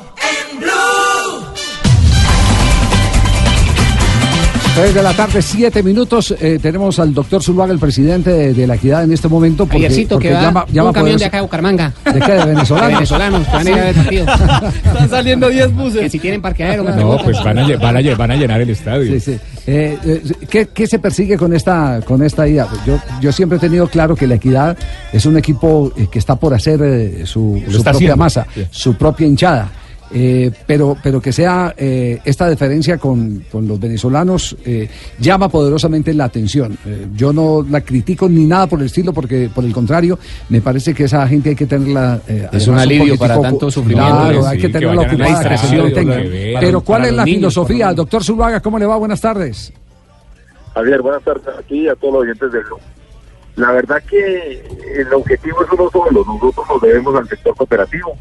3 4.75 4.91
de 4.95 5.03
la 5.03 5.13
tarde, 5.13 5.39
7 5.39 5.83
minutos. 5.83 6.33
Eh, 6.41 6.57
tenemos 6.59 6.97
al 6.97 7.13
doctor 7.13 7.43
Zuluaga, 7.43 7.71
el 7.71 7.77
presidente 7.77 8.31
de, 8.31 8.53
de 8.55 8.65
la 8.65 8.73
Equidad 8.73 9.03
en 9.03 9.11
este 9.11 9.27
momento. 9.27 9.65
Porque, 9.67 9.85
Ayercito, 9.85 10.15
porque 10.15 10.29
que 10.29 10.33
va 10.33 10.41
llama, 10.41 10.65
llama 10.71 10.89
un 10.89 10.93
camión 10.95 11.17
de 11.17 11.25
acá 11.25 11.37
de 11.37 11.43
Bucaramanga. 11.43 11.93
¿De 12.11 12.19
qué? 12.19 12.31
¿De 12.31 12.45
venezolanos? 12.45 12.87
De 12.89 12.93
venezolanos, 12.95 13.47
que 13.47 13.53
van 13.53 13.67
a 13.67 13.69
ir 13.69 13.77
a 13.77 13.83
ver 13.83 13.95
partido. 13.95 14.25
Están 14.85 15.09
saliendo 15.11 15.49
10 15.49 15.73
buses. 15.75 16.01
Que 16.01 16.09
si 16.09 16.17
tienen 16.19 16.41
parqueadero, 16.41 16.83
No, 16.85 17.17
pues 17.23 17.37
van 17.43 17.59
a, 17.59 17.67
van 17.77 17.97
a 17.97 18.15
van 18.15 18.31
a 18.31 18.35
llenar 18.35 18.61
el 18.61 18.69
estadio. 18.71 19.13
Sí, 19.13 19.19
sí. 19.19 19.39
Eh, 19.67 19.97
eh, 20.03 20.21
¿qué, 20.49 20.67
qué 20.73 20.87
se 20.87 20.97
persigue 20.97 21.37
con 21.37 21.53
esta, 21.53 22.01
con 22.03 22.23
esta 22.23 22.47
idea? 22.47 22.67
Yo, 22.85 22.99
yo 23.21 23.31
siempre 23.31 23.59
he 23.59 23.61
tenido 23.61 23.87
claro 23.87 24.15
que 24.15 24.25
la 24.25 24.35
Equidad 24.35 24.75
es 25.11 25.25
un 25.27 25.37
equipo 25.37 25.93
eh, 25.95 26.07
que 26.11 26.17
está 26.17 26.35
por 26.35 26.51
hacer 26.51 26.79
eh, 26.81 27.25
su, 27.27 27.61
su 27.67 27.73
propia 27.83 27.91
haciendo. 27.91 28.17
masa, 28.17 28.47
Sí. 28.55 28.65
su 28.71 28.95
propia 28.95 29.27
hinchada. 29.27 29.69
Eh, 30.15 30.51
pero, 30.67 30.95
pero 31.01 31.19
que 31.19 31.31
sea 31.33 31.73
eh, 31.75 32.19
esta 32.23 32.47
diferencia 32.49 32.97
con, 32.99 33.43
con 33.51 33.67
los 33.67 33.79
venezolanos 33.79 34.55
eh, 34.63 34.87
llama 35.19 35.49
poderosamente 35.49 36.13
la 36.13 36.25
atención. 36.25 36.77
Eh, 36.85 37.07
yo 37.15 37.33
no 37.33 37.65
la 37.67 37.81
critico 37.81 38.29
ni 38.29 38.45
nada 38.45 38.67
por 38.67 38.79
el 38.79 38.85
estilo, 38.85 39.11
porque 39.11 39.49
por 39.53 39.63
el 39.65 39.73
contrario, 39.73 40.19
me 40.49 40.61
parece 40.61 40.93
que 40.93 41.05
esa 41.05 41.27
gente 41.27 41.49
hay 41.49 41.55
que 41.55 41.65
tenerla. 41.65 42.21
eh, 42.27 42.47
Es 42.51 42.67
un 42.67 42.77
alivio 42.77 43.17
para 43.17 43.41
tanto 43.41 43.71
sufrimiento. 43.71 44.11
Claro, 44.15 44.41
Sí, 44.43 44.47
hay 44.49 44.57
que 44.59 44.69
tenerla 44.69 45.01
a 45.01 45.05
ocupada, 45.07 45.49
que 45.49 45.57
se 45.57 45.75
vean. 45.77 45.93
Pero 46.59 46.79
Para- 46.79 46.85
¿cuál 46.85 46.99
para 47.01 47.07
es 47.09 47.13
la 47.15 47.25
niños, 47.25 47.37
filosofía? 47.53 47.93
Doctor 47.93 48.23
Zuluaga, 48.23 48.59
¿cómo 48.59 48.77
le 48.77 48.85
va? 48.85 48.97
Buenas 48.97 49.19
tardes. 49.21 49.73
Javier, 50.75 51.01
buenas 51.01 51.23
tardes 51.23 51.43
aquí 51.59 51.87
a 51.87 51.95
todos 51.95 52.13
los 52.13 52.23
oyentes 52.23 52.51
del 52.51 52.63
Blue. 52.63 52.77
La 53.55 53.71
verdad 53.71 54.01
que 54.09 54.63
el 54.97 55.13
objetivo 55.13 55.63
es 55.63 55.71
uno 55.71 55.89
solo, 55.91 56.23
nosotros 56.25 56.65
nos 56.69 56.81
debemos 56.81 57.15
al 57.15 57.27
sector 57.29 57.55
cooperativo 57.55 58.15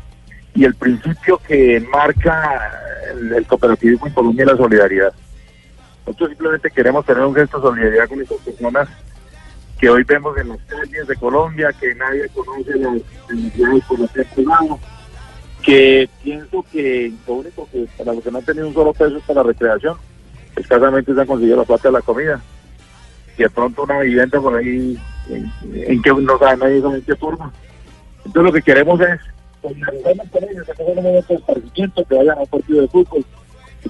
y 0.55 0.65
el 0.65 0.75
principio 0.75 1.39
que 1.47 1.81
marca 1.91 2.73
el, 3.11 3.47
cooperativismo 3.47 4.07
en 4.07 4.13
Colombia 4.13 4.45
es 4.45 4.51
la 4.53 4.57
solidaridad. 4.57 5.13
Nosotros 6.07 6.31
simplemente 6.31 6.71
queremos 6.71 7.07
tener 7.07 7.25
un 7.25 7.35
gesto 7.35 7.59
de 7.59 7.63
solidaridad 7.63 8.09
con 8.09 8.21
estas 8.21 8.39
personas 8.39 8.89
que 9.79 9.89
hoy 9.89 10.05
vemos 10.05 10.37
en 10.39 10.51
las 10.51 10.59
calles 10.63 11.09
de 11.09 11.17
Colombia, 11.17 11.73
que 11.73 11.95
nadie 11.95 12.29
conoce 12.29 12.79
las 12.79 12.93
necesidades 13.31 13.85
por 13.85 14.01
han 14.01 14.09
pasado, 14.09 14.79
que 15.63 16.09
pienso 16.23 16.65
que 16.71 17.13
lo 17.27 17.35
único 17.35 17.69
que 17.73 17.89
para 17.97 18.13
los 18.13 18.23
que 18.23 18.31
no 18.31 18.39
han 18.39 18.45
tenido 18.45 18.69
un 18.69 18.75
solo 18.75 18.93
peso 18.93 19.17
es 19.17 19.25
para 19.25 19.43
la 19.43 19.49
recreación, 19.49 19.97
escasamente 20.57 21.15
se 21.15 21.21
han 21.21 21.27
conseguido 21.27 21.57
la 21.57 21.65
plata 21.65 21.89
de 21.89 21.93
la 21.93 22.03
comida, 22.03 22.41
y 23.37 23.43
de 23.43 23.51
pronto 23.51 23.85
una 23.85 24.01
vivienda 24.01 24.41
por 24.41 24.57
ahí 24.57 24.99
en, 25.29 25.53
en 25.73 26.03
que 26.03 26.11
no 26.13 26.39
sabe 26.39 26.57
nadie 26.59 26.81
sabe 26.81 26.99
en 26.99 27.05
qué 27.05 27.17
forma. 27.17 27.53
Entonces 28.19 28.43
lo 28.43 28.53
que 28.53 28.63
queremos 28.63 29.01
es 29.01 29.21
con 29.63 30.45
ellos, 30.45 30.67
que 30.67 30.95
no 30.95 31.37
esparcimiento, 31.37 32.05
que 32.05 32.15
vayan 32.17 32.39
a 32.39 32.41
un 32.41 32.47
partido 32.47 32.83
de 32.83 32.89
fútbol, 32.89 33.25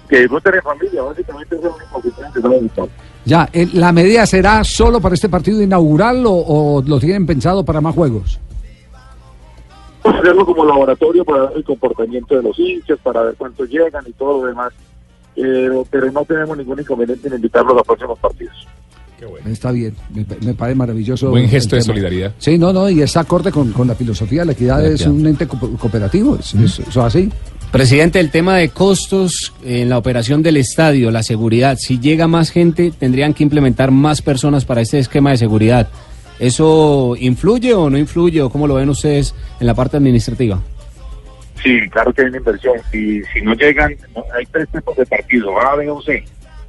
que 0.08 0.22
en 0.22 0.62
familia, 0.62 1.02
básicamente 1.02 1.56
es 1.56 1.62
lo 1.62 1.74
único 1.74 2.02
que 2.02 2.10
tienen 2.10 2.32
que 2.32 2.40
saber. 2.40 2.90
Ya, 3.24 3.48
eh, 3.52 3.68
¿la 3.72 3.92
medida 3.92 4.26
será 4.26 4.64
solo 4.64 5.00
para 5.00 5.14
este 5.14 5.28
partido 5.28 5.62
inaugural 5.62 6.24
o, 6.26 6.32
o 6.32 6.82
lo 6.82 6.98
tienen 6.98 7.26
pensado 7.26 7.64
para 7.64 7.80
más 7.80 7.94
juegos? 7.94 8.40
A 10.04 10.10
hacerlo 10.10 10.44
como 10.44 10.64
laboratorio 10.64 11.24
para 11.24 11.42
ver 11.42 11.58
el 11.58 11.64
comportamiento 11.64 12.36
de 12.36 12.42
los 12.42 12.58
hinchas, 12.58 12.98
para 13.02 13.22
ver 13.22 13.34
cuántos 13.36 13.68
llegan 13.68 14.04
y 14.06 14.12
todo 14.12 14.40
lo 14.40 14.48
demás. 14.48 14.72
Pero, 15.34 15.86
pero 15.90 16.10
no 16.10 16.24
tenemos 16.24 16.58
ningún 16.58 16.80
inconveniente 16.80 17.28
en 17.28 17.34
invitarlos 17.34 17.72
a 17.72 17.76
los 17.76 17.86
próximos 17.86 18.18
partidos. 18.18 18.66
Está 19.46 19.70
bien, 19.72 19.94
me, 20.14 20.24
me 20.44 20.54
parece 20.54 20.76
maravilloso. 20.76 21.30
Buen 21.30 21.48
gesto 21.48 21.76
de 21.76 21.82
solidaridad. 21.82 22.32
Sí, 22.38 22.58
no, 22.58 22.72
no, 22.72 22.88
y 22.90 23.02
está 23.02 23.20
acorde 23.20 23.50
con, 23.50 23.72
con 23.72 23.86
la 23.88 23.94
filosofía. 23.94 24.44
La 24.44 24.52
equidad 24.52 24.84
es 24.84 25.06
un 25.06 25.26
ente 25.26 25.46
co- 25.46 25.58
cooperativo, 25.78 26.36
es, 26.38 26.54
es- 26.54 26.78
eso 26.80 26.90
es 26.90 26.96
así. 26.98 27.30
Presidente, 27.70 28.20
el 28.20 28.30
tema 28.30 28.56
de 28.58 28.68
costos 28.68 29.52
en 29.64 29.88
la 29.88 29.96
operación 29.96 30.42
del 30.42 30.58
estadio, 30.58 31.10
la 31.10 31.22
seguridad, 31.22 31.76
si 31.78 31.98
llega 31.98 32.28
más 32.28 32.50
gente, 32.50 32.92
tendrían 32.98 33.32
que 33.32 33.42
implementar 33.44 33.90
más 33.90 34.20
personas 34.20 34.64
para 34.66 34.82
este 34.82 34.98
esquema 34.98 35.30
de 35.30 35.38
seguridad. 35.38 35.88
¿Eso 36.38 37.14
influye 37.18 37.72
o 37.72 37.88
no 37.88 37.96
influye 37.98 38.42
o 38.42 38.50
cómo 38.50 38.66
lo 38.66 38.74
ven 38.74 38.88
ustedes 38.88 39.34
en 39.60 39.66
la 39.66 39.74
parte 39.74 39.96
administrativa? 39.96 40.60
Sí, 41.62 41.78
claro 41.90 42.12
que 42.12 42.22
hay 42.22 42.28
una 42.28 42.38
inversión. 42.38 42.74
Si, 42.90 43.22
si 43.32 43.40
no 43.42 43.54
llegan, 43.54 43.94
no- 44.14 44.24
hay 44.36 44.44
tres 44.46 44.68
tipos 44.70 44.96
de 44.96 45.06
partidos, 45.06 45.50
A, 45.64 45.76
B 45.76 45.88
o 45.88 46.02
C. 46.02 46.24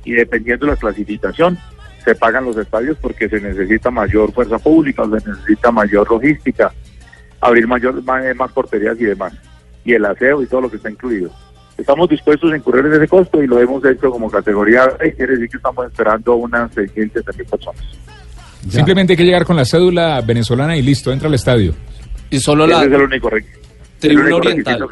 Y 0.05 0.11
dependiendo 0.11 0.65
de 0.67 0.73
la 0.73 0.77
clasificación, 0.77 1.57
se 2.03 2.15
pagan 2.15 2.45
los 2.45 2.57
estadios 2.57 2.97
porque 3.01 3.29
se 3.29 3.39
necesita 3.39 3.89
mayor 3.91 4.31
fuerza 4.33 4.57
pública, 4.59 5.03
se 5.05 5.29
necesita 5.29 5.71
mayor 5.71 6.09
logística, 6.09 6.73
abrir 7.39 7.67
mayor 7.67 8.01
más, 8.03 8.23
más 8.35 8.51
porterías 8.51 8.99
y 8.99 9.05
demás. 9.05 9.33
Y 9.85 9.93
el 9.93 10.05
aseo 10.05 10.41
y 10.41 10.47
todo 10.47 10.61
lo 10.61 10.69
que 10.69 10.77
está 10.77 10.89
incluido. 10.89 11.31
Estamos 11.77 12.07
dispuestos 12.09 12.51
a 12.51 12.57
incurrir 12.57 12.85
en 12.85 12.93
ese 12.93 13.07
costo 13.07 13.41
y 13.41 13.47
lo 13.47 13.59
hemos 13.59 13.83
hecho 13.85 14.11
como 14.11 14.29
categoría 14.29 14.87
B, 14.99 15.13
quiere 15.13 15.33
decir 15.33 15.49
que 15.49 15.57
estamos 15.57 15.87
esperando 15.87 16.35
unas 16.35 16.71
600 16.73 17.23
mil 17.35 17.45
personas. 17.47 17.81
Simplemente 18.69 19.13
hay 19.13 19.17
que 19.17 19.25
llegar 19.25 19.45
con 19.45 19.57
la 19.57 19.65
cédula 19.65 20.21
venezolana 20.21 20.77
y 20.77 20.81
listo, 20.81 21.11
entra 21.11 21.27
al 21.27 21.33
estadio. 21.33 21.73
Y 22.29 22.39
solo 22.39 22.65
Ese 22.65 22.85
es 22.85 22.91
el 22.91 23.01
único 23.01 23.29
el 24.01 24.19
único 24.19 24.39
requisito. 24.41 24.89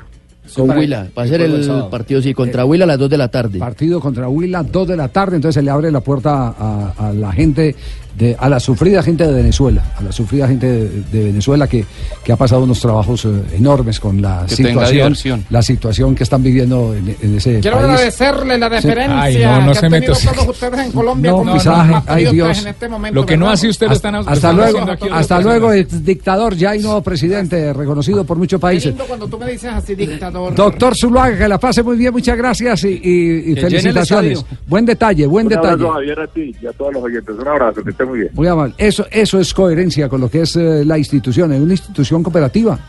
Con 0.55 0.69
Huila. 0.69 1.07
Va 1.17 1.23
a 1.23 1.27
ser 1.27 1.41
el 1.41 1.67
partido, 1.89 2.21
sí, 2.21 2.33
contra 2.33 2.65
Huila 2.65 2.83
a 2.85 2.87
las 2.87 2.99
2 2.99 3.09
de 3.09 3.17
la 3.17 3.27
tarde. 3.29 3.59
Partido 3.59 3.99
contra 3.99 4.27
Huila, 4.27 4.63
2 4.63 4.87
de 4.87 4.97
la 4.97 5.07
tarde, 5.07 5.37
entonces 5.37 5.55
se 5.55 5.61
le 5.61 5.71
abre 5.71 5.91
la 5.91 6.01
puerta 6.01 6.53
a, 6.57 6.93
a 6.97 7.13
la 7.13 7.31
gente, 7.31 7.75
de, 8.18 8.36
a 8.39 8.49
la 8.49 8.59
sufrida 8.59 9.01
gente 9.03 9.26
de 9.26 9.34
Venezuela, 9.34 9.84
a 9.97 10.01
la 10.03 10.12
sufrida 10.12 10.47
gente 10.47 10.68
de, 10.68 10.89
de 11.12 11.24
Venezuela 11.26 11.68
que, 11.68 11.86
que 12.24 12.32
ha 12.32 12.36
pasado 12.36 12.64
unos 12.64 12.80
trabajos 12.80 13.26
eh, 13.26 13.30
enormes 13.57 13.99
con 13.99 14.22
la 14.22 14.45
Que 14.47 14.55
situación, 14.55 15.45
la 15.49 15.62
situación 15.62 16.14
que 16.16 16.24
están 16.24 16.43
viviendo 16.43 16.93
en, 16.93 17.16
en 17.22 17.36
ese 17.38 17.59
Quiero 17.59 17.78
país. 17.78 17.89
agradecerle 17.89 18.57
la 18.57 18.70
Sí. 18.70 18.76
deferencia 18.88 19.22
Ay, 19.22 19.38
no, 19.43 19.62
no 19.66 19.72
que 19.74 19.80
se 19.80 19.86
han 19.86 19.91
tenido 19.91 20.14
todos 20.36 20.47
ustedes 20.49 20.80
en 20.80 20.91
Colombia 20.93 21.32
No, 21.32 21.38
como 21.38 21.53
pisaje, 21.53 21.93
ay, 21.93 22.01
patriotas 22.26 22.32
Dios. 22.34 22.62
en 22.62 22.68
este 22.68 22.89
momento. 22.89 23.20
Lo 23.20 23.26
que 23.26 23.38
no 23.38 23.45
¿verdad? 23.45 23.53
hace 23.53 23.68
usted 23.70 23.91
están 23.91 24.16
Hasta 24.16 24.53
luego, 24.53 24.80
hasta 25.12 25.41
luego, 25.41 25.74
ex 25.74 26.05
dictador, 26.05 26.55
ya 26.55 26.72
hay 26.72 26.80
nuevo 26.80 27.01
presidente 27.01 27.74
reconocido 27.74 28.24
por 28.26 28.38
muchos 28.38 28.59
Qué 28.59 28.62
países. 28.62 28.86
lindo 28.91 29.05
cuando 29.05 29.28
tú 29.28 29.38
me 29.38 29.51
dices 29.51 29.72
así, 29.74 29.95
dictador. 29.95 30.53
Doctor 30.55 30.95
Zuluaga, 30.97 31.38
que 31.38 31.47
la 31.47 31.57
pase 31.57 31.82
muy 31.84 31.97
bien, 31.97 32.12
muchas 32.14 32.38
gracias 32.38 32.84
y, 32.84 33.55
felicitaciones. 33.55 34.45
Buen 34.68 34.86
detalle, 34.86 35.26
buen 35.28 35.45
un 35.45 35.49
detalle. 35.49 35.70
abrazo 35.74 35.93
Javier 35.93 36.20
a 36.20 36.28
ti 36.28 36.55
y 36.62 36.66
a 36.68 36.74
todos 36.74 36.93
los 36.93 37.03
oyentes. 37.03 37.36
Un 37.39 37.47
abrazo, 37.47 37.84
que 37.84 37.91
muy 38.05 38.19
bien. 38.19 38.47
Amable. 38.47 38.73
Eso, 38.77 39.05
eso 39.11 39.39
es 39.39 39.53
coherencia 39.53 40.09
con 40.09 40.21
lo 40.21 40.29
que 40.29 40.41
es 40.41 40.55
eh, 40.55 40.83
la 40.85 40.97
institución, 40.97 41.53
es 41.53 41.61
una 41.61 41.73
institución 41.73 42.23
cooperativa. 42.23 42.79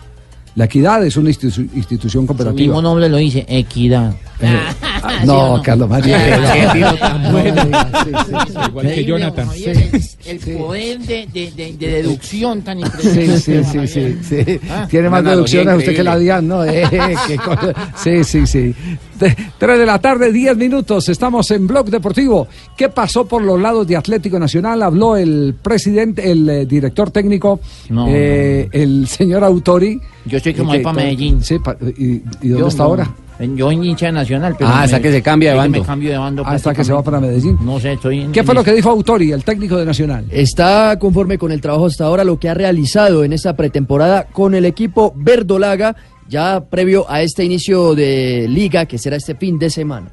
La 0.55 0.66
equidad 0.66 1.05
es 1.07 1.16
una 1.16 1.30
institu- 1.30 1.68
institución 1.74 2.26
cooperativa. 2.26 2.61
mismo 2.61 2.82
nombre 2.82 3.09
lo 3.09 3.16
dice, 3.16 3.44
equidad. 3.48 4.14
Ah, 4.42 5.20
no, 5.24 5.62
Carlos 5.64 5.88
María. 5.88 6.70
Tiro 6.72 6.94
tan 6.96 7.22
No, 7.22 7.38
sí, 7.42 8.11
sí. 8.26 8.55
Igual 8.68 8.86
que 8.94 9.05
Jonathan. 9.05 9.48
El, 9.64 10.03
el 10.26 10.57
poder 10.59 10.98
de, 11.00 11.26
de, 11.32 11.50
de, 11.53 11.72
de 11.72 11.86
deducción 11.88 12.61
tan 12.62 12.78
Sí, 12.78 12.84
impresionante. 12.84 13.40
sí, 13.40 13.86
sí, 13.86 13.86
sí, 13.88 14.44
sí. 14.44 14.61
Ah, 14.70 14.86
Tiene 14.90 15.09
más 15.09 15.24
deducciones 15.24 15.76
usted 15.78 15.94
que 15.96 16.03
la. 16.03 16.18
DIAN, 16.18 16.46
¿no? 16.46 16.64
Eh, 16.64 16.84
qué 17.26 17.36
cosa. 17.44 17.72
Sí, 17.96 18.22
sí, 18.24 18.46
sí. 18.46 18.74
De- 19.18 19.36
Tres 19.59 19.78
de 19.78 19.86
la 19.86 19.98
tarde, 20.00 20.30
diez 20.32 20.57
minutos. 20.57 21.09
Estamos 21.09 21.50
en 21.53 21.66
Blog 21.66 21.88
Deportivo. 21.88 22.46
¿Qué 22.76 22.88
pasó 22.90 23.26
por 23.26 23.42
los 23.42 23.59
lados 23.61 23.86
de 23.86 23.96
Atlético 23.96 24.38
Nacional? 24.38 24.82
Habló 24.82 25.16
el 25.16 25.55
presidente, 25.62 26.30
el 26.30 26.48
eh, 26.50 26.66
director 26.66 27.11
técnico, 27.11 27.61
No, 27.88 28.07
eh, 28.09 28.68
el 28.72 29.07
señor 29.09 29.44
Autori. 29.44 30.00
Yo 30.24 30.38
estoy 30.51 30.55
como 30.55 30.72
ahí 30.72 30.82
para 30.82 30.97
Medellín. 30.97 31.43
Sí, 31.43 31.59
pa- 31.59 31.76
¿y, 31.97 32.05
y 32.43 32.49
dónde 32.49 32.59
Yo 32.59 32.68
está 32.68 32.82
no. 32.82 32.88
ahora? 32.90 33.11
Yo 33.57 33.72
en 33.72 33.82
hincha 33.82 34.07
de 34.07 34.12
nacional. 34.12 34.55
Pero 34.57 34.70
Ah, 34.70 34.78
me- 34.78 34.84
hasta 34.84 35.01
que 35.01 35.11
se 35.11 35.22
cambia 35.22 35.51
de 35.53 35.57
bando. 35.57 35.80
Me 35.80 35.84
cambio 35.86 36.11
de 36.11 36.18
bando. 36.18 36.43
Ah, 36.47 36.53
hasta 36.53 36.72
que 36.74 36.84
se 36.84 36.93
va 36.93 37.03
para. 37.03 37.18
Medellín. 37.20 37.59
No 37.62 37.80
sé, 37.80 37.93
estoy 37.95 38.20
en. 38.20 38.30
¿Qué 38.32 38.45
fue 38.45 38.55
lo 38.55 38.62
que 38.62 38.72
dijo 38.72 38.90
Autori, 38.90 39.32
el 39.32 39.43
técnico 39.43 39.76
de 39.76 39.84
Nacional? 39.84 40.26
Está 40.30 40.97
conforme 40.99 41.38
con 41.38 41.51
el 41.51 41.61
trabajo 41.61 41.86
hasta 41.86 42.05
ahora, 42.05 42.22
lo 42.24 42.38
que 42.38 42.49
ha 42.49 42.55
realizado 42.55 43.24
en 43.24 43.32
esta 43.32 43.57
pretemporada 43.57 44.24
con 44.30 44.55
el 44.55 44.64
equipo 44.64 45.12
verdolaga, 45.16 45.97
ya 46.28 46.62
previo 46.70 47.05
a 47.11 47.22
este 47.22 47.43
inicio 47.45 47.95
de 47.97 48.47
liga 48.49 48.86
que 48.86 48.99
será 48.99 49.16
este 49.16 49.34
fin 49.34 49.59
de 49.59 49.70
semana. 49.70 50.07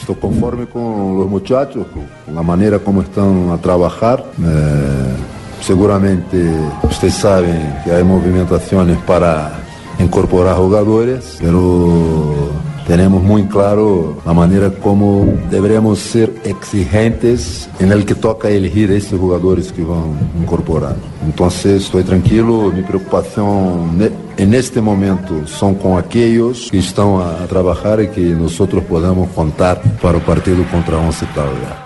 Estou 0.00 0.14
conforme 0.16 0.66
com 0.66 1.18
os 1.20 1.28
muchachos, 1.30 1.86
com 1.92 2.38
a 2.38 2.42
maneira 2.42 2.78
como 2.78 3.02
estão 3.02 3.52
a 3.52 3.58
trabalhar. 3.58 4.24
Eh, 4.40 5.14
seguramente 5.62 6.36
vocês 6.82 7.14
sabem 7.14 7.54
que 7.84 7.90
há 7.90 8.02
movimentações 8.04 8.98
para 9.06 9.52
incorporar 9.98 10.56
jogadores, 10.56 11.36
pero 11.40 12.50
tenemos 12.86 13.22
muy 13.22 13.44
claro 13.44 14.16
la 14.26 14.32
manera 14.34 14.68
como 14.70 15.24
deberemos 15.50 16.00
ser 16.00 16.32
exigentes 16.44 17.68
en 17.78 17.92
el 17.92 18.04
que 18.04 18.14
toca 18.14 18.50
elegir 18.50 18.90
esses 18.90 19.16
jogadores 19.18 19.70
que 19.70 19.82
vão 19.82 20.16
incorporar. 20.42 20.96
Entonces 21.24 21.84
estoy 21.84 22.02
tranquilo, 22.02 22.72
mi 22.74 22.82
preocupación 22.82 23.96
ne- 23.96 24.10
en 24.36 24.54
este 24.54 24.80
momento 24.80 25.46
son 25.46 25.76
con 25.76 25.96
aquellos 25.96 26.68
que 26.70 26.78
están 26.78 27.20
a, 27.20 27.44
a 27.44 27.46
trabajar 27.46 28.00
y 28.02 28.08
que 28.08 28.20
nosotros 28.20 28.82
podamos 28.84 29.28
contar 29.30 29.80
para 30.02 30.18
el 30.18 30.24
partido 30.24 30.64
contra 30.70 30.96
Once 30.98 31.24
Caldas. 31.34 31.78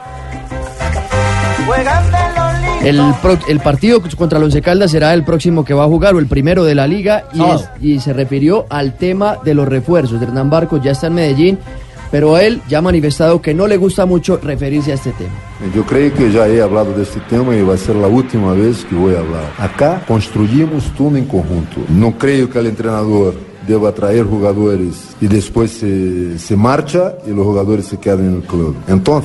El, 2.89 3.01
pro- 3.20 3.39
el 3.49 3.61
partido 3.61 4.01
contra 4.16 4.39
el 4.39 4.45
Once 4.45 4.62
Caldas 4.62 4.91
será 4.91 5.12
el 5.14 5.24
próximo 5.24 5.64
que 5.64 5.74
va 5.74 5.84
a 5.84 5.89
jugar 5.89 6.14
o 6.14 6.18
el 6.18 6.26
primero 6.26 6.64
de 6.64 6.74
la 6.74 6.87
liga 6.87 7.24
y, 7.32 7.43
es- 7.43 7.68
y 7.80 8.01
se 8.01 8.12
refirió 8.12 8.66
al 8.70 8.97
tema 8.97 9.39
de 9.45 9.55
los 9.55 9.66
refuerzos. 9.66 10.20
Hernán 10.22 10.51
Barcos 10.51 10.80
ya 10.82 10.93
está 10.93 11.09
en 11.09 11.14
Medellín, 11.14 11.59
pero 12.11 12.39
él 12.39 12.61
ya 12.68 12.78
ha 12.78 12.82
manifestado 12.82 13.43
que 13.43 13.53
no 13.53 13.66
le 13.66 13.76
gusta 13.76 14.07
mucho 14.07 14.39
referirse 14.43 14.93
a 14.93 14.95
este 14.95 15.11
tema. 15.12 15.32
Eu 15.74 15.84
creio 15.84 16.12
que 16.12 16.30
já 16.30 16.47
he 16.49 16.61
hablado 16.61 16.93
desse 16.93 17.18
tema 17.28 17.55
e 17.57 17.62
vai 17.62 17.78
ser 17.78 17.97
a 17.97 18.07
última 18.07 18.53
vez 18.55 18.84
que 18.84 18.95
vou 18.95 19.11
falar. 19.11 19.53
Acá 19.59 20.03
construímos 20.07 20.84
tudo 20.97 21.16
em 21.18 21.24
conjunto. 21.24 21.80
Não 21.89 22.12
creio 22.12 22.47
que 22.47 22.59
o 22.59 22.72
treinador 22.72 23.34
deva 23.67 23.89
atrair 23.89 24.25
jogadores 24.25 25.17
e 25.21 25.27
depois 25.27 25.71
se, 25.73 26.39
se 26.39 26.55
marcha 26.57 27.17
e 27.27 27.31
os 27.31 27.37
jogadores 27.37 27.87
se 27.87 27.97
quedam 27.97 28.27
no 28.27 28.43
clube. 28.43 28.77
Então, 28.89 29.23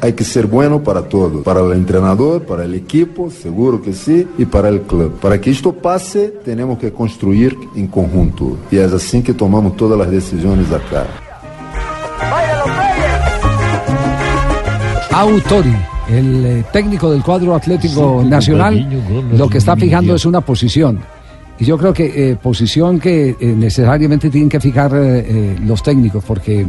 há 0.00 0.12
que 0.12 0.24
ser 0.24 0.46
bueno 0.46 0.80
para 0.80 1.02
todos, 1.02 1.42
para 1.42 1.62
o 1.62 1.84
treinador, 1.84 2.40
para 2.40 2.66
o 2.66 2.74
equipo, 2.74 3.30
seguro 3.30 3.78
que 3.78 3.92
sim, 3.92 4.26
e 4.38 4.44
para 4.44 4.74
o 4.74 4.80
clube. 4.80 5.14
Para 5.20 5.38
que 5.38 5.50
isto 5.50 5.72
passe, 5.72 6.32
temos 6.44 6.78
que 6.78 6.90
construir 6.90 7.56
em 7.76 7.86
conjunto. 7.86 8.58
E 8.72 8.78
é 8.78 8.84
assim 8.84 9.22
que 9.22 9.32
tomamos 9.32 9.74
todas 9.74 10.00
as 10.00 10.08
decisões 10.08 10.72
acá. 10.72 11.06
Autori, 15.12 15.76
el 16.08 16.44
eh, 16.44 16.64
técnico 16.72 17.08
del 17.08 17.22
cuadro 17.22 17.54
Atlético 17.54 18.20
Sí, 18.22 18.28
Nacional, 18.28 18.88
lo 19.32 19.48
que 19.48 19.58
está 19.58 19.76
fijando 19.76 20.14
es 20.16 20.26
una 20.26 20.40
posición. 20.40 20.98
Y 21.58 21.64
yo 21.64 21.78
creo 21.78 21.92
que 21.92 22.30
eh, 22.30 22.36
posición 22.36 22.98
que 22.98 23.30
eh, 23.30 23.36
necesariamente 23.40 24.28
tienen 24.28 24.48
que 24.48 24.60
fijar 24.60 24.92
eh, 24.94 25.18
eh, 25.20 25.56
los 25.64 25.82
técnicos, 25.82 26.24
porque 26.24 26.66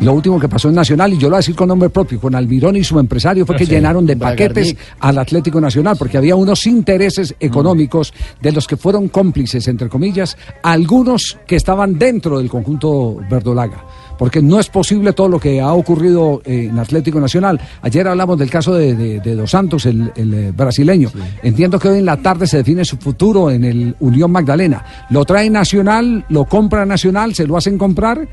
Lo 0.00 0.12
último 0.12 0.38
que 0.38 0.48
pasó 0.48 0.68
en 0.68 0.74
Nacional, 0.74 1.14
y 1.14 1.16
yo 1.16 1.28
lo 1.28 1.30
voy 1.30 1.36
a 1.36 1.38
decir 1.38 1.56
con 1.56 1.68
nombre 1.68 1.88
propio, 1.88 2.20
con 2.20 2.34
Almirón 2.34 2.76
y 2.76 2.84
su 2.84 2.98
empresario, 2.98 3.46
fue 3.46 3.56
que 3.56 3.64
sí, 3.64 3.70
llenaron 3.72 4.04
de 4.04 4.16
paquetes 4.16 4.76
al 5.00 5.16
Atlético 5.16 5.58
Nacional, 5.58 5.96
porque 5.98 6.18
había 6.18 6.36
unos 6.36 6.66
intereses 6.66 7.34
económicos 7.40 8.12
de 8.42 8.52
los 8.52 8.66
que 8.66 8.76
fueron 8.76 9.08
cómplices, 9.08 9.66
entre 9.68 9.88
comillas, 9.88 10.36
algunos 10.62 11.38
que 11.46 11.56
estaban 11.56 11.98
dentro 11.98 12.38
del 12.38 12.50
conjunto 12.50 13.16
verdolaga. 13.30 13.84
Porque 14.18 14.40
no 14.42 14.58
es 14.58 14.68
posible 14.68 15.12
todo 15.12 15.28
lo 15.28 15.38
que 15.38 15.60
ha 15.60 15.72
ocurrido 15.72 16.40
eh, 16.44 16.68
en 16.70 16.78
Atlético 16.78 17.20
Nacional. 17.20 17.60
Ayer 17.82 18.06
hablamos 18.08 18.38
del 18.38 18.50
caso 18.50 18.74
de, 18.74 18.94
de- 18.94 19.20
de 19.20 19.34
Dos 19.34 19.50
Santos, 19.50 19.86
el, 19.86 20.10
el, 20.16 20.34
eh, 20.34 20.52
brasileño. 20.56 21.10
Entiendo 21.42 21.78
que 21.78 21.88
hoy 21.88 21.98
en 21.98 22.06
la 22.06 22.16
tarde 22.16 22.46
se 22.46 22.58
define 22.58 22.84
su 22.84 22.96
futuro 22.96 23.50
en 23.50 23.64
el 23.64 23.94
Unión 24.00 24.30
Magdalena. 24.30 24.84
Lo 25.10 25.24
trae 25.24 25.50
Nacional, 25.50 26.24
lo 26.28 26.44
compra 26.44 26.86
Nacional, 26.86 27.34
se 27.34 27.46
lo 27.46 27.56
hacen 27.56 27.76
comprar 27.78 28.26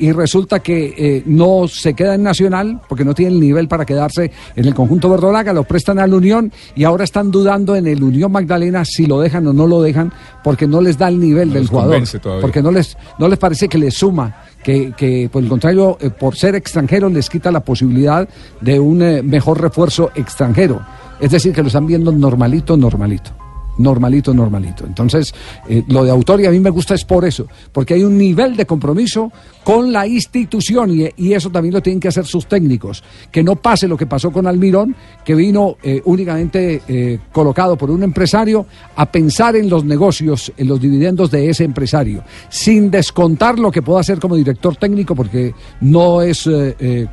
y 0.00 0.12
resulta 0.12 0.60
que 0.60 0.94
eh, 0.96 1.22
no 1.26 1.66
se 1.66 1.92
queda 1.94 2.14
en 2.14 2.22
Nacional 2.22 2.80
porque 2.88 3.04
no 3.04 3.14
tiene 3.14 3.32
el 3.32 3.40
nivel 3.40 3.66
para 3.66 3.84
quedarse 3.84 4.30
en 4.54 4.64
el 4.64 4.72
conjunto 4.72 5.10
verdolaga, 5.10 5.52
lo 5.52 5.64
prestan 5.64 5.98
al 5.98 6.14
Unión 6.14 6.52
y 6.76 6.84
ahora 6.84 7.02
están 7.02 7.32
dudando 7.32 7.74
en 7.74 7.86
el 7.88 8.02
Unión 8.04 8.30
Magdalena 8.30 8.84
si 8.84 9.06
lo 9.06 9.18
dejan 9.20 9.44
o 9.48 9.52
no 9.52 9.66
lo 9.66 9.82
dejan 9.82 10.12
porque 10.44 10.68
no 10.68 10.80
les 10.80 10.98
da 10.98 11.08
el 11.08 11.18
nivel 11.18 11.48
No 11.48 11.54
del 11.54 11.62
jugador, 11.66 11.94
porque 12.40 12.62
no 12.62 12.70
les, 12.70 12.96
no 13.18 13.26
les 13.28 13.38
parece 13.40 13.68
que 13.68 13.76
les 13.78 13.94
suma. 13.94 14.36
Que, 14.62 14.92
que, 14.96 15.28
por 15.32 15.42
el 15.42 15.48
contrario, 15.48 15.96
eh, 16.00 16.10
por 16.10 16.36
ser 16.36 16.54
extranjero 16.54 17.08
les 17.08 17.30
quita 17.30 17.50
la 17.50 17.60
posibilidad 17.60 18.28
de 18.60 18.80
un 18.80 19.02
eh, 19.02 19.22
mejor 19.22 19.60
refuerzo 19.60 20.10
extranjero. 20.14 20.84
Es 21.20 21.30
decir, 21.30 21.52
que 21.52 21.62
lo 21.62 21.68
están 21.68 21.86
viendo 21.86 22.12
normalito, 22.12 22.76
normalito. 22.76 23.47
Normalito, 23.78 24.34
normalito. 24.34 24.84
Entonces, 24.84 25.32
eh, 25.68 25.84
lo 25.88 26.04
de 26.04 26.10
autor 26.10 26.40
y 26.40 26.46
a 26.46 26.50
mí 26.50 26.58
me 26.58 26.70
gusta 26.70 26.94
es 26.94 27.04
por 27.04 27.24
eso, 27.24 27.46
porque 27.72 27.94
hay 27.94 28.02
un 28.02 28.18
nivel 28.18 28.56
de 28.56 28.66
compromiso 28.66 29.30
con 29.62 29.92
la 29.92 30.06
institución 30.06 30.90
y, 30.90 31.08
y 31.16 31.32
eso 31.32 31.50
también 31.50 31.74
lo 31.74 31.80
tienen 31.80 32.00
que 32.00 32.08
hacer 32.08 32.26
sus 32.26 32.46
técnicos. 32.46 33.04
Que 33.30 33.44
no 33.44 33.56
pase 33.56 33.86
lo 33.86 33.96
que 33.96 34.06
pasó 34.06 34.32
con 34.32 34.46
Almirón, 34.46 34.96
que 35.24 35.34
vino 35.34 35.76
eh, 35.82 36.02
únicamente 36.04 36.82
eh, 36.88 37.18
colocado 37.30 37.76
por 37.76 37.90
un 37.90 38.02
empresario 38.02 38.66
a 38.96 39.06
pensar 39.06 39.54
en 39.54 39.70
los 39.70 39.84
negocios, 39.84 40.52
en 40.56 40.68
los 40.68 40.80
dividendos 40.80 41.30
de 41.30 41.48
ese 41.48 41.64
empresario, 41.64 42.24
sin 42.48 42.90
descontar 42.90 43.58
lo 43.58 43.70
que 43.70 43.82
pueda 43.82 44.00
hacer 44.00 44.18
como 44.18 44.34
director 44.34 44.74
técnico, 44.76 45.14
porque 45.14 45.54
no 45.80 46.22
es 46.22 46.48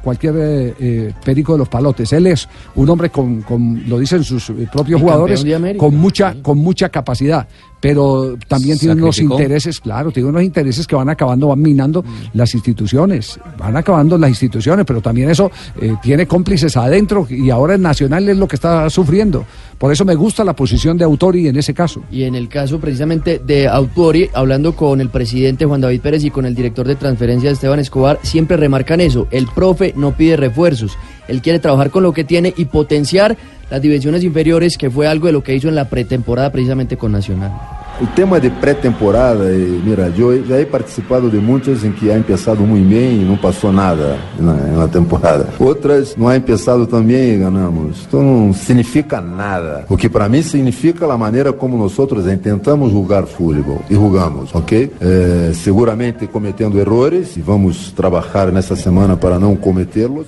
cualquier 0.04 1.14
perico 1.24 1.54
de 1.54 1.60
los 1.60 1.70
palotes. 1.70 2.12
Él 2.14 2.28
es 2.28 2.48
un 2.76 2.90
hombre 2.90 3.10
con, 3.10 3.42
con 3.42 3.84
lo 3.88 4.00
dicen 4.00 4.24
sus 4.24 4.52
propios 4.72 5.02
jugadores, 5.02 5.46
con 5.78 5.96
mucha, 5.96 6.36
con 6.42 6.55
mucha 6.56 6.90
capacidad, 6.90 7.48
pero 7.80 8.36
también 8.48 8.80
tiene 8.80 8.96
unos 8.96 9.20
intereses, 9.20 9.80
claro, 9.80 10.12
tiene 10.12 10.30
unos 10.30 10.42
intereses 10.42 10.88
que 10.88 10.96
van 10.96 11.10
acabando, 11.10 11.50
van 11.50 11.62
minando 11.62 12.04
las 12.34 12.54
instituciones, 12.56 13.40
van 13.58 13.78
acabando 13.78 14.18
las 14.18 14.30
instituciones, 14.30 14.86
pero 14.86 15.02
también 15.02 15.30
eso 15.30 15.52
eh, 15.80 15.94
tiene 16.02 16.26
cómplices 16.26 16.76
adentro 16.78 17.28
y 17.30 17.50
ahora 17.50 17.76
el 17.76 17.82
Nacional 17.82 18.28
es 18.28 18.38
lo 18.38 18.48
que 18.48 18.56
está 18.56 18.90
sufriendo. 18.90 19.46
Por 19.78 19.92
eso 19.92 20.06
me 20.06 20.16
gusta 20.16 20.44
la 20.44 20.56
posición 20.56 20.98
de 20.98 21.04
Autori 21.04 21.48
en 21.48 21.58
ese 21.58 21.74
caso. 21.74 22.02
Y 22.10 22.24
en 22.24 22.34
el 22.34 22.48
caso 22.48 22.80
precisamente 22.80 23.40
de 23.40 23.68
Autori, 23.68 24.30
hablando 24.34 24.76
con 24.76 25.02
el 25.02 25.10
presidente 25.10 25.66
Juan 25.66 25.82
David 25.82 26.02
Pérez 26.02 26.24
y 26.24 26.32
con 26.32 26.46
el 26.46 26.56
director 26.56 26.88
de 26.88 26.96
transferencias 26.96 27.54
Esteban 27.54 27.80
Escobar, 27.80 28.20
siempre 28.24 28.58
remarcan 28.58 29.02
eso. 29.02 29.28
El 29.32 29.48
profe 29.48 29.94
no 29.96 30.16
pide 30.16 30.38
refuerzos. 30.38 30.98
Él 31.28 31.42
quiere 31.42 31.60
trabajar 31.60 31.92
con 31.92 32.04
lo 32.04 32.14
que 32.14 32.24
tiene 32.24 32.54
y 32.56 32.66
potenciar 32.66 33.38
las 33.70 33.82
divisiones 33.82 34.24
inferiores, 34.24 34.78
que 34.78 34.90
fue 34.90 35.08
algo 35.08 35.28
de 35.28 35.34
lo 35.34 35.44
que 35.44 35.56
hizo 35.56 35.68
en 35.68 35.76
la 35.76 35.90
pretemporada 35.90 36.52
precisamente 36.52 36.98
con 36.98 37.12
Nacional. 37.12 37.52
El 38.00 38.14
tema 38.14 38.42
de 38.42 38.52
pré-temporada, 38.52 39.50
eh, 39.50 39.80
mira, 39.86 40.10
yo 40.10 40.34
ya 40.36 40.60
he 40.60 40.66
participado 40.66 41.30
de 41.30 41.40
muchas 41.40 41.82
en 41.86 41.94
que 41.96 42.12
ha 42.12 42.16
empezado 42.16 42.58
muy 42.58 42.82
bien 42.82 43.22
y 43.22 43.24
no 43.24 43.40
pasó 43.40 43.72
nada 43.72 44.18
en 44.38 44.46
la, 44.46 44.68
en 44.68 44.78
la 44.78 44.88
temporada. 44.90 45.50
Otras 45.60 46.18
no 46.18 46.28
ha 46.28 46.36
empezado 46.36 46.86
también 46.86 47.36
y 47.36 47.38
ganamos. 47.38 48.02
Esto 48.02 48.22
no 48.22 48.54
significa 48.54 49.22
nada. 49.22 49.86
O 49.88 49.96
que 49.96 50.10
para 50.10 50.28
mí 50.28 50.44
significa 50.44 51.08
la 51.08 51.16
manera 51.16 51.54
como 51.54 51.78
nosotros 51.78 52.28
intentamos 52.28 52.92
jugar 52.92 53.28
fútbol 53.28 53.80
y 53.90 53.96
jugamos, 53.96 54.54
¿ok? 54.54 54.72
Eh, 54.74 55.54
seguramente 55.56 56.28
cometiendo 56.28 56.82
errores 56.82 57.38
y 57.38 57.42
vamos 57.42 57.92
a 57.94 57.96
trabajar 57.96 58.50
en 58.50 58.58
esta 58.58 58.76
semana 58.76 59.18
para 59.18 59.40
no 59.40 59.56
cometerlos. 59.56 60.28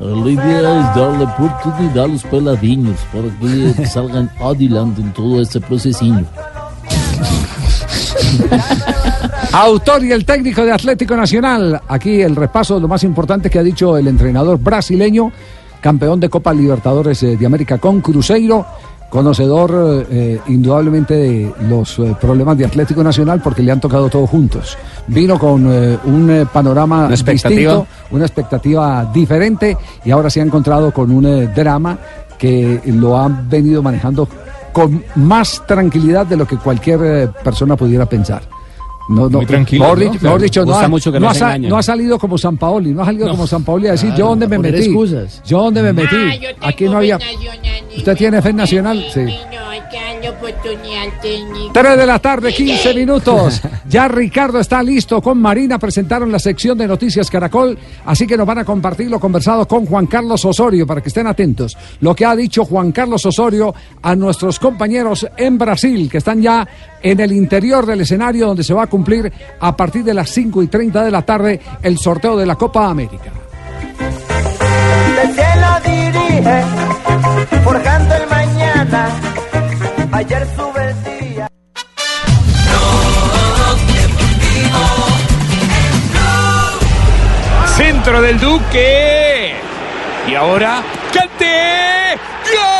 La 0.00 0.30
idea 0.30 0.80
es 0.80 0.96
darle 0.96 1.24
oportunidad 1.24 2.04
a 2.04 2.08
los 2.08 2.24
peladiños 2.24 2.98
para 3.12 3.28
que 3.38 3.86
salgan 3.86 4.30
adelante 4.40 5.02
en 5.02 5.12
todo 5.12 5.42
este 5.42 5.60
procesinho. 5.60 6.24
Autor 9.52 10.04
y 10.04 10.12
el 10.12 10.24
técnico 10.24 10.64
de 10.64 10.72
Atlético 10.72 11.14
Nacional. 11.16 11.82
Aquí 11.86 12.22
el 12.22 12.34
repaso 12.34 12.76
de 12.76 12.80
lo 12.80 12.88
más 12.88 13.04
importante 13.04 13.50
que 13.50 13.58
ha 13.58 13.62
dicho 13.62 13.98
el 13.98 14.08
entrenador 14.08 14.58
brasileño, 14.58 15.32
campeón 15.82 16.18
de 16.18 16.30
Copa 16.30 16.54
Libertadores 16.54 17.22
eh, 17.22 17.36
de 17.36 17.44
América 17.44 17.76
con 17.76 18.00
Cruzeiro, 18.00 18.64
conocedor 19.10 20.06
eh, 20.08 20.40
indudablemente 20.46 21.14
de 21.14 21.52
los 21.68 21.98
eh, 21.98 22.16
problemas 22.18 22.56
de 22.56 22.64
Atlético 22.64 23.02
Nacional 23.02 23.40
porque 23.42 23.62
le 23.62 23.72
han 23.72 23.80
tocado 23.80 24.08
todos 24.08 24.30
juntos. 24.30 24.78
Vino 25.08 25.38
con 25.38 25.66
eh, 25.70 25.98
un 26.04 26.30
eh, 26.30 26.46
panorama 26.50 27.06
Una 27.06 27.16
distinto, 27.16 27.86
una 28.12 28.24
expectativa 28.24 29.10
diferente 29.12 29.76
y 30.04 30.10
ahora 30.12 30.30
se 30.30 30.40
ha 30.40 30.44
encontrado 30.44 30.92
con 30.92 31.10
un 31.10 31.52
drama 31.54 31.98
que 32.38 32.80
lo 32.86 33.18
han 33.18 33.50
venido 33.50 33.82
manejando 33.82 34.26
con 34.72 35.04
más 35.16 35.62
tranquilidad 35.66 36.26
de 36.26 36.36
lo 36.36 36.46
que 36.46 36.56
cualquier 36.56 37.30
persona 37.44 37.76
pudiera 37.76 38.06
pensar. 38.06 38.42
No, 39.10 39.28
no, 39.28 39.38
Muy 39.38 39.46
tranquilo, 39.46 39.82
Mejor, 39.84 39.98
¿no? 39.98 40.04
dicho, 40.12 40.22
mejor 40.24 40.40
dicho, 40.42 40.64
no, 40.64 40.74
ha, 40.78 40.88
mucho 40.88 41.10
que 41.12 41.18
no 41.18 41.28
ha 41.30 41.58
no 41.58 41.76
ha 41.76 41.82
salido 41.82 42.16
como 42.18 42.38
San 42.38 42.56
Paoli, 42.56 42.92
no 42.94 43.02
ha 43.02 43.06
salido 43.06 43.28
como 43.28 43.44
San 43.46 43.64
Paoli 43.64 43.88
a 43.88 43.92
decir 43.92 44.10
Claro, 44.10 44.18
yo 44.18 44.28
dónde 44.28 44.46
me 44.48 44.58
metí, 44.58 44.84
excusas. 44.84 45.42
yo 45.44 45.62
dónde 45.64 45.82
me 45.82 45.92
metí. 45.92 46.16
Ah, 46.16 46.34
yo 46.36 46.48
tengo 46.54 46.66
Aquí 46.66 46.84
no 46.84 46.96
había. 46.98 47.18
nacional. 47.18 47.84
¿Usted 47.96 48.16
tiene 48.16 48.40
fe 48.42 48.52
nacional? 48.52 49.04
Sí. 49.12 49.20
Darle 50.20 50.30
oportunidad 50.30 51.02
al 51.02 51.20
técnico. 51.20 51.72
3 51.72 51.96
de 51.96 52.06
la 52.06 52.18
tarde, 52.18 52.52
15 52.52 52.94
minutos. 52.94 53.62
Ya 53.88 54.06
Ricardo 54.06 54.60
está 54.60 54.84
listo 54.84 55.20
con 55.20 55.42
Marina. 55.42 55.76
Presentaron 55.76 56.30
la 56.30 56.38
sección 56.38 56.78
de 56.78 56.86
Noticias 56.86 57.28
Caracol. 57.28 57.76
Así 58.04 58.24
que 58.24 58.36
nos 58.36 58.46
van 58.46 58.58
a 58.58 58.64
compartir 58.64 59.10
lo 59.10 59.18
conversado 59.18 59.66
con 59.66 59.84
Juan 59.84 60.06
Carlos 60.06 60.44
Osorio 60.44 60.86
para 60.86 61.00
que 61.00 61.08
estén 61.08 61.26
atentos. 61.26 61.76
Lo 62.00 62.14
que 62.14 62.24
ha 62.24 62.36
dicho 62.36 62.64
Juan 62.64 62.92
Carlos 62.92 63.26
Osorio 63.26 63.74
a 64.00 64.14
nuestros 64.14 64.60
compañeros 64.60 65.26
en 65.36 65.58
Brasil, 65.58 66.08
que 66.08 66.18
están 66.18 66.40
ya 66.40 66.68
en 67.02 67.18
el 67.18 67.32
interior 67.32 67.84
del 67.84 68.02
escenario 68.02 68.46
donde 68.46 68.62
se 68.62 68.74
va 68.74 68.84
a 68.84 68.86
cumplir 68.86 69.32
a 69.58 69.76
partir 69.76 70.04
de 70.04 70.14
las 70.14 70.30
5 70.30 70.62
y 70.62 70.68
30 70.68 71.02
de 71.02 71.10
la 71.10 71.22
tarde 71.22 71.60
el 71.82 71.98
sorteo 71.98 72.36
de 72.36 72.46
la 72.46 72.54
Copa 72.54 72.88
América. 72.88 73.32
Del 75.16 75.34
cielo 75.34 75.68
dirige, 75.84 76.62
forjando 77.64 78.14
el 78.14 78.28
mañana. 78.28 79.08
Ayer 80.20 80.46
sube 80.54 80.82
el 80.84 80.94
día. 81.02 81.48
Centro 87.74 88.20
del 88.20 88.38
Duque. 88.38 89.54
Y 90.28 90.34
ahora, 90.34 90.82
¡Cante! 91.14 92.18
¡Gol! 92.52 92.70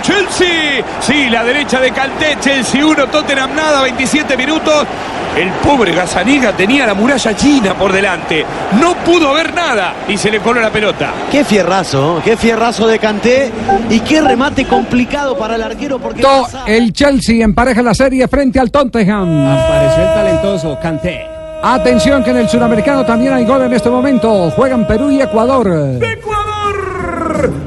Chelsea. 0.00 0.71
Sí, 1.02 1.28
la 1.28 1.42
derecha 1.42 1.80
de 1.80 1.90
Canté, 1.90 2.36
Chelsea 2.40 2.84
1, 2.86 3.06
Tottenham 3.08 3.54
nada, 3.56 3.82
27 3.82 4.36
minutos. 4.36 4.86
El 5.36 5.48
pobre 5.66 5.92
Gazaniga 5.92 6.52
tenía 6.52 6.86
la 6.86 6.94
muralla 6.94 7.34
china 7.34 7.74
por 7.74 7.90
delante. 7.92 8.44
No 8.80 8.94
pudo 8.96 9.32
ver 9.34 9.52
nada 9.54 9.94
y 10.06 10.16
se 10.16 10.30
le 10.30 10.38
coló 10.40 10.60
la 10.60 10.70
pelota. 10.70 11.10
Qué 11.30 11.42
fierrazo, 11.44 12.20
qué 12.24 12.36
fierrazo 12.36 12.86
de 12.86 12.98
Canté 12.98 13.50
y 13.90 13.98
qué 14.00 14.20
remate 14.20 14.64
complicado 14.66 15.36
para 15.36 15.56
el 15.56 15.62
arquero 15.62 15.98
porque 15.98 16.22
To- 16.22 16.46
El 16.66 16.92
Chelsea 16.92 17.42
empareja 17.42 17.82
la 17.82 17.94
serie 17.94 18.28
frente 18.28 18.60
al 18.60 18.70
Tottenham. 18.70 19.46
Apareció 19.50 20.02
el 20.02 20.14
talentoso 20.14 20.78
Canté. 20.80 21.26
Atención 21.64 22.22
que 22.22 22.30
en 22.30 22.36
el 22.38 22.48
sudamericano 22.48 23.04
también 23.04 23.32
hay 23.32 23.44
gol 23.44 23.62
en 23.62 23.72
este 23.72 23.88
momento. 23.88 24.50
Juegan 24.50 24.86
Perú 24.86 25.10
y 25.10 25.20
Ecuador. 25.22 25.98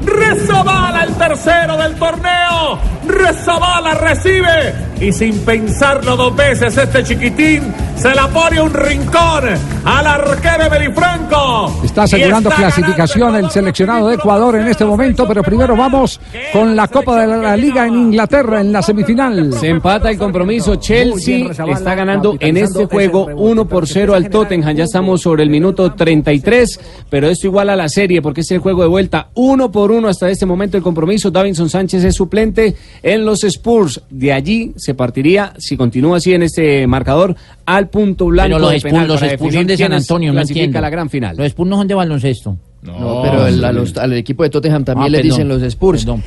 Rezabala 0.05 1.03
el 1.03 1.13
tercero 1.15 1.77
del 1.77 1.95
torneo. 1.95 2.77
Rezabala 3.07 3.93
recibe. 3.95 4.73
Y 4.99 5.11
sin 5.11 5.37
pensarlo 5.39 6.15
dos 6.15 6.35
veces, 6.35 6.77
este 6.77 7.03
chiquitín 7.03 7.61
Se 7.97 8.13
la 8.15 8.27
pone 8.27 8.61
un 8.61 8.73
rincón 8.73 9.43
al 9.85 10.07
arquero 10.07 10.69
Belifranco. 10.69 11.81
Está 11.83 12.03
asegurando 12.03 12.49
clasificación 12.49 13.35
el 13.35 13.49
seleccionado 13.49 14.09
de 14.09 14.15
Ecuador 14.15 14.55
en 14.55 14.67
este 14.67 14.83
momento, 14.83 15.25
pero 15.27 15.43
primero 15.43 15.75
vamos 15.75 16.19
con 16.51 16.75
la 16.75 16.87
Copa 16.87 17.21
de 17.21 17.27
la 17.27 17.55
Liga 17.55 17.87
en 17.87 17.95
Inglaterra 17.95 18.61
en 18.61 18.71
la 18.73 18.81
semifinal. 18.81 19.53
Se 19.53 19.69
empata 19.69 20.09
el 20.09 20.17
compromiso. 20.17 20.75
Chelsea 20.75 21.49
está 21.67 21.95
ganando 21.95 22.35
en 22.39 22.57
este 22.57 22.85
juego 22.85 23.29
ese 23.29 23.33
1 23.35 23.67
por 23.67 23.87
0 23.87 24.13
al 24.13 24.29
Tottenham. 24.29 24.75
Ya 24.75 24.83
estamos 24.83 25.21
sobre 25.21 25.43
el 25.43 25.49
minuto 25.49 25.93
33, 25.93 26.79
pero 27.09 27.27
esto 27.27 27.47
igual 27.47 27.69
a 27.69 27.75
la 27.75 27.87
serie 27.87 28.21
porque 28.21 28.41
es 28.41 28.51
el 28.51 28.59
juego 28.59 28.81
de 28.81 28.87
vuelta 28.87 29.29
1 29.35 29.71
por 29.71 29.91
1 29.91 30.07
hasta 30.07 30.29
este 30.29 30.45
momento 30.45 30.77
el 30.77 30.83
compromiso. 30.83 31.31
Davinson 31.31 31.69
Sánchez 31.69 32.03
es 32.03 32.15
suplente 32.15 32.75
en 33.03 33.25
los 33.25 33.43
Spurs. 33.43 34.01
De 34.09 34.33
allí 34.33 34.73
se 34.75 34.93
partiría, 34.93 35.53
si 35.57 35.77
continúa 35.77 36.17
así 36.17 36.33
en 36.33 36.43
este 36.43 36.87
marcador, 36.87 37.35
al 37.65 37.89
punto 37.89 38.27
blanco 38.27 38.55
Pero 38.55 38.59
los 38.59 38.71
de 38.71 38.77
Spurs, 38.77 39.07
los 39.07 39.19
son 39.53 39.67
de 39.67 39.77
San 39.77 39.93
Antonio, 39.93 40.33
no 40.33 40.41
entiendo. 40.41 40.81
la 40.81 40.89
gran 40.89 41.09
final. 41.09 41.37
Los 41.37 41.47
Spurs 41.47 41.69
no 41.69 41.77
son 41.77 41.87
de 41.87 41.93
baloncesto. 41.93 42.57
No, 42.85 43.21
pero 43.23 43.47
el- 43.47 43.63
a 43.63 43.71
los- 43.71 43.97
al 43.97 44.13
equipo 44.13 44.43
de 44.43 44.49
Tottenham 44.49 44.83
también 44.83 45.07
Ah, 45.07 45.09
le 45.09 45.21
dicen 45.21 45.47
los 45.47 45.61
Spurs. 45.63 46.05
perdón, 46.05 46.21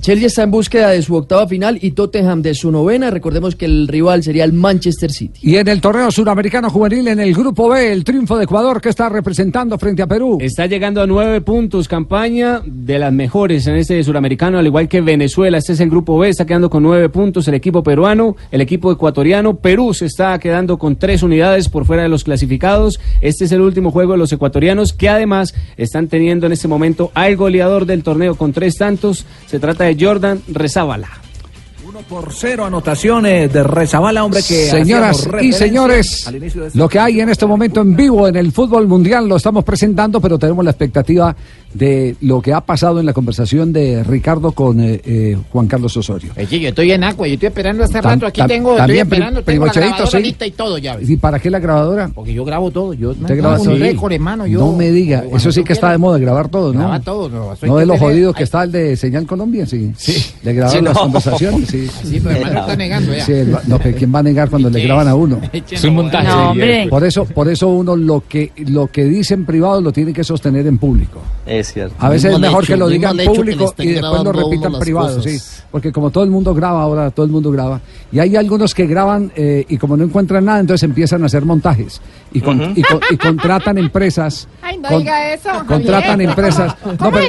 Chelsea 0.00 0.26
está 0.26 0.42
en 0.42 0.50
búsqueda 0.50 0.90
de 0.90 1.02
su 1.02 1.14
octava 1.14 1.46
final 1.48 1.78
y 1.80 1.90
Tottenham 1.92 2.42
de 2.42 2.54
su 2.54 2.70
novena. 2.70 3.10
Recordemos 3.10 3.56
que 3.56 3.64
el 3.66 3.88
rival 3.88 4.22
sería 4.22 4.44
el 4.44 4.52
Manchester 4.52 5.10
City. 5.10 5.40
Y 5.42 5.56
en 5.56 5.68
el 5.68 5.80
torneo 5.80 6.10
suramericano 6.10 6.70
juvenil, 6.70 7.08
en 7.08 7.20
el 7.20 7.34
grupo 7.34 7.68
B, 7.68 7.92
el 7.92 8.04
triunfo 8.04 8.36
de 8.38 8.44
Ecuador 8.44 8.80
que 8.80 8.88
está 8.88 9.08
representando 9.08 9.78
frente 9.78 10.02
a 10.02 10.06
Perú. 10.06 10.38
Está 10.40 10.66
llegando 10.66 11.02
a 11.02 11.06
nueve 11.06 11.40
puntos, 11.40 11.88
campaña 11.88 12.60
de 12.64 12.98
las 12.98 13.12
mejores 13.12 13.66
en 13.66 13.76
este 13.76 14.02
suramericano, 14.02 14.58
al 14.58 14.66
igual 14.66 14.88
que 14.88 15.00
Venezuela. 15.00 15.58
Este 15.58 15.72
es 15.72 15.80
el 15.80 15.90
grupo 15.90 16.18
B, 16.18 16.28
está 16.28 16.46
quedando 16.46 16.70
con 16.70 16.82
nueve 16.82 17.08
puntos 17.08 17.48
el 17.48 17.54
equipo 17.54 17.82
peruano, 17.82 18.36
el 18.50 18.60
equipo 18.60 18.92
ecuatoriano. 18.92 19.56
Perú 19.56 19.92
se 19.94 20.06
está 20.06 20.38
quedando 20.38 20.78
con 20.78 20.96
tres 20.96 21.22
unidades 21.22 21.68
por 21.68 21.84
fuera 21.84 22.02
de 22.02 22.08
los 22.08 22.24
clasificados. 22.24 23.00
Este 23.20 23.44
es 23.44 23.52
el 23.52 23.60
último 23.60 23.90
juego 23.90 24.12
de 24.12 24.18
los 24.18 24.32
ecuatorianos, 24.32 24.92
que 24.92 25.08
además 25.08 25.54
están 25.96 26.08
teniendo 26.08 26.44
en 26.44 26.52
este 26.52 26.68
momento 26.68 27.10
al 27.14 27.36
goleador 27.36 27.86
del 27.86 28.02
torneo 28.02 28.34
con 28.34 28.52
tres 28.52 28.76
tantos. 28.76 29.24
Se 29.46 29.58
trata 29.58 29.84
de 29.84 29.96
Jordan 29.98 30.42
Rezábala. 30.48 31.08
Por 32.10 32.30
cero 32.30 32.66
anotaciones 32.66 33.50
de 33.50 33.62
Rezabala, 33.62 34.22
hombre 34.22 34.40
que. 34.46 34.66
Señoras 34.68 35.26
y 35.40 35.52
señores, 35.54 36.26
este- 36.30 36.78
lo 36.78 36.90
que 36.90 36.98
hay 36.98 37.20
en 37.20 37.30
este 37.30 37.46
momento 37.46 37.80
en 37.80 37.96
vivo 37.96 38.28
en 38.28 38.36
el 38.36 38.52
fútbol 38.52 38.86
mundial 38.86 39.26
lo 39.26 39.36
estamos 39.36 39.64
presentando, 39.64 40.20
pero 40.20 40.38
tenemos 40.38 40.62
la 40.62 40.72
expectativa 40.72 41.34
de 41.76 42.16
lo 42.20 42.40
que 42.40 42.52
ha 42.52 42.60
pasado 42.60 43.00
en 43.00 43.06
la 43.06 43.12
conversación 43.12 43.72
de 43.72 44.02
Ricardo 44.04 44.52
con 44.52 44.80
eh, 44.80 45.00
eh, 45.04 45.36
Juan 45.50 45.66
Carlos 45.66 45.96
Osorio. 45.96 46.32
Oye, 46.36 46.60
yo 46.60 46.68
estoy 46.70 46.92
en 46.92 47.04
agua, 47.04 47.26
yo 47.28 47.34
estoy 47.34 47.48
esperando 47.48 47.84
hace 47.84 47.94
Tam- 48.00 48.02
rato. 48.04 48.26
Aquí 48.26 48.40
tengo, 48.46 48.70
estoy 48.70 48.78
también, 48.86 49.08
pri- 49.08 49.16
esperando, 49.16 49.42
tengo 49.42 49.66
la 49.66 49.72
grabadora 49.72 50.06
sí. 50.10 50.18
lista 50.22 50.46
y 50.46 50.50
todo 50.52 50.78
ya. 50.78 50.96
¿Y 51.00 51.16
para 51.16 51.38
qué 51.38 51.50
la 51.50 51.58
grabadora? 51.58 52.10
Porque 52.14 52.32
yo 52.32 52.44
grabo 52.44 52.70
todo. 52.70 52.94
Yo 52.94 53.10
¿Usted 53.10 53.36
graba 53.36 53.60
un 53.60 53.78
récord, 53.78 54.12
hermano. 54.12 54.46
Yo, 54.46 54.60
no 54.60 54.72
me 54.72 54.90
diga, 54.90 55.24
eso 55.34 55.52
sí 55.52 55.62
que 55.64 55.72
está 55.74 55.90
de 55.92 55.98
moda, 55.98 56.18
grabar 56.18 56.48
todo, 56.48 56.72
¿no? 56.72 56.80
Graba 56.80 57.00
todo, 57.00 57.28
no, 57.28 57.46
No 57.50 57.74
que 57.74 57.80
de 57.80 57.86
los 57.86 57.98
jodidos 57.98 58.34
que 58.34 58.42
está 58.44 58.62
el 58.64 58.72
de 58.72 58.96
Señal 58.96 59.26
Colombia, 59.26 59.66
sí. 59.66 59.92
Sí. 59.96 60.24
Le 60.42 60.52
graban 60.54 60.76
Sí, 60.78 60.82
las 60.84 60.94
no. 60.94 61.00
conversaciones, 61.00 61.68
sí. 61.68 61.86
Sí, 62.04 62.20
pero 62.22 62.36
hermano 62.36 62.60
está 62.60 62.76
negando 62.76 63.14
ya. 63.14 63.24
Sí, 63.24 63.32
el- 63.32 63.56
no, 63.66 63.78
que 63.78 63.92
¿quién 63.94 64.14
va 64.14 64.20
a 64.20 64.22
negar 64.22 64.48
cuando 64.50 64.70
le 64.70 64.80
graban 64.82 65.08
a 65.08 65.14
uno? 65.14 65.40
Es 65.70 65.84
un 65.84 65.94
montaje. 65.94 66.26
Sí, 66.26 66.32
No, 66.34 66.50
hombre. 66.50 66.86
Por 66.88 67.04
eso, 67.04 67.24
por 67.24 67.48
eso 67.48 67.68
uno 67.68 67.96
lo 67.96 68.22
que 68.28 68.52
lo 68.66 68.86
que 68.88 69.04
dice 69.04 69.34
en 69.34 69.44
privado 69.44 69.80
lo 69.80 69.92
tiene 69.92 70.12
que 70.12 70.24
sostener 70.24 70.66
en 70.66 70.78
público. 70.78 71.20
Es 71.46 71.65
cierto. 71.72 71.94
A 71.98 72.08
veces 72.08 72.32
es 72.32 72.38
mejor 72.38 72.64
hecho, 72.64 72.72
que 72.72 72.76
lo 72.78 72.88
diga 72.88 73.08
mismo 73.12 73.22
en 73.22 73.28
hecho 73.28 73.32
que 73.32 73.38
público 73.38 73.74
y 73.78 73.86
después 73.86 74.02
lo 74.02 74.02
grabando 74.02 74.30
a 74.30 74.32
repita 74.32 74.56
uno 74.58 74.66
en 74.66 74.72
las 74.72 74.80
privado, 74.80 75.22
sí. 75.22 75.38
Porque 75.70 75.92
como 75.92 76.10
todo 76.10 76.24
el 76.24 76.30
mundo 76.30 76.54
graba 76.54 76.82
ahora, 76.82 77.10
todo 77.10 77.26
el 77.26 77.32
mundo 77.32 77.50
graba. 77.50 77.80
Y 78.12 78.18
hay 78.18 78.36
algunos 78.36 78.74
que 78.74 78.86
graban 78.86 79.30
eh, 79.36 79.64
y 79.68 79.76
como 79.76 79.96
no 79.96 80.04
encuentran 80.04 80.44
nada, 80.44 80.60
entonces 80.60 80.82
empiezan 80.84 81.22
a 81.22 81.26
hacer 81.26 81.44
montajes. 81.44 82.00
Y, 82.32 82.40
con- 82.40 82.60
Ujú. 82.60 82.72
y, 82.76 82.82
con- 82.82 83.00
y 83.10 83.16
contratan 83.16 83.78
empresas. 83.78 84.48
Ay, 84.62 84.78
no 84.78 84.88
con- 84.88 84.98
diga 84.98 85.32
eso. 85.34 85.48
Contratan 85.66 86.10
Javier. 86.12 86.28
empresas. 86.30 86.74
¿Cómo 86.82 86.96
No, 87.00 87.10
pero 87.12 87.26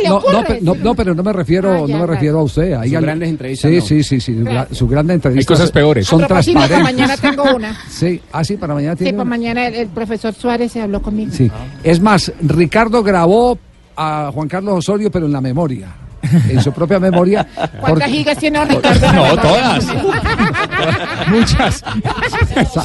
no, 0.61 0.75
no, 0.75 0.75
no, 0.83 0.95
pero 0.95 1.15
no 1.15 1.23
me 1.23 1.33
refiero, 1.33 1.71
Ah, 1.73 1.83
ya, 1.87 1.93
no 1.95 2.01
me 2.01 2.07
refiero 2.07 2.39
a 2.39 2.43
usted. 2.43 2.73
Hay 2.73 2.95
al- 2.95 3.03
grandes 3.03 3.29
entrevistas, 3.29 3.69
Sí, 3.71 3.77
no. 3.77 3.85
sí, 3.85 4.03
sí, 4.03 4.19
sí. 4.21 4.35
su 4.37 4.43
gra- 4.43 4.67
Sus 4.71 4.89
grandes 4.89 5.15
entrevistas. 5.15 5.57
cosas 5.57 5.71
peores. 5.71 6.07
Son 6.07 6.25
transparentes. 6.27 6.83
mañana 6.83 7.17
tengo 7.17 7.43
una. 7.55 7.77
Sí, 7.89 8.21
ah, 8.31 8.43
sí, 8.43 8.57
para 8.57 8.73
mañana 8.73 8.93
Sí, 8.95 9.03
tiene. 9.05 9.17
para 9.17 9.29
mañana 9.29 9.67
el, 9.67 9.75
el 9.75 9.87
profesor 9.87 10.33
Suárez 10.33 10.71
se 10.71 10.81
habló 10.81 11.01
conmigo. 11.01 11.31
Sí. 11.33 11.49
Es 11.83 11.99
más, 12.01 12.31
Ricardo 12.41 13.03
grabó 13.03 13.57
a 13.97 14.31
Juan 14.33 14.47
Carlos 14.47 14.77
Osorio, 14.77 15.11
pero 15.11 15.25
en 15.25 15.33
la 15.33 15.41
memoria. 15.41 15.87
En 16.49 16.61
su 16.61 16.71
propia 16.73 16.99
memoria. 16.99 17.47
¿Cuántas 17.55 17.89
porque- 17.89 18.05
gigas 18.07 18.37
tiene 18.37 18.63
Ricardo? 18.65 19.11
No, 19.13 19.37
todas. 19.37 19.85
Muchas. 21.27 21.83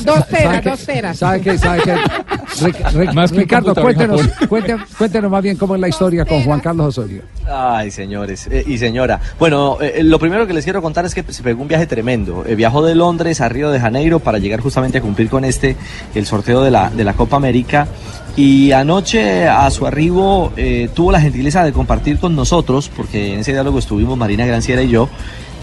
Dos 0.05 0.27
teras, 0.29 0.65
dos 0.65 0.85
teras. 0.87 1.19
¿Sabe 1.19 1.41
qué? 1.41 1.59
¿Sabe 1.59 1.83
qué? 1.83 1.95
Ric- 1.95 2.93
Ric- 2.93 3.13
Más 3.13 3.31
que 3.31 3.37
un 3.37 3.43
Ricardo, 3.43 3.75
cuéntenos, 3.75 4.21
cuente- 4.49 4.77
cuéntenos 4.99 5.31
más 5.31 5.43
bien 5.43 5.57
cómo 5.57 5.75
es 5.75 5.81
la 5.81 5.89
historia 5.89 6.25
con 6.25 6.43
Juan 6.43 6.61
Carlos 6.61 6.87
Osorio. 6.99 7.23
Ay, 7.51 7.91
señores 7.91 8.47
eh, 8.51 8.65
y 8.67 8.79
señora. 8.79 9.21
Bueno, 9.39 9.79
eh, 9.81 10.03
lo 10.03 10.19
primero 10.19 10.47
que 10.47 10.53
les 10.55 10.65
quiero 10.65 10.81
contar 10.83 11.05
es 11.05 11.15
que 11.15 11.25
se 11.33 11.43
pegó 11.43 11.63
un 11.63 11.69
viaje 11.69 11.87
tremendo. 11.87 12.45
Eh, 12.47 12.55
viajó 12.55 12.85
de 12.85 12.95
Londres 12.95 13.41
a 13.41 13.49
Río 13.49 13.71
de 13.71 13.81
Janeiro 13.81 14.21
para 14.21 14.39
llegar 14.39 14.61
justamente 14.61 14.99
a 14.99 15.01
cumplir 15.01 15.29
con 15.29 15.45
este, 15.45 15.77
el 16.15 16.27
sorteo 16.27 16.63
de 16.63 16.71
la, 16.71 16.91
de 16.91 17.05
la 17.05 17.15
Copa 17.15 17.37
América. 17.37 17.87
Y 18.35 18.73
anoche 18.73 19.47
a 19.47 19.71
su 19.71 19.87
arribo 19.87 20.53
eh, 20.57 20.89
tuvo 20.95 21.13
la 21.13 21.21
gentileza 21.21 21.65
de 21.65 21.73
compartir 21.73 22.19
con 22.19 22.35
nosotros, 22.35 22.91
porque 22.97 23.35
en 23.35 23.41
ese 23.41 23.53
diálogo 23.53 23.79
estuvimos 23.79 24.17
Marina 24.17 24.47
Granciera 24.47 24.83
y 24.83 24.89
yo, 24.89 25.11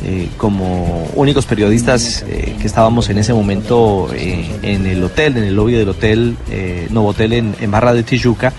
eh, 0.04 0.30
como 0.38 1.08
únicos 1.16 1.46
periodistas 1.46 2.24
eh, 2.28 2.56
que 2.60 2.68
estábamos 2.68 3.10
en 3.10 3.18
ese 3.18 3.34
momento 3.34 4.10
eh, 4.14 4.46
en 4.62 4.86
el 4.86 5.04
hotel, 5.04 5.38
en 5.38 5.44
el 5.44 5.56
lobby 5.56 5.74
del 5.74 5.90
hotel 5.90 6.36
eh, 6.50 6.88
Novotel 6.90 7.34
en, 7.34 7.56
en 7.60 7.72
Barra 7.72 7.94
de 7.94 8.04
Tijuca, 8.04 8.54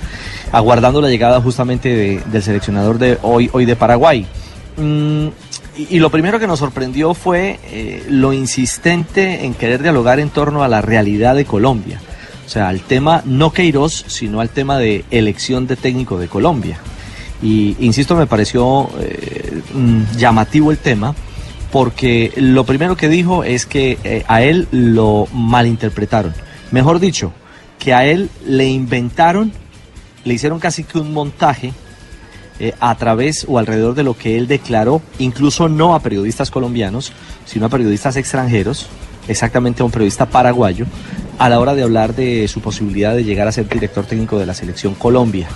aguardando 0.53 1.01
la 1.01 1.09
llegada 1.09 1.41
justamente 1.41 1.89
de- 1.89 2.21
del 2.31 2.43
seleccionador 2.43 2.99
de 2.99 3.19
hoy, 3.23 3.49
hoy 3.53 3.65
de 3.65 3.77
Paraguay. 3.77 4.27
Mm, 4.77 5.27
y, 5.77 5.97
y 5.97 5.99
lo 5.99 6.11
primero 6.11 6.39
que 6.39 6.47
nos 6.47 6.59
sorprendió 6.59 7.15
fue 7.15 7.59
lo 8.09 8.33
insistente 8.33 9.45
en 9.47 9.55
querer 9.55 9.83
dialogar 9.83 10.21
en 10.21 10.29
torno 10.31 10.63
a 10.63 10.69
la 10.69 10.81
realidad 10.83 11.35
de 11.35 11.45
Colombia. 11.45 12.01
O 12.47 12.49
sea, 12.53 12.69
al 12.69 12.81
tema 12.81 13.23
no 13.25 13.53
Queiroz, 13.53 14.05
sino 14.09 14.41
al 14.41 14.49
tema 14.49 14.77
de 14.79 15.05
elección 15.13 15.67
de 15.69 15.77
técnico 15.77 16.19
de 16.19 16.27
Colombia. 16.27 16.79
Y 17.43 17.77
insisto, 17.81 18.17
me 18.17 18.27
pareció 18.27 18.91
mm, 19.73 20.17
llamativo 20.19 20.71
el 20.73 20.79
tema, 20.79 21.15
porque 21.73 22.33
lo 22.37 22.65
primero 22.65 22.97
que 22.97 23.09
dijo 23.09 23.45
es 23.45 23.67
que 23.67 23.99
eh, 24.05 24.25
a 24.29 24.43
él 24.43 24.69
lo 24.73 25.27
malinterpretaron. 25.33 26.35
Mejor 26.71 26.99
dicho, 27.01 27.33
que 27.79 27.95
a 27.95 28.05
él 28.05 28.29
le 28.47 28.69
inventaron, 28.69 29.53
le 30.25 30.35
hicieron 30.35 30.61
casi 30.61 30.85
que 30.85 30.99
un 30.99 31.13
montaje 31.13 31.73
eh, 32.61 32.75
a 32.79 32.95
través 32.97 33.47
o 33.49 33.59
alrededor 33.59 33.95
de 33.95 34.03
lo 34.03 34.17
que 34.17 34.37
él 34.37 34.47
declaró, 34.47 35.01
incluso 35.19 35.69
no 35.69 35.95
a 35.95 36.01
periodistas 36.01 36.51
colombianos, 36.51 37.13
sino 37.47 37.67
a 37.67 37.71
periodistas 37.71 38.17
extranjeros, 38.17 38.87
exactamente 39.29 39.83
a 39.83 39.87
un 39.87 39.91
periodista 39.91 40.27
paraguayo, 40.27 40.87
a 41.39 41.49
la 41.49 41.59
hora 41.59 41.75
de 41.75 41.83
hablar 41.83 42.15
de 42.15 42.47
su 42.49 42.61
posibilidad 42.61 43.15
de 43.15 43.25
llegar 43.25 43.49
a 43.49 43.53
ser 43.53 43.67
director 43.67 44.05
técnico 44.05 44.39
de 44.39 44.47
la 44.47 44.53
selección 44.55 44.95
Colombia. 44.95 45.49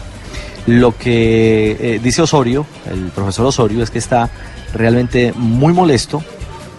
Lo 0.66 0.96
que 0.96 1.76
eh, 1.78 2.00
dice 2.02 2.22
Osorio, 2.22 2.66
el 2.90 3.10
profesor 3.10 3.46
Osorio, 3.46 3.82
es 3.82 3.90
que 3.90 3.98
está 3.98 4.30
realmente 4.74 5.32
muy 5.36 5.72
molesto 5.72 6.22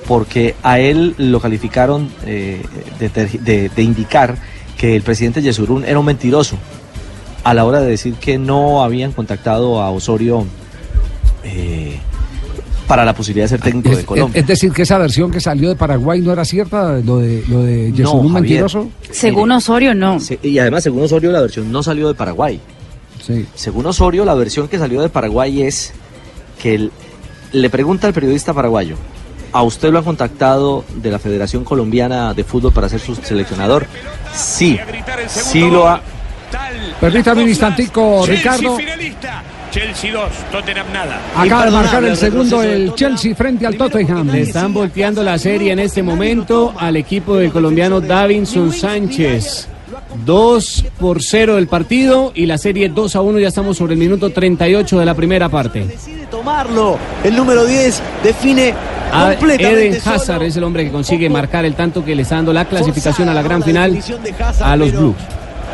porque 0.07 0.55
a 0.63 0.79
él 0.79 1.13
lo 1.17 1.39
calificaron 1.39 2.09
eh, 2.25 2.61
de, 2.99 3.09
ter- 3.09 3.39
de- 3.39 3.69
de 3.69 3.81
indicar 3.83 4.37
que 4.77 4.95
el 4.95 5.01
presidente 5.03 5.41
Yesurún 5.41 5.85
era 5.85 5.99
un 5.99 6.05
mentiroso 6.05 6.57
a 7.43 7.53
la 7.53 7.63
hora 7.65 7.79
de 7.81 7.87
decir 7.91 8.15
que 8.15 8.37
no 8.39 8.83
habían 8.83 9.11
contactado 9.11 9.81
a 9.81 9.89
Osorio 9.91 10.45
eh, 11.43 11.97
para 12.87 13.03
la 13.05 13.13
posibilidad 13.13 13.45
de 13.45 13.49
ser 13.49 13.61
técnico 13.61 13.89
de 13.95 14.03
Colombia. 14.05 14.39
es 14.39 14.45
decir, 14.47 14.71
que 14.71 14.83
esa 14.83 14.97
versión 14.99 15.31
que 15.31 15.39
salió 15.39 15.69
de 15.69 15.75
Paraguay 15.75 16.21
no 16.21 16.31
era 16.31 16.45
cierta, 16.45 16.99
lo 16.99 17.17
de, 17.17 17.43
lo 17.47 17.63
de 17.63 17.89
No, 17.89 17.95
Yesurún 17.95 18.33
Javier. 18.33 18.41
mentiroso. 18.63 18.89
Según 19.11 19.51
Osorio, 19.51 19.95
no. 19.95 20.17
y 20.43 20.57
además, 20.59 20.83
según 20.83 21.03
Osorio, 21.03 21.31
la 21.31 21.41
versión 21.41 21.71
no 21.71 21.81
salió 21.81 22.07
de 22.07 22.13
Paraguay. 22.15 22.59
Sí. 23.25 23.45
Según 23.55 23.85
Osorio, 23.85 24.25
la 24.25 24.33
versión 24.33 24.67
que 24.67 24.77
salió 24.77 25.01
de 25.01 25.09
Paraguay 25.09 25.63
es 25.63 25.93
que 26.61 26.75
él- 26.75 26.91
le 27.51 27.69
pregunta 27.69 28.07
al 28.07 28.13
periodista 28.13 28.53
paraguayo, 28.53 28.95
¿a 29.51 29.63
usted 29.63 29.91
lo 29.91 29.99
han 29.99 30.03
contactado 30.05 30.83
de 30.95 31.09
la 31.11 31.19
Federación 31.19 31.63
Colombiana 31.63 32.33
de 32.33 32.43
Fútbol 32.43 32.71
para 32.73 32.89
ser 32.89 32.99
su 32.99 33.15
seleccionador? 33.15 33.87
Sí, 34.33 34.77
sí 35.27 35.61
lo 35.69 35.87
ha... 35.87 36.01
Permítame 37.01 37.43
un 37.43 37.49
instantico, 37.49 38.25
Chelsea 38.25 38.53
Ricardo. 38.53 38.77
finalista. 38.77 39.43
Chelsea 39.71 40.13
2, 40.13 40.23
Tottenham 40.53 40.85
nada. 40.93 41.19
Acaba 41.35 41.65
de 41.65 41.71
marcar 41.71 42.03
el 42.05 42.15
segundo 42.15 42.63
el 42.63 42.93
Chelsea 42.95 43.35
frente 43.35 43.65
al 43.67 43.75
Tottenham. 43.75 44.27
Le 44.31 44.41
están 44.43 44.73
volteando 44.73 45.21
la 45.21 45.37
serie 45.37 45.73
en 45.73 45.79
este 45.79 46.01
momento 46.01 46.73
al 46.77 46.95
equipo 46.95 47.35
del 47.35 47.51
colombiano 47.51 47.99
Davinson 47.99 48.71
Sánchez. 48.71 49.67
2 50.25 50.85
por 50.99 51.21
0 51.21 51.57
el 51.57 51.67
partido 51.67 52.31
y 52.35 52.45
la 52.45 52.57
serie 52.57 52.89
2 52.89 53.15
a 53.15 53.21
1. 53.21 53.39
Ya 53.39 53.47
estamos 53.49 53.77
sobre 53.77 53.93
el 53.93 53.99
minuto 53.99 54.29
38 54.31 54.99
de 54.99 55.05
la 55.05 55.13
primera 55.13 55.49
parte. 55.49 55.85
tomarlo. 56.31 56.97
El 57.23 57.35
número 57.35 57.65
10 57.65 58.01
define 58.23 58.73
Ah, 59.11 59.33
completamente 59.37 59.87
Eden. 59.97 60.01
Hazard 60.05 60.43
es 60.43 60.57
el 60.57 60.63
hombre 60.63 60.83
que 60.83 60.91
consigue 60.91 61.29
marcar 61.29 61.63
el 61.63 61.75
tanto 61.75 62.03
que 62.03 62.15
le 62.15 62.23
está 62.23 62.35
dando 62.35 62.51
la 62.51 62.65
clasificación 62.65 63.29
a 63.29 63.33
la 63.33 63.41
gran 63.41 63.63
final 63.63 63.97
a 64.61 64.75
los 64.75 64.91
Blues. 64.91 65.15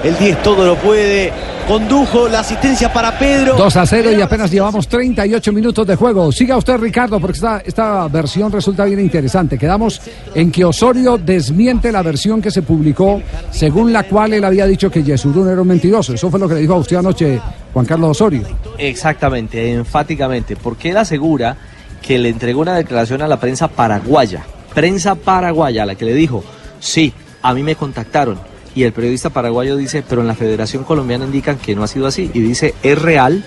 El 0.03 0.17
10 0.17 0.41
todo 0.41 0.65
lo 0.65 0.75
puede. 0.77 1.31
Condujo 1.67 2.27
la 2.27 2.39
asistencia 2.39 2.91
para 2.91 3.17
Pedro. 3.19 3.55
2 3.55 3.77
a 3.77 3.85
0 3.85 4.11
y 4.17 4.21
apenas 4.21 4.49
llevamos 4.49 4.87
38 4.87 5.53
minutos 5.53 5.85
de 5.85 5.95
juego. 5.95 6.31
Siga 6.31 6.57
usted, 6.57 6.77
Ricardo, 6.77 7.19
porque 7.19 7.35
esta, 7.35 7.59
esta 7.59 8.07
versión 8.07 8.51
resulta 8.51 8.83
bien 8.85 8.99
interesante. 8.99 9.59
Quedamos 9.59 10.01
en 10.33 10.51
que 10.51 10.65
Osorio 10.65 11.19
desmiente 11.19 11.91
la 11.91 12.01
versión 12.01 12.41
que 12.41 12.49
se 12.49 12.63
publicó, 12.63 13.21
según 13.51 13.93
la 13.93 14.03
cual 14.03 14.33
él 14.33 14.43
había 14.43 14.65
dicho 14.65 14.89
que 14.89 15.03
Yesurún 15.03 15.49
era 15.49 15.61
un 15.61 15.67
mentiroso. 15.67 16.13
Eso 16.13 16.31
fue 16.31 16.39
lo 16.39 16.47
que 16.47 16.55
le 16.55 16.61
dijo 16.61 16.73
a 16.73 16.77
usted 16.77 16.95
anoche 16.95 17.39
Juan 17.71 17.85
Carlos 17.85 18.11
Osorio. 18.11 18.41
Exactamente, 18.79 19.71
enfáticamente, 19.71 20.55
porque 20.55 20.89
él 20.89 20.97
asegura 20.97 21.55
que 22.01 22.17
le 22.17 22.29
entregó 22.29 22.61
una 22.61 22.75
declaración 22.75 23.21
a 23.21 23.27
la 23.27 23.39
prensa 23.39 23.67
paraguaya, 23.67 24.43
prensa 24.73 25.13
paraguaya, 25.13 25.83
a 25.83 25.85
la 25.85 25.95
que 25.95 26.05
le 26.05 26.15
dijo, 26.15 26.43
sí, 26.79 27.13
a 27.43 27.53
mí 27.53 27.61
me 27.61 27.75
contactaron. 27.75 28.50
Y 28.73 28.83
el 28.83 28.93
periodista 28.93 29.29
paraguayo 29.29 29.75
dice, 29.75 30.03
pero 30.07 30.21
en 30.21 30.27
la 30.27 30.35
Federación 30.35 30.83
Colombiana 30.83 31.25
indican 31.25 31.57
que 31.57 31.75
no 31.75 31.83
ha 31.83 31.87
sido 31.87 32.07
así. 32.07 32.31
Y 32.33 32.39
dice, 32.39 32.73
es 32.83 33.01
real, 33.01 33.43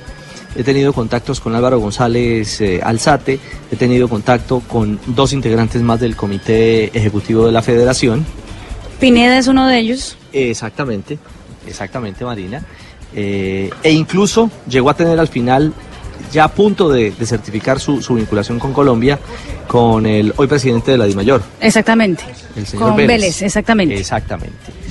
he 0.56 0.62
tenido 0.62 0.92
contactos 0.92 1.40
con 1.40 1.54
Álvaro 1.54 1.78
González 1.78 2.60
eh, 2.60 2.80
Alzate, 2.82 3.38
he 3.72 3.76
tenido 3.76 4.08
contacto 4.08 4.60
con 4.60 5.00
dos 5.06 5.32
integrantes 5.32 5.82
más 5.82 6.00
del 6.00 6.14
Comité 6.14 6.96
Ejecutivo 6.96 7.46
de 7.46 7.52
la 7.52 7.62
Federación. 7.62 8.24
Pineda 9.00 9.38
es 9.38 9.48
uno 9.48 9.66
de 9.66 9.78
ellos. 9.78 10.16
Exactamente, 10.32 11.18
exactamente 11.66 12.24
Marina. 12.24 12.62
Eh, 13.14 13.70
e 13.82 13.92
incluso 13.92 14.50
llegó 14.68 14.90
a 14.90 14.94
tener 14.94 15.18
al 15.18 15.28
final, 15.28 15.72
ya 16.32 16.44
a 16.44 16.48
punto 16.48 16.88
de, 16.88 17.12
de 17.12 17.26
certificar 17.26 17.80
su, 17.80 18.02
su 18.02 18.14
vinculación 18.14 18.58
con 18.58 18.72
Colombia, 18.72 19.18
con 19.68 20.04
el 20.06 20.32
hoy 20.36 20.46
presidente 20.46 20.92
de 20.92 20.98
la 20.98 21.06
DIMAYOR, 21.06 21.42
Exactamente. 21.60 22.24
el 22.56 22.66
señor 22.66 22.88
Con 22.88 22.96
Vélez. 22.96 23.20
Vélez, 23.20 23.42
exactamente. 23.42 23.94
Exactamente. 23.96 24.83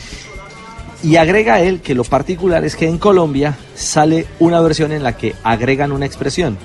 Y 1.04 1.18
agrega 1.18 1.60
él 1.60 1.82
que 1.82 1.96
lo 1.96 2.06
particular 2.06 2.64
es 2.64 2.78
que 2.78 2.88
en 2.88 2.98
Colombia 2.98 3.58
sale 3.76 4.26
una 4.40 4.62
versión 4.62 4.94
en 4.94 5.04
la 5.04 5.18
que 5.18 5.36
agregan 5.44 5.92
una 5.92 6.06
expresión. 6.06 6.58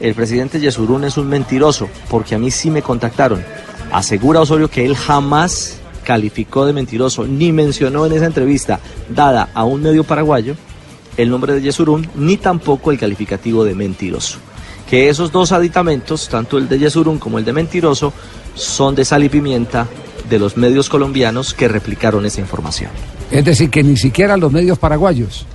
El 0.00 0.14
presidente 0.14 0.58
Yesurún 0.58 1.04
es 1.04 1.18
un 1.18 1.28
mentiroso 1.28 1.86
porque 2.08 2.34
a 2.34 2.38
mí 2.38 2.50
sí 2.50 2.70
me 2.70 2.80
contactaron. 2.80 3.44
Asegura 3.92 4.40
Osorio 4.40 4.70
que 4.70 4.86
él 4.86 4.96
jamás 4.96 5.80
calificó 6.02 6.64
de 6.64 6.72
mentiroso 6.72 7.26
ni 7.26 7.52
mencionó 7.52 8.06
en 8.06 8.12
esa 8.12 8.24
entrevista 8.24 8.80
dada 9.10 9.50
a 9.52 9.64
un 9.64 9.82
medio 9.82 10.02
paraguayo 10.02 10.56
el 11.18 11.28
nombre 11.28 11.52
de 11.52 11.60
Yesurún 11.60 12.08
ni 12.14 12.38
tampoco 12.38 12.90
el 12.90 12.98
calificativo 12.98 13.64
de 13.64 13.74
mentiroso. 13.74 14.38
Que 14.88 15.10
esos 15.10 15.30
dos 15.30 15.52
aditamentos, 15.52 16.30
tanto 16.30 16.56
el 16.56 16.70
de 16.70 16.78
Yesurún 16.78 17.18
como 17.18 17.38
el 17.38 17.44
de 17.44 17.52
mentiroso, 17.52 18.14
son 18.54 18.94
de 18.94 19.04
sal 19.04 19.24
y 19.24 19.28
pimienta 19.28 19.86
de 20.30 20.38
los 20.38 20.56
medios 20.56 20.88
colombianos 20.88 21.52
que 21.52 21.68
replicaron 21.68 22.24
esa 22.24 22.40
información. 22.40 23.17
Es 23.30 23.44
decir, 23.44 23.70
que 23.70 23.82
ni 23.82 23.96
siquiera 23.96 24.36
los 24.36 24.50
medios 24.52 24.78
paraguayos, 24.78 25.46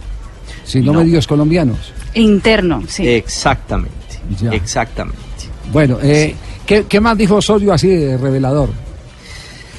sino 0.63 0.93
No. 0.93 0.99
medios 0.99 1.25
colombianos. 1.27 1.93
Interno, 2.13 2.83
sí. 2.87 3.07
Exactamente. 3.07 3.93
Exactamente. 4.51 5.17
Bueno, 5.71 5.97
eh, 6.01 6.35
¿qué, 6.65 6.85
qué 6.87 6.99
más 6.99 7.17
dijo 7.17 7.35
Osorio 7.35 7.73
así 7.73 7.87
de 7.87 8.17
revelador? 8.17 8.69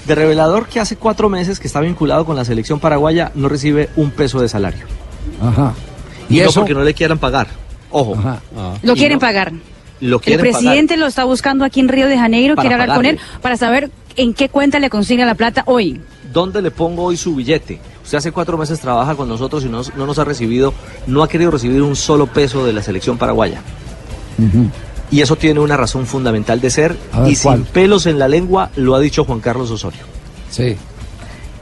De 0.06 0.14
revelador 0.14 0.66
que 0.66 0.80
hace 0.80 0.96
cuatro 0.96 1.28
meses 1.30 1.58
que 1.60 1.66
está 1.66 1.80
vinculado 1.80 2.24
con 2.26 2.36
la 2.36 2.44
selección 2.44 2.78
paraguaya 2.80 3.30
no 3.34 3.48
recibe 3.48 3.88
un 3.96 4.10
peso 4.10 4.40
de 4.40 4.48
salario. 4.48 4.84
Ajá. 5.40 5.72
Y, 6.28 6.38
¿Y 6.38 6.42
no 6.42 6.48
eso? 6.50 6.60
porque 6.60 6.74
no 6.74 6.82
le 6.82 6.92
quieran 6.94 7.18
pagar. 7.18 7.46
Ojo. 7.90 8.16
Lo 8.82 8.92
Y 8.94 8.96
quieren 8.96 9.16
no- 9.16 9.20
pagar. 9.20 9.52
Lo 10.00 10.16
El 10.16 10.22
quieren 10.22 10.44
pagar. 10.44 10.60
presidente 10.60 10.96
lo 10.96 11.06
está 11.06 11.24
buscando 11.24 11.64
aquí 11.64 11.80
en 11.80 11.88
Río 11.88 12.08
de 12.08 12.18
Janeiro, 12.18 12.56
Para 12.56 12.68
quiere 12.68 12.82
hablar 12.82 12.96
con 12.96 13.06
él 13.06 13.18
para 13.40 13.56
saber 13.56 13.90
en 14.16 14.34
qué 14.34 14.48
cuenta 14.48 14.78
le 14.80 14.90
consigue 14.90 15.24
la 15.24 15.34
plata 15.36 15.62
hoy. 15.66 16.00
¿Dónde 16.34 16.60
le 16.60 16.72
pongo 16.72 17.04
hoy 17.04 17.16
su 17.16 17.36
billete? 17.36 17.78
Usted 18.02 18.18
hace 18.18 18.32
cuatro 18.32 18.58
meses 18.58 18.80
trabaja 18.80 19.14
con 19.14 19.28
nosotros 19.28 19.64
y 19.64 19.68
no, 19.68 19.82
no 19.96 20.04
nos 20.04 20.18
ha 20.18 20.24
recibido, 20.24 20.74
no 21.06 21.22
ha 21.22 21.28
querido 21.28 21.52
recibir 21.52 21.80
un 21.80 21.94
solo 21.94 22.26
peso 22.26 22.66
de 22.66 22.72
la 22.72 22.82
selección 22.82 23.16
paraguaya. 23.16 23.62
Y 25.12 25.20
eso 25.20 25.36
tiene 25.36 25.60
una 25.60 25.76
razón 25.76 26.06
fundamental 26.06 26.60
de 26.60 26.70
ser 26.70 26.96
ver, 27.14 27.30
y 27.30 27.36
sin 27.36 27.62
pelos 27.62 28.06
en 28.06 28.18
la 28.18 28.26
lengua 28.26 28.70
lo 28.74 28.96
ha 28.96 29.00
dicho 29.00 29.24
Juan 29.24 29.38
Carlos 29.38 29.70
Osorio. 29.70 30.00
Sí. 30.50 30.74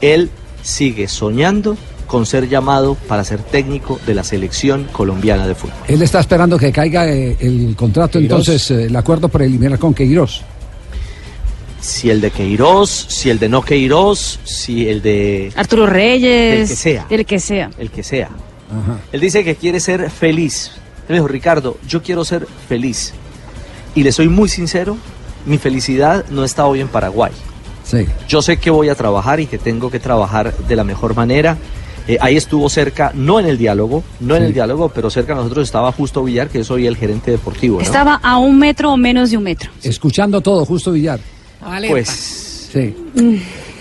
Él 0.01 0.31
sigue 0.63 1.07
soñando 1.07 1.77
con 2.07 2.25
ser 2.25 2.49
llamado 2.49 2.95
para 3.07 3.23
ser 3.23 3.43
técnico 3.43 3.99
de 4.07 4.15
la 4.15 4.23
selección 4.23 4.87
colombiana 4.91 5.45
de 5.45 5.53
fútbol. 5.53 5.75
Él 5.87 6.01
está 6.01 6.19
esperando 6.19 6.57
que 6.57 6.71
caiga 6.71 7.07
eh, 7.07 7.37
el 7.39 7.75
contrato, 7.75 8.17
Queiroz. 8.17 8.39
entonces, 8.47 8.71
eh, 8.71 8.85
el 8.85 8.95
acuerdo 8.95 9.29
preliminar 9.29 9.77
con 9.77 9.93
Queiroz. 9.93 10.41
Si 11.83 12.09
el 12.09 12.21
de 12.21 12.31
Queiroz, 12.31 13.07
si 13.09 13.29
el 13.29 13.39
de 13.39 13.49
no 13.49 13.61
Queiroz, 13.61 14.39
si 14.45 14.87
el 14.87 15.01
de 15.01 15.51
Arturo 15.53 15.85
Reyes. 15.85 16.61
El 16.61 16.67
que 16.69 16.75
sea. 16.77 17.05
El 17.09 17.25
que 17.25 17.39
sea. 17.39 17.71
el 17.77 17.91
que 17.91 18.03
sea. 18.03 18.29
Él 19.11 19.19
dice 19.19 19.43
que 19.43 19.55
quiere 19.55 19.81
ser 19.81 20.09
feliz. 20.09 20.71
Él 21.01 21.09
me 21.09 21.15
dijo, 21.15 21.27
Ricardo, 21.27 21.77
yo 21.85 22.01
quiero 22.01 22.23
ser 22.23 22.47
feliz. 22.69 23.13
Y 23.95 24.03
le 24.03 24.13
soy 24.13 24.29
muy 24.29 24.47
sincero, 24.47 24.95
mi 25.45 25.57
felicidad 25.57 26.23
no 26.29 26.45
está 26.45 26.65
hoy 26.65 26.79
en 26.79 26.87
Paraguay. 26.87 27.33
Sí. 27.83 28.05
Yo 28.29 28.41
sé 28.41 28.55
que 28.57 28.69
voy 28.69 28.87
a 28.87 28.95
trabajar 28.95 29.41
y 29.41 29.45
que 29.45 29.57
tengo 29.57 29.91
que 29.91 29.99
trabajar 29.99 30.55
de 30.55 30.75
la 30.77 30.85
mejor 30.85 31.15
manera. 31.15 31.57
Eh, 32.07 32.17
ahí 32.21 32.37
estuvo 32.37 32.69
cerca, 32.69 33.11
no 33.13 33.41
en 33.41 33.45
el 33.45 33.57
diálogo, 33.57 34.05
no 34.21 34.37
en 34.37 34.43
el 34.43 34.53
diálogo, 34.53 34.87
pero 34.87 35.09
cerca 35.09 35.33
de 35.33 35.41
nosotros 35.41 35.65
estaba 35.65 35.91
Justo 35.91 36.23
Villar, 36.23 36.47
que 36.47 36.59
es 36.59 36.71
hoy 36.71 36.87
el 36.87 36.95
gerente 36.95 37.31
deportivo. 37.31 37.77
¿no? 37.77 37.83
Estaba 37.83 38.15
a 38.15 38.37
un 38.37 38.57
metro 38.57 38.93
o 38.93 38.97
menos 38.97 39.31
de 39.31 39.37
un 39.37 39.43
metro. 39.43 39.69
Escuchando 39.83 40.39
todo, 40.39 40.65
Justo 40.65 40.93
Villar. 40.93 41.19
Pues 41.89 42.69
Sí. 42.73 42.95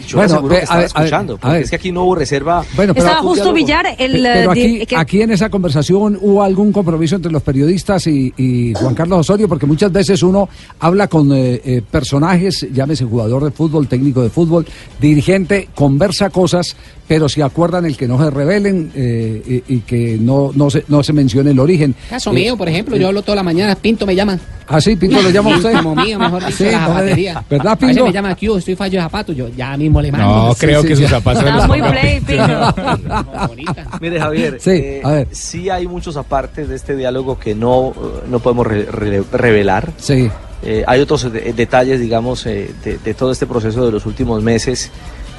yo 0.06 0.18
le 0.18 0.24
aseguro 0.24 0.48
ve, 0.48 0.56
que 0.58 0.62
estaba 0.64 0.80
a 0.80 0.84
escuchando, 0.84 1.34
a 1.34 1.38
porque 1.38 1.52
ver. 1.54 1.62
es 1.62 1.70
que 1.70 1.76
aquí 1.76 1.92
no 1.92 2.04
hubo 2.04 2.14
reserva. 2.16 2.62
Bueno, 2.76 2.92
pero- 2.92 3.06
Estaba 3.06 3.22
justo 3.22 3.52
Villar, 3.54 3.86
el... 3.98 4.12
Pe- 4.12 4.18
Pero 4.22 4.40
eh, 4.40 4.46
aquí, 4.50 4.78
de- 4.80 4.86
que- 4.86 4.96
aquí 4.96 5.22
en 5.22 5.30
esa 5.30 5.48
conversación 5.48 6.18
hubo 6.20 6.42
algún 6.42 6.72
compromiso 6.72 7.16
entre 7.16 7.32
los 7.32 7.42
periodistas 7.42 8.06
y, 8.06 8.32
y 8.36 8.74
Juan 8.74 8.94
Carlos 8.94 9.20
Osorio, 9.20 9.48
porque 9.48 9.64
muchas 9.64 9.90
veces 9.90 10.22
uno 10.22 10.48
habla 10.80 11.08
con 11.08 11.32
eh, 11.32 11.60
eh, 11.64 11.82
personajes, 11.90 12.66
llámese 12.72 13.04
jugador 13.06 13.44
de 13.44 13.50
fútbol, 13.50 13.88
técnico 13.88 14.22
de 14.22 14.28
fútbol, 14.28 14.66
dirigente, 15.00 15.68
conversa 15.74 16.28
cosas, 16.28 16.76
pero 17.12 17.28
si 17.28 17.42
acuerdan 17.42 17.84
el 17.84 17.94
que 17.94 18.08
no 18.08 18.16
se 18.18 18.30
revelen 18.30 18.90
eh, 18.94 19.62
y, 19.68 19.74
y 19.74 19.80
que 19.80 20.16
no, 20.18 20.50
no, 20.54 20.70
se, 20.70 20.82
no 20.88 21.02
se 21.02 21.12
mencione 21.12 21.50
el 21.50 21.58
origen. 21.60 21.94
Caso 22.08 22.30
Eh, 22.30 22.34
mío, 22.34 22.56
por 22.56 22.70
ejemplo, 22.70 22.96
yo 22.96 23.08
hablo 23.08 23.20
toda 23.20 23.36
la 23.36 23.42
mañana, 23.42 23.74
Pinto 23.74 24.06
me 24.06 24.14
llama. 24.14 24.38
Ah, 24.66 24.80
sí, 24.80 24.96
Pinto 24.96 25.20
lo 25.20 25.28
llama 25.28 25.52
a 25.52 25.56
usted. 25.58 25.74
Como 25.74 25.94
mío, 25.94 26.18
mejor 26.18 26.42
dicho, 26.46 26.56
Sí, 26.56 26.64
la 26.64 26.86
zapatería. 26.86 27.44
¿Verdad, 27.50 27.72
A 27.72 27.74
veces 27.74 27.88
Pinto? 27.88 28.04
me 28.06 28.12
llama 28.14 28.30
aquí, 28.30 28.46
estoy 28.56 28.76
fallo 28.76 28.96
de 28.98 29.02
zapatos, 29.02 29.36
yo 29.36 29.48
ya 29.48 29.76
mismo 29.76 30.00
le 30.00 30.10
mando. 30.10 30.26
No, 30.48 30.54
creo 30.54 30.82
que 30.82 30.96
sus 30.96 31.10
zapatos 31.10 31.44
Está 31.44 31.66
muy 31.66 31.82
play, 31.82 32.20
Pinto. 32.20 32.74
Mire, 34.00 34.18
Javier, 34.20 34.56
Sí, 34.58 34.70
eh, 34.70 35.00
a 35.04 35.10
ver. 35.10 35.28
sí 35.32 35.68
hay 35.68 35.86
muchos 35.86 36.16
apartes 36.16 36.66
de 36.70 36.76
este 36.76 36.96
diálogo 36.96 37.38
que 37.38 37.54
no, 37.54 37.90
eh, 37.94 38.26
no 38.30 38.38
podemos 38.40 38.66
re- 38.66 38.86
re- 38.86 39.22
revelar. 39.32 39.92
Sí. 39.98 40.30
Eh, 40.62 40.84
hay 40.86 41.00
otros 41.00 41.30
de- 41.32 41.52
detalles, 41.52 42.00
digamos, 42.00 42.46
eh, 42.46 42.70
de, 42.84 42.96
de 42.98 43.14
todo 43.14 43.32
este 43.32 43.46
proceso 43.46 43.84
de 43.84 43.92
los 43.92 44.06
últimos 44.06 44.42
meses, 44.42 44.90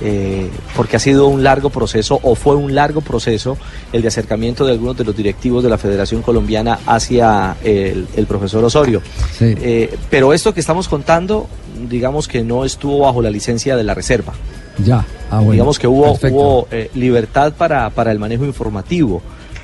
eh, 0.01 0.49
porque 0.75 0.97
ha 0.97 0.99
sido 0.99 1.27
un 1.27 1.43
largo 1.43 1.69
proceso, 1.69 2.19
o 2.23 2.35
fue 2.35 2.55
un 2.55 2.75
largo 2.75 3.01
proceso, 3.01 3.57
el 3.91 4.01
de 4.01 4.07
acercamiento 4.07 4.65
de 4.65 4.73
algunos 4.73 4.97
de 4.97 5.03
los 5.03 5.15
directivos 5.15 5.63
de 5.63 5.69
la 5.69 5.77
Federación 5.77 6.21
Colombiana 6.21 6.79
hacia 6.85 7.55
el, 7.63 8.07
el 8.15 8.25
profesor 8.25 8.63
Osorio. 8.63 9.01
Sí. 9.37 9.55
Eh, 9.57 9.95
pero 10.09 10.33
esto 10.33 10.53
que 10.53 10.59
estamos 10.59 10.87
contando, 10.87 11.47
digamos 11.89 12.27
que 12.27 12.43
no 12.43 12.65
estuvo 12.65 12.99
bajo 12.99 13.21
la 13.21 13.29
licencia 13.29 13.75
de 13.75 13.83
la 13.83 13.93
reserva. 13.93 14.33
Ya, 14.79 15.05
ah, 15.29 15.37
bueno. 15.37 15.51
digamos 15.51 15.77
que 15.77 15.87
hubo, 15.87 16.13
hubo 16.13 16.67
eh, 16.71 16.89
libertad 16.95 17.53
para, 17.53 17.89
para 17.91 18.11
el 18.11 18.17
manejo 18.17 18.43
informativo 18.43 19.21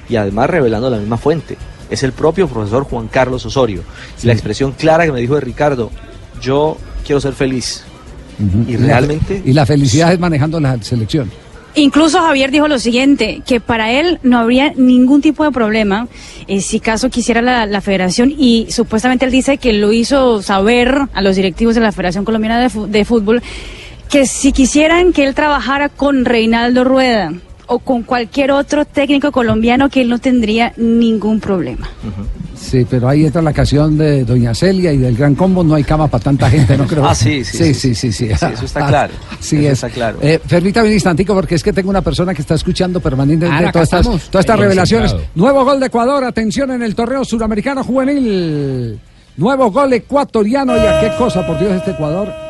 y 0.08 0.16
además 0.16 0.50
revelando 0.50 0.90
la 0.90 0.98
misma 0.98 1.18
fuente. 1.18 1.58
Es 1.90 2.04
el 2.04 2.12
propio 2.12 2.48
profesor 2.48 2.84
Juan 2.84 3.08
Carlos 3.08 3.46
Osorio. 3.46 3.82
Y 4.22 4.28
La 4.28 4.34
expresión 4.34 4.74
clara 4.74 5.06
que 5.06 5.12
me 5.12 5.20
dijo 5.20 5.36
de 5.36 5.42
Ricardo, 5.42 5.90
yo 6.40 6.78
quiero 7.06 7.20
ser 7.20 7.34
feliz. 7.34 7.84
Y 8.68 8.78
la- 8.78 8.86
realmente- 8.88 9.42
y 9.46 9.54
la 9.54 9.66
felicidad 9.66 10.14
es 10.14 10.20
manejando 10.20 10.60
la 10.60 10.82
selección. 10.82 11.30
Incluso 11.76 12.20
Javier 12.20 12.50
dijo 12.50 12.68
lo 12.68 12.80
siguiente, 12.80 13.42
que 13.46 13.60
para 13.60 13.92
él 13.92 14.20
no 14.24 14.40
habría 14.40 14.74
ningún 14.76 15.22
tipo 15.22 15.44
de 15.44 15.52
problema 15.52 16.08
eh, 16.48 16.62
si 16.62 16.80
caso 16.80 17.10
quisiera 17.10 17.42
la, 17.44 17.68
la 17.68 17.80
federación 17.80 18.34
y 18.36 18.66
supuestamente 18.72 19.26
él 19.26 19.32
dice 19.32 19.58
que 19.60 19.72
lo 19.74 19.94
hizo 19.94 20.42
saber 20.42 20.98
a 21.14 21.22
los 21.22 21.36
directivos 21.36 21.76
de 21.76 21.82
la 21.82 21.92
Federación 21.92 22.26
Colombiana 22.26 22.60
de, 22.60 22.70
Fu- 22.70 22.88
de 22.88 23.06
Fútbol 23.06 23.44
que 24.10 24.26
si 24.26 24.52
quisieran 24.52 25.14
que 25.14 25.26
él 25.28 25.36
trabajara 25.36 25.90
con 25.90 26.26
Reinaldo 26.26 26.84
Rueda 26.84 27.34
o 27.70 27.80
con 27.80 28.04
cualquier 28.04 28.52
otro 28.52 28.84
técnico 28.84 29.32
colombiano 29.32 29.90
que 29.90 30.02
él 30.02 30.10
no 30.10 30.18
tendría 30.20 30.74
ningún 30.76 31.40
problema. 31.40 31.88
Sí, 32.56 32.86
pero 32.90 33.08
ahí 33.08 33.26
entra 33.26 33.42
la 33.42 33.54
canción 33.54 33.98
de 33.98 34.26
Doña 34.26 34.54
Celia 34.54 34.92
y 34.92 34.98
del 34.98 35.16
Gran 35.16 35.36
Combo, 35.36 35.64
no 35.64 35.76
hay 35.76 35.84
cama 35.84 36.08
para 36.08 36.24
tanta 36.24 36.50
gente, 36.50 36.76
no 36.78 36.86
creo. 36.88 37.06
Ah, 37.06 37.14
sí, 37.16 37.44
sí, 37.46 37.74
sí, 37.74 37.74
sí, 37.74 37.96
sí, 37.96 38.12
sí, 38.12 38.28
Sí, 38.28 38.46
eso 38.54 38.66
está 38.66 38.88
claro. 38.88 39.14
Sí, 39.40 39.58
Eso 39.58 39.68
es. 39.68 39.72
está 39.74 39.90
claro. 39.90 40.18
Eh, 40.22 40.40
permítame 40.50 40.88
un 40.88 40.94
instantico 40.96 41.34
porque 41.34 41.56
es 41.56 41.64
que 41.64 41.72
tengo 41.72 41.90
una 41.90 42.02
persona 42.02 42.34
que 42.34 42.42
está 42.42 42.56
escuchando 42.56 43.00
permanentemente 43.00 43.66
acá 43.68 43.72
todas 43.72 43.94
estas, 43.94 44.30
todas 44.30 44.60
revelaciones. 44.60 45.16
Nuevo 45.36 45.64
gol 45.64 45.80
de 45.80 45.86
Ecuador, 45.86 46.24
atención 46.24 46.72
en 46.72 46.82
el 46.82 46.96
torneo 46.96 47.24
suramericano 47.24 47.84
juvenil. 47.84 49.00
Nuevo 49.38 49.72
gol 49.72 49.94
ecuatoriano 49.94 50.76
y 50.76 50.80
a 50.80 51.00
qué 51.00 51.12
cosa, 51.18 51.46
por 51.46 51.58
Dios, 51.60 51.72
este 51.74 51.92
Ecuador. 51.92 52.49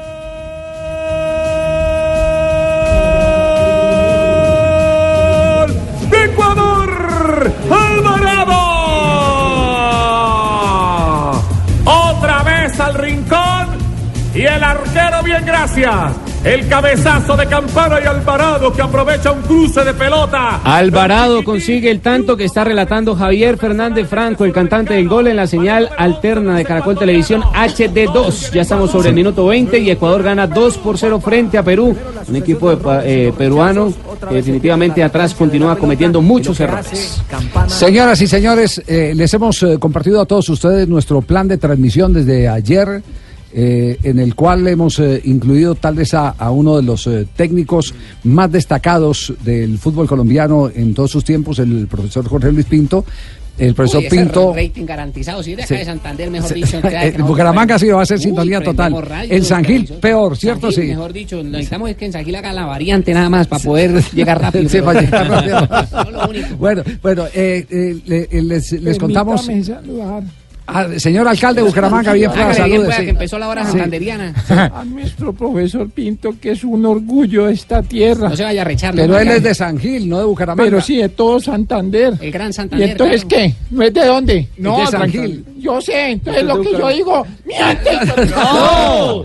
Gracias. 15.60 16.15
El 16.44 16.68
cabezazo 16.69 17.36
de 17.36 17.45
Campana 17.45 17.99
y 18.02 18.07
Alvarado 18.07 18.72
que 18.72 18.81
aprovecha 18.81 19.31
un 19.31 19.41
cruce 19.41 19.84
de 19.84 19.94
pelota. 19.94 20.61
Alvarado 20.64 21.44
consigue 21.44 21.91
el 21.91 21.99
tanto 21.99 22.38
que 22.38 22.45
está 22.45 22.64
relatando 22.64 23.14
Javier 23.14 23.57
Fernández 23.57 24.07
Franco, 24.07 24.45
el 24.45 24.53
cantante 24.53 24.94
del 24.94 25.10
gol 25.10 25.27
en 25.27 25.36
la 25.36 25.48
señal 25.48 25.90
alterna 25.98 26.56
de 26.56 26.64
Caracol 26.64 26.98
Televisión 26.98 27.41
HD2. 27.41 28.53
Ya 28.53 28.61
estamos 28.61 28.90
sobre 28.91 29.10
el 29.10 29.15
minuto 29.15 29.48
20 29.48 29.80
y 29.80 29.91
Ecuador 29.91 30.23
gana 30.23 30.48
2 30.48 30.77
por 30.77 30.98
0 30.98 31.19
frente 31.19 31.57
a 31.57 31.64
Perú. 31.64 31.95
Un 32.27 32.36
equipo 32.36 32.73
de 32.73 33.27
eh, 33.27 33.34
peruano 33.38 33.91
que 34.30 34.36
definitivamente 34.36 35.03
atrás 35.03 35.34
continúa 35.34 35.76
cometiendo 35.76 36.22
muchos 36.22 36.57
errores. 36.61 37.22
Señoras 37.68 38.22
y 38.22 38.27
señores, 38.27 38.81
eh, 38.88 39.14
les 39.14 39.34
hemos 39.34 39.61
eh, 39.64 39.77
compartido 39.77 40.22
a 40.22 40.26
todos 40.26 40.48
ustedes 40.48 40.88
nuestro 40.88 41.22
plan 41.22 41.49
de 41.49 41.57
transmisión 41.57 42.14
desde 42.14 42.48
ayer, 42.48 43.03
eh, 43.54 43.98
en 44.04 44.20
el 44.20 44.36
cual 44.36 44.68
hemos 44.68 45.00
eh, 45.00 45.22
incluido 45.26 45.76
tal 45.76 45.96
vez 45.96 46.14
a, 46.14 46.30
a 46.30 46.52
uno 46.52 46.78
de 46.78 46.84
los 46.84 47.08
eh, 47.08 47.26
técnicos 47.36 47.94
más 48.24 48.52
destacados 48.52 49.34
del 49.44 49.78
fútbol 49.78 50.08
colombiano 50.08 50.70
en 50.74 50.94
todos 50.94 51.12
sus 51.12 51.24
tiempos, 51.24 51.60
el 51.60 51.88
profesor 51.88 52.28
Jorge 52.28 52.52
Luis 52.52 52.66
Pinto. 52.66 53.06
El 53.58 53.74
profesor 53.76 54.00
Uy, 54.00 54.06
ese 54.08 54.16
Pinto. 54.16 54.54
rating 54.56 54.86
garantizado, 54.86 55.44
sí, 55.44 55.54
de 55.54 55.64
acá 55.64 55.68
Sí. 55.68 55.80
de 55.80 55.84
Santander, 55.84 56.32
mejor 56.32 56.48
Sí. 56.48 56.56
dicho. 56.64 56.78
Eh, 56.78 56.82
crack, 56.82 57.14
en 57.16 57.18
no, 57.20 57.28
Bucaramanga 57.28 57.78
sí 57.78 57.88
va 57.90 58.02
a 58.02 58.06
ser 58.06 58.16
Uy, 58.16 58.24
sintonía 58.24 58.62
total. 58.64 58.96
radio, 59.06 59.34
En 59.36 59.44
San 59.44 59.66
Gil, 59.66 59.86
peor, 60.00 60.38
¿cierto? 60.38 60.72
San 60.72 60.76
Gil, 60.76 60.84
Sí. 60.84 60.90
Mejor 60.92 61.12
dicho, 61.12 61.44
necesitamos 61.44 61.90
es 61.90 61.98
que 61.98 62.06
en 62.06 62.14
San 62.14 62.24
Gil 62.24 62.36
haga 62.38 62.54
la 62.54 62.66
variante 62.66 63.14
nada 63.14 63.30
más 63.30 63.48
para 63.48 63.62
poder 63.62 64.02
llegar 64.16 64.40
rápido. 64.42 64.64
Sí, 64.70 64.78
pero- 64.78 64.86
para 64.86 65.02
llegar 65.02 65.30
rápido. 65.30 65.68
No, 66.06 66.12
lo 66.12 66.30
único. 66.30 66.56
Bueno, 66.56 66.84
bueno, 67.02 67.26
eh, 67.34 67.66
eh, 67.70 67.98
le- 68.06 68.30
eh, 68.32 68.42
les, 68.44 68.72
les 68.82 68.98
contamos. 68.98 69.46
Saludar 69.46 70.24
Ah, 70.72 70.88
señor 70.98 71.28
alcalde 71.28 71.62
de 71.62 71.68
Bucaramanga, 71.68 72.14
bien, 72.14 72.32
bien, 72.34 72.54
salude, 72.54 72.86
pues, 72.86 72.96
sí. 72.98 73.04
que 73.04 73.10
empezó 73.10 73.40
la 73.40 73.48
hora 73.48 73.64
Sí. 73.66 73.72
santanderiana. 73.72 74.34
a 74.76 74.84
nuestro 74.86 75.34
profesor 75.34 75.90
Pinto, 75.90 76.36
que 76.40 76.52
es 76.52 76.64
un 76.64 76.86
orgullo 76.86 77.46
de 77.48 77.54
esta 77.54 77.82
tierra. 77.82 78.30
No 78.30 78.36
se 78.36 78.44
vaya 78.44 78.62
a 78.62 78.66
recharlo. 78.66 79.02
Pero 79.02 79.20
él 79.20 79.28
es 79.30 79.44
de 79.44 79.56
San 79.56 79.78
Gil, 79.80 80.08
no 80.08 80.20
de 80.20 80.26
Bucaramanga. 80.26 80.64
Pero 80.64 80.82
sí, 80.82 80.98
de 80.98 81.10
todo 81.10 81.40
Santander. 81.40 82.14
El 82.22 82.32
gran 82.32 82.50
¿Y 82.50 82.54
Santander. 82.54 82.90
entonces 82.91 83.26
claro. 83.26 83.44
qué? 83.46 83.56
¿No 83.72 83.84
es 83.84 83.94
de 83.94 84.06
dónde? 84.06 84.48
No, 84.58 84.80
de 84.80 84.88
San 84.88 85.10
Gil. 85.10 85.46
Yo 85.60 85.82
sé, 85.82 86.12
entonces 86.12 86.44
lo 86.44 86.62
que 86.62 86.72
yo 86.72 86.88
digo, 86.90 87.26
¡miente! 87.46 87.91
¡No! 88.36 89.24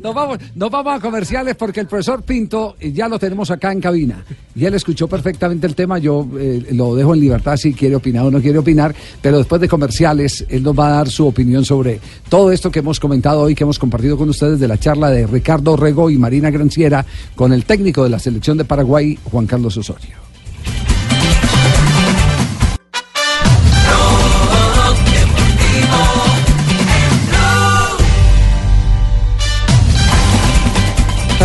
Nos 0.00 0.14
vamos, 0.14 0.38
nos 0.54 0.70
vamos 0.70 0.94
a 0.94 1.00
comerciales 1.00 1.56
porque 1.56 1.80
el 1.80 1.86
profesor 1.86 2.22
Pinto 2.22 2.76
eh, 2.78 2.92
ya 2.92 3.08
lo 3.08 3.18
tenemos 3.18 3.50
acá 3.50 3.72
en 3.72 3.80
cabina. 3.80 4.24
Y 4.54 4.64
él 4.64 4.74
escuchó 4.74 5.08
perfectamente 5.08 5.66
el 5.66 5.74
tema. 5.74 5.98
Yo 5.98 6.26
eh, 6.38 6.68
lo 6.72 6.94
dejo 6.94 7.14
en 7.14 7.20
libertad 7.20 7.56
si 7.56 7.72
quiere 7.74 7.96
opinar 7.96 8.26
o 8.26 8.30
no 8.30 8.40
quiere 8.40 8.58
opinar. 8.58 8.94
Pero 9.20 9.38
después 9.38 9.60
de 9.60 9.68
comerciales, 9.68 10.44
él 10.48 10.62
nos 10.62 10.78
va 10.78 10.88
a 10.88 10.96
dar 10.96 11.08
su 11.08 11.26
opinión 11.26 11.64
sobre 11.64 12.00
todo 12.28 12.52
esto 12.52 12.70
que 12.70 12.80
hemos 12.80 13.00
comentado 13.00 13.40
hoy, 13.40 13.54
que 13.54 13.64
hemos 13.64 13.78
compartido 13.78 14.16
con 14.16 14.28
ustedes 14.28 14.60
de 14.60 14.68
la 14.68 14.78
charla 14.78 15.10
de 15.10 15.26
Ricardo 15.26 15.76
Rego 15.76 16.10
y 16.10 16.18
Marina 16.18 16.50
Granciera 16.50 17.04
con 17.34 17.52
el 17.52 17.64
técnico 17.64 18.04
de 18.04 18.10
la 18.10 18.18
selección 18.18 18.58
de 18.58 18.64
Paraguay, 18.64 19.18
Juan 19.24 19.46
Carlos 19.46 19.76
Osorio. 19.76 20.31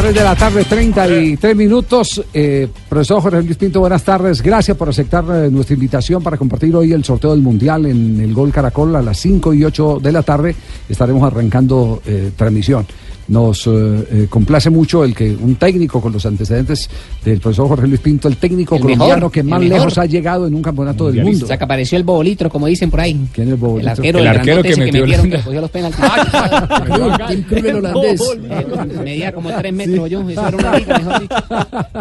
De 0.07 0.23
la 0.23 0.35
tarde, 0.37 0.63
33 0.63 1.53
minutos. 1.53 2.23
Eh, 2.33 2.69
profesor 2.87 3.21
Jorge 3.21 3.43
Luis 3.43 3.57
Pinto, 3.57 3.81
buenas 3.81 4.05
tardes. 4.05 4.41
Gracias 4.41 4.77
por 4.77 4.87
aceptar 4.87 5.25
eh, 5.25 5.51
nuestra 5.51 5.73
invitación 5.73 6.23
para 6.23 6.37
compartir 6.37 6.73
hoy 6.77 6.93
el 6.93 7.03
sorteo 7.03 7.31
del 7.31 7.41
Mundial 7.41 7.85
en 7.87 8.21
el 8.21 8.33
Gol 8.33 8.53
Caracol 8.53 8.95
a 8.95 9.01
las 9.01 9.19
5 9.19 9.53
y 9.53 9.65
8 9.65 9.99
de 10.01 10.11
la 10.13 10.23
tarde. 10.23 10.55
Estaremos 10.87 11.21
arrancando 11.23 12.01
eh, 12.05 12.31
transmisión. 12.37 12.87
Nos 13.29 13.67
eh, 13.67 13.69
eh, 14.11 14.27
complace 14.29 14.69
mucho 14.69 15.03
el 15.03 15.13
que 15.13 15.35
un 15.35 15.55
técnico 15.55 15.99
con 15.99 16.13
los 16.13 16.25
antecedentes 16.25 16.89
del 17.25 17.39
profesor 17.41 17.67
Jorge 17.67 17.87
Luis 17.87 17.99
Pinto, 17.99 18.27
el 18.29 18.37
técnico 18.37 18.75
El 18.75 18.81
colombiano 18.81 19.15
mejor, 19.15 19.31
que 19.31 19.43
más 19.43 19.61
lejos 19.61 19.97
ha 19.97 20.05
llegado 20.05 20.47
en 20.47 20.55
un 20.55 20.61
campeonato 20.61 21.11
del 21.11 21.23
mundo. 21.23 21.43
O 21.45 21.47
sea, 21.47 21.57
que 21.57 21.63
apareció 21.65 21.97
el 21.97 22.03
bobolitro, 22.03 22.49
como 22.49 22.67
dicen 22.67 22.89
por 22.89 23.01
ahí. 23.01 23.27
¿Quién 23.33 23.47
es 23.47 23.53
el 23.53 23.59
bobolitro? 23.59 23.91
El 23.91 23.97
arquero, 23.97 24.19
El 24.19 24.23
el, 24.25 24.27
arquero 24.29 24.61
grandote 24.61 24.67
que 24.67 24.73
ese 24.73 24.79
que 24.79 24.85
metió 24.85 25.01
metieron, 25.05 25.29
la- 25.29 25.37
que 25.37 25.43
cogió 25.43 25.61
los 25.61 25.71
penaltis. 25.71 27.47
Krul, 27.47 27.65
el 27.67 27.75
holandés. 27.75 28.21
Eh, 28.21 28.99
Medía 29.03 29.31
como 29.31 29.49
tres 29.51 29.73
metros 29.73 30.09
yo, 30.09 30.29
eso 30.29 30.47
era 30.47 30.57
una 30.57 30.77
liga, 30.79 30.97
mejor 30.97 31.21
dicho. 31.21 31.35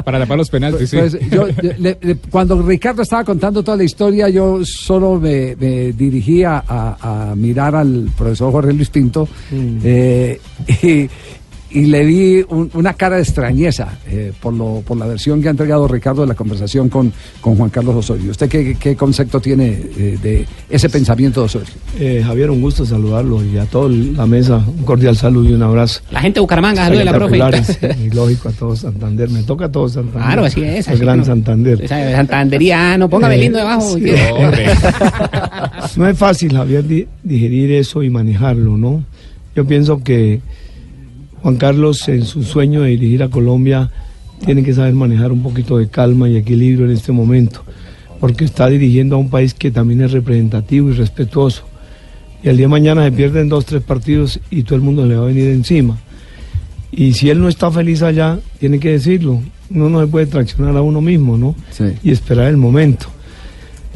Para 0.04 0.18
tapar 0.20 0.38
los 0.38 0.50
penaltis, 0.50 0.90
sí. 0.90 0.96
Pues, 0.96 1.18
yo, 1.30 1.46
le- 1.78 1.98
le- 2.00 2.16
cuando 2.30 2.60
Ricardo 2.62 3.02
estaba 3.02 3.24
contando 3.24 3.62
toda 3.62 3.76
la 3.76 3.84
historia, 3.84 4.28
yo 4.28 4.60
solo 4.64 5.18
me, 5.20 5.56
me 5.56 5.92
dirigía 5.92 6.62
a, 6.66 7.30
a 7.30 7.34
mirar 7.34 7.74
al 7.74 8.10
profesor 8.16 8.52
Jorge 8.52 8.72
Luis 8.72 8.90
Pinto 8.90 9.28
eh, 9.52 10.40
y, 10.82 11.08
y 11.76 11.86
le 11.86 12.04
vi 12.04 12.44
un- 12.48 12.70
una 12.74 12.94
cara 12.94 13.16
de 13.16 13.22
extrañeza 13.22 13.98
eh, 14.08 14.32
por, 14.40 14.54
lo, 14.54 14.82
por 14.86 14.96
la 14.96 15.06
versión 15.06 15.42
que 15.42 15.48
ha 15.48 15.50
entregado 15.50 15.86
Ricardo 15.86 16.22
de 16.22 16.28
la 16.28 16.34
conversación 16.34 16.88
con, 16.88 17.12
con 17.40 17.54
Juan 17.56 17.68
Carlos 17.70 17.94
Osorio. 17.96 18.30
¿Usted 18.30 18.48
qué, 18.48 18.76
qué 18.80 18.96
concepto 18.96 19.40
tiene 19.40 19.66
eh, 19.98 20.18
de 20.22 20.46
ese 20.70 20.88
pensamiento 20.88 21.40
de 21.40 21.46
Osorio? 21.46 21.66
Eh, 21.98 22.22
Javier, 22.24 22.50
un 22.50 22.60
gusto 22.62 22.86
saludarlo 22.86 23.44
y 23.44 23.58
a 23.58 23.66
toda 23.66 23.90
la 23.90 24.26
mesa 24.26 24.56
un 24.66 24.84
cordial 24.84 25.16
saludo 25.16 25.50
y 25.50 25.52
un 25.52 25.62
abrazo. 25.62 26.00
La 26.10 26.20
gente 26.20 26.36
de 26.36 26.40
Bucaramanga, 26.40 26.84
salude 26.86 27.04
la 27.04 27.12
profe. 27.12 27.36
Espectaculares, 27.36 28.00
y 28.06 28.10
lógico 28.14 28.48
a 28.48 28.52
todo 28.52 28.74
Santander, 28.74 29.28
me 29.28 29.42
toca 29.42 29.66
a 29.66 29.70
todo 29.70 29.88
Santander. 29.88 30.22
Claro, 30.22 30.44
así 30.44 30.62
es, 30.64 30.88
El 30.88 30.94
así 30.94 31.02
gran 31.02 31.18
no. 31.18 31.24
Santander. 31.26 31.86
Santanderiano, 31.88 33.08
póngame 33.10 33.34
Eh, 33.36 33.38
lindo 33.38 33.58
debajo. 33.58 33.96
sí, 33.98 34.04
No 35.96 36.08
es 36.08 36.18
fácil, 36.18 36.52
Javier, 36.56 36.86
di- 36.86 37.06
digerir 37.22 37.72
eso 37.72 38.02
y 38.02 38.10
manejarlo, 38.10 38.76
¿no? 38.76 39.04
Yo 39.54 39.64
pienso 39.66 40.02
que 40.02 40.40
Juan 41.46 41.58
Carlos, 41.58 42.08
en 42.08 42.24
su 42.24 42.42
sueño 42.42 42.82
de 42.82 42.88
dirigir 42.88 43.22
a 43.22 43.28
Colombia, 43.28 43.88
tiene 44.44 44.64
que 44.64 44.74
saber 44.74 44.94
manejar 44.94 45.30
un 45.30 45.44
poquito 45.44 45.78
de 45.78 45.86
calma 45.86 46.28
y 46.28 46.36
equilibrio 46.36 46.86
en 46.86 46.90
este 46.90 47.12
momento, 47.12 47.62
porque 48.18 48.44
está 48.44 48.66
dirigiendo 48.68 49.14
a 49.14 49.20
un 49.20 49.30
país 49.30 49.54
que 49.54 49.70
también 49.70 50.00
es 50.00 50.10
representativo 50.10 50.90
y 50.90 50.94
respetuoso. 50.94 51.62
Y 52.42 52.48
el 52.48 52.56
día 52.56 52.64
de 52.64 52.70
mañana 52.70 53.04
se 53.04 53.12
pierden 53.12 53.48
dos, 53.48 53.64
tres 53.64 53.80
partidos 53.80 54.40
y 54.50 54.64
todo 54.64 54.74
el 54.74 54.80
mundo 54.80 55.06
le 55.06 55.14
va 55.14 55.22
a 55.22 55.26
venir 55.26 55.46
encima. 55.50 55.96
Y 56.90 57.12
si 57.12 57.30
él 57.30 57.40
no 57.40 57.46
está 57.46 57.70
feliz 57.70 58.02
allá, 58.02 58.40
tiene 58.58 58.80
que 58.80 58.90
decirlo. 58.90 59.40
Uno 59.70 59.88
no 59.88 60.00
se 60.00 60.08
puede 60.08 60.26
traccionar 60.26 60.76
a 60.76 60.82
uno 60.82 61.00
mismo, 61.00 61.38
¿no? 61.38 61.54
Y 62.02 62.10
esperar 62.10 62.48
el 62.48 62.56
momento. 62.56 63.06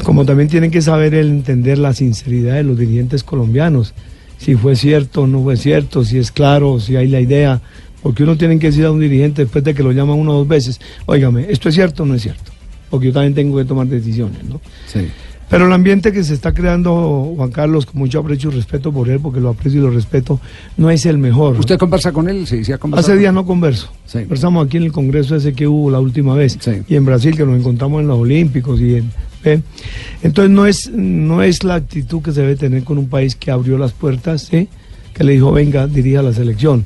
Como 0.04 0.24
también 0.24 0.48
tiene 0.48 0.70
que 0.70 0.82
saber 0.82 1.14
él 1.14 1.26
entender 1.30 1.78
la 1.78 1.94
sinceridad 1.94 2.54
de 2.54 2.62
los 2.62 2.78
dirigentes 2.78 3.24
colombianos. 3.24 3.92
Si 4.40 4.54
fue 4.54 4.74
cierto 4.74 5.22
o 5.22 5.26
no 5.26 5.42
fue 5.42 5.56
cierto, 5.56 6.02
si 6.02 6.18
es 6.18 6.32
claro, 6.32 6.80
si 6.80 6.96
hay 6.96 7.08
la 7.08 7.20
idea. 7.20 7.60
Porque 8.02 8.22
uno 8.22 8.36
tiene 8.36 8.58
que 8.58 8.68
decir 8.68 8.86
a 8.86 8.90
un 8.90 9.00
dirigente 9.00 9.42
después 9.42 9.62
de 9.62 9.74
que 9.74 9.82
lo 9.82 9.92
llama 9.92 10.14
uno 10.14 10.32
o 10.32 10.38
dos 10.38 10.48
veces, 10.48 10.80
óigame, 11.04 11.46
¿esto 11.50 11.68
es 11.68 11.74
cierto 11.74 12.04
o 12.04 12.06
no 12.06 12.14
es 12.14 12.22
cierto? 12.22 12.50
Porque 12.88 13.08
yo 13.08 13.12
también 13.12 13.34
tengo 13.34 13.58
que 13.58 13.66
tomar 13.66 13.86
decisiones, 13.86 14.42
¿no? 14.44 14.60
Sí. 14.86 15.08
Pero 15.50 15.66
el 15.66 15.72
ambiente 15.72 16.12
que 16.12 16.24
se 16.24 16.32
está 16.32 16.54
creando, 16.54 17.34
Juan 17.36 17.50
Carlos, 17.50 17.84
con 17.84 17.98
mucho 17.98 18.20
aprecio 18.20 18.50
y 18.50 18.54
respeto 18.54 18.92
por 18.92 19.10
él, 19.10 19.18
porque 19.20 19.40
lo 19.40 19.50
aprecio 19.50 19.80
y 19.80 19.82
lo 19.82 19.90
respeto, 19.90 20.40
no 20.76 20.90
es 20.90 21.04
el 21.06 21.18
mejor. 21.18 21.58
¿Usted 21.58 21.76
conversa 21.76 22.12
con 22.12 22.28
él? 22.28 22.46
Sí, 22.46 22.64
sí, 22.64 22.72
ha 22.72 22.78
conversado 22.78 23.12
Hace 23.12 23.20
días 23.20 23.34
no 23.34 23.44
converso. 23.44 23.90
Sí. 24.06 24.20
Conversamos 24.20 24.64
aquí 24.64 24.76
en 24.76 24.84
el 24.84 24.92
congreso 24.92 25.34
ese 25.34 25.52
que 25.52 25.66
hubo 25.66 25.90
la 25.90 25.98
última 25.98 26.34
vez. 26.34 26.56
Y 26.88 26.94
en 26.94 27.04
Brasil, 27.04 27.36
que 27.36 27.44
nos 27.44 27.58
encontramos 27.58 28.00
en 28.00 28.06
los 28.06 28.18
Olímpicos. 28.18 28.80
y 28.80 28.96
en, 28.96 29.10
¿ve? 29.44 29.62
Entonces 30.22 30.50
no 30.50 30.66
es, 30.66 30.90
no 30.90 31.42
es 31.42 31.64
la 31.64 31.74
actitud 31.74 32.22
que 32.22 32.32
se 32.32 32.42
debe 32.42 32.56
tener 32.56 32.84
con 32.84 32.98
un 32.98 33.08
país 33.08 33.36
que 33.36 33.50
abrió 33.50 33.78
las 33.78 33.92
puertas, 33.92 34.42
¿sí? 34.42 34.68
que 35.14 35.24
le 35.24 35.32
dijo, 35.32 35.52
venga, 35.52 35.86
dirija 35.86 36.22
la 36.22 36.32
selección. 36.32 36.84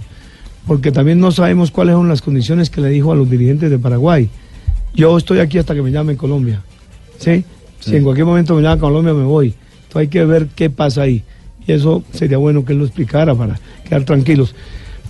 Porque 0.67 0.93
también 0.93 1.21
no 1.21 1.31
sabemos 1.31 1.71
cuáles 1.71 1.95
son 1.95 2.09
las 2.09 2.23
condiciones 2.23 2.71
que 2.71 2.81
le 2.81 2.89
dijo 2.89 3.13
a 3.13 3.17
los 3.17 3.29
dirigentes 3.29 3.71
de 3.71 3.79
Paraguay. 3.79 4.31
Yo 4.95 5.19
estoy 5.19 5.41
aquí 5.41 5.59
hasta 5.59 5.75
que 5.75 5.83
me 5.83 5.91
llame 5.91 6.17
Colombia. 6.17 6.63
¿sí? 7.19 7.45
Si 7.81 7.97
en 7.97 8.03
cualquier 8.03 8.27
momento 8.27 8.55
me 8.55 8.63
llama 8.63 8.81
Colombia, 8.81 9.13
me 9.13 9.25
voy. 9.25 9.55
Entonces 9.83 9.97
hay 9.97 10.09
que 10.09 10.25
ver 10.25 10.49
qué 10.55 10.71
pasa 10.71 11.03
ahí. 11.03 11.23
Y 11.67 11.73
eso 11.73 12.03
sería 12.13 12.39
bueno 12.39 12.65
que 12.65 12.73
él 12.73 12.79
lo 12.79 12.85
explicara 12.85 13.35
para 13.35 13.59
quedar 13.85 14.05
tranquilos. 14.05 14.55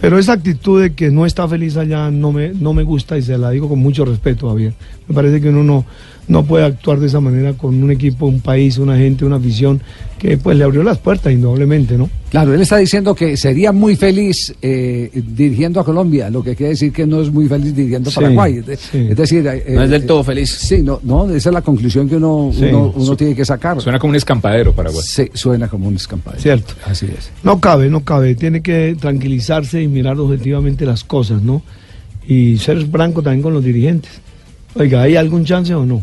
Pero 0.01 0.19
esa 0.19 0.33
actitud 0.33 0.83
de 0.83 0.93
que 0.93 1.11
no 1.11 1.25
está 1.25 1.49
feliz 1.49 1.77
allá 1.77 2.11
no 2.11 2.33
me, 2.33 2.51
no 2.51 2.75
me 2.75 2.83
gusta 2.83 3.17
y 3.17 3.23
se 3.23 3.39
la 3.39 3.51
digo 3.51 3.69
con 3.69 3.79
mucho 3.79 4.05
respeto, 4.05 4.49
Javier. 4.49 4.75
Me 5.09 5.15
parece 5.15 5.41
que 5.41 5.49
uno 5.49 5.63
no, 5.63 5.85
no 6.29 6.45
puede 6.45 6.65
actuar 6.65 6.99
de 6.99 7.07
esa 7.07 7.21
manera 7.21 7.55
con 7.55 7.83
un 7.83 7.91
equipo, 7.91 8.27
un 8.27 8.41
país, 8.41 8.79
una 8.79 8.97
gente, 8.97 9.25
una 9.25 9.37
afición 9.37 9.81
que 10.29 10.39
pues 10.39 10.57
le 10.57 10.65
abrió 10.65 10.83
las 10.83 10.99
puertas 10.99 11.33
indudablemente, 11.33 11.99
¿no? 11.99 12.09
Claro, 12.31 12.55
él 12.55 12.61
está 12.63 12.79
diciendo 12.79 13.15
que 13.15 13.37
sería 13.37 13.73
muy 13.73 13.95
feliz 13.95 14.55
eh, 14.63 15.11
dirigiendo 15.15 15.81
a 15.81 15.85
Colombia, 15.85 16.31
lo 16.31 16.43
que 16.43 16.57
quiere 16.57 16.71
decir 16.71 16.93
que 16.93 17.07
no 17.07 17.21
es 17.21 17.31
muy 17.31 17.47
feliz 17.47 17.75
dirigiendo 17.77 18.09
a 18.09 18.13
Sí, 18.13 18.21
Paraguay. 18.21 18.57
Es 18.57 18.67
de- 18.67 18.77
sí. 18.77 19.07
Es 19.11 19.17
decir, 19.17 19.47
eh, 19.47 19.65
No 19.75 19.83
es 19.83 19.91
del 19.91 20.03
eh, 20.03 20.07
todo 20.07 20.25
feliz. 20.25 20.51
Sí, 20.51 20.83
no, 20.83 20.99
no, 21.03 21.27
esa 21.31 21.51
es 21.51 21.53
la 21.53 21.61
conclusión 21.63 22.09
que 22.09 22.17
uno, 22.17 22.51
Sí. 22.53 22.65
uno, 22.65 22.93
uno 22.97 23.17
tiene 23.17 23.35
que 23.35 23.45
sacar. 23.45 23.81
Suena 23.81 23.99
como 23.99 24.11
un 24.13 24.17
escampadero 24.17 24.73
Paraguay. 24.73 25.03
Sí, 25.07 25.29
suena 25.35 25.69
como 25.69 25.89
un 25.89 25.97
escampadero. 25.97 26.43
Cierto. 26.43 26.75
Así 26.87 27.07
es. 27.07 27.31
No 27.43 27.61
cabe, 27.61 27.91
no 27.91 28.03
cabe. 28.05 28.35
Tiene 28.35 28.63
que 28.63 28.97
tranquilizarse 28.99 29.83
y 29.83 29.89
mirar 29.89 30.19
objetivamente 30.19 30.87
las 30.87 31.05
cosas, 31.05 31.43
¿no? 31.43 31.63
Y 32.27 32.57
ser 32.59 32.85
franco 32.87 33.23
también 33.23 33.43
con 33.43 33.53
los 33.53 33.63
dirigentes. 33.63 34.11
Oiga, 34.75 35.03
¿hay 35.03 35.17
algún 35.17 35.45
chance 35.45 35.75
o 35.75 35.85
no? 35.85 36.03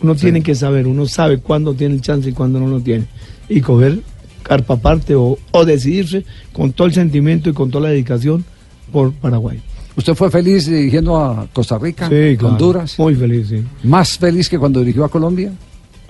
Uno 0.00 0.14
tiene 0.14 0.42
que 0.42 0.54
saber, 0.54 0.86
uno 0.86 1.06
sabe 1.06 1.38
cuándo 1.38 1.74
tiene 1.74 1.94
el 1.96 2.00
chance 2.00 2.30
y 2.30 2.32
cuándo 2.32 2.60
no 2.60 2.68
lo 2.68 2.80
tiene. 2.80 3.04
Y 3.48 3.60
coger 3.60 4.00
carpa 4.42 4.74
aparte 4.74 5.14
o, 5.14 5.38
o 5.50 5.64
decidirse 5.64 6.24
con 6.52 6.72
todo 6.72 6.86
el 6.86 6.94
sentimiento 6.94 7.50
y 7.50 7.52
con 7.52 7.70
toda 7.70 7.84
la 7.84 7.90
dedicación 7.90 8.44
por 8.92 9.12
Paraguay. 9.12 9.60
¿Usted 9.96 10.14
fue 10.14 10.30
feliz 10.30 10.66
dirigiendo 10.66 11.16
a 11.18 11.46
Costa 11.52 11.76
Rica, 11.78 12.08
Sí, 12.08 12.36
claro. 12.36 12.54
Honduras? 12.54 12.98
Muy 12.98 13.14
feliz, 13.14 13.48
sí. 13.48 13.62
¿Más 13.82 14.16
feliz 14.16 14.48
que 14.48 14.58
cuando 14.58 14.80
dirigió 14.80 15.04
a 15.04 15.10
Colombia? 15.10 15.52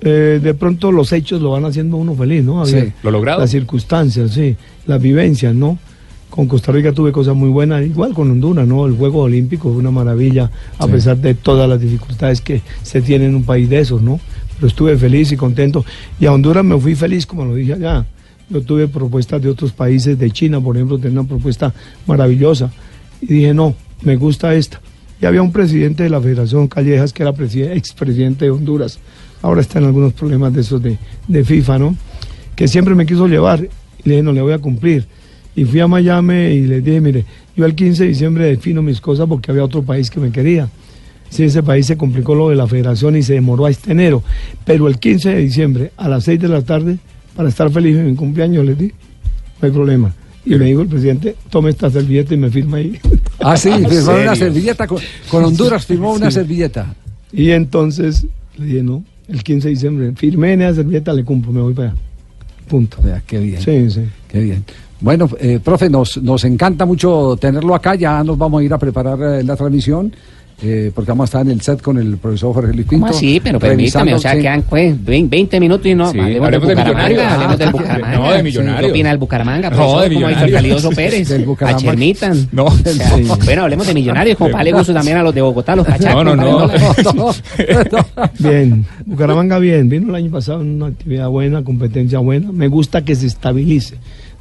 Eh, 0.01 0.39
de 0.43 0.55
pronto 0.55 0.93
los 0.93 1.11
hechos 1.13 1.41
lo 1.41 1.51
van 1.53 1.65
haciendo 1.65 1.97
uno 1.97 2.15
feliz, 2.15 2.45
¿no? 2.45 2.65
Sí. 2.67 2.93
¿Lo 3.03 3.11
logrado? 3.11 3.41
Las 3.41 3.51
circunstancias, 3.51 4.31
sí. 4.33 4.55
Las 4.87 5.01
vivencias, 5.03 5.55
¿no? 5.55 5.79
Con 6.31 6.47
Costa 6.47 6.71
Rica 6.71 6.93
tuve 6.93 7.11
cosas 7.11 7.35
muy 7.35 7.49
buenas, 7.49 7.85
igual 7.85 8.13
con 8.15 8.31
Honduras, 8.31 8.69
¿no? 8.69 8.87
El 8.87 8.93
Juego 8.95 9.23
Olímpico 9.23 9.71
fue 9.71 9.79
una 9.79 9.91
maravilla, 9.91 10.51
a 10.79 10.85
Sí. 10.85 10.93
pesar 10.93 11.17
de 11.17 11.35
todas 11.35 11.69
las 11.69 11.81
dificultades 11.81 12.41
que 12.43 12.61
se 12.83 13.01
tienen 13.01 13.31
en 13.31 13.35
un 13.37 13.45
país 13.45 13.69
de 13.69 13.81
esos, 13.81 14.03
¿no? 14.03 14.21
Pero 14.59 14.69
estuve 14.69 14.97
feliz 14.97 15.33
y 15.33 15.37
contento. 15.37 15.85
Y 16.21 16.27
a 16.27 16.33
Honduras 16.33 16.65
me 16.65 16.79
fui 16.79 16.95
feliz, 16.95 17.27
como 17.27 17.45
lo 17.45 17.55
dije 17.55 17.75
allá. 17.75 18.05
Yo 18.51 18.61
tuve 18.63 18.89
propuestas 18.89 19.41
de 19.43 19.49
otros 19.51 19.73
países, 19.73 20.19
de 20.19 20.31
China, 20.31 20.61
por 20.61 20.77
ejemplo, 20.77 20.99
tenía 20.99 21.21
una 21.21 21.29
propuesta 21.29 21.73
maravillosa. 22.07 22.71
Y 23.21 23.27
dije, 23.35 23.55
no, 23.55 23.75
me 24.03 24.17
gusta 24.17 24.55
esta. 24.55 24.81
Y 25.21 25.27
había 25.27 25.43
un 25.43 25.53
presidente 25.53 26.05
de 26.05 26.11
la 26.11 26.21
Federación 26.21 26.69
Callejas 26.69 27.13
que 27.13 27.23
era 27.25 27.33
preside- 27.33 27.77
expresidente 27.77 28.45
de 28.47 28.51
Honduras. 28.53 28.99
Ahora 29.43 29.61
está 29.61 29.79
en 29.79 29.85
algunos 29.87 30.13
problemas 30.13 30.53
de 30.55 30.61
esos 30.63 30.83
de, 30.83 30.99
de 31.27 31.45
FIFA, 31.45 31.79
¿no? 31.79 31.97
Que 32.57 32.67
siempre 32.69 32.95
me 32.95 33.05
quiso 33.07 33.27
llevar. 33.29 33.61
Y 33.63 34.09
le 34.09 34.15
dije, 34.15 34.23
no, 34.23 34.33
le 34.33 34.41
voy 34.43 34.53
a 34.53 34.59
cumplir. 34.59 35.07
Y 35.55 35.65
fui 35.65 35.81
a 35.81 35.89
Miami 35.89 36.35
y 36.35 36.61
le 36.67 36.81
dije, 36.81 37.01
mire, 37.01 37.25
yo 37.57 37.65
el 37.65 37.75
15 37.75 38.05
de 38.05 38.09
diciembre 38.09 38.45
defino 38.47 38.81
mis 38.81 39.01
cosas 39.01 39.27
porque 39.29 39.51
había 39.51 39.65
otro 39.65 39.83
país 39.83 40.09
que 40.11 40.21
me 40.21 40.31
quería. 40.31 40.69
Sí, 41.31 41.45
ese 41.45 41.63
país 41.63 41.87
se 41.87 41.97
complicó 41.97 42.35
lo 42.35 42.49
de 42.49 42.57
la 42.57 42.67
federación 42.67 43.17
y 43.17 43.23
se 43.23 43.35
demoró 43.35 43.67
a 43.67 43.71
este 43.71 43.93
enero. 43.93 44.23
Pero 44.65 44.89
el 44.89 44.99
15 44.99 45.31
de 45.31 45.37
diciembre, 45.39 45.93
a 45.97 46.09
las 46.09 46.25
6 46.25 46.41
de 46.41 46.49
la 46.49 46.63
tarde, 46.63 46.99
para 47.37 47.49
estar 47.49 47.71
feliz 47.71 47.97
en 47.97 48.07
mi 48.07 48.15
cumpleaños, 48.15 48.65
les 48.65 48.79
di, 48.79 48.87
no 48.89 49.67
hay 49.67 49.71
problema. 49.71 50.13
Y 50.45 50.55
me 50.55 50.65
dijo 50.65 50.81
el 50.81 50.89
presidente, 50.89 51.37
tome 51.51 51.71
esta 51.71 51.91
servilleta 51.91 52.33
y 52.33 52.39
me 52.39 52.51
firma 52.51 52.79
ahí. 52.79 52.99
Ah, 53.41 53.57
sí, 53.57 53.71
firmó 53.89 54.13
una 54.13 54.35
servilleta. 54.35 54.87
Con, 54.87 54.99
con 55.31 55.45
Honduras 55.45 55.85
firmó 55.87 56.15
una 56.15 56.31
servilleta. 56.31 56.95
Y 57.33 57.51
entonces 57.51 58.27
le 58.57 58.65
dije, 58.65 58.83
no, 58.83 59.05
el 59.29 59.43
15 59.43 59.69
de 59.69 59.75
diciembre, 59.75 60.13
firmé 60.17 60.55
en 60.55 60.63
esa 60.63 60.77
servilleta, 60.77 61.13
le 61.13 61.25
cumplo, 61.25 61.53
me 61.53 61.61
voy 61.61 61.75
para 61.75 61.91
allá. 61.91 61.99
Punto. 62.67 62.99
Vea, 63.03 63.23
qué 63.27 63.39
bien. 63.39 63.61
Sí, 63.61 63.91
sí. 63.91 64.03
Qué 64.29 64.41
bien. 64.41 64.65
Bueno, 65.01 65.29
eh, 65.39 65.61
profe, 65.63 65.89
nos, 65.89 66.21
nos 66.23 66.45
encanta 66.45 66.85
mucho 66.85 67.37
tenerlo 67.41 67.75
acá. 67.75 67.95
Ya 67.95 68.23
nos 68.25 68.37
vamos 68.37 68.61
a 68.61 68.65
ir 68.65 68.73
a 68.73 68.79
preparar 68.79 69.19
eh, 69.23 69.45
la 69.45 69.55
transmisión. 69.55 70.13
Eh, 70.61 70.91
porque 70.95 71.11
vamos 71.13 71.25
a 71.25 71.27
estar 71.27 71.43
en 71.43 71.51
el 71.53 71.61
set 71.61 71.81
con 71.81 71.99
el 71.99 72.17
profesor 72.17 72.53
Jorge 72.53 72.73
Luis 72.75 72.87
Pinto. 72.87 73.07
¿Cómo 73.07 73.17
así? 73.17 73.41
Pero 73.43 73.59
permítame, 73.61 74.15
o 74.15 74.19
sea, 74.19 74.33
quedan 74.39 74.63
pues 74.63 74.93
20 75.05 75.29
20 75.37 75.61
minutos 75.61 75.87
y 75.87 75.95
no. 75.95 76.11
Sí, 76.11 76.19
hablemos 76.19 76.51
de 76.51 76.59
Bucaramanga, 76.59 77.35
hablemos 77.35 77.59
del 77.59 77.69
Ah, 77.69 77.73
Bucaramanga. 77.73 78.17
no, 78.19 78.31
de 78.33 78.37
¿Qué 78.39 78.43
Millonarios. 78.43 78.91
opina 78.91 79.09
del 79.11 79.19
Bucaramanga? 79.19 79.71
No, 79.71 79.77
profesor? 79.77 80.09
de 80.09 80.15
¿Cómo 80.15 80.27
ha 80.27 80.29
visto 80.31 80.45
el. 80.45 80.53
Calioso 80.53 80.91
Pérez? 80.91 81.29
Del 81.29 81.47
A. 81.61 81.77
Chermitan. 81.77 82.49
No. 82.53 82.67
Bueno, 83.45 83.63
hablemos 83.63 83.87
de 83.87 83.95
Millonarios, 83.95 84.37
como 84.37 84.51
para 84.51 84.65
darle 84.65 84.73
gusto 84.79 84.93
también 84.93 85.17
a 85.19 85.23
los 85.23 85.35
de 85.35 85.43
Bogotá, 85.43 85.77
los 85.77 85.87
cachacos. 85.87 86.25
No, 86.25 86.35
no, 86.37 86.67
no. 87.15 87.35
Bien, 88.39 88.85
Bucaramanga 89.07 89.59
bien, 89.59 89.89
vino 89.89 90.09
el 90.09 90.15
año 90.17 90.31
pasado 90.31 90.61
en 90.63 90.75
una 90.77 90.87
actividad 90.87 91.29
buena, 91.29 91.63
competencia 91.63 92.19
buena. 92.19 92.51
Me 92.53 92.69
gusta 92.69 93.05
que 93.05 93.15
se 93.15 93.27
estabilice. 93.27 93.95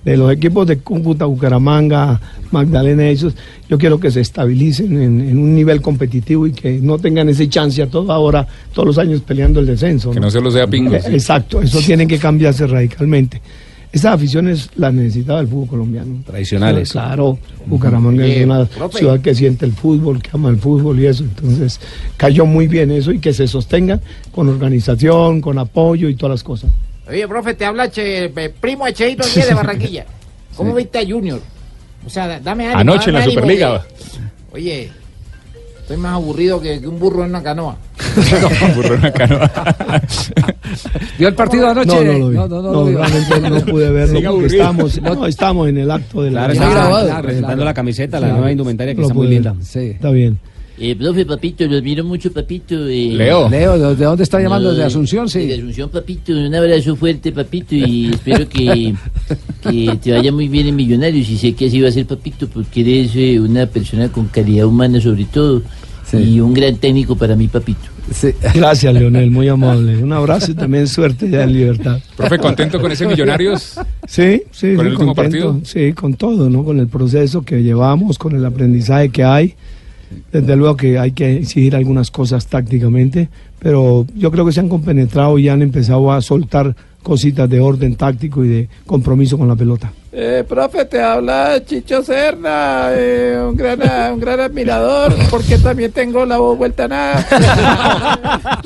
De 0.05 0.15
los 0.15 0.31
equipos 0.31 0.65
de 0.65 0.77
Cúcuta, 0.77 1.25
Bucaramanga, 1.25 2.21
Magdalena, 2.51 3.09
esos, 3.09 3.33
yo 3.69 3.77
quiero 3.77 3.99
que 3.99 4.09
se 4.09 4.21
estabilicen 4.21 5.01
en, 5.01 5.19
en 5.21 5.37
un 5.37 5.53
nivel 5.53 5.81
competitivo 5.81 6.47
y 6.47 6.53
que 6.53 6.79
no 6.79 6.97
tengan 6.97 7.27
ese 7.27 7.49
chance 7.49 7.81
a 7.81 7.87
toda 7.87 8.17
hora, 8.17 8.47
todos 8.73 8.87
los 8.87 8.97
años 8.97 9.21
peleando 9.21 9.59
el 9.59 9.65
descenso. 9.65 10.11
Que 10.11 10.19
no 10.21 10.31
se 10.31 10.39
los 10.39 10.53
sea 10.53 10.65
pingo, 10.67 10.95
Eh, 10.95 11.01
sí. 11.05 11.11
Exacto, 11.13 11.61
eso 11.61 11.79
tiene 11.81 12.07
que 12.07 12.17
cambiarse 12.19 12.65
radicalmente. 12.67 13.41
Esas 13.91 14.13
aficiones 14.15 14.69
las 14.75 14.93
necesitaba 14.93 15.39
el 15.39 15.47
fútbol 15.47 15.67
colombiano. 15.69 16.21
Tradicionales. 16.25 16.91
Claro, 16.91 17.39
Bucaramanga 17.65 18.25
es 18.25 18.45
una 18.45 18.65
profe. 18.65 18.99
ciudad 18.99 19.19
que 19.21 19.33
siente 19.33 19.65
el 19.65 19.71
fútbol, 19.73 20.21
que 20.21 20.29
ama 20.33 20.49
el 20.49 20.57
fútbol 20.57 20.99
y 20.99 21.05
eso. 21.07 21.23
Entonces, 21.23 21.79
cayó 22.15 22.45
muy 22.45 22.67
bien 22.67 22.91
eso 22.91 23.11
y 23.11 23.19
que 23.19 23.33
se 23.33 23.47
sostenga 23.47 23.99
con 24.31 24.49
organización, 24.49 25.41
con 25.41 25.57
apoyo 25.57 26.09
y 26.09 26.15
todas 26.15 26.33
las 26.35 26.43
cosas. 26.43 26.69
Oye, 27.09 27.27
profe, 27.27 27.53
te 27.53 27.65
habla 27.65 27.89
che, 27.89 28.25
eh, 28.25 28.49
primo 28.59 28.85
de 28.85 28.93
Cheito 28.93 29.25
Díez 29.27 29.47
de 29.47 29.53
Barranquilla. 29.55 30.05
¿Cómo 30.55 30.73
viste 30.75 30.99
a 30.99 31.05
Junior? 31.07 31.39
O 32.05 32.09
sea, 32.09 32.27
da- 32.27 32.39
dame 32.39 32.65
ánimo. 32.65 32.79
Anoche 32.93 33.09
en 33.09 33.15
la 33.15 33.23
Superliga. 33.25 33.81
que- 33.85 34.55
Oye, 34.55 34.89
estoy 35.81 35.97
más 35.97 36.13
aburrido 36.13 36.59
que, 36.59 36.79
que 36.81 36.87
un 36.87 36.99
burro 36.99 37.23
en 37.23 37.29
una 37.29 37.43
canoa. 37.43 37.77
Burro 38.75 38.93
en 38.95 38.99
una 38.99 39.11
canoa. 39.11 39.51
¿Vio 41.19 41.27
el 41.27 41.35
partido 41.35 41.69
anoche? 41.69 41.87
No, 41.95 42.03
no 42.03 42.13
lo 42.19 42.29
vi. 42.29 42.35
No, 42.35 42.47
No, 42.47 42.61
no, 42.61 42.71
no 42.85 43.49
no 43.49 43.65
pude 43.65 43.89
verlo 43.91 44.31
porque 44.31 44.47
estamos, 44.47 45.01
no, 45.01 45.25
estamos 45.27 45.69
en 45.69 45.77
el 45.77 45.91
acto 45.91 46.21
de 46.23 46.31
la... 46.31 46.39
Claro, 46.47 46.53
Está 46.53 46.65
está 46.67 46.79
grabado. 46.79 47.05
claro, 47.07 47.23
presentando 47.23 47.65
la 47.65 47.73
camiseta, 47.73 48.19
la 48.19 48.27
nueva 48.29 48.51
indumentaria 48.51 48.95
que 48.95 49.01
está 49.01 49.13
muy 49.13 49.27
linda. 49.27 49.55
Sí. 49.61 49.79
Está 49.91 50.09
bien. 50.11 50.39
Eh, 50.79 50.95
profe, 50.95 51.25
papito, 51.25 51.65
lo 51.65 51.77
admiro 51.77 52.03
mucho, 52.03 52.31
papito. 52.31 52.87
eh. 52.87 53.09
Leo. 53.13 53.49
Leo, 53.49 53.77
¿de 53.79 53.95
de 53.95 54.05
dónde 54.05 54.23
está 54.23 54.39
llamando? 54.39 54.71
No, 54.71 54.77
¿De 54.77 54.83
Asunción? 54.83 55.25
De 55.25 55.31
Sí. 55.31 55.51
Asunción, 55.51 55.89
papito. 55.89 56.31
Un 56.33 56.53
abrazo 56.53 56.95
fuerte, 56.95 57.31
papito, 57.31 57.73
y 57.75 58.09
espero 58.13 58.47
que, 58.47 58.93
que 59.63 59.97
te 60.01 60.11
vaya 60.11 60.31
muy 60.31 60.47
bien 60.47 60.67
en 60.67 60.75
Millonarios. 60.75 61.29
Y 61.29 61.37
sé 61.37 61.53
que 61.53 61.65
así 61.67 61.81
va 61.81 61.89
a 61.89 61.91
ser, 61.91 62.05
papito, 62.05 62.47
porque 62.47 62.81
eres 62.81 63.11
eh, 63.15 63.39
una 63.39 63.65
persona 63.65 64.09
con 64.11 64.27
calidad 64.27 64.65
humana, 64.67 65.01
sobre 65.01 65.25
todo, 65.25 65.61
Sí. 66.09 66.17
y 66.17 66.39
un 66.39 66.53
gran 66.53 66.77
técnico 66.77 67.17
para 67.17 67.35
mí, 67.35 67.47
papito. 67.49 67.81
Sí. 68.13 68.29
Gracias, 68.53 68.93
Leonel, 68.93 69.29
muy 69.29 69.47
amable. 69.49 69.97
Un 70.01 70.13
abrazo 70.13 70.51
y 70.51 70.53
también 70.53 70.87
suerte 70.87 71.29
ya 71.29 71.43
en 71.43 71.51
libertad. 71.53 71.99
Profe, 72.15 72.37
¿contento 72.37 72.79
con 72.79 72.89
ese 72.91 73.05
Millonarios? 73.05 73.77
Sí, 74.07 74.43
sí, 74.51 74.75
¿Con 74.75 74.85
sí, 74.85 74.87
el 74.87 74.87
último 74.93 75.13
contento. 75.15 75.15
partido? 75.53 75.61
Sí, 75.65 75.91
con 75.93 76.13
todo, 76.13 76.49
¿no? 76.49 76.63
Con 76.63 76.79
el 76.79 76.87
proceso 76.87 77.41
que 77.41 77.61
llevamos, 77.61 78.17
con 78.17 78.35
el 78.37 78.45
aprendizaje 78.45 79.09
que 79.09 79.23
hay. 79.25 79.55
Desde 80.31 80.55
luego 80.55 80.77
que 80.77 80.99
hay 80.99 81.11
que 81.11 81.37
exigir 81.37 81.75
algunas 81.75 82.11
cosas 82.11 82.47
tácticamente, 82.47 83.29
pero 83.59 84.05
yo 84.15 84.31
creo 84.31 84.45
que 84.45 84.51
se 84.51 84.59
han 84.59 84.69
compenetrado 84.69 85.37
y 85.39 85.49
han 85.49 85.61
empezado 85.61 86.11
a 86.11 86.21
soltar 86.21 86.75
cositas 87.03 87.49
de 87.49 87.59
orden 87.59 87.95
táctico 87.95 88.43
y 88.43 88.47
de 88.47 88.69
compromiso 88.85 89.37
con 89.37 89.47
la 89.47 89.55
pelota. 89.55 89.91
Eh, 90.19 90.43
profe, 90.49 90.85
te 90.85 90.99
habla 90.99 91.63
Chicho 91.63 92.01
Serna, 92.01 92.87
eh, 92.91 93.37
un, 93.39 93.55
gran, 93.55 93.79
un 94.13 94.19
gran 94.19 94.39
admirador, 94.39 95.13
porque 95.29 95.59
también 95.59 95.91
tengo 95.91 96.25
la 96.25 96.37
voz 96.39 96.57
vuelta 96.57 96.85
a 96.85 96.87
nada. 96.87 97.27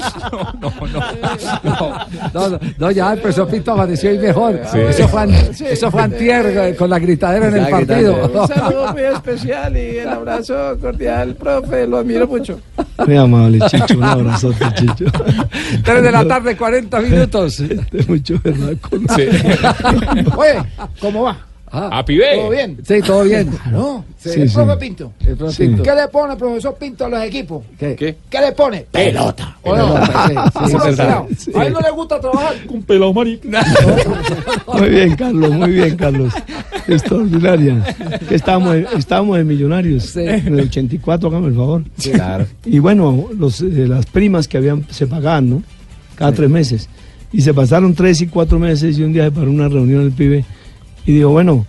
No, 2.34 2.50
no, 2.50 2.60
no, 2.78 2.92
ya 2.92 3.14
el 3.14 3.20
profesor 3.20 3.48
Pinto 3.48 3.72
amaneció 3.74 4.10
hoy 4.12 4.18
mejor. 4.20 4.60
Sí. 4.72 4.80
Eso 4.80 5.08
fue, 5.08 5.22
an- 5.24 5.34
eso 5.34 5.92
fue 5.92 6.02
antier 6.02 6.46
eh, 6.46 6.76
con 6.76 6.90
la 6.90 7.00
gritadera 7.00 7.48
en 7.48 7.58
el 7.58 7.68
partido. 7.70 8.14
gritando. 8.16 8.42
Un 8.44 8.48
saludo 8.48 8.94
muy 8.94 9.02
especial 9.04 9.78
y 9.78 9.98
el 9.98 10.10
abrazo 10.10 10.78
cordial, 10.80 11.36
profe, 11.36 11.88
lo 11.88 11.98
admiro 11.98 12.28
mucho. 12.28 12.60
Muy 13.06 13.18
amable, 13.18 13.60
Chicho, 13.68 13.98
un 13.98 14.04
abrazote, 14.04 14.66
Chicho. 14.76 15.06
Tres 15.84 16.04
de 16.04 16.12
la 16.12 16.26
tarde, 16.28 16.56
40 16.56 17.00
minutos. 17.02 17.60
Este, 17.60 18.04
mucho 18.08 18.36
verdad. 18.44 18.74
con- 18.82 19.02
Sí. 19.16 19.24
Oye, 20.38 20.64
¿cómo 21.00 21.24
va? 21.24 21.38
A 21.74 22.04
pibe. 22.04 22.36
¿Todo 22.36 22.50
bien? 22.50 22.78
Sí, 22.86 22.96
todo 23.06 23.24
bien. 23.24 23.50
No, 23.72 24.04
Sí, 24.18 24.30
el 24.42 24.50
sí. 24.50 24.56
profe 24.56 24.78
Pinto. 24.78 25.14
El 25.26 25.36
profe 25.38 25.54
Sí. 25.56 25.68
Pinto. 25.68 25.84
¿Qué 25.84 25.96
le 25.96 26.08
pone 26.10 26.34
el 26.34 26.38
profesor 26.40 26.76
Pinto 26.76 27.06
a 27.06 27.10
los 27.10 27.24
equipos? 27.24 27.64
¿Qué? 27.80 27.96
¿Qué? 27.96 28.18
¿Qué 28.30 28.40
le 28.42 28.52
pone? 28.52 28.86
Pelota. 28.92 29.58
¿O 29.64 29.76
no? 29.76 29.94
Pelota, 29.94 30.28
sí, 30.28 30.34
sí, 30.36 30.52
Puro 30.54 30.66
es 30.90 30.98
verdad. 30.98 30.98
pelado. 30.98 31.60
A 31.60 31.66
él 31.66 31.74
no 31.74 31.80
le 31.80 31.92
gusta 31.92 32.20
trabajar. 32.20 32.54
Un 32.70 32.84
pelado 32.84 33.14
marica. 33.14 33.64
Muy 34.74 34.90
bien, 34.90 35.16
Carlos, 35.16 35.52
muy 35.52 35.72
bien, 35.72 35.96
Carlos. 35.98 36.34
Extraordinaria. 36.88 37.84
En- 38.30 38.36
estábamos 38.96 39.38
en 39.40 39.48
Millonarios 39.48 40.16
en 40.16 40.54
el 40.54 40.62
84, 40.62 41.30
hágame 41.30 41.48
el 41.48 41.56
favor. 41.56 41.84
Claro. 42.02 42.46
Y 42.66 42.80
bueno, 42.80 43.28
los, 43.38 43.62
eh, 43.62 43.88
las 43.88 44.06
primas 44.06 44.48
que 44.48 44.58
habían 44.58 44.86
se 44.90 45.08
pagaban, 45.08 45.50
¿no? 45.50 45.64
Cada 46.16 46.32
tres 46.32 46.50
meses. 46.50 46.90
Y 47.34 47.42
se 47.42 47.54
pasaron 47.54 47.94
tres 47.96 48.22
y 48.22 48.28
cuatro 48.28 48.60
meses 48.60 48.98
y 48.98 49.04
un 49.04 49.14
día 49.14 49.26
se 49.26 49.32
paró 49.32 49.50
una 49.50 49.68
reunión 49.70 50.02
el 50.02 50.12
pibe 50.12 50.44
y 51.06 51.14
dijo, 51.14 51.30
bueno, 51.30 51.66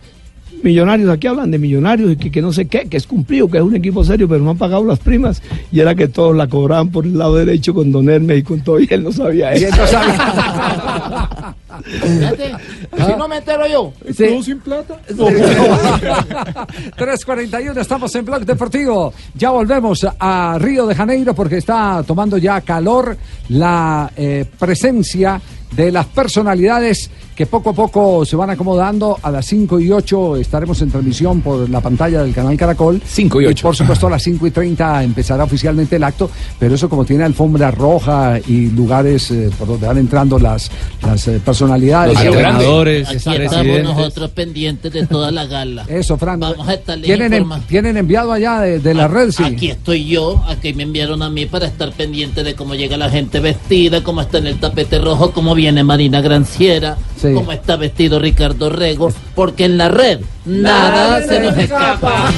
Millonarios, 0.63 1.11
aquí 1.11 1.27
hablan 1.27 1.51
de 1.51 1.59
millonarios 1.59 2.13
y 2.13 2.17
que, 2.17 2.31
que 2.31 2.41
no 2.41 2.53
sé 2.53 2.67
qué, 2.67 2.89
que 2.89 2.97
es 2.97 3.09
cumplido, 3.09 3.51
que 3.51 3.57
es 3.59 3.65
un 3.65 3.75
equipo 3.75 4.05
serio, 4.05 4.29
pero 4.29 4.45
no 4.45 4.51
han 4.51 4.59
pagado 4.59 4.85
las 4.85 5.01
primas. 5.01 5.43
Y 5.73 5.81
era 5.81 5.97
que 5.97 6.07
todos 6.07 6.37
la 6.37 6.47
cobraban 6.47 6.91
por 6.91 7.05
el 7.05 7.19
lado 7.19 7.35
derecho 7.35 7.75
con 7.75 7.91
Don 7.91 8.09
Hermes 8.09 8.39
y 8.39 8.43
con 8.45 8.61
todo, 8.61 8.79
y 8.79 8.87
él 8.89 9.03
no 9.03 9.11
sabía 9.11 9.59
Y 9.59 9.65
eso. 9.65 9.67
él 9.67 9.75
no 9.77 9.87
sabía. 9.89 11.57
Fíjate, 11.83 12.53
si 12.97 13.13
no 13.19 13.27
me 13.27 13.39
entero 13.39 13.67
yo. 13.67 13.93
Sí. 14.15 14.41
sin 14.45 14.61
plata? 14.61 15.01
3.41, 15.09 17.77
estamos 17.81 18.15
en 18.15 18.25
Blog 18.25 18.45
Deportivo. 18.45 19.13
Ya 19.35 19.51
volvemos 19.51 20.07
a 20.19 20.57
Río 20.61 20.87
de 20.87 20.95
Janeiro 20.95 21.35
porque 21.35 21.57
está 21.57 22.05
tomando 22.07 22.39
ya 22.39 22.61
calor 22.61 23.17
la 23.49 24.13
eh, 24.17 24.45
presencia 24.59 25.41
de 25.75 25.91
las 25.91 26.07
personalidades 26.07 27.11
que 27.35 27.47
poco 27.47 27.71
a 27.71 27.73
poco 27.73 28.25
se 28.25 28.37
van 28.37 28.51
acomodando. 28.51 29.19
A 29.23 29.31
las 29.31 29.47
5 29.47 29.81
y 29.81 29.91
8 29.91 30.37
estaremos 30.37 30.81
en 30.83 30.91
transmisión 30.91 31.41
por 31.41 31.69
la 31.71 31.81
pantalla 31.81 32.23
del 32.23 32.35
canal 32.35 32.57
Caracol. 32.57 33.01
5 33.05 33.41
y 33.41 33.47
8. 33.47 33.63
por 33.63 33.77
supuesto 33.77 34.07
a 34.07 34.11
las 34.11 34.23
5 34.23 34.47
y 34.47 34.51
30 34.51 35.03
empezará 35.03 35.45
oficialmente 35.45 35.97
el 35.97 36.05
acto, 36.05 36.31
pero 36.59 36.75
eso 36.75 36.89
como 36.89 37.05
tiene 37.05 37.25
alfombra 37.25 37.71
roja 37.71 38.39
y 38.47 38.67
lugares 38.71 39.31
eh, 39.31 39.51
por 39.59 39.69
donde 39.69 39.87
van 39.87 39.99
entrando 39.99 40.39
las, 40.39 40.71
las 41.03 41.27
eh, 41.29 41.41
personalidades. 41.45 42.15
Los 42.15 42.25
entrenadores, 42.25 43.09
Aquí 43.09 43.17
estamos 43.43 43.83
nosotros 43.83 44.31
pendientes 44.31 44.93
de 44.93 45.07
toda 45.07 45.31
la 45.31 45.47
gala. 45.47 45.85
Eso, 45.89 46.17
Fran. 46.19 46.41
Vamos 46.41 46.69
a 46.69 46.75
estarles 46.75 47.07
¿Tienen, 47.07 47.33
en- 47.33 47.49
tienen 47.69 47.97
enviado 47.97 48.33
allá 48.33 48.61
de, 48.61 48.79
de 48.79 48.95
la 48.95 49.09
red, 49.09 49.31
sí. 49.31 49.43
Aquí 49.43 49.69
estoy 49.71 50.05
yo, 50.07 50.43
aquí 50.49 50.75
me 50.75 50.83
enviaron 50.83 51.23
a 51.23 51.31
mí 51.31 51.47
para 51.47 51.67
estar 51.67 51.93
pendiente 51.93 52.43
de 52.43 52.55
cómo 52.55 52.75
llega 52.75 52.97
la 52.97 53.09
gente 53.11 53.41
vestida, 53.41 54.03
cómo 54.03 54.21
está 54.21 54.39
en 54.39 54.47
el 54.49 54.61
tapete 54.61 54.99
rojo, 54.99 55.33
cómo 55.33 55.55
viene 55.55 55.83
Marina 55.85 56.21
Granciera, 56.21 56.97
Sí. 57.23 57.35
cómo 57.35 57.53
está 57.53 57.77
vestido 57.77 58.19
Ricardo 58.19 58.69
Rego, 58.69 59.13
porque 59.37 59.67
en 59.67 59.79
la 59.79 59.89
red 59.89 60.19
nada, 60.45 61.23
se 61.23 61.39
nos 61.39 61.57
escapa. 61.57 62.33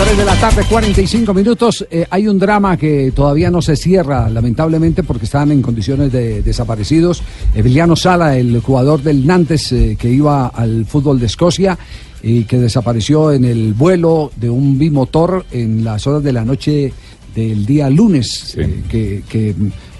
Tres 0.00 0.16
de 0.16 0.24
la 0.24 0.36
tarde, 0.36 0.62
45 0.70 1.34
minutos. 1.34 1.84
Eh, 1.90 2.06
hay 2.08 2.28
un 2.28 2.38
drama 2.38 2.76
que 2.76 3.10
todavía 3.10 3.50
no 3.50 3.60
se 3.60 3.74
cierra, 3.74 4.28
lamentablemente, 4.28 5.02
porque 5.02 5.24
están 5.24 5.50
en 5.50 5.60
condiciones 5.60 6.12
de 6.12 6.40
desaparecidos. 6.40 7.20
Emiliano 7.52 7.96
Sala, 7.96 8.36
el 8.36 8.60
jugador 8.60 9.02
del 9.02 9.26
Nantes 9.26 9.72
eh, 9.72 9.96
que 9.98 10.08
iba 10.08 10.46
al 10.46 10.86
fútbol 10.86 11.18
de 11.18 11.26
Escocia 11.26 11.76
y 12.22 12.44
que 12.44 12.58
desapareció 12.58 13.32
en 13.32 13.44
el 13.44 13.74
vuelo 13.74 14.32
de 14.36 14.50
un 14.50 14.78
bimotor 14.78 15.46
en 15.52 15.84
las 15.84 16.06
horas 16.06 16.22
de 16.22 16.32
la 16.32 16.44
noche 16.44 16.92
del 17.34 17.64
día 17.66 17.88
lunes, 17.88 18.56
eh, 18.56 18.82
que, 18.88 19.22
que, 19.28 19.54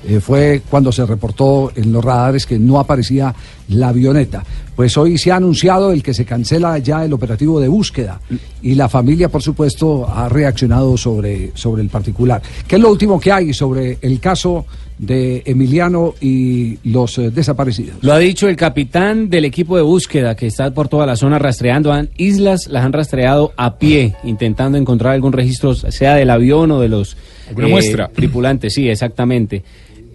eh, 0.06 0.20
fue 0.20 0.62
cuando 0.68 0.90
se 0.92 1.04
reportó 1.04 1.72
en 1.74 1.92
los 1.92 2.04
radares 2.04 2.46
que 2.46 2.58
no 2.58 2.78
aparecía 2.78 3.34
la 3.68 3.88
avioneta. 3.88 4.44
Pues 4.74 4.96
hoy 4.96 5.18
se 5.18 5.32
ha 5.32 5.36
anunciado 5.36 5.92
el 5.92 6.02
que 6.02 6.14
se 6.14 6.24
cancela 6.24 6.78
ya 6.78 7.04
el 7.04 7.12
operativo 7.12 7.60
de 7.60 7.68
búsqueda 7.68 8.20
y 8.62 8.74
la 8.74 8.88
familia, 8.88 9.28
por 9.28 9.42
supuesto, 9.42 10.08
ha 10.08 10.28
reaccionado 10.28 10.96
sobre, 10.96 11.50
sobre 11.54 11.82
el 11.82 11.88
particular. 11.88 12.40
¿Qué 12.66 12.76
es 12.76 12.82
lo 12.82 12.90
último 12.90 13.18
que 13.18 13.32
hay 13.32 13.52
sobre 13.52 13.98
el 14.00 14.20
caso 14.20 14.66
de 14.98 15.42
Emiliano 15.46 16.14
y 16.20 16.78
los 16.84 17.18
eh, 17.18 17.30
desaparecidos? 17.30 17.96
Lo 18.02 18.12
ha 18.12 18.18
dicho 18.18 18.48
el 18.48 18.56
capitán 18.56 19.28
del 19.28 19.44
equipo 19.44 19.76
de 19.76 19.82
búsqueda 19.82 20.36
que 20.36 20.46
está 20.46 20.72
por 20.72 20.88
toda 20.88 21.06
la 21.06 21.16
zona 21.16 21.38
rastreando. 21.40 21.92
Han, 21.92 22.10
islas 22.16 22.68
las 22.68 22.84
han 22.84 22.92
rastreado 22.92 23.52
a 23.56 23.78
pie, 23.78 24.14
intentando 24.22 24.78
encontrar 24.78 25.14
algún 25.14 25.32
registro, 25.32 25.74
sea 25.74 26.14
del 26.14 26.30
avión 26.30 26.70
o 26.70 26.80
de 26.80 26.88
los 26.88 27.16
eh, 27.50 28.06
tripulantes. 28.14 28.74
Sí, 28.74 28.88
exactamente. 28.88 29.64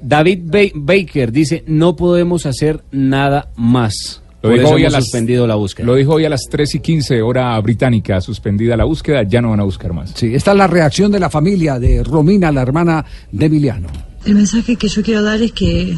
David 0.04 0.40
Ba- 0.46 0.72
Baker 0.76 1.32
dice, 1.32 1.64
no 1.68 1.96
podemos 1.96 2.46
hacer 2.46 2.84
nada 2.92 3.50
más. 3.56 4.22
Lo 4.42 4.50
Por 4.50 4.54
dijo, 4.60 4.66
eso 4.68 4.76
hoy 4.76 4.86
a 4.86 4.90
las, 4.90 5.04
suspendido 5.06 5.48
la 5.48 5.56
búsqueda. 5.56 5.86
lo 5.86 5.96
dijo 5.96 6.14
hoy 6.16 6.26
a 6.26 6.30
las 6.30 6.42
3 6.50 6.76
y 6.76 6.80
15 6.82 7.22
hora 7.22 7.58
británica, 7.62 8.20
suspendida 8.20 8.76
la 8.76 8.84
búsqueda, 8.84 9.24
ya 9.24 9.42
no 9.42 9.52
van 9.52 9.62
a 9.62 9.64
buscar 9.64 9.94
más. 9.94 10.12
Sí, 10.16 10.36
esta 10.36 10.52
es 10.52 10.58
la 10.58 10.68
reacción 10.68 11.12
de 11.14 11.20
la 11.22 11.30
familia 11.30 11.80
de 11.80 12.04
Romina, 12.04 12.52
la 12.52 12.62
hermana 12.62 13.06
de 13.32 13.46
Emiliano. 13.46 13.88
El 14.26 14.36
mensaje 14.36 14.76
que 14.76 14.90
yo 14.90 15.02
quiero 15.02 15.24
dar 15.24 15.42
es 15.42 15.54
que, 15.54 15.98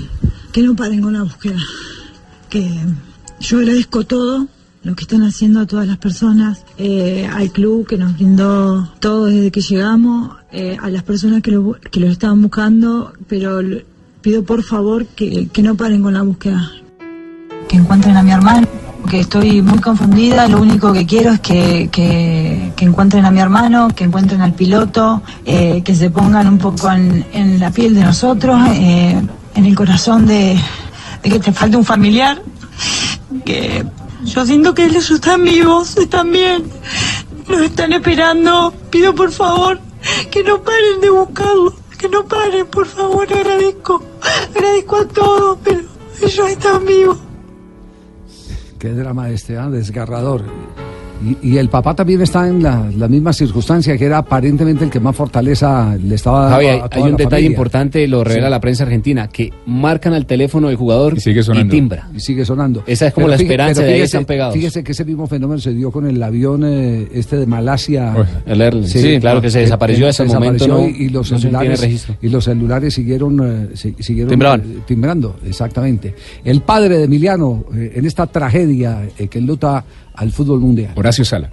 que 0.52 0.61
no 0.61 0.76
paren 0.76 1.02
con 1.02 1.14
la 1.14 1.23
búsqueda. 1.23 1.57
Que 2.49 2.69
yo 3.40 3.57
agradezco 3.57 4.03
todo 4.06 4.48
lo 4.84 4.95
que 4.95 5.02
están 5.06 5.23
haciendo 5.23 5.61
a 5.61 5.65
todas 5.65 5.88
las 5.88 5.98
personas, 5.98 6.64
eh, 6.77 7.27
al 7.32 7.52
club 7.52 7.88
que 7.88 7.98
nos 7.98 8.14
brindó 8.14 8.94
todo 8.99 9.26
desde 9.26 9.49
que 9.49 9.61
llegamos, 9.61 10.36
eh, 10.52 10.77
a 10.80 10.91
las 10.91 11.02
personas 11.02 11.41
que 11.41 11.49
lo, 11.49 11.73
que 11.91 11.99
lo 11.99 12.07
estaban 12.07 12.44
buscando, 12.44 13.11
pero 13.27 13.61
pido 14.26 14.43
por 14.43 14.64
favor 14.64 15.06
que, 15.06 15.49
que 15.53 15.61
no 15.61 15.76
paren 15.76 16.02
con 16.02 16.15
la 16.15 16.23
búsqueda. 16.23 16.72
Que 17.69 17.76
encuentren 17.76 18.18
a 18.18 18.23
mi 18.23 18.31
hermano, 18.31 18.68
que 19.07 19.19
estoy 19.19 19.61
muy 19.61 19.77
confundida, 19.77 20.47
lo 20.47 20.60
único 20.60 20.91
que 20.91 21.06
quiero 21.06 21.34
es 21.34 21.39
que, 21.41 21.89
que, 21.91 22.73
encuentren 22.80 23.23
a 23.23 23.30
mi 23.30 23.39
hermano, 23.39 23.89
que 23.95 24.03
encuentren 24.03 24.41
al 24.41 24.53
piloto, 24.53 25.22
eh, 25.45 25.84
que 25.85 25.93
se 25.93 26.10
pongan 26.10 26.47
un 26.47 26.57
poco 26.57 26.91
en, 26.91 27.60
la 27.60 27.69
piel 27.69 27.93
de 27.93 28.02
nosotros, 28.02 28.60
eh, 28.73 29.22
en 29.53 29.65
el 29.65 29.76
corazón 29.76 30.26
de, 30.26 30.60
de 31.22 31.30
que 31.30 31.39
te 31.39 31.52
falte 31.52 31.77
un 31.77 31.85
familiar, 31.85 32.41
que 33.45 33.85
yo 34.23 34.43
siento 34.43 34.73
que 34.73 34.85
ellos 34.85 35.11
están 35.11 35.43
vivos, 35.43 35.97
están 35.97 36.31
bien, 36.31 36.64
nos 37.47 37.61
están 37.61 37.93
esperando, 37.93 38.73
pido 38.89 39.14
por 39.14 39.31
favor 39.31 39.80
que 40.31 40.43
no 40.43 40.64
paren 40.64 40.99
de 41.02 41.10
buscarlo, 41.11 41.85
no 42.10 42.26
paren, 42.26 42.68
por 42.68 42.86
favor, 42.86 43.32
agradezco, 43.32 44.02
agradezco 44.49 44.95
a 44.98 45.07
todos, 45.07 45.57
pero 45.64 45.82
ellos 46.22 46.49
están 46.49 46.86
vivos. 46.86 47.18
Qué 48.80 48.90
drama 48.91 49.30
este, 49.30 49.57
¿ah? 49.57 49.69
desgarrador. 49.69 50.44
Y, 51.42 51.54
y 51.54 51.58
el 51.58 51.70
papá 51.70 51.96
también 51.96 52.22
está 52.22 52.48
en 52.48 52.62
la, 52.62 52.90
la 52.98 53.08
misma 53.08 53.32
circunstancia, 53.34 53.98
que 53.98 54.06
era 54.06 54.18
aparentemente 54.20 54.84
el 54.84 54.90
que 54.90 55.00
más 55.00 55.16
fortaleza 55.16 55.96
le 56.02 56.16
estaba 56.16 56.42
dando 56.50 56.58
hay, 56.58 56.68
a 56.68 56.88
toda 56.90 56.90
hay 56.92 57.02
un 57.04 57.12
la 57.12 57.18
detalle 57.18 57.30
familia. 57.30 57.50
importante, 57.50 58.08
lo 58.08 58.24
revela 58.24 58.48
Sí. 58.48 58.52
la 58.52 58.60
prensa 58.60 58.84
argentina, 58.84 59.28
que 59.28 59.52
marcan 59.66 60.14
al 60.14 60.26
teléfono 60.26 60.68
del 60.68 60.76
jugador 60.78 61.18
y, 61.18 61.22
sigue 61.22 61.42
sonando. 61.42 61.72
timbra. 61.72 62.10
Y 62.14 62.20
sigue 62.20 62.44
sonando. 62.46 62.84
Esa 62.86 63.08
es 63.08 63.14
como 63.14 63.28
Pero 63.28 63.32
la 63.32 63.38
fíjese- 63.38 63.44
esperanza, 63.54 63.82
de 63.84 63.94
ahí 63.94 64.02
están 64.02 64.26
pegados. 64.26 64.54
Fíjese 64.54 64.84
que 64.84 64.92
ese 64.92 65.06
mismo 65.06 65.26
fenómeno 65.28 65.60
se 65.60 65.74
dio 65.74 65.90
con 65.92 66.06
el 66.06 66.22
avión 66.22 66.64
eh, 66.66 67.08
este 67.14 67.38
de 67.38 67.46
Malasia. 67.48 68.14
El 68.46 68.62
Erlen, 68.62 68.88
sí, 68.88 69.18
claro 69.20 69.42
que 69.42 69.50
se 69.50 69.60
desapareció 69.60 70.08
ese 70.08 70.26
momento, 70.26 70.68
no- 70.68 70.88
y, 70.88 71.06
y 71.06 71.10
los 71.10 71.32
no 71.32 71.40
celulares 71.40 72.08
y 72.22 72.30
los 72.30 72.44
celulares 72.44 72.94
siguieron 72.94 73.40
eh, 73.72 73.76
si- 73.76 73.96
siguieron 74.00 74.30
Timbraban. 74.30 74.62
eh, 74.62 74.80
timbrando, 74.86 75.36
exactamente. 75.46 76.14
El 76.44 76.62
padre 76.62 76.98
de 76.98 77.04
Emiliano 77.06 77.64
eh, 77.74 77.94
en 77.96 78.06
esta 78.06 78.28
tragedia 78.28 79.08
eh, 79.18 79.28
que 79.28 79.40
enluta 79.40 79.84
al 80.16 80.32
fútbol 80.32 80.60
mundial. 80.60 80.92
Horacio 80.96 81.26
Sala. 81.26 81.50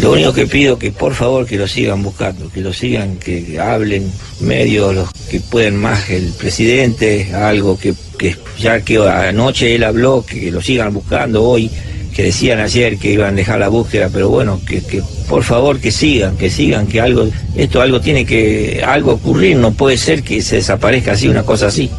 Lo 0.00 0.12
único 0.12 0.32
que 0.32 0.46
pido 0.46 0.78
que 0.78 0.92
por 0.92 1.14
favor 1.14 1.46
que 1.46 1.56
lo 1.56 1.66
sigan 1.66 2.02
buscando, 2.02 2.48
que 2.50 2.60
lo 2.60 2.72
sigan, 2.72 3.16
que, 3.16 3.44
que 3.44 3.60
hablen 3.60 4.10
medios, 4.40 4.94
los 4.94 5.12
que 5.28 5.40
pueden 5.40 5.76
más, 5.76 6.08
el 6.08 6.32
presidente, 6.32 7.34
algo 7.34 7.78
que, 7.78 7.94
que 8.16 8.36
ya 8.58 8.80
que 8.80 8.98
anoche 8.98 9.74
él 9.74 9.84
habló, 9.84 10.24
que 10.24 10.50
lo 10.50 10.62
sigan 10.62 10.94
buscando 10.94 11.42
hoy, 11.42 11.70
que 12.14 12.24
decían 12.24 12.60
ayer 12.60 12.98
que 12.98 13.12
iban 13.12 13.34
a 13.34 13.36
dejar 13.36 13.58
la 13.58 13.68
búsqueda, 13.68 14.08
pero 14.12 14.28
bueno, 14.28 14.60
que, 14.66 14.82
que 14.82 15.02
por 15.28 15.42
favor 15.42 15.80
que 15.80 15.90
sigan, 15.90 16.36
que 16.36 16.50
sigan, 16.50 16.86
que 16.86 17.00
algo, 17.00 17.28
esto 17.56 17.80
algo 17.80 18.00
tiene 18.00 18.24
que, 18.24 18.82
algo 18.86 19.12
ocurrir, 19.12 19.56
no 19.56 19.72
puede 19.72 19.96
ser 19.96 20.22
que 20.22 20.42
se 20.42 20.56
desaparezca 20.56 21.12
así, 21.12 21.28
una 21.28 21.42
cosa 21.42 21.66
así. 21.66 21.90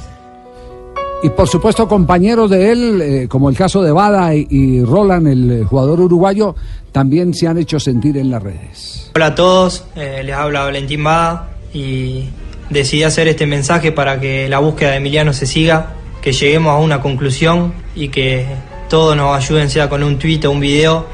Y 1.24 1.30
por 1.30 1.48
supuesto 1.48 1.88
compañeros 1.88 2.50
de 2.50 2.70
él, 2.70 3.02
eh, 3.02 3.28
como 3.30 3.50
el 3.50 3.56
caso 3.56 3.82
de 3.82 3.94
Bada 3.94 4.36
y, 4.36 4.84
Roland, 4.84 5.28
el 5.28 5.52
eh, 5.52 5.64
jugador 5.64 6.02
uruguayo, 6.02 6.54
también 6.92 7.34
se 7.34 7.48
han 7.48 7.58
hecho 7.58 7.80
sentir 7.80 8.18
en 8.18 8.30
las 8.30 8.44
redes. 8.44 9.10
Hola 9.16 9.28
a 9.28 9.36
todos, 9.36 9.86
eh, 9.96 10.22
les 10.26 10.36
habla 10.36 10.66
Valentín 10.66 11.02
Bada 11.02 11.48
y 11.74 12.26
decidí 12.70 13.04
hacer 13.04 13.30
este 13.30 13.46
mensaje 13.46 13.94
para 13.94 14.20
que 14.20 14.50
la 14.50 14.60
búsqueda 14.60 14.92
de 14.92 14.98
Emiliano 14.98 15.32
se 15.32 15.46
siga, 15.46 15.94
que 16.22 16.34
lleguemos 16.34 16.74
a 16.74 16.80
una 16.80 17.00
conclusión 17.00 17.74
y 17.96 18.10
que 18.10 18.46
todos 18.90 19.16
nos 19.16 19.34
ayuden, 19.34 19.70
sea 19.70 19.88
con 19.88 20.04
un 20.04 20.20
tuit 20.20 20.44
o 20.44 20.52
un 20.52 20.60
video, 20.60 21.06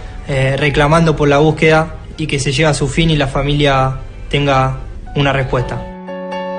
reclamando 0.58 1.16
por 1.16 1.28
la 1.28 1.38
búsqueda 1.38 1.96
y 2.18 2.28
que 2.28 2.40
se 2.40 2.52
llegue 2.52 2.66
a 2.66 2.74
su 2.74 2.88
fin 2.88 3.10
y 3.10 3.16
la 3.16 3.28
familia 3.28 3.98
tenga 4.30 4.78
una 5.16 5.34
respuesta. 5.34 5.99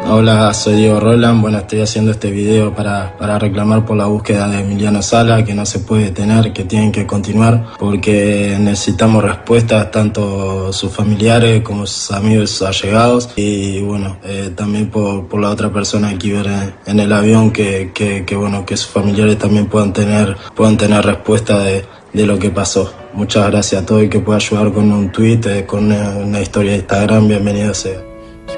Hola, 0.06 0.52
soy 0.54 0.76
Diego 0.76 0.98
Roland. 0.98 1.40
Bueno, 1.40 1.58
estoy 1.58 1.82
haciendo 1.82 2.10
este 2.10 2.30
video 2.30 2.74
para, 2.74 3.16
para 3.16 3.38
reclamar 3.38 3.84
por 3.84 3.96
la 3.96 4.06
búsqueda 4.06 4.48
de 4.48 4.60
Emiliano 4.60 5.02
Sala, 5.02 5.44
que 5.44 5.54
no 5.54 5.64
se 5.64 5.80
puede 5.80 6.06
detener, 6.06 6.52
que 6.52 6.64
tienen 6.64 6.90
que 6.90 7.06
continuar, 7.06 7.74
porque 7.78 8.56
necesitamos 8.58 9.22
respuestas, 9.22 9.90
tanto 9.90 10.72
sus 10.72 10.90
familiares 10.90 11.62
como 11.62 11.86
sus 11.86 12.10
amigos 12.10 12.60
allegados, 12.62 13.30
y 13.36 13.80
bueno, 13.82 14.16
eh, 14.24 14.50
también 14.56 14.90
por, 14.90 15.28
por 15.28 15.40
la 15.40 15.50
otra 15.50 15.72
persona 15.72 16.18
que 16.18 16.28
iba 16.28 16.40
en, 16.40 16.74
en 16.86 17.00
el 17.00 17.12
avión, 17.12 17.52
que, 17.52 17.92
que, 17.94 18.24
que, 18.24 18.34
bueno, 18.34 18.66
que 18.66 18.76
sus 18.76 18.90
familiares 18.90 19.38
también 19.38 19.66
puedan 19.66 19.92
tener, 19.92 20.36
puedan 20.56 20.76
tener 20.76 21.04
respuesta 21.04 21.60
de, 21.60 21.84
de 22.12 22.26
lo 22.26 22.38
que 22.38 22.50
pasó. 22.50 22.92
Muchas 23.12 23.48
gracias 23.48 23.82
a 23.82 23.86
todo 23.86 24.00
el 24.00 24.08
que 24.08 24.18
pueda 24.18 24.38
ayudar 24.38 24.72
con 24.72 24.90
un 24.90 25.12
tweet, 25.12 25.40
eh, 25.46 25.66
con 25.66 25.84
una, 25.84 26.10
una 26.16 26.40
historia 26.40 26.72
de 26.72 26.78
Instagram, 26.78 27.28
bienvenido 27.28 27.74
sea. 27.74 28.09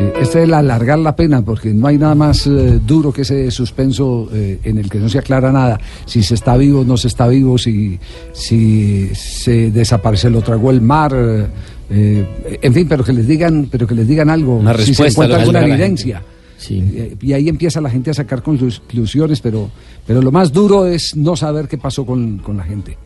Sí, 0.02 0.08
Sí, 0.14 0.20
este 0.22 0.38
es 0.40 0.44
el 0.44 0.54
alargar 0.54 0.98
la 0.98 1.14
pena, 1.16 1.42
porque 1.42 1.72
no 1.72 1.86
hay 1.86 1.98
nada 1.98 2.14
más 2.14 2.46
eh, 2.46 2.80
duro 2.86 3.12
que 3.12 3.22
ese 3.22 3.50
suspenso 3.50 4.28
eh, 4.32 4.58
en 4.64 4.78
el 4.78 4.88
que 4.90 4.98
no 4.98 5.08
se 5.08 5.18
aclara 5.18 5.52
nada. 5.52 5.80
Si 6.06 6.22
se 6.22 6.34
está 6.34 6.56
vivo, 6.56 6.84
no 6.84 6.96
se 6.96 7.08
está 7.08 7.28
vivo, 7.28 7.58
si, 7.58 7.98
si 8.32 9.08
se 9.14 9.70
desaparece, 9.70 10.30
lo 10.30 10.42
tragó 10.42 10.70
el 10.70 10.80
mar. 10.80 11.12
eh, 11.14 11.46
eh, 11.90 12.58
en 12.62 12.74
fin, 12.74 12.86
pero 12.88 13.04
que 13.04 13.12
les 13.12 13.26
digan, 13.26 13.68
pero 13.70 13.86
que 13.86 13.94
les 13.94 14.06
digan 14.08 14.30
algo, 14.30 14.56
Una 14.56 14.72
si 14.74 14.94
se 14.94 15.04
respuesta, 15.04 15.12
encuentra 15.12 15.40
alguna 15.40 15.60
evidencia. 15.74 16.22
Eh, 16.70 17.16
Y 17.20 17.32
ahí 17.32 17.48
empieza 17.48 17.80
la 17.80 17.90
gente 17.90 18.10
a 18.10 18.14
sacar 18.14 18.42
conclusiones, 18.42 19.40
pero, 19.40 19.68
pero 20.06 20.22
lo 20.22 20.30
más 20.30 20.52
duro 20.52 20.86
es 20.86 21.16
no 21.16 21.34
saber 21.36 21.66
qué 21.68 21.76
pasó 21.76 22.06
con, 22.06 22.38
con 22.38 22.56
la 22.56 22.64
gente, 22.64 22.96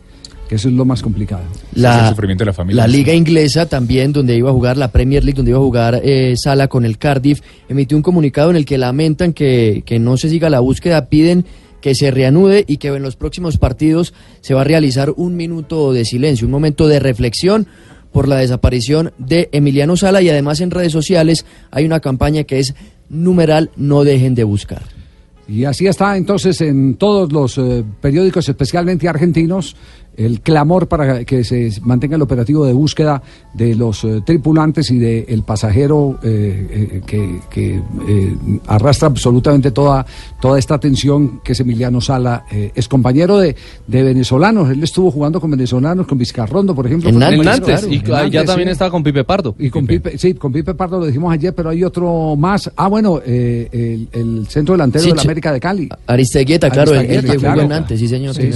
que 0.47 0.55
eso 0.55 0.69
es 0.69 0.73
lo 0.73 0.85
más 0.85 1.01
complicado. 1.01 1.43
el 1.75 2.09
sufrimiento 2.09 2.43
de 2.43 2.45
la 2.47 2.53
familia. 2.53 2.83
La 2.83 2.87
liga 2.87 3.13
inglesa 3.13 3.67
también, 3.67 4.13
donde 4.13 4.35
iba 4.35 4.49
a 4.49 4.53
jugar 4.53 4.77
la 4.77 4.91
Premier 4.91 5.23
League, 5.23 5.35
donde 5.35 5.51
iba 5.51 5.59
a 5.59 5.63
jugar 5.63 6.01
eh, 6.03 6.35
Sala 6.37 6.67
con 6.67 6.85
el 6.85 6.97
Cardiff, 6.97 7.41
emitió 7.67 7.97
un 7.97 8.03
comunicado 8.03 8.49
en 8.49 8.55
el 8.55 8.65
que 8.65 8.77
lamentan 8.77 9.33
que, 9.33 9.83
que 9.85 9.99
no 9.99 10.17
se 10.17 10.29
siga 10.29 10.49
la 10.49 10.59
búsqueda, 10.59 11.07
piden 11.07 11.45
que 11.81 11.95
se 11.95 12.11
reanude 12.11 12.65
y 12.67 12.77
que 12.77 12.87
en 12.87 13.03
los 13.03 13.15
próximos 13.15 13.57
partidos 13.57 14.13
se 14.41 14.53
va 14.53 14.61
a 14.61 14.63
realizar 14.63 15.13
un 15.15 15.35
minuto 15.35 15.93
de 15.93 16.05
silencio, 16.05 16.47
un 16.47 16.51
momento 16.51 16.87
de 16.87 16.99
reflexión 16.99 17.67
por 18.11 18.27
la 18.27 18.37
desaparición 18.37 19.11
de 19.17 19.49
Emiliano 19.51 19.95
Sala 19.95 20.21
y 20.21 20.29
además 20.29 20.59
en 20.61 20.71
redes 20.71 20.91
sociales 20.91 21.45
hay 21.71 21.85
una 21.85 21.99
campaña 21.99 22.45
que 22.45 22.59
es 22.59 22.73
numeral 23.09 23.69
no 23.75 24.03
dejen 24.03 24.33
de 24.35 24.43
buscar. 24.43 24.81
Y 25.47 25.63
así 25.63 25.87
está 25.87 26.17
entonces 26.17 26.59
en 26.59 26.95
todos 26.95 27.31
los 27.31 27.57
eh, 27.57 27.83
periódicos, 28.01 28.49
especialmente 28.49 29.07
argentinos, 29.07 29.77
el 30.17 30.41
clamor 30.41 30.87
para 30.87 31.23
que 31.23 31.43
se 31.43 31.71
mantenga 31.83 32.15
el 32.15 32.21
operativo 32.23 32.65
de 32.65 32.73
búsqueda 32.73 33.21
de 33.53 33.75
los 33.75 34.03
eh, 34.03 34.21
tripulantes 34.25 34.89
y 34.91 34.97
del 34.97 35.43
pasajero 35.43 36.19
eh, 36.23 36.67
eh, 36.93 37.01
que, 37.05 37.39
que, 37.49 37.75
eh, 38.07 38.35
arrastra 38.67 39.07
absolutamente 39.07 39.71
toda, 39.71 40.05
toda 40.41 40.57
esta 40.59 40.75
atención 40.75 41.39
que 41.43 41.51
es 41.53 41.59
Emiliano 41.59 42.01
Sala. 42.01 42.45
es 42.51 42.87
compañero 42.87 43.37
de, 43.37 43.55
de 43.87 44.03
venezolanos. 44.03 44.69
Él 44.71 44.83
estuvo 44.83 45.11
jugando 45.11 45.39
con 45.39 45.51
venezolanos, 45.51 46.07
con 46.07 46.17
Vizcarrondo, 46.17 46.73
por 46.75 46.85
ejemplo. 46.87 47.09
En 47.09 47.19
Nantes, 47.19 47.87
y 47.89 47.99
claro, 47.99 48.25
en 48.25 48.31
ya 48.33 48.43
también 48.43 48.69
sí. 48.69 48.71
estaba 48.73 48.91
con 48.91 49.03
Pipe 49.03 49.23
Pardo. 49.23 49.55
Y 49.59 49.69
con 49.69 49.85
Pipe, 49.85 50.17
sí, 50.17 50.33
con 50.33 50.51
Pipe 50.51 50.73
Pardo 50.73 50.99
lo 50.99 51.05
dijimos 51.05 51.31
ayer, 51.31 51.53
pero 51.53 51.69
hay 51.69 51.83
otro 51.83 52.35
más. 52.35 52.71
Ah, 52.75 52.87
bueno, 52.87 53.21
el, 53.25 54.07
el 54.11 54.47
centro 54.49 54.73
delantero 54.73 55.03
Sí, 55.03 55.09
de 55.11 55.15
la. 55.15 55.21
América 55.21 55.51
de 55.53 55.59
Cali. 55.59 55.89
Aristeguieta, 56.07 56.69
claro, 56.69 56.93
el- 56.93 57.05
el 57.09 57.21
que 57.21 57.27
jugó 57.29 57.39
claro. 57.41 57.61
en 57.61 57.69
Nantes, 57.69 57.99
sí, 57.99 58.07
señor, 58.07 58.33
Sí. 58.35 58.49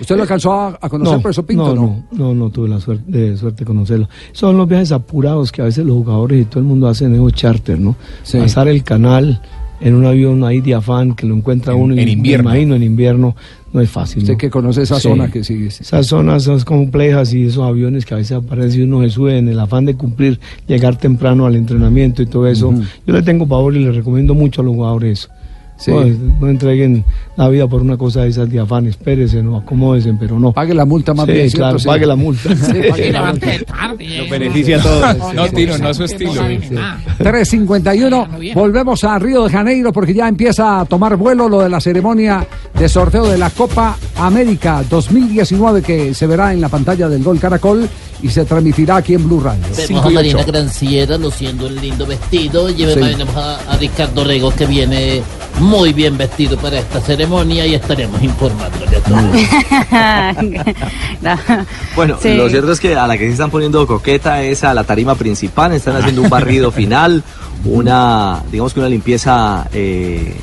¿Usted 0.00 0.16
lo 0.16 0.22
alcanzó 0.22 0.52
a, 0.52 0.77
a 0.80 0.88
conocer, 0.88 1.16
No, 1.16 1.20
profesor 1.22 1.44
Pinto? 1.46 1.74
no, 1.74 1.82
no, 1.82 2.04
no, 2.12 2.34
no 2.34 2.50
tuve 2.50 2.68
la 2.68 2.80
suerte 2.80 3.10
de, 3.10 3.36
suerte 3.36 3.60
de 3.60 3.64
conocerlo. 3.66 4.08
Son 4.32 4.56
los 4.56 4.68
viajes 4.68 4.92
apurados 4.92 5.50
que 5.52 5.62
a 5.62 5.64
veces 5.66 5.84
los 5.84 5.96
jugadores 5.96 6.42
y 6.42 6.44
todo 6.44 6.60
el 6.60 6.66
mundo 6.66 6.88
hacen 6.88 7.12
esos 7.14 7.32
charter, 7.32 7.78
¿no? 7.80 7.96
Sí. 8.22 8.38
Pasar 8.38 8.68
el 8.68 8.82
canal 8.84 9.40
en 9.80 9.94
un 9.94 10.04
avión 10.06 10.42
ahí 10.44 10.60
de 10.60 10.74
afán 10.74 11.14
que 11.14 11.24
lo 11.26 11.34
encuentra 11.36 11.72
En- 11.72 11.80
uno 11.80 11.94
en 11.94 12.04
me 12.04 12.10
invierno. 12.10 12.50
imagino 12.50 12.74
en 12.74 12.82
invierno 12.82 13.36
no 13.72 13.80
es 13.80 13.90
fácil. 13.90 14.22
Usted 14.22 14.32
¿no? 14.32 14.38
que 14.38 14.50
conoce 14.50 14.82
esa 14.82 14.96
Sí. 14.96 15.02
zona 15.08 15.30
que 15.30 15.44
sí. 15.44 15.66
Esas 15.66 16.06
zonas 16.06 16.42
son 16.44 16.58
complejas 16.60 17.32
y 17.34 17.44
esos 17.44 17.62
aviones 17.64 18.04
que 18.06 18.14
a 18.14 18.16
veces 18.16 18.32
aparecen 18.38 18.80
y 18.80 18.84
uno 18.84 19.02
se 19.02 19.10
sube 19.10 19.38
en 19.38 19.46
el 19.48 19.58
afán 19.60 19.84
de 19.84 19.94
cumplir, 19.94 20.40
llegar 20.66 20.96
temprano 20.96 21.46
al 21.46 21.54
entrenamiento 21.54 22.22
y 22.22 22.26
todo 22.26 22.46
eso. 22.48 22.72
Yo 23.06 23.12
le 23.14 23.22
tengo 23.22 23.46
pavor 23.46 23.76
y 23.76 23.84
le 23.84 23.92
recomiendo 23.92 24.34
mucho 24.34 24.62
a 24.62 24.64
los 24.64 24.74
jugadores 24.74 25.20
eso. 25.20 25.28
Sí. 25.78 25.90
No, 25.92 26.00
no 26.40 26.48
entreguen 26.48 27.04
la 27.36 27.48
vida 27.48 27.66
por 27.68 27.80
una 27.82 27.96
cosa 27.96 28.22
de 28.22 28.30
esas 28.30 28.50
de 28.50 28.58
afán, 28.58 28.86
espérese, 28.88 29.42
no 29.42 29.56
acomódense, 29.58 30.12
pero 30.18 30.38
no. 30.40 30.52
Pague 30.52 30.74
la 30.74 30.84
multa 30.84 31.14
más 31.14 31.26
Sí, 31.26 31.32
bien, 31.32 31.50
claro, 31.50 31.78
Sí. 31.78 31.86
pague 31.86 32.04
la 32.04 32.16
multa. 32.16 32.54
Sí, 32.56 32.80
pague 32.90 33.12
la 33.12 33.30
multa. 33.30 33.46
Nos 34.18 34.30
beneficia 34.30 34.78
a 34.78 34.82
todos. 34.82 35.34
No, 35.34 35.48
Tino, 35.48 35.78
no 35.78 35.88
a 35.88 35.94
su 35.94 36.04
estilo. 36.04 36.32
351, 37.18 38.28
volvemos 38.54 39.04
a 39.04 39.18
Río 39.18 39.44
de 39.44 39.50
Janeiro 39.50 39.92
porque 39.92 40.14
ya 40.14 40.28
empieza 40.28 40.80
a 40.80 40.84
tomar 40.84 41.16
vuelo 41.16 41.48
lo 41.48 41.60
de 41.60 41.68
la 41.68 41.80
ceremonia 41.80 42.46
de 42.78 42.88
sorteo 42.88 43.26
de 43.26 43.38
la 43.38 43.50
Copa 43.50 43.96
América 44.16 44.82
2019 44.88 45.82
que 45.82 46.14
se 46.14 46.26
verá 46.26 46.52
en 46.52 46.60
la 46.60 46.68
pantalla 46.68 47.08
del 47.08 47.22
Gol 47.22 47.38
Caracol 47.38 47.88
y 48.22 48.28
se 48.28 48.44
transmitirá 48.44 48.96
aquí 48.96 49.14
en 49.14 49.24
Blue 49.28 49.40
Radio. 49.40 49.62
Vemos 49.76 50.06
a 50.06 50.10
Marina 50.10 50.42
Granciera 50.42 51.16
luciendo 51.18 51.66
un 51.66 51.76
lindo 51.76 52.04
vestido. 52.06 52.68
Y 52.68 52.74
Sí. 52.78 52.94
tenemos 52.94 53.36
a, 53.36 53.58
a 53.72 53.76
Ricardo 53.76 54.24
Rego 54.24 54.50
que 54.50 54.66
viene 54.66 55.22
muy 55.60 55.92
bien 55.92 56.16
vestido 56.16 56.56
para 56.56 56.78
esta 56.78 57.00
ceremonia 57.00 57.66
y 57.66 57.74
estaremos 57.74 58.22
informándole 58.22 58.96
a 58.96 59.00
todos. 59.00 60.76
Bueno, 61.96 62.16
Sí. 62.20 62.34
lo 62.34 62.48
cierto 62.48 62.72
es 62.72 62.80
que 62.80 62.94
a 62.96 63.06
la 63.06 63.18
que 63.18 63.26
se 63.26 63.32
están 63.32 63.50
poniendo 63.50 63.86
coqueta 63.86 64.42
es 64.42 64.62
a 64.64 64.72
la 64.74 64.84
tarima 64.84 65.14
principal, 65.14 65.72
están 65.72 65.96
haciendo 65.96 66.22
un 66.22 66.28
barrido 66.30 66.70
final, 66.72 67.22
una, 67.64 68.42
digamos 68.50 68.72
que 68.72 68.80
una 68.80 68.88
limpieza 68.88 69.66
eh, 69.72 70.34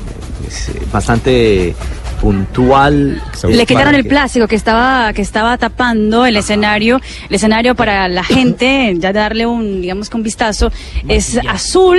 es, 0.46 0.68
eh, 0.68 0.82
bastante 0.92 1.74
puntual. 2.20 3.22
Le 3.48 3.66
quitaron 3.66 3.94
el 3.94 4.04
plástico 4.08 4.46
que 4.48 4.56
estaba 4.56 5.12
que 5.12 5.22
estaba 5.22 5.56
tapando 5.58 6.26
el 6.26 6.36
escenario, 6.36 7.00
el 7.28 7.34
escenario 7.34 7.74
para 7.74 8.08
la 8.08 8.24
gente, 8.36 8.94
ya 8.98 9.12
darle 9.12 9.46
un 9.46 9.80
digamos 9.82 10.10
que 10.10 10.16
un 10.16 10.22
vistazo 10.22 10.70
es 11.08 11.38
azul 11.48 11.98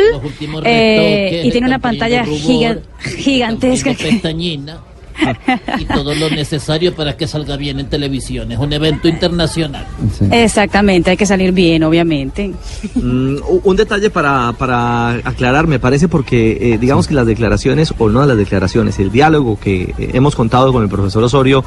eh, 0.65 1.41
y 1.45 1.52
tiene 1.52 1.68
una 1.68 1.80
pantalla 1.80 2.23
giga- 2.26 2.80
gigantesca. 3.18 3.91
y 5.80 5.85
todo 5.85 6.14
lo 6.15 6.30
necesario 6.30 6.95
para 6.95 7.18
que 7.18 7.27
salga 7.27 7.57
bien 7.57 7.80
en 7.80 7.88
televisión. 7.88 8.52
Es 8.52 8.60
un 8.60 8.72
evento 8.73 9.07
internacional. 9.07 9.85
Exactamente, 10.31 11.11
hay 11.11 11.18
que 11.18 11.26
salir 11.26 11.52
bien, 11.52 11.84
obviamente. 11.84 12.53
Mm, 12.95 13.38
un 13.64 13.76
detalle 13.76 14.10
para, 14.10 14.53
para 14.53 15.10
aclarar, 15.11 15.68
me 15.68 15.80
parece, 15.80 16.07
porque 16.07 16.73
eh, 16.73 16.77
digamos 16.77 17.07
que 17.07 17.14
las 17.14 17.26
declaraciones, 17.26 17.94
o 17.98 18.10
no 18.10 18.26
las 18.26 18.38
declaraciones, 18.38 18.99
el 18.99 19.11
diálogo 19.11 19.60
que 19.60 19.94
eh, 19.98 20.11
hemos 20.14 20.35
contado 20.35 20.72
con 20.73 20.84
el 20.84 20.89
profesor 20.89 21.23
Osorio, 21.23 21.64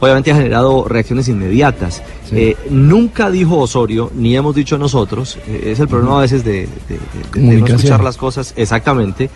obviamente 0.00 0.32
ha 0.32 0.36
generado 0.36 0.86
reacciones 0.88 1.28
inmediatas. 1.28 2.02
Eh, 2.32 2.56
nunca 2.70 3.30
dijo 3.30 3.58
Osorio, 3.58 4.10
ni 4.14 4.36
hemos 4.36 4.54
dicho 4.54 4.78
nosotros, 4.78 5.36
eh, 5.48 5.70
es 5.72 5.80
el 5.80 5.88
problema 5.88 6.18
a 6.18 6.22
veces 6.22 6.44
de, 6.44 6.68
de- 6.88 6.98
de- 7.32 7.40
de 7.40 7.56
no 7.60 7.66
escuchar 7.66 8.02
las 8.04 8.16
cosas 8.16 8.52
exactamente. 8.56 9.30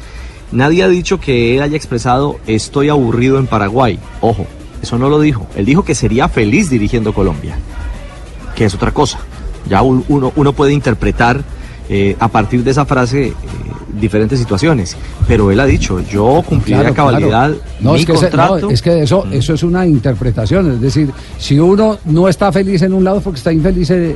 Nadie 0.54 0.82
ha 0.84 0.88
dicho 0.88 1.20
que 1.20 1.56
él 1.56 1.62
haya 1.62 1.76
expresado 1.76 2.36
estoy 2.46 2.88
aburrido 2.88 3.38
en 3.38 3.46
Paraguay. 3.46 3.98
Ojo, 4.22 4.46
eso 4.82 4.96
no 4.98 5.08
lo 5.10 5.20
dijo. 5.20 5.46
Él 5.56 5.66
dijo 5.66 5.84
que 5.84 5.94
sería 5.94 6.28
feliz 6.28 6.70
dirigiendo 6.70 7.12
Colombia 7.12 7.56
que 8.56 8.64
es 8.64 8.74
otra 8.74 8.92
cosa. 8.92 9.18
Ya 9.68 9.82
un- 9.82 10.04
uno, 10.08 10.32
uno 10.36 10.52
puede 10.52 10.72
interpretar 10.72 11.42
eh, 11.88 12.16
a 12.20 12.28
partir 12.28 12.62
de 12.64 12.70
esa 12.70 12.84
frase 12.86 13.26
eh, 13.26 13.32
diferentes 14.00 14.38
situaciones, 14.38 14.96
pero 15.28 15.50
él 15.50 15.58
ha 15.60 15.66
dicho, 15.66 16.00
yo 16.00 16.42
cumpliré 16.48 16.86
a 16.86 16.94
cabalidad 16.94 17.52
No, 17.80 17.92
mi 17.94 18.00
es 18.00 18.06
que, 18.06 18.12
ese- 18.12 18.24
no, 18.26 18.30
contrato. 18.30 18.70
es 18.70 18.80
que 18.80 19.02
eso, 19.02 19.26
eso 19.32 19.54
es 19.54 19.62
una 19.64 19.84
interpretación. 19.86 20.70
Es 20.72 20.80
decir, 20.80 21.10
si 21.38 21.58
uno 21.58 21.98
no 22.04 22.28
está 22.28 22.50
feliz 22.52 22.80
en 22.82 22.92
un 22.94 23.02
lado 23.04 23.20
porque 23.20 23.38
está 23.38 23.52
infeliz, 23.52 23.90
eh, 23.90 24.14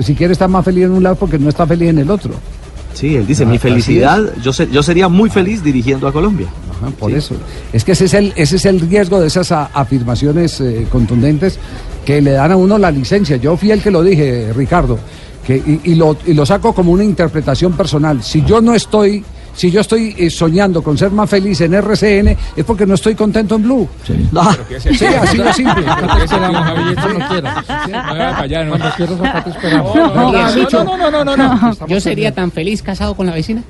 si 0.00 0.14
quiere 0.14 0.32
estar 0.32 0.48
más 0.48 0.64
feliz 0.64 0.84
en 0.84 0.90
un 0.90 1.02
lado 1.02 1.14
porque 1.16 1.38
no 1.38 1.48
está 1.48 1.66
feliz 1.66 1.88
en 1.90 1.98
el 1.98 2.10
otro. 2.10 2.32
Sí, 2.94 3.16
él 3.16 3.26
dice, 3.26 3.44
Ah, 3.44 3.46
mi 3.46 3.56
así 3.56 3.62
felicidad, 3.68 4.20
yo, 4.42 4.52
yo 4.52 4.82
sería 4.82 5.08
muy 5.08 5.30
feliz 5.30 5.62
dirigiendo 5.64 6.06
a 6.06 6.12
Colombia. 6.12 6.46
Ajá, 6.78 6.90
por 6.98 7.10
eso. 7.12 7.34
Es 7.72 7.84
que 7.84 7.92
ese 7.92 8.04
es 8.04 8.14
el, 8.14 8.32
ese 8.36 8.56
es 8.56 8.64
el 8.66 8.80
riesgo 8.80 9.20
de 9.20 9.26
esas 9.28 9.50
a- 9.52 9.70
afirmaciones 9.72 10.60
eh, 10.60 10.86
contundentes 10.90 11.58
que 12.04 12.20
le 12.20 12.32
dan 12.32 12.52
a 12.52 12.56
uno 12.56 12.76
la 12.78 12.90
licencia. 12.90 13.36
Yo 13.36 13.56
fui 13.56 13.70
el 13.70 13.80
que 13.82 13.90
lo 13.90 14.02
dije, 14.02 14.52
Ricardo, 14.54 14.98
que, 15.46 15.56
y, 15.56 15.80
y 15.92 15.94
lo, 15.94 16.16
y 16.26 16.34
lo 16.34 16.44
saco 16.44 16.74
como 16.74 16.92
una 16.92 17.04
interpretación 17.04 17.72
personal. 17.72 18.22
Si 18.22 18.44
yo 18.44 18.60
no 18.60 18.74
estoy, 18.74 19.24
si 19.54 19.70
yo 19.70 19.80
estoy 19.80 20.14
eh, 20.18 20.30
soñando 20.30 20.82
con 20.82 20.96
ser 20.96 21.10
más 21.10 21.28
feliz 21.28 21.60
en 21.60 21.74
RCN, 21.74 22.36
es 22.56 22.64
porque 22.64 22.86
no 22.86 22.94
estoy 22.94 23.14
contento 23.14 23.56
en 23.56 23.62
Blue. 23.62 23.88
Sí, 24.06 24.28
sí 24.94 25.06
así 25.06 25.38
de 25.38 25.52
simple. 25.52 25.84
No, 30.84 30.96
no, 30.96 31.10
no, 31.10 31.24
no, 31.24 31.36
no. 31.36 31.86
Yo 31.86 32.00
sería 32.00 32.32
tan 32.32 32.50
feliz 32.50 32.82
casado 32.82 33.14
con 33.14 33.26
la 33.26 33.34
vecina. 33.34 33.62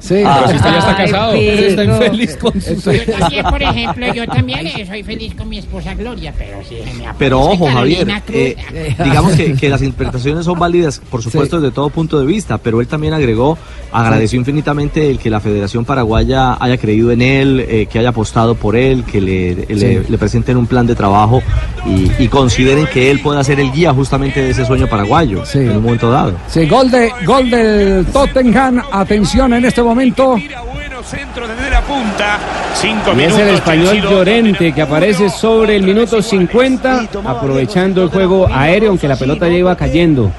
Sí, 0.00 0.14
pero 0.22 0.48
si 0.48 0.56
usted 0.56 0.70
ya 0.70 0.78
está 0.78 0.96
casado. 0.96 1.32
Pero 1.32 1.62
Está 1.68 1.84
infeliz 1.84 2.36
con 2.36 2.60
su 2.60 2.74
Yo 2.92 3.04
también, 3.18 3.44
por 3.46 3.62
ejemplo, 3.62 4.14
yo 4.14 4.26
también 4.26 4.66
eh, 4.66 4.84
soy 4.86 5.02
feliz 5.02 5.34
con 5.34 5.48
mi 5.48 5.58
esposa 5.58 5.94
Gloria, 5.94 6.32
pero 6.36 6.58
si 6.68 6.74
me 6.98 7.04
Pero 7.18 7.40
ojo, 7.40 7.66
Javier, 7.66 8.06
Carolina 8.06 8.20
Cruz, 8.20 8.36
eh, 8.36 8.96
digamos 9.04 9.32
que, 9.32 9.54
que 9.54 9.68
las 9.70 9.82
interpretaciones 9.82 10.44
son 10.44 10.58
válidas, 10.58 11.00
por 11.10 11.22
supuesto, 11.22 11.60
desde 11.60 11.74
todo 11.74 11.90
punto 11.90 12.18
de 12.20 12.26
vista, 12.26 12.58
pero 12.58 12.80
él 12.80 12.86
también 12.86 13.12
agregó, 13.14 13.58
agradeció 13.92 14.38
infinitamente 14.38 15.10
el 15.10 15.18
que 15.18 15.30
la 15.30 15.40
Federación 15.40 15.84
Paraguaya 15.84 16.56
haya 16.60 16.76
creído 16.78 17.10
en 17.10 17.22
él, 17.22 17.64
eh, 17.68 17.86
que 17.90 17.98
haya 17.98 18.10
apostado 18.10 18.54
por 18.54 18.76
él, 18.76 19.04
que 19.04 19.20
le, 19.20 19.54
le- 19.68 20.04
le 20.08 20.18
presenten 20.18 20.56
un 20.56 20.66
plan 20.66 20.86
de 20.86 20.94
trabajo 20.94 21.42
y, 21.86 22.10
y 22.22 22.28
consideren 22.28 22.86
que 22.86 23.10
él 23.10 23.20
pueda 23.20 23.42
ser 23.44 23.60
el 23.60 23.72
guía 23.72 23.92
justamente 23.92 24.42
de 24.42 24.50
ese 24.50 24.64
sueño 24.64 24.86
paraguayo 24.86 25.42
en 25.54 25.76
un 25.76 25.82
momento 25.82 26.10
dado. 26.10 26.34
Sí, 26.48 26.66
gol, 26.66 26.90
de, 26.90 27.10
gol 27.26 27.50
del 27.50 28.06
Tottenham. 28.06 28.82
Atención 28.92 29.52
en 29.54 29.64
este 29.64 29.82
momento. 29.82 29.87
Mero 29.94 31.02
centro 31.02 31.46
desde 31.48 31.70
la 31.70 31.80
punta. 31.82 32.38
Cinco 32.74 33.12
Y 33.18 33.22
es 33.22 33.36
el 33.38 33.48
español 33.50 34.00
Llorente 34.02 34.72
que 34.72 34.82
aparece 34.82 35.28
sobre 35.30 35.76
el 35.76 35.82
minuto 35.84 36.20
50, 36.20 37.08
aprovechando 37.24 38.02
el 38.02 38.08
juego 38.08 38.46
aéreo, 38.50 38.90
aunque 38.90 39.08
la 39.08 39.16
pelota 39.16 39.48
ya 39.48 39.54
iba 39.58 39.76
cayendo. 39.76 40.30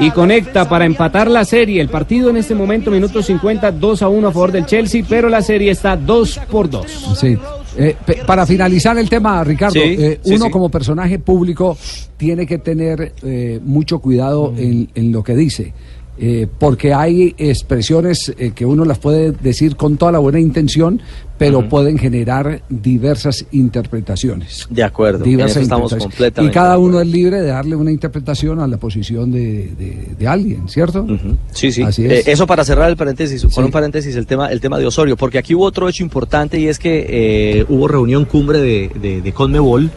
Y 0.00 0.10
conecta 0.10 0.68
para 0.68 0.84
empatar 0.84 1.30
la 1.30 1.44
serie. 1.44 1.80
El 1.80 1.88
partido 1.88 2.30
en 2.30 2.38
este 2.38 2.54
momento, 2.54 2.90
minuto 2.90 3.22
50, 3.22 3.72
2 3.72 4.02
a 4.02 4.08
1 4.08 4.28
a 4.28 4.32
favor 4.32 4.52
del 4.52 4.66
Chelsea, 4.66 5.04
pero 5.08 5.28
la 5.28 5.42
serie 5.42 5.70
está 5.70 5.96
2 5.96 6.40
por 6.50 6.68
2. 6.70 7.16
Sí. 7.20 7.36
Eh, 7.78 7.94
pe- 8.06 8.22
para 8.26 8.46
finalizar 8.46 8.96
el 8.98 9.08
tema, 9.08 9.44
Ricardo, 9.44 9.74
Sí, 9.74 9.80
eh, 9.98 10.18
sí, 10.24 10.34
uno 10.34 10.46
sí. 10.46 10.50
como 10.50 10.70
personaje 10.70 11.18
público 11.18 11.76
tiene 12.16 12.46
que 12.46 12.56
tener 12.56 13.12
eh, 13.22 13.60
mucho 13.62 13.98
cuidado 13.98 14.54
en, 14.56 14.88
en 14.94 15.12
lo 15.12 15.22
que 15.22 15.34
dice. 15.36 15.74
Eh, 16.18 16.46
porque 16.58 16.94
hay 16.94 17.34
expresiones 17.36 18.32
eh, 18.38 18.52
que 18.54 18.64
uno 18.64 18.84
las 18.84 18.98
puede 18.98 19.32
decir 19.32 19.76
con 19.76 19.96
toda 19.96 20.12
la 20.12 20.18
buena 20.18 20.40
intención, 20.40 21.00
pero 21.38 21.68
pueden 21.68 21.98
generar 21.98 22.62
diversas 22.68 23.44
interpretaciones. 23.52 24.66
De 24.70 24.82
acuerdo, 24.82 25.24
en 25.24 25.30
Diversas 25.30 25.56
eso 25.56 25.60
estamos 25.62 25.92
interpretaciones. 25.92 26.16
completamente 26.16 26.50
Y 26.50 26.54
cada 26.54 26.78
uno 26.78 27.00
es 27.00 27.06
libre 27.06 27.40
de 27.40 27.48
darle 27.48 27.76
una 27.76 27.90
interpretación 27.92 28.60
a 28.60 28.66
la 28.66 28.76
posición 28.78 29.30
de, 29.30 29.70
de- 29.78 30.08
de 30.18 30.28
alguien, 30.28 30.68
¿cierto? 30.68 31.06
Sí, 31.52 31.70
sí. 31.72 31.82
Así 31.82 32.04
Eh, 32.06 32.20
es. 32.20 32.28
eso 32.28 32.46
para 32.46 32.64
cerrar 32.64 32.88
el 32.90 32.96
paréntesis, 32.96 33.40
Sí. 33.42 33.48
con 33.54 33.64
un 33.64 33.70
paréntesis 33.70 34.16
el 34.16 34.26
tema, 34.26 34.50
el 34.50 34.60
tema 34.60 34.78
de 34.78 34.86
Osorio, 34.86 35.16
porque 35.16 35.38
aquí 35.38 35.54
hubo 35.54 35.64
otro 35.64 35.88
hecho 35.88 36.02
importante 36.02 36.58
y 36.58 36.68
es 36.68 36.78
que 36.78 37.06
eh, 37.08 37.66
hubo 37.68 37.86
reunión 37.88 38.24
cumbre 38.24 38.60
de, 38.60 38.90
de, 39.00 39.20
de 39.20 39.32
Conmebol 39.32 39.90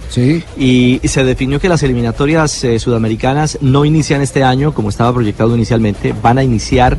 y 0.57 0.99
se 1.03 1.23
definió 1.23 1.59
que 1.59 1.69
las 1.69 1.83
eliminatorias 1.83 2.63
eh, 2.63 2.79
sudamericanas 2.79 3.57
no 3.61 3.85
inician 3.85 4.21
este 4.21 4.43
año 4.43 4.73
como 4.73 4.89
estaba 4.89 5.13
proyectado 5.13 5.55
inicialmente, 5.55 6.13
van 6.21 6.37
a 6.37 6.43
iniciar 6.43 6.97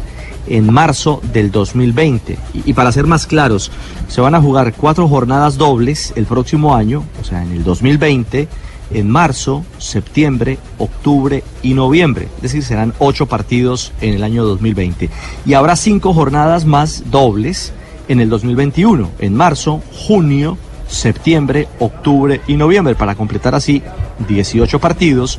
en 0.50 0.70
marzo 0.70 1.22
del 1.32 1.50
2020. 1.50 2.38
Y, 2.52 2.70
y 2.70 2.72
para 2.74 2.92
ser 2.92 3.06
más 3.06 3.26
claros, 3.26 3.70
se 4.08 4.20
van 4.20 4.34
a 4.34 4.42
jugar 4.42 4.74
cuatro 4.74 5.08
jornadas 5.08 5.56
dobles 5.56 6.12
el 6.16 6.26
próximo 6.26 6.76
año, 6.76 7.04
o 7.20 7.24
sea, 7.24 7.42
en 7.42 7.52
el 7.52 7.64
2020, 7.64 8.48
en 8.92 9.08
marzo, 9.08 9.64
septiembre, 9.78 10.58
octubre 10.78 11.44
y 11.62 11.74
noviembre. 11.74 12.28
Es 12.36 12.42
decir, 12.42 12.62
serán 12.62 12.92
ocho 12.98 13.26
partidos 13.26 13.92
en 14.00 14.14
el 14.14 14.22
año 14.22 14.44
2020. 14.44 15.08
Y 15.46 15.54
habrá 15.54 15.76
cinco 15.76 16.12
jornadas 16.12 16.64
más 16.64 17.04
dobles 17.10 17.72
en 18.08 18.20
el 18.20 18.28
2021, 18.28 19.10
en 19.20 19.34
marzo, 19.34 19.82
junio, 19.92 20.58
septiembre, 20.88 21.68
octubre 21.78 22.40
y 22.48 22.54
noviembre, 22.54 22.96
para 22.96 23.14
completar 23.14 23.54
así 23.54 23.82
18 24.28 24.80
partidos 24.80 25.38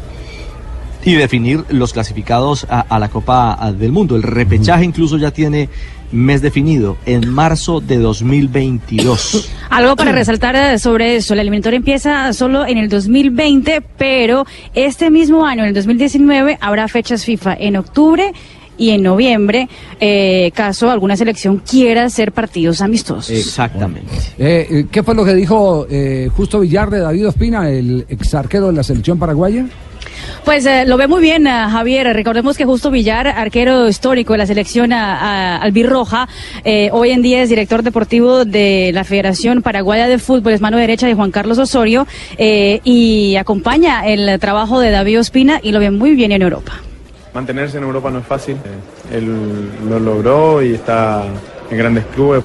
y 1.03 1.13
definir 1.13 1.63
los 1.69 1.93
clasificados 1.93 2.65
a, 2.69 2.81
a 2.81 2.99
la 2.99 3.09
Copa 3.09 3.57
del 3.77 3.91
Mundo. 3.91 4.15
El 4.15 4.23
repechaje 4.23 4.85
incluso 4.85 5.17
ya 5.17 5.31
tiene 5.31 5.69
mes 6.11 6.41
definido, 6.41 6.97
en 7.05 7.29
marzo 7.29 7.79
de 7.79 7.97
2022. 7.97 9.49
Algo 9.69 9.95
para 9.95 10.11
resaltar 10.13 10.55
eh, 10.55 10.79
sobre 10.79 11.15
eso, 11.15 11.35
la 11.35 11.41
eliminatoria 11.41 11.77
empieza 11.77 12.33
solo 12.33 12.65
en 12.65 12.77
el 12.77 12.89
2020, 12.89 13.81
pero 13.97 14.45
este 14.73 15.09
mismo 15.09 15.45
año, 15.45 15.63
en 15.63 15.69
el 15.69 15.73
2019, 15.73 16.57
habrá 16.59 16.87
fechas 16.87 17.23
FIFA 17.23 17.55
en 17.59 17.77
octubre 17.77 18.33
y 18.77 18.89
en 18.89 19.03
noviembre, 19.03 19.69
eh, 19.99 20.51
caso 20.55 20.89
alguna 20.89 21.15
selección 21.15 21.59
quiera 21.59 22.05
hacer 22.05 22.31
partidos 22.31 22.81
amistosos. 22.81 23.29
Exactamente. 23.29 24.11
Eh, 24.39 24.67
eh, 24.69 24.85
¿Qué 24.91 25.03
fue 25.03 25.13
lo 25.13 25.23
que 25.23 25.35
dijo 25.35 25.85
eh, 25.89 26.29
Justo 26.35 26.59
Villar 26.59 26.89
de 26.89 26.99
David 26.99 27.27
Ospina, 27.27 27.69
el 27.69 28.05
ex 28.09 28.33
arquero 28.33 28.67
de 28.67 28.73
la 28.73 28.83
selección 28.83 29.19
paraguaya? 29.19 29.67
Pues 30.45 30.65
eh, 30.65 30.85
lo 30.85 30.97
ve 30.97 31.07
muy 31.07 31.21
bien 31.21 31.45
eh, 31.47 31.51
Javier. 31.69 32.07
Recordemos 32.13 32.57
que 32.57 32.65
Justo 32.65 32.89
Villar, 32.91 33.27
arquero 33.27 33.87
histórico 33.87 34.33
de 34.33 34.37
la 34.39 34.45
selección 34.47 34.91
a- 34.93 35.17
a- 35.17 35.57
albirroja, 35.57 36.27
eh, 36.63 36.89
hoy 36.91 37.11
en 37.11 37.21
día 37.21 37.43
es 37.43 37.49
director 37.49 37.83
deportivo 37.83 38.43
de 38.45 38.91
la 38.93 39.03
Federación 39.03 39.61
Paraguaya 39.61 40.07
de 40.07 40.17
Fútbol, 40.17 40.53
es 40.53 40.61
mano 40.61 40.77
derecha 40.77 41.07
de 41.07 41.13
Juan 41.13 41.31
Carlos 41.31 41.57
Osorio 41.59 42.07
eh, 42.37 42.79
y 42.83 43.35
acompaña 43.35 44.05
el 44.07 44.39
trabajo 44.39 44.79
de 44.79 44.89
David 44.91 45.19
Ospina 45.19 45.59
y 45.61 45.71
lo 45.71 45.79
ve 45.79 45.91
muy 45.91 46.15
bien 46.15 46.31
en 46.31 46.41
Europa. 46.41 46.73
Mantenerse 47.33 47.77
en 47.77 47.83
Europa 47.83 48.09
no 48.11 48.19
es 48.19 48.25
fácil. 48.25 48.55
Eh, 48.55 49.17
Él 49.17 49.69
lo 49.87 49.99
logró 49.99 50.61
y 50.63 50.73
está 50.73 51.23
en 51.69 51.77
grandes 51.77 52.03
clubes. 52.15 52.43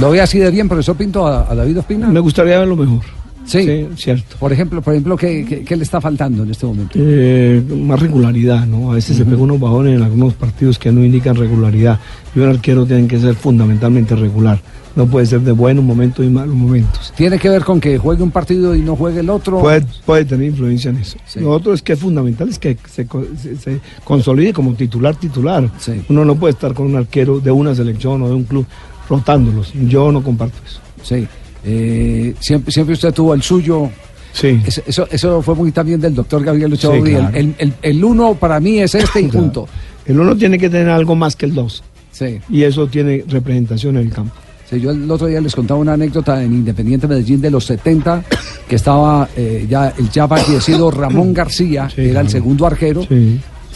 ¿Lo 0.00 0.10
ve 0.10 0.20
así 0.20 0.38
de 0.38 0.50
bien, 0.50 0.68
profesor 0.68 0.96
Pinto, 0.96 1.26
a, 1.26 1.50
a 1.50 1.54
David 1.54 1.78
Ospina? 1.80 2.06
Me 2.08 2.20
gustaría 2.20 2.58
verlo 2.58 2.76
mejor. 2.76 3.02
Sí, 3.48 3.86
cierto. 3.96 4.36
Por 4.38 4.52
ejemplo, 4.52 4.82
por 4.82 4.92
ejemplo 4.94 5.16
¿qué, 5.16 5.44
qué, 5.48 5.64
qué 5.64 5.76
le 5.76 5.82
está 5.82 6.00
faltando 6.00 6.42
en 6.42 6.50
este 6.50 6.66
momento? 6.66 6.92
Eh, 7.00 7.62
más 7.82 7.98
regularidad, 8.00 8.66
¿no? 8.66 8.92
A 8.92 8.94
veces 8.96 9.16
se 9.16 9.24
pega 9.24 9.38
unos 9.38 9.58
bajones 9.58 9.96
en 9.96 10.02
algunos 10.02 10.34
partidos 10.34 10.78
que 10.78 10.92
no 10.92 11.04
indican 11.04 11.34
regularidad. 11.34 11.98
Y 12.36 12.40
un 12.40 12.48
arquero 12.50 12.84
tiene 12.86 13.08
que 13.08 13.18
ser 13.18 13.34
fundamentalmente 13.34 14.14
regular. 14.14 14.60
No 14.96 15.06
puede 15.06 15.26
ser 15.26 15.40
de 15.42 15.52
buenos 15.52 15.84
momentos 15.84 16.26
y 16.26 16.28
malos 16.28 16.56
momentos. 16.56 17.12
¿Tiene 17.16 17.38
que 17.38 17.48
ver 17.48 17.62
con 17.62 17.80
que 17.80 17.98
juegue 17.98 18.22
un 18.22 18.32
partido 18.32 18.74
y 18.74 18.80
no 18.82 18.96
juegue 18.96 19.20
el 19.20 19.30
otro? 19.30 19.60
Puede, 19.60 19.84
puede 20.04 20.24
tener 20.24 20.48
influencia 20.48 20.90
en 20.90 20.96
eso. 20.96 21.18
Lo 21.40 21.50
otro 21.52 21.72
es 21.72 21.82
que 21.82 21.92
es 21.92 22.00
fundamental 22.00 22.48
es 22.48 22.58
que 22.58 22.76
se, 22.90 23.06
se- 23.40 23.56
se 23.56 23.80
consolide 24.02 24.52
como 24.52 24.74
titular 24.74 25.14
titular. 25.14 25.70
Uno 26.08 26.24
no 26.24 26.34
puede 26.34 26.52
estar 26.54 26.74
con 26.74 26.86
un 26.86 26.96
arquero 26.96 27.38
de 27.38 27.50
una 27.52 27.74
selección 27.76 28.20
o 28.22 28.28
de 28.28 28.34
un 28.34 28.44
club 28.44 28.66
rotándolos. 29.08 29.72
Yo 29.88 30.10
no 30.12 30.22
comparto 30.22 30.56
eso. 30.66 30.80
Sí. 31.02 31.26
Eh, 31.64 32.34
siempre, 32.40 32.72
siempre 32.72 32.94
usted 32.94 33.12
tuvo 33.12 33.34
el 33.34 33.42
suyo. 33.42 33.90
Sí. 34.32 34.60
Eso, 34.66 34.82
eso, 34.86 35.08
eso 35.10 35.42
fue 35.42 35.54
muy 35.54 35.72
también 35.72 36.00
del 36.00 36.14
doctor 36.14 36.44
Gabriel 36.44 36.72
Ochoa 36.72 36.96
Sí, 36.96 37.02
claro. 37.02 37.30
el, 37.34 37.54
el- 37.58 37.74
el 37.82 38.04
uno 38.04 38.34
para 38.34 38.60
mí 38.60 38.78
es 38.78 38.94
este 38.94 39.20
y 39.20 39.26
punto. 39.28 39.66
El 40.06 40.18
uno 40.20 40.36
tiene 40.36 40.58
que 40.58 40.68
tener 40.70 40.88
algo 40.90 41.14
más 41.16 41.34
que 41.36 41.46
el 41.46 41.54
dos. 41.54 41.82
Sí. 42.12 42.38
Y 42.50 42.62
eso 42.62 42.86
tiene 42.86 43.24
representación 43.28 43.96
en 43.96 44.06
el 44.06 44.12
campo. 44.12 44.34
Sí, 44.70 44.80
yo 44.80 44.90
el 44.90 45.10
otro 45.10 45.26
día 45.28 45.40
les 45.40 45.54
contaba 45.54 45.80
una 45.80 45.94
anécdota 45.94 46.42
en 46.42 46.52
Independiente 46.52 47.06
Medellín 47.06 47.40
de 47.40 47.50
los 47.50 47.64
70, 47.64 48.22
que 48.68 48.76
estaba 48.76 49.26
eh, 49.34 49.66
ya 49.68 49.94
el 49.96 50.10
ya 50.10 50.28
fallecido 50.28 50.90
Ramón 50.90 51.32
García, 51.34 51.88
que 51.94 52.10
era 52.10 52.20
el 52.20 52.28
segundo 52.28 52.66
arquero. 52.66 53.02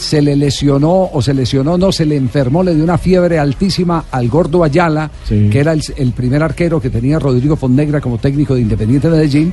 Se 0.02 0.20
le 0.20 0.34
lesionó, 0.34 1.10
o 1.12 1.22
se 1.22 1.32
lesionó, 1.32 1.78
no, 1.78 1.92
se 1.92 2.04
le 2.04 2.16
enfermó, 2.16 2.62
le 2.62 2.74
dio 2.74 2.82
una 2.82 2.98
fiebre 2.98 3.38
altísima 3.38 4.04
al 4.10 4.28
gordo 4.28 4.64
Ayala, 4.64 5.10
que 5.28 5.58
era 5.58 5.72
el, 5.72 5.82
el 5.96 6.12
primer 6.12 6.42
arquero 6.42 6.80
que 6.80 6.90
tenía 6.90 7.18
Rodrigo 7.18 7.54
Fonnegra 7.56 8.00
como 8.00 8.18
técnico 8.18 8.54
de 8.54 8.62
Independiente 8.62 9.08
Medellín. 9.08 9.52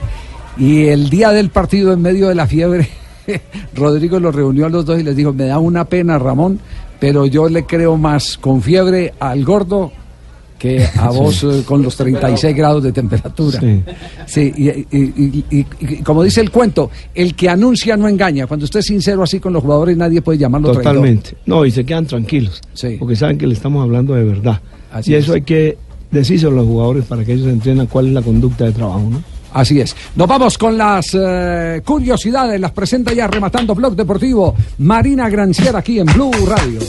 Y 0.57 0.87
el 0.87 1.09
día 1.09 1.29
del 1.29 1.49
partido, 1.49 1.93
en 1.93 2.01
medio 2.01 2.27
de 2.27 2.35
la 2.35 2.47
fiebre, 2.47 2.89
Rodrigo 3.75 4.19
los 4.19 4.33
reunió 4.33 4.65
a 4.65 4.69
los 4.69 4.85
dos 4.85 4.99
y 4.99 5.03
les 5.03 5.15
dijo: 5.15 5.33
Me 5.33 5.45
da 5.45 5.59
una 5.59 5.85
pena, 5.85 6.17
Ramón, 6.17 6.59
pero 6.99 7.25
yo 7.25 7.47
le 7.47 7.65
creo 7.65 7.95
más 7.95 8.37
con 8.37 8.61
fiebre 8.61 9.13
al 9.19 9.45
gordo 9.45 9.91
que 10.59 10.85
a 10.97 11.09
vos 11.09 11.43
eh, 11.43 11.63
con 11.65 11.81
los 11.81 11.95
36 11.95 12.55
grados 12.55 12.83
de 12.83 12.91
temperatura. 12.91 13.59
Sí, 14.27 14.53
y, 14.55 14.69
y- 14.69 14.85
y- 14.91 15.45
y- 15.49 15.65
y 15.79 15.95
como 16.03 16.21
dice 16.21 16.41
el 16.41 16.51
cuento, 16.51 16.91
el 17.15 17.33
que 17.35 17.49
anuncia 17.49 17.97
no 17.97 18.07
engaña. 18.07 18.45
Cuando 18.45 18.65
usted 18.65 18.81
es 18.81 18.85
sincero 18.85 19.23
así 19.23 19.39
con 19.39 19.53
los 19.53 19.63
jugadores, 19.63 19.97
nadie 19.97 20.21
puede 20.21 20.37
llamarlo 20.37 20.67
traidor. 20.73 20.93
Totalmente. 20.93 21.31
No, 21.47 21.65
y 21.65 21.71
se 21.71 21.83
quedan 21.85 22.05
tranquilos. 22.05 22.61
Porque 22.99 23.15
saben 23.15 23.37
que 23.37 23.47
le 23.47 23.53
estamos 23.55 23.81
hablando 23.81 24.13
de 24.13 24.23
verdad. 24.25 24.59
Así 24.91 25.11
y 25.11 25.15
eso 25.15 25.31
es. 25.31 25.35
hay 25.37 25.41
que 25.43 25.77
decírselo 26.11 26.51
a 26.51 26.55
los 26.55 26.65
jugadores 26.65 27.05
para 27.05 27.23
que 27.23 27.33
ellos 27.33 27.47
entiendan 27.47 27.87
cuál 27.87 28.07
es 28.07 28.13
la 28.13 28.21
conducta 28.21 28.65
de 28.65 28.71
trabajo, 28.73 29.07
¿no? 29.09 29.23
Así 29.53 29.79
es. 29.79 29.95
Nos 30.15 30.27
vamos 30.27 30.57
con 30.59 30.77
las 30.77 31.07
eh, 31.19 31.81
curiosidades. 31.85 32.59
Las 32.59 32.71
presenta 32.71 33.13
ya 33.13 33.25
rematando 33.27 33.73
Blog 33.73 33.95
Deportivo 33.95 34.53
Marina 34.79 35.27
Granciera 35.29 35.79
aquí 35.79 35.99
en 35.99 36.05
Blue 36.05 36.31
Radio. 36.45 36.79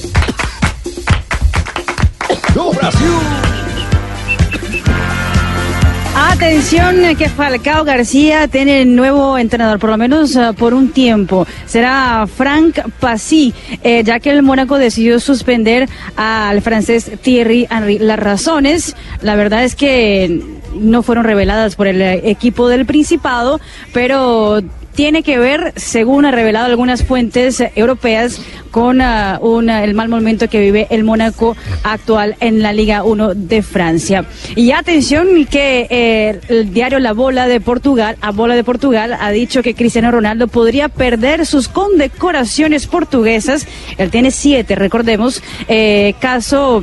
Atención 6.40 7.16
que 7.16 7.28
Falcao 7.28 7.84
García 7.84 8.48
tiene 8.48 8.86
nuevo 8.86 9.36
entrenador, 9.36 9.78
por 9.78 9.90
lo 9.90 9.98
menos 9.98 10.34
eh, 10.36 10.52
por 10.56 10.72
un 10.72 10.90
tiempo. 10.90 11.46
Será 11.66 12.26
Frank 12.26 12.78
Passy, 12.98 13.52
eh, 13.84 14.02
ya 14.02 14.20
que 14.20 14.30
el 14.30 14.42
Mónaco 14.42 14.78
decidió 14.78 15.20
suspender 15.20 15.86
al 16.16 16.62
francés 16.62 17.10
Thierry 17.20 17.68
Henry. 17.70 17.98
Las 17.98 18.18
razones, 18.18 18.96
la 19.20 19.34
verdad 19.34 19.64
es 19.64 19.74
que 19.74 20.42
no 20.74 21.02
fueron 21.02 21.24
reveladas 21.24 21.76
por 21.76 21.86
el 21.86 22.00
eh, 22.00 22.22
equipo 22.30 22.68
del 22.70 22.86
Principado, 22.86 23.60
pero 23.92 24.62
tiene 24.94 25.22
que 25.22 25.38
ver, 25.38 25.72
según 25.76 26.24
ha 26.26 26.30
revelado 26.30 26.66
algunas 26.66 27.04
fuentes 27.04 27.62
europeas, 27.74 28.40
con 28.70 29.00
ah, 29.00 29.38
una- 29.42 29.82
el 29.82 29.94
mal 29.94 30.08
momento 30.08 30.48
que 30.48 30.60
vive 30.60 30.86
el 30.90 31.02
Mónaco 31.04 31.56
actual 31.82 32.36
en 32.40 32.62
la 32.62 32.72
Liga 32.72 33.02
1 33.02 33.34
de 33.34 33.62
Francia. 33.62 34.24
Y 34.54 34.70
atención 34.72 35.46
que 35.50 35.86
eh, 35.90 36.40
el 36.48 36.72
diario 36.72 36.98
La 37.00 37.12
Bola 37.12 37.48
de 37.48 37.60
Portugal, 37.60 38.16
a 38.20 38.30
Bola 38.30 38.54
de 38.54 38.62
Portugal, 38.64 39.16
ha 39.18 39.30
dicho 39.30 39.62
que 39.62 39.74
Cristiano 39.74 40.10
Ronaldo 40.10 40.46
podría 40.48 40.88
perder 40.88 41.46
sus 41.46 41.66
condecoraciones 41.68 42.86
portuguesas. 42.86 43.66
Él 43.98 44.10
tiene 44.10 44.30
siete, 44.30 44.74
recordemos, 44.76 45.42
eh, 45.68 46.14
caso 46.20 46.80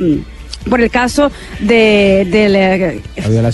por 0.68 0.80
el 0.80 0.90
caso 0.90 1.30
de, 1.60 2.26
del 2.30 2.56
eh, 2.56 3.02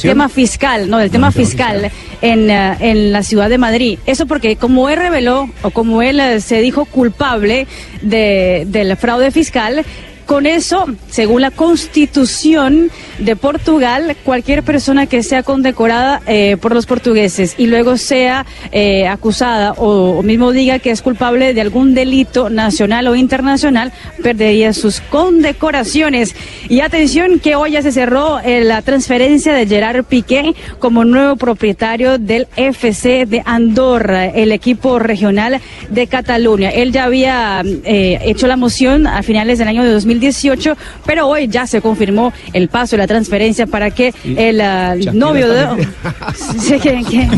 tema 0.02 0.28
fiscal, 0.28 0.88
no, 0.90 0.98
del 0.98 1.10
tema 1.10 1.30
fiscal 1.30 1.90
en, 2.22 2.50
eh, 2.50 2.76
en 2.80 3.12
la 3.12 3.22
ciudad 3.22 3.48
de 3.48 3.58
Madrid. 3.58 3.98
Eso 4.06 4.26
porque 4.26 4.56
como 4.56 4.88
él 4.88 4.96
reveló 4.98 5.48
o 5.62 5.70
como 5.70 6.02
él 6.02 6.20
eh, 6.20 6.40
se 6.40 6.60
dijo 6.60 6.84
culpable 6.84 7.66
de, 8.02 8.64
del 8.66 8.96
fraude 8.96 9.30
fiscal, 9.30 9.84
Con 10.26 10.46
eso, 10.46 10.86
según 11.10 11.42
la 11.42 11.50
constitución 11.50 12.90
de 13.18 13.36
Portugal, 13.36 14.16
cualquier 14.24 14.62
persona 14.62 15.06
que 15.06 15.22
sea 15.22 15.42
condecorada 15.42 16.22
eh, 16.26 16.56
por 16.60 16.74
los 16.74 16.86
portugueses 16.86 17.54
y 17.58 17.66
luego 17.66 17.98
sea 17.98 18.46
eh, 18.72 19.06
acusada 19.06 19.72
o, 19.76 20.22
mismo 20.22 20.52
diga 20.52 20.78
que 20.78 20.90
es 20.90 21.02
culpable 21.02 21.52
de 21.52 21.60
algún 21.60 21.94
delito 21.94 22.48
nacional 22.48 23.06
o 23.08 23.16
internacional, 23.16 23.92
perdería 24.22 24.72
sus 24.72 25.00
condecoraciones. 25.00 26.34
Y 26.70 26.80
atención 26.80 27.38
que 27.38 27.54
hoy 27.54 27.72
ya 27.72 27.82
se 27.82 27.92
cerró 27.92 28.40
eh, 28.40 28.64
la 28.64 28.80
transferencia 28.80 29.52
de 29.52 29.66
Gerard 29.66 30.04
Piqué 30.04 30.54
como 30.78 31.04
nuevo 31.04 31.36
propietario 31.36 32.16
del 32.18 32.48
FC 32.56 33.26
de 33.26 33.42
Andorra, 33.44 34.26
el 34.26 34.52
equipo 34.52 34.98
regional 34.98 35.60
de 35.90 36.06
Cataluña. 36.06 36.70
Él 36.70 36.92
ya 36.92 37.04
había 37.04 37.62
hecho 37.84 38.46
la 38.46 38.56
moción 38.56 39.06
a 39.06 39.22
finales 39.22 39.58
del 39.58 39.68
año 39.68 39.84
de 39.84 39.90
2018, 40.20 40.76
pero 41.06 41.26
hoy 41.28 41.48
ya 41.48 41.66
se 41.66 41.80
confirmó 41.80 42.32
el 42.52 42.68
paso 42.68 42.92
de 42.96 42.98
la 42.98 43.06
transferencia 43.06 43.66
para 43.66 43.90
que 43.90 44.12
el 44.24 44.60
ah, 44.60 44.94
novio 45.12 45.48
de... 45.48 45.86
Sí, 46.58 46.78
que- 46.80 47.02
que- 47.04 47.28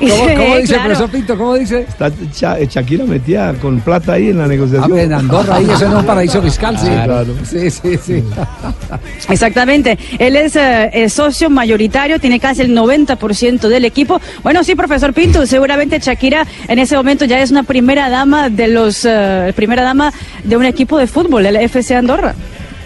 ¿Cómo, 0.00 0.26
cómo 0.36 0.56
dice, 0.56 0.74
Claro. 0.74 0.84
profesor 0.84 1.10
Pinto? 1.10 1.38
¿Cómo 1.38 1.54
dice? 1.54 1.80
Está 1.80 2.10
Cha- 2.32 2.58
Shakira 2.64 3.04
metida 3.04 3.52
con 3.54 3.80
plata 3.80 4.14
ahí 4.14 4.30
en 4.30 4.38
la 4.38 4.46
negociación. 4.46 4.98
Ah, 4.98 5.02
en 5.02 5.12
Andorra, 5.12 5.56
ahí 5.56 5.64
eso 5.64 5.88
no 5.88 5.94
es 5.94 6.00
un 6.00 6.06
paraíso 6.06 6.42
fiscal, 6.42 6.78
sí. 6.78 6.86
Claro. 6.86 7.26
Sí, 7.44 7.70
sí, 7.70 7.98
sí. 8.02 8.24
Exactamente. 9.28 9.98
Él 10.18 10.36
es 10.36 10.56
eh, 10.56 10.90
eh, 10.92 11.08
socio 11.08 11.50
mayoritario, 11.50 12.18
tiene 12.18 12.40
casi 12.40 12.62
el 12.62 12.76
90% 12.76 13.68
del 13.68 13.84
equipo. 13.84 14.20
Bueno, 14.42 14.62
sí, 14.64 14.74
profesor 14.74 15.12
Pinto, 15.12 15.46
seguramente 15.46 15.98
Shakira 15.98 16.46
en 16.68 16.78
ese 16.78 16.96
momento 16.96 17.24
ya 17.24 17.40
es 17.40 17.50
una 17.50 17.62
primera 17.62 18.08
dama 18.08 18.48
de 18.50 18.68
los, 18.68 19.04
eh, 19.04 19.52
primera 19.56 19.82
dama 19.82 20.12
de 20.44 20.56
un 20.56 20.64
equipo 20.64 20.98
de 20.98 21.06
fútbol, 21.06 21.46
el 21.46 21.56
FC 21.56 21.94
Andorra. 21.94 22.05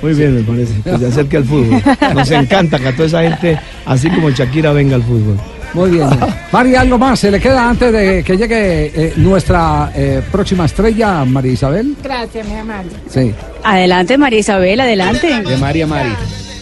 Muy 0.02 0.14
bien, 0.14 0.34
me 0.36 0.42
parece. 0.42 0.80
Que 0.82 0.98
se 0.98 1.06
acerque 1.06 1.36
al 1.36 1.44
fútbol. 1.44 1.82
Nos 2.14 2.30
encanta 2.30 2.78
que 2.78 2.88
a 2.88 2.92
toda 2.96 3.06
esa 3.06 3.22
gente, 3.22 3.58
así 3.84 4.08
como 4.10 4.30
Shakira, 4.30 4.72
venga 4.72 4.96
al 4.96 5.02
fútbol. 5.02 5.38
Muy 5.74 5.90
bien. 5.90 6.08
Mari, 6.52 6.74
algo 6.74 6.98
más 6.98 7.20
se 7.20 7.30
le 7.30 7.38
queda 7.38 7.68
antes 7.68 7.92
de 7.92 8.24
que 8.24 8.36
llegue 8.36 8.86
eh, 8.86 9.12
nuestra 9.16 9.92
eh, 9.94 10.22
próxima 10.30 10.64
estrella, 10.64 11.24
María 11.24 11.52
Isabel. 11.52 11.94
Gracias, 12.02 12.46
mi 12.48 12.54
amable. 12.54 12.90
Sí, 13.08 13.34
Adelante, 13.62 14.18
María 14.18 14.38
Isabel, 14.38 14.80
adelante. 14.80 15.42
De 15.42 15.56
María 15.58 15.86
Mari. 15.86 16.10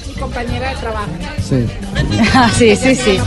Mi 0.09 0.15
compañera 0.21 0.71
de 0.71 0.77
trabajo. 0.77 1.09
Sí. 1.49 1.67
Ah, 2.35 2.51
sí, 2.53 2.75
sí, 2.77 2.95
sí. 2.97 3.19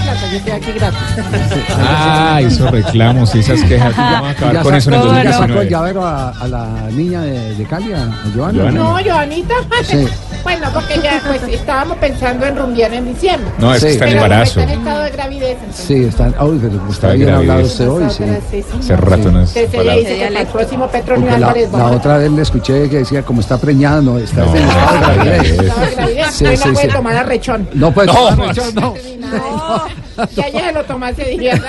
Ah, 1.77 2.39
esos 2.41 2.69
reclamos 2.71 3.33
y 3.35 3.39
esas 3.39 3.61
quejas. 3.63 3.95
Vamos 3.95 4.27
a 4.29 4.31
acabar 4.31 4.63
con 4.63 4.75
eso 4.75 4.89
en 4.89 4.95
el 4.95 5.01
sacó, 5.01 5.13
ya 5.23 5.31
sacó 5.33 5.43
el 5.43 5.69
2019. 5.69 5.69
llavero 5.69 6.05
a, 6.05 6.29
a 6.29 6.47
la 6.47 6.67
niña 6.91 7.21
de, 7.21 7.55
de 7.55 7.63
Cali, 7.65 7.93
a, 7.93 8.09
Joana. 8.35 8.71
No, 8.71 8.97
Joanita. 9.03 9.55
Sí. 9.83 10.07
Bueno, 10.41 10.69
porque 10.73 10.99
ya 11.03 11.21
pues 11.27 11.39
estábamos 11.53 11.97
pensando 11.97 12.47
en 12.47 12.57
rumbear 12.57 12.91
en 12.95 13.13
diciembre. 13.13 13.47
No, 13.59 13.75
es 13.75 13.83
que 13.83 13.89
Sí. 13.89 13.93
está 13.93 14.07
en 14.07 14.13
embarazo. 14.17 14.59
está 14.61 14.73
en 14.73 14.79
estado 14.79 15.03
de 15.03 15.09
gravidez. 15.11 15.57
entonces- 15.59 15.85
Sí, 15.85 16.03
están. 16.03 16.33
Uy, 16.41 16.59
pero 16.59 16.81
está 16.89 17.09
de 17.09 17.17
bien 17.17 17.29
hablado 17.29 17.61
usted 17.61 17.87
hoy, 17.87 18.05
sí. 18.09 18.23
Sí, 18.49 18.63
sí. 18.63 18.77
Hace 18.79 18.95
rato 18.97 19.31
no 19.31 19.41
es 19.43 19.55
Entonces 19.55 19.69
ella 19.71 19.77
palabra. 19.77 19.95
dice 19.99 20.15
que 20.17 20.27
el 20.41 20.47
próximo 20.47 20.87
Petronio 20.87 21.29
la, 21.29 21.35
Álvarez 21.35 21.71
la 21.71 21.77
vamos 21.77 21.91
a- 21.91 21.95
otra 21.95 22.17
vez 22.17 22.31
le 22.31 22.41
escuché 22.41 22.89
que 22.89 22.97
decía 22.97 23.21
como 23.21 23.39
está 23.41 23.59
preñada, 23.59 24.01
no, 24.01 24.17
está 24.17 24.43
No, 24.43 24.55
en 24.55 24.63
estado 24.63 25.07
de 25.09 25.15
gravidez. 25.25 25.59
estado 25.61 25.81
de 25.85 25.91
gravidez. 25.95 26.27
Sí, 26.31 26.33
sí, 26.37 26.43
la 26.57 26.73
puede 26.73 26.87
sí. 26.87 26.93
tomar 26.95 27.15
a 27.17 27.23
rechón. 27.23 27.69
No 27.75 27.91
puede 27.91 28.07
No, 28.13 28.35
rechón, 28.35 28.75
no. 28.75 28.93
No, 29.19 29.89
ya 30.35 30.47
ella 30.47 30.83
se 30.85 30.93
lo 30.93 31.05
hace 31.05 31.23
días. 31.37 31.61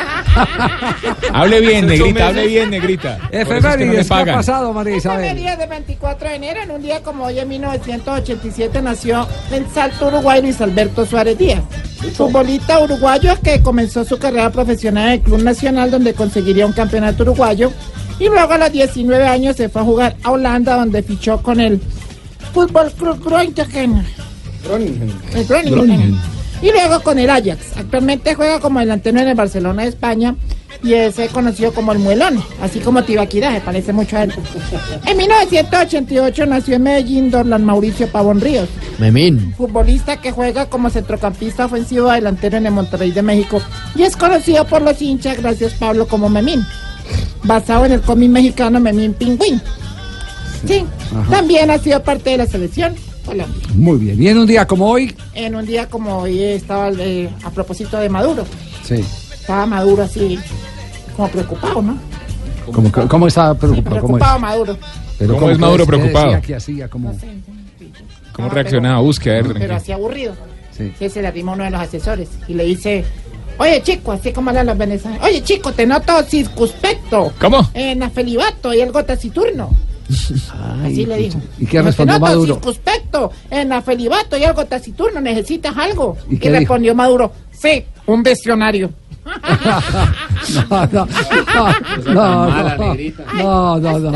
Hable 1.33 1.61
bien, 1.61 1.87
negrita, 1.87 2.29
hable 2.29 2.47
bien, 2.47 2.71
negrita. 2.71 3.19
Efemérides, 3.33 4.09
¿qué 4.09 4.15
ha 4.15 4.25
pasado, 4.25 4.73
María 4.73 4.97
Isabel? 4.97 5.25
Efemérides 5.25 5.59
de 5.59 5.67
24 5.67 6.29
de 6.29 6.35
enero, 6.35 6.63
en 6.63 6.71
un 6.71 6.83
día 6.83 7.03
como 7.03 7.25
hoy 7.25 7.39
en 7.39 7.49
1987 7.49 8.83
nació 8.83 9.27
en 9.51 9.69
Salto, 9.73 10.09
Uruguay, 10.09 10.43
Luis 10.43 10.61
Alberto 10.61 11.07
Suárez 11.07 11.39
Díaz. 11.39 11.63
Futbolista 12.15 12.81
uruguayo 12.81 13.39
que 13.43 13.63
comenzó 13.63 14.05
su 14.05 14.19
carrera 14.19 14.51
profesional 14.51 15.07
en 15.07 15.13
el 15.13 15.21
Club 15.21 15.43
Nacional 15.43 15.91
donde 15.91 16.15
conseguiría 16.15 16.67
un 16.67 16.73
campeonato 16.73 17.23
uruguayo 17.23 17.73
y 18.19 18.27
luego 18.27 18.53
a 18.53 18.59
los 18.59 18.73
19 18.73 19.25
años 19.25 19.57
se 19.57 19.69
fue 19.69 19.83
a 19.83 19.85
jugar 19.85 20.17
a 20.25 20.33
Holanda 20.33 20.77
donde 20.77 21.03
fichó 21.03 21.41
con 21.43 21.61
el 21.61 21.81
Fútbol 22.53 22.91
Club 22.93 23.23
Groningen. 23.25 24.05
El 25.35 25.45
Groningen. 25.47 26.32
Y 26.63 26.71
luego 26.71 27.03
con 27.03 27.19
el 27.19 27.29
Ajax. 27.29 27.77
Actualmente 27.77 28.35
juega 28.35 28.61
como 28.61 28.79
delantero 28.81 29.19
en 29.19 29.29
el 29.29 29.35
Barcelona 29.35 29.83
de 29.83 29.89
España 29.89 30.37
y 30.83 30.95
es 30.95 31.19
eh, 31.19 31.29
conocido 31.33 31.73
como 31.73 31.93
el 31.93 31.99
Muelón, 31.99 32.43
así 32.61 32.81
como 32.81 33.05
Tibaquira, 33.05 33.53
se 33.53 33.61
parece 33.61 33.93
mucho 33.93 34.17
a 34.17 34.25
él. 34.25 34.33
En 35.07 35.17
1988 35.17 36.47
nació 36.47 36.77
en 36.77 36.83
Medellín 36.83 37.31
Dorlan 37.31 37.65
Mauricio 37.65 38.09
Pavón 38.09 38.41
Ríos, 38.41 38.69
Memín. 38.99 39.55
futbolista 39.57 40.21
que 40.21 40.33
juega 40.33 40.67
como 40.67 40.91
centrocampista 40.91 41.67
ofensivo 41.67 42.11
delantero 42.11 42.57
en 42.57 42.67
el 42.67 42.73
Monterrey 42.73 43.13
de 43.13 43.23
México 43.23 43.61
y 43.95 44.03
es 44.03 44.17
conocido 44.17 44.67
por 44.67 44.83
los 44.83 45.01
hinchas, 45.01 45.37
gracias 45.39 45.75
Pablo, 45.75 46.09
como 46.09 46.29
Memín, 46.29 46.65
basado 47.45 47.85
en 47.87 47.93
el 47.93 48.01
cómic 48.01 48.31
mexicano 48.31 48.81
Memín 48.81 49.15
Pingüín. 49.15 49.61
Sí, 50.67 50.85
Ajá. 51.15 51.31
también 51.31 51.71
ha 51.71 51.79
sido 51.79 52.03
parte 52.03 52.31
de 52.31 52.39
la 52.39 52.47
selección 52.47 52.95
Colombia. 53.25 53.69
Muy 53.75 53.99
bien. 53.99 54.23
Y 54.23 54.29
en 54.29 54.39
un 54.39 54.47
día 54.47 54.67
como 54.67 54.91
hoy, 54.91 55.15
En 55.35 55.55
un 55.55 55.65
día 55.67 55.89
como 55.89 56.19
hoy 56.19 56.43
estaba 56.43 56.91
eh, 56.91 57.31
a 57.45 57.51
propósito 57.51 57.97
de 57.99 58.09
Maduro, 58.09 58.45
sí. 58.85 59.05
estaba 59.33 59.67
Maduro 59.67 60.03
así 60.03 60.39
como 61.17 61.29
preocupado, 61.29 61.83
¿no? 61.83 61.99
¿Cómo, 62.73 62.91
cómo 63.09 63.27
está 63.27 63.55
preocupado? 63.55 64.01
¿Cómo 64.01 64.17
es? 64.17 64.23
Preocupado 64.23 64.39
Maduro. 64.39 64.79
Pero 65.19 65.35
¿Cómo 65.37 65.51
es 65.51 65.59
Maduro 65.59 65.85
¿qué 65.85 65.89
preocupado? 65.89 66.41
que 66.43 66.55
hacía? 66.55 66.89
como 66.89 67.15
¿Cómo 68.33 68.49
reaccionaba? 68.49 69.01
Búsqueda, 69.01 69.41
a 69.41 69.43
Pero 69.55 69.75
así 69.77 69.93
aburrido. 69.93 70.35
Sí. 70.77 70.93
Sí, 70.99 71.09
se 71.11 71.21
le 71.21 71.29
arrima 71.29 71.53
uno 71.53 71.65
de 71.65 71.71
los 71.71 71.81
asesores 71.81 72.29
y 72.49 72.55
le 72.55 72.65
dice, 72.65 73.05
oye 73.59 73.83
chico, 73.83 74.13
así 74.13 74.33
como 74.33 74.51
hablan 74.51 74.67
los 74.67 74.79
venezolanos, 74.79 75.23
oye 75.25 75.43
chico, 75.43 75.73
te 75.73 75.87
noto 75.87 76.23
circunspecto. 76.23 77.33
¿Cómo? 77.39 77.69
En 77.75 78.03
afelibato 78.03 78.73
y 78.73 78.81
algo 78.81 79.05
taciturno. 79.05 79.71
Así 80.85 81.07
le 81.07 81.17
dijo. 81.17 81.41
¿Y 81.59 81.67
qué 81.67 81.79
"No, 81.79 81.85
respondió 81.85 82.15
noto 82.19 82.27
Maduro? 82.27 82.55
circunspecto, 82.55 83.31
en 83.51 83.73
afelibato 83.73 84.37
y 84.37 84.45
algo 84.45 84.65
taciturno, 84.67 85.21
necesitas 85.21 85.77
algo. 85.77 86.17
¿Y 86.31 86.35
Y, 86.35 86.39
qué 86.39 86.49
dijo? 86.49 86.61
respondió 86.61 86.95
Maduro, 86.95 87.33
sí, 87.53 87.85
un 88.07 88.23
diccionario. 88.23 88.91
No, 90.71 90.87
no, 90.87 91.07
no, 92.13 92.47
no, 92.77 92.77
negrita. 92.95 93.25
no, 93.35 93.79
no, 93.79 93.99
no, 93.99 94.11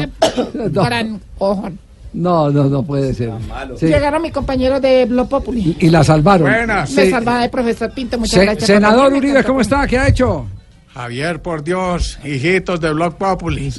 no, 2.13 2.51
no, 2.51 2.65
no, 2.65 2.83
puede 2.83 3.15
ser. 3.15 3.31
Sí. 3.79 3.87
Llegaron 3.87 4.23
mis 4.23 4.33
compañeros 4.33 4.81
de 4.81 5.05
Blog 5.05 5.29
Populi. 5.29 5.77
Y 5.79 5.91
la 5.91 6.03
salvaron. 6.03 6.51
Me 6.51 6.87
Sí. 6.87 7.11
salvaba 7.11 7.45
el 7.45 7.51
profesor 7.51 7.93
Pinto, 7.93 8.19
muchas 8.19 8.35
Se- 8.41 8.45
gracias. 8.45 8.67
senador. 8.67 9.13
Uribe, 9.13 9.45
¿cómo 9.45 9.61
está? 9.61 9.87
¿Qué 9.87 9.99
ha 9.99 10.09
hecho? 10.09 10.47
Javier, 10.95 11.43
por 11.43 11.63
Dios, 11.63 12.19
hijitos 12.25 12.81
de 12.81 12.93
Blog 12.93 13.17
Populi. 13.17 13.73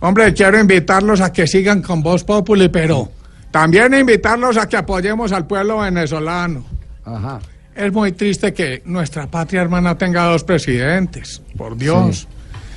Hombre, 0.00 0.32
quiero 0.34 0.58
invitarlos 0.58 1.20
a 1.20 1.32
que 1.32 1.46
sigan 1.46 1.82
con 1.82 2.02
Voz 2.02 2.24
Populi, 2.24 2.68
pero 2.68 3.10
también 3.50 3.92
invitarlos 3.94 4.56
a 4.56 4.68
que 4.68 4.76
apoyemos 4.76 5.32
al 5.32 5.46
pueblo 5.46 5.78
venezolano. 5.78 6.64
Ajá. 7.04 7.38
Es 7.74 7.92
muy 7.92 8.12
triste 8.12 8.52
que 8.52 8.82
nuestra 8.86 9.26
patria 9.26 9.62
hermana 9.62 9.96
tenga 9.96 10.24
dos 10.24 10.44
presidentes, 10.44 11.40
por 11.56 11.76
Dios. 11.76 12.26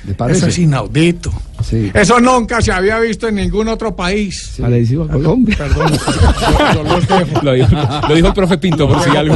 ¿Le 0.06 0.12
parece? 0.14 0.38
Eso 0.40 0.46
es 0.48 0.58
inaudito. 0.58 1.32
Sí. 1.62 1.90
Eso 1.94 2.20
nunca 2.20 2.60
se 2.60 2.70
había 2.72 2.98
visto 2.98 3.26
en 3.26 3.36
ningún 3.36 3.68
otro 3.68 3.96
país. 3.96 4.56
Parecido 4.60 5.04
a 5.04 5.08
Colombia. 5.08 5.56
Perdón. 5.56 5.92
yo- 5.96 6.74
yo 6.74 6.82
los 6.82 7.08
dejo. 7.08 7.40
Lo 7.42 7.52
dijo, 7.54 7.76
lo 8.08 8.14
dijo 8.14 8.28
el 8.28 8.34
profe 8.34 8.58
Pinto, 8.58 8.86
por 8.86 9.02
si 9.02 9.16
algo. 9.16 9.34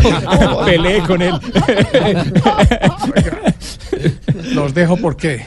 Peleé 0.67 1.01
con 1.07 1.23
él. 1.23 1.35
Los 4.55 4.75
dejo 4.75 4.97
porque 4.99 5.43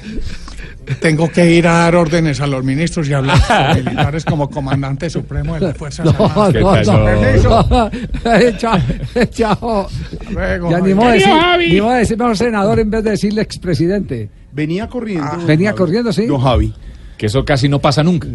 tengo 0.99 1.29
que 1.31 1.51
ir 1.53 1.67
a 1.67 1.73
dar 1.73 1.95
órdenes 1.95 2.41
a 2.41 2.47
los 2.47 2.63
ministros 2.63 3.07
y 3.07 3.13
hablar 3.13 3.37
con 3.47 3.67
los 3.67 3.75
militares 3.85 4.25
como 4.25 4.49
comandante 4.49 5.09
supremo 5.09 5.53
de 5.55 5.61
las 5.61 5.77
Fuerzas 5.77 6.05
No, 6.05 6.25
Armadas. 6.25 6.87
no, 6.87 7.63
no. 7.69 7.89
Eh, 8.33 8.55
Chao, 8.57 8.77
eh, 9.15 9.27
chao. 9.29 9.87
Luego, 10.31 10.71
Ya 10.71 10.79
ni 10.79 10.93
modo 10.93 11.09
decir, 11.11 11.33
ni 11.69 11.81
modo 11.81 11.93
de 11.93 11.99
decir 11.99 12.17
mejor 12.17 12.37
senador 12.37 12.79
en 12.79 12.89
vez 12.89 13.03
de 13.03 13.11
decirle 13.11 13.41
expresidente. 13.41 14.29
Venía 14.51 14.87
corriendo. 14.87 15.45
Venía 15.45 15.73
corriendo, 15.73 16.11
sí. 16.11 16.25
Don 16.25 16.41
Javi. 16.41 16.73
Que 17.17 17.27
eso 17.27 17.45
casi 17.45 17.69
no 17.69 17.79
pasa 17.79 18.03
nunca. 18.03 18.27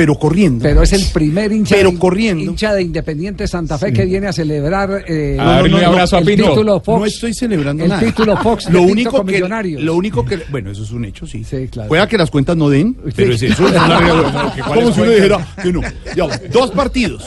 Pero 0.00 0.14
corriendo. 0.14 0.62
Pero 0.62 0.82
es 0.82 0.94
el 0.94 1.04
primer 1.12 1.52
hincha, 1.52 1.74
Pero 1.76 1.90
de, 1.90 1.98
corriendo. 1.98 2.42
hincha 2.44 2.72
de 2.72 2.80
Independiente 2.82 3.46
Santa 3.46 3.76
Fe 3.76 3.92
que 3.92 4.06
viene 4.06 4.28
a 4.28 4.32
celebrar 4.32 5.04
eh, 5.06 5.36
A 5.38 5.44
darle 5.56 5.74
un 5.74 5.84
abrazo 5.84 6.16
a 6.16 6.20
el 6.20 6.24
Pinto. 6.24 6.48
título 6.48 6.80
Fox. 6.80 6.98
No 7.00 7.04
estoy 7.06 7.34
celebrando 7.34 7.84
el 7.84 7.90
nada. 7.90 8.00
título 8.00 8.34
Fox 8.38 8.70
lo 8.70 8.80
único 8.80 9.22
que 9.26 9.32
Millonarios. 9.34 9.82
lo 9.82 9.94
único 9.96 10.24
que 10.24 10.38
bueno 10.50 10.70
eso 10.70 10.84
es 10.84 10.90
un 10.90 11.04
hecho 11.04 11.26
sí, 11.26 11.44
claro. 11.70 11.88
pueda 11.90 12.08
que 12.08 12.16
las 12.16 12.30
cuentas 12.30 12.56
no 12.56 12.70
den 12.70 12.96
Pero 13.14 13.34
es 13.34 13.42
eso, 13.42 13.66
es 13.68 13.74
una 13.74 14.54
como 14.66 14.90
si 14.90 15.00
uno 15.02 15.10
dijera 15.10 15.46
que 15.62 15.70
no 15.70 15.82
Ya, 16.16 16.26
dos 16.50 16.70
partidos 16.70 17.26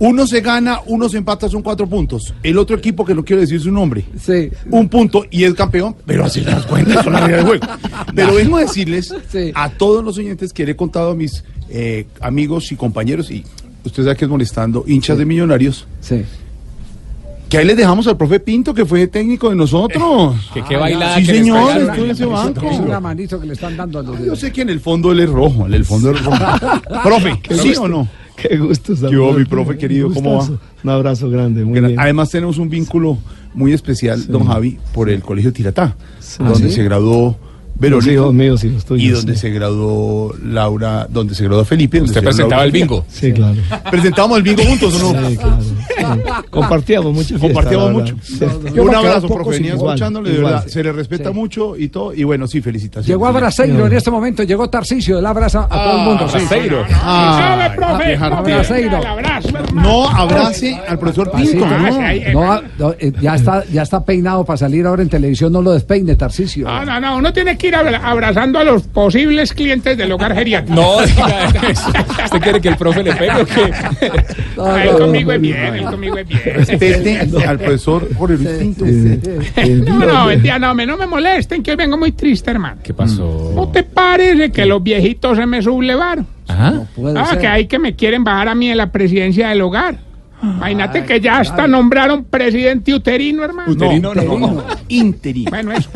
uno 0.00 0.26
se 0.26 0.40
gana 0.40 0.80
uno 0.86 1.08
se 1.08 1.18
empata 1.18 1.48
son 1.48 1.62
cuatro 1.62 1.86
puntos 1.86 2.34
el 2.42 2.58
otro 2.58 2.76
equipo 2.76 3.04
que 3.04 3.14
no 3.14 3.24
quiero 3.24 3.40
decir 3.42 3.60
su 3.60 3.70
nombre 3.70 4.04
Sí. 4.20 4.50
un 4.70 4.88
punto 4.88 5.24
y 5.30 5.44
es 5.44 5.54
campeón 5.54 5.94
pero 6.04 6.24
así 6.24 6.40
las 6.40 6.66
cuentas 6.66 7.04
son 7.04 7.12
la 7.12 7.20
regla 7.20 7.36
del 7.36 7.46
juego 7.46 7.66
pero 8.14 8.34
vengo 8.34 8.56
a 8.56 8.60
decirles 8.62 9.14
Sí. 9.30 9.52
a 9.54 9.68
todos 9.70 10.02
los 10.04 10.18
oyentes 10.18 10.52
que 10.52 10.64
le 10.66 10.72
he 10.72 10.76
contado 10.76 11.12
a 11.12 11.14
mis 11.14 11.44
eh, 11.68 12.06
amigos 12.20 12.70
y 12.72 12.76
compañeros 12.76 13.30
y 13.30 13.44
usted 13.84 14.04
sabe 14.04 14.16
que 14.16 14.24
es 14.24 14.30
molestando, 14.30 14.84
hinchas 14.86 15.18
de 15.18 15.24
millonarios. 15.26 15.86
Sí. 16.00 16.22
Que 17.48 17.58
ahí 17.58 17.66
les 17.66 17.76
dejamos 17.76 18.06
al 18.08 18.16
profe 18.16 18.40
Pinto, 18.40 18.74
que 18.74 18.84
fue 18.84 19.06
técnico 19.06 19.50
de 19.50 19.54
nosotros. 19.56 20.34
Que 20.54 20.62
qué 20.62 20.76
bailada 20.76 21.16
Sí, 21.16 21.26
que 21.26 21.32
les 21.32 21.40
señor, 21.42 21.76
estuvo 21.80 22.04
en 22.04 22.10
ese 22.10 22.24
banco. 22.26 22.66
Es 22.70 22.78
una 22.80 23.00
manito 23.00 23.40
que 23.40 23.46
le 23.46 23.52
están 23.52 23.76
dando 23.76 23.98
a 23.98 24.02
los 24.02 24.18
Yo 24.24 24.34
sé 24.36 24.50
que 24.52 24.62
en 24.62 24.70
el 24.70 24.80
fondo 24.80 25.12
él 25.12 25.20
es 25.20 25.30
rojo, 25.30 25.66
en 25.66 25.74
el 25.74 25.84
fondo 25.84 26.10
él 26.10 26.16
es 26.16 26.24
rojo. 26.24 26.38
profe, 27.04 27.38
¿sí 27.50 27.68
gusto. 27.68 27.82
o 27.82 27.88
no? 27.88 28.08
Qué 28.36 28.56
gusto 28.56 28.94
¿Qué 29.08 29.16
hubo, 29.16 29.32
mi 29.34 29.44
profe 29.44 29.78
querido? 29.78 30.10
¿Cómo 30.12 30.38
va? 30.38 30.48
Un 30.82 30.90
abrazo 30.90 31.30
grande, 31.30 31.64
muy 31.64 31.78
Gra- 31.78 31.86
bien. 31.88 32.00
Además 32.00 32.30
tenemos 32.30 32.58
un 32.58 32.68
vínculo 32.68 33.18
muy 33.54 33.72
especial, 33.72 34.26
don 34.26 34.46
Javi, 34.46 34.78
por 34.92 35.08
el 35.08 35.22
Colegio 35.22 35.52
Tiratá, 35.52 35.94
¿Ah, 36.40 36.48
donde 36.50 36.68
sí? 36.70 36.74
se 36.74 36.82
graduó 36.82 37.36
Verónica. 37.76 38.06
Los 38.06 38.14
hijos 38.14 38.34
míos 38.34 38.64
y 38.64 38.68
los 38.70 38.84
tuyos, 38.84 39.02
Y 39.04 39.08
donde 39.10 39.34
sí. 39.34 39.40
se 39.40 39.50
graduó 39.50 40.34
Laura, 40.44 41.06
donde 41.10 41.34
se 41.34 41.44
graduó 41.44 41.64
Felipe. 41.64 41.98
donde 41.98 42.10
Usted 42.10 42.22
presentaba 42.22 42.50
Laura 42.62 42.64
el 42.66 42.72
bingo. 42.72 43.04
Sí, 43.08 43.32
claro. 43.32 43.56
Presentábamos 43.90 44.36
el 44.38 44.42
bingo 44.44 44.62
juntos, 44.64 44.94
¿o 45.02 45.12
no? 45.12 45.28
Sí, 45.28 45.36
claro. 45.36 45.58
Sí. 45.62 45.74
Compartíamos 46.50 47.12
mucho. 47.12 47.38
Compartíamos 47.38 47.92
mucho. 47.92 48.16
Un 48.80 48.94
abrazo, 48.94 49.28
profe. 49.28 49.50
Venía 49.50 49.74
Igual, 49.74 49.94
escuchándole, 49.94 50.30
de 50.30 50.38
verdad. 50.38 50.66
Se 50.66 50.82
le 50.82 50.92
respeta 50.92 51.32
mucho 51.32 51.76
y 51.76 51.88
todo. 51.88 52.12
Y 52.14 52.24
bueno, 52.24 52.46
sí, 52.46 52.60
felicitaciones. 52.60 53.08
Llegó 53.08 53.26
a 53.26 53.32
Braseiro 53.32 53.86
en 53.86 53.92
este 53.92 54.10
momento, 54.10 54.42
llegó 54.42 54.68
Tarcisio, 54.68 55.18
el 55.18 55.26
abraza 55.26 55.66
a 55.70 55.84
todo 55.84 55.98
el 55.98 56.04
mundo. 56.04 56.28
sí. 56.28 56.38
Braseiro. 56.38 56.84
Ah, 56.92 57.72
profe, 57.74 58.08
dejar 58.08 58.32
no, 58.32 58.42
bien. 58.42 58.58
Braseiro. 58.58 59.00
No 59.74 60.08
abrace 60.08 60.80
al 60.88 60.98
profesor 60.98 61.30
Pinto, 61.32 61.64
ah, 61.64 61.78
¿no? 62.32 62.40
no, 62.56 62.62
no, 62.78 62.94
eh, 62.98 63.12
ya 63.20 63.34
está, 63.34 63.64
ya 63.66 63.82
está 63.82 64.04
peinado 64.04 64.44
para 64.44 64.56
salir 64.56 64.86
ahora 64.86 65.02
en 65.02 65.08
televisión, 65.08 65.52
no 65.52 65.60
lo 65.62 65.72
despeine, 65.72 66.14
Tarcisio. 66.16 66.66
No, 66.66 66.84
no, 66.84 67.00
no, 67.00 67.16
uno 67.18 67.32
tiene 67.32 67.56
que 67.58 67.63
ir 67.64 67.74
abra- 67.74 68.00
abrazando 68.02 68.58
a 68.58 68.64
los 68.64 68.82
posibles 68.84 69.52
clientes 69.52 69.96
del 69.96 70.12
hogar 70.12 70.34
geriátrico. 70.34 70.80
No, 70.80 71.04
diga 71.04 71.48
eso. 71.70 71.88
¿Usted 72.24 72.40
quiere 72.40 72.60
que 72.60 72.68
el 72.68 72.76
profe 72.76 73.02
le 73.02 73.12
pegue 73.14 73.32
o 73.42 73.46
qué? 73.46 73.72
Ah, 74.58 74.84
él 74.84 74.90
conmigo 74.96 75.32
es 75.32 75.40
bien, 75.40 75.56
él 75.74 75.84
conmigo 75.84 76.18
es 76.18 76.26
bien. 76.28 76.40
Respete 76.44 77.20
al 77.46 77.58
profesor 77.58 78.08
Jorge 78.16 78.36
Luis 78.36 78.48
Pinto. 78.58 78.84
No, 79.90 79.98
no, 80.06 80.26
mentira, 80.26 80.58
no, 80.58 80.74
me, 80.74 80.86
no 80.86 80.96
me 80.96 81.06
molesten, 81.06 81.62
que 81.62 81.70
hoy 81.72 81.76
vengo 81.76 81.96
muy 81.96 82.12
triste, 82.12 82.50
hermano. 82.50 82.76
¿Qué 82.82 82.94
pasó? 82.94 83.52
¿No 83.54 83.68
te 83.68 83.82
parece 83.82 84.50
que 84.52 84.64
los 84.66 84.82
viejitos 84.82 85.36
se 85.36 85.46
me 85.46 85.62
sublevaron? 85.62 86.26
Ajá. 86.48 86.82
Puede 86.94 87.18
Ah, 87.18 87.26
ser. 87.26 87.38
que 87.40 87.46
hay 87.46 87.66
que 87.66 87.78
me 87.78 87.94
quieren 87.96 88.22
bajar 88.24 88.48
a 88.48 88.54
mí 88.54 88.70
en 88.70 88.76
la 88.76 88.92
presidencia 88.92 89.48
del 89.48 89.62
hogar. 89.62 89.96
Imagínate 90.56 91.04
que 91.04 91.20
ya 91.20 91.38
hasta 91.38 91.66
nombraron 91.66 92.24
presidente 92.24 92.92
uterino, 92.94 93.44
hermano. 93.44 93.72
Uterino, 93.72 94.14
no. 94.14 94.64
Interino. 94.88 95.50
Bueno, 95.50 95.72
eso. 95.72 95.90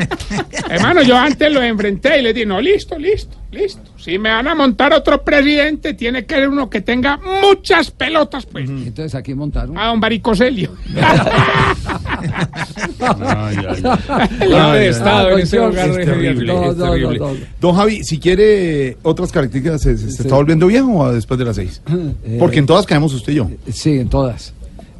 Hermano, 0.69 1.01
yo 1.03 1.17
antes 1.17 1.51
lo 1.51 1.61
enfrenté 1.61 2.19
y 2.19 2.23
le 2.23 2.33
dije, 2.33 2.45
no, 2.45 2.59
listo, 2.59 2.97
listo, 2.97 3.37
listo. 3.51 3.81
Si 3.97 4.17
me 4.17 4.29
van 4.29 4.47
a 4.47 4.55
montar 4.55 4.93
otro 4.93 5.23
presidente, 5.23 5.93
tiene 5.93 6.25
que 6.25 6.35
ser 6.35 6.49
uno 6.49 6.69
que 6.69 6.81
tenga 6.81 7.17
muchas 7.17 7.91
pelotas, 7.91 8.45
pues. 8.45 8.69
Entonces 8.69 9.15
aquí 9.15 9.33
montaron. 9.33 9.77
A 9.77 9.87
don 9.87 9.99
Baricoselio. 9.99 10.71
De 14.73 14.89
Estado 14.89 15.31
en 15.31 15.39
ese 15.39 15.57
Dios, 15.57 15.71
hogar 15.73 15.89
es 15.89 15.95
terrible, 15.95 16.15
geriátrico. 16.15 16.53
No, 16.53 16.71
Es 16.71 16.77
no, 16.77 16.85
no, 16.85 16.91
terrible. 16.91 17.19
no. 17.19 17.31
Don 17.59 17.75
Javi, 17.75 18.03
si 18.03 18.19
quiere 18.19 18.97
otras 19.03 19.31
características, 19.31 19.81
¿se, 19.81 19.91
está 19.93 20.35
volviendo 20.35 20.67
viejo 20.67 20.91
o 20.97 21.11
después 21.13 21.37
de 21.37 21.45
las 21.45 21.55
seis? 21.55 21.81
Eh, 22.23 22.37
Porque 22.39 22.59
en 22.59 22.65
todas 22.65 22.85
caemos 22.85 23.13
usted 23.13 23.33
y 23.33 23.37
yo. 23.37 23.49
Sí, 23.71 23.99
en 23.99 24.09
todas. 24.09 24.53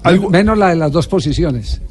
Algo- 0.03 0.29
Menos 0.29 0.57
la 0.57 0.69
de 0.69 0.75
las 0.75 0.91
dos 0.91 1.07
posiciones. 1.07 1.81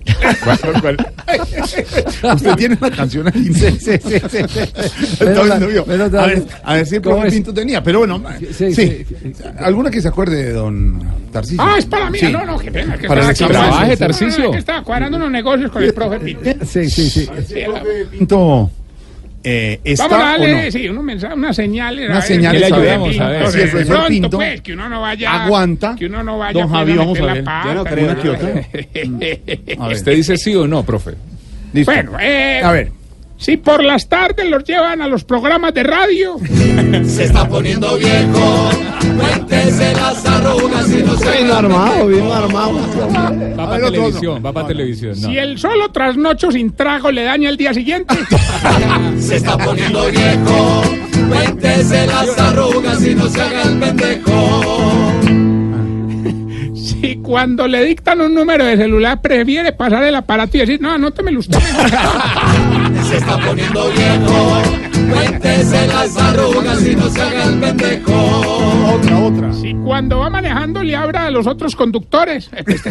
Usted 2.34 2.54
tiene 2.56 2.76
una 2.80 2.90
canción 2.90 3.26
ahí. 3.28 3.52
Sí, 3.54 3.70
sí, 3.78 3.92
sí, 3.98 4.20
sí. 4.28 4.38
Está 4.38 5.24
Menos 5.24 5.48
la- 5.48 5.58
la- 5.58 6.22
A 6.22 6.26
ver, 6.26 6.42
a 6.64 6.74
ver 6.74 6.86
si 6.86 6.96
el 6.96 7.02
¿Cómo 7.02 7.16
profe? 7.16 7.30
Pinto 7.30 7.54
tenía, 7.54 7.82
pero 7.82 8.00
bueno. 8.00 8.22
Sí, 8.52 8.74
Sí, 8.74 8.76
sí. 9.06 9.06
¿Alguna 9.58 9.90
que 9.90 10.00
se 10.00 10.08
acuerde 10.08 10.44
de 10.44 10.52
don 10.52 11.00
Tarcisio? 11.32 11.62
Ah, 11.62 11.76
es 11.78 11.86
para 11.86 12.10
mí. 12.10 12.18
Sí. 12.18 12.32
No, 12.32 12.44
no, 12.44 12.58
qué 12.58 12.70
pena. 12.70 12.96
Que 12.96 13.08
Para 13.08 13.22
el 13.22 13.26
aquí- 13.30 13.44
examen. 13.44 13.52
Trabaje, 13.56 13.84
No, 13.86 13.90
no, 13.92 13.96
Tarcisio. 13.98 14.44
es 14.46 14.50
que 14.50 14.58
estaba 14.58 14.82
cuadrando 14.84 15.16
unos 15.16 15.30
negocios 15.30 15.70
con 15.70 15.82
el 15.82 15.94
profe 15.94 16.20
Pinto. 16.20 16.42
Sí, 16.66 16.90
sí, 16.90 17.10
sí. 17.10 17.28
Sí, 17.46 17.54
la- 17.60 17.82
Pinto 18.10 18.70
eh, 19.42 19.80
está 19.84 20.06
Vamos 20.06 20.18
a 20.18 20.22
o 20.22 20.30
darle, 20.30 20.64
no? 20.66 20.70
sí, 20.70 20.88
unos 20.88 21.04
mensajes, 21.04 21.36
unas 21.36 21.56
señales. 21.56 22.06
Unas 22.10 22.16
a 22.24 22.28
ver, 22.28 22.36
señales, 22.36 22.62
a 22.62 22.66
Si 22.68 22.78
el 22.78 22.80
de 22.82 23.38
profesor 23.38 23.86
pronto, 23.86 24.08
Pinto 24.08 24.30
pues, 24.30 24.60
que 24.60 24.72
uno 24.74 24.88
no 24.88 25.00
vaya, 25.00 25.44
aguanta. 25.44 25.96
que 25.98 26.06
uno 26.06 26.22
no 26.22 26.38
vaya 26.38 26.60
Don 26.60 26.68
Javi, 26.70 26.92
vamos 26.94 27.18
a 27.20 27.22
ver. 27.24 27.44
la 27.44 27.62
Yo 27.64 27.74
no 27.74 27.84
pata, 27.84 27.90
creo. 27.90 28.06
¿no? 28.06 28.12
Una 28.12 28.22
que 28.22 28.28
otra. 28.28 28.48
A 29.84 29.88
ver. 29.88 29.96
¿Usted 29.96 30.14
dice 30.14 30.36
sí 30.36 30.54
o 30.54 30.66
no, 30.66 30.82
profe? 30.84 31.12
Listo. 31.72 31.92
Bueno, 31.92 32.12
eh, 32.20 32.60
A 32.62 32.72
ver. 32.72 32.92
si 33.38 33.56
por 33.56 33.82
las 33.82 34.08
tardes 34.08 34.48
los 34.48 34.62
llevan 34.64 35.00
a 35.00 35.08
los 35.08 35.24
programas 35.24 35.72
de 35.72 35.82
radio, 35.84 36.36
Se 37.06 37.24
está 37.24 37.48
poniendo 37.48 37.96
viejo. 37.96 38.70
Cuéntese 39.20 39.92
las 39.94 40.24
arrugas 40.24 40.90
y 40.90 41.02
no 41.02 41.16
se 41.16 41.42
Vino 41.42 41.54
armado, 41.54 42.06
vino 42.06 42.32
armado. 42.32 42.80
Va 43.58 43.66
para 43.70 43.86
televisión, 43.86 44.42
va 44.44 44.52
para 44.52 44.66
televisión. 44.68 45.16
Si 45.16 45.36
el 45.36 45.58
solo 45.58 45.90
trasnocho 45.90 46.50
sin 46.50 46.72
trago 46.72 47.10
le 47.10 47.24
daña 47.24 47.48
el 47.50 47.56
día 47.56 47.74
siguiente, 47.74 48.14
Se 49.18 49.36
está 49.36 49.58
poniendo 49.58 50.06
viejo. 50.06 50.82
Cuéntese 51.28 52.06
las 52.06 52.38
arrugas 52.38 53.06
y 53.06 53.14
no 53.14 53.28
se 53.28 53.40
haga 53.40 53.62
el 53.62 53.78
pendejo. 53.78 54.69
Cuando 57.30 57.68
le 57.68 57.84
dictan 57.84 58.20
un 58.20 58.34
número 58.34 58.64
de 58.64 58.76
celular 58.76 59.22
prefiere 59.22 59.72
pasar 59.72 60.02
el 60.02 60.16
aparato 60.16 60.56
y 60.56 60.60
decir, 60.60 60.80
no, 60.80 60.90
anótemelo 60.90 61.38
usted. 61.38 61.60
Se 63.08 63.18
está 63.18 63.38
poniendo 63.38 63.88
viejo. 63.92 64.62
Cuéntese 65.12 65.86
las 65.86 66.16
arrugas 66.16 66.84
y 66.84 66.96
no 66.96 67.08
se 67.08 67.22
haga 67.22 67.44
el 67.44 67.60
pendejo. 67.60 68.96
Otra, 68.96 69.18
otra. 69.20 69.52
Si 69.52 69.74
cuando 69.74 70.18
va 70.18 70.30
manejando 70.30 70.82
le 70.82 70.96
abra 70.96 71.26
a 71.26 71.30
los 71.30 71.46
otros 71.46 71.76
conductores. 71.76 72.50
Este 72.66 72.90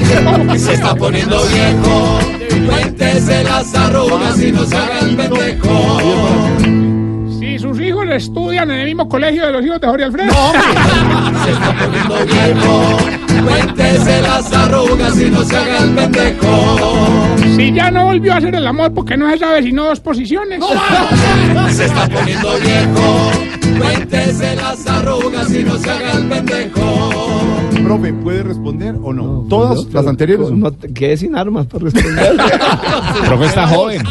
Se 0.57 0.73
está 0.73 0.95
poniendo 0.95 1.37
viejo. 1.47 2.19
Cuéntese 2.65 3.43
las 3.43 3.75
arrugas 3.75 4.41
y 4.41 4.51
no 4.53 4.65
se 4.65 4.77
haga 4.77 4.99
el 4.99 5.15
pendejo. 5.17 6.98
Si 7.49 7.57
sus 7.57 7.79
hijos 7.81 8.05
estudian 8.11 8.69
en 8.69 8.81
el 8.81 8.85
mismo 8.85 9.09
colegio 9.09 9.43
de 9.47 9.51
los 9.51 9.65
hijos 9.65 9.81
de 9.81 9.87
Jorge 9.87 10.03
Alfredo. 10.03 10.31
Se 11.43 11.51
está 11.51 11.75
poniendo 11.79 12.15
viejo. 12.27 12.97
Cuéntese 13.43 14.21
las 14.21 14.53
arrugas 14.53 15.19
y 15.19 15.31
no 15.31 15.43
se 15.43 15.57
haga 15.57 15.77
el 15.79 15.95
pendejo. 15.95 17.37
Si 17.55 17.73
ya 17.73 17.89
no 17.89 18.05
volvió 18.05 18.33
a 18.33 18.37
hacer 18.37 18.53
el 18.53 18.67
amor 18.67 18.93
porque 18.93 19.17
no 19.17 19.31
se 19.31 19.39
sabe 19.39 19.63
sino 19.63 19.85
dos 19.85 19.99
posiciones. 19.99 20.63
Se 21.71 21.85
está 21.85 22.07
poniendo 22.07 22.49
viejo. 22.59 23.31
Cuéntese 23.79 24.55
las 24.55 24.85
arrugas 24.85 25.51
y 25.51 25.63
no 25.63 25.75
se 25.77 25.89
haga 25.89 26.11
el 26.11 26.27
pendejo. 26.27 26.99
Profe, 27.83 28.13
¿puede 28.13 28.43
responder 28.43 28.95
o 29.01 29.11
no? 29.11 29.47
Todas 29.49 29.91
las 29.91 30.05
anteriores. 30.05 30.51
No 30.51 30.71
te 30.71 30.93
quedes 30.93 31.21
sin 31.21 31.35
armas 31.35 31.65
para 31.65 31.85
responder. 31.85 32.37
Profe 33.25 33.45
está 33.45 33.67
joven. 33.67 34.03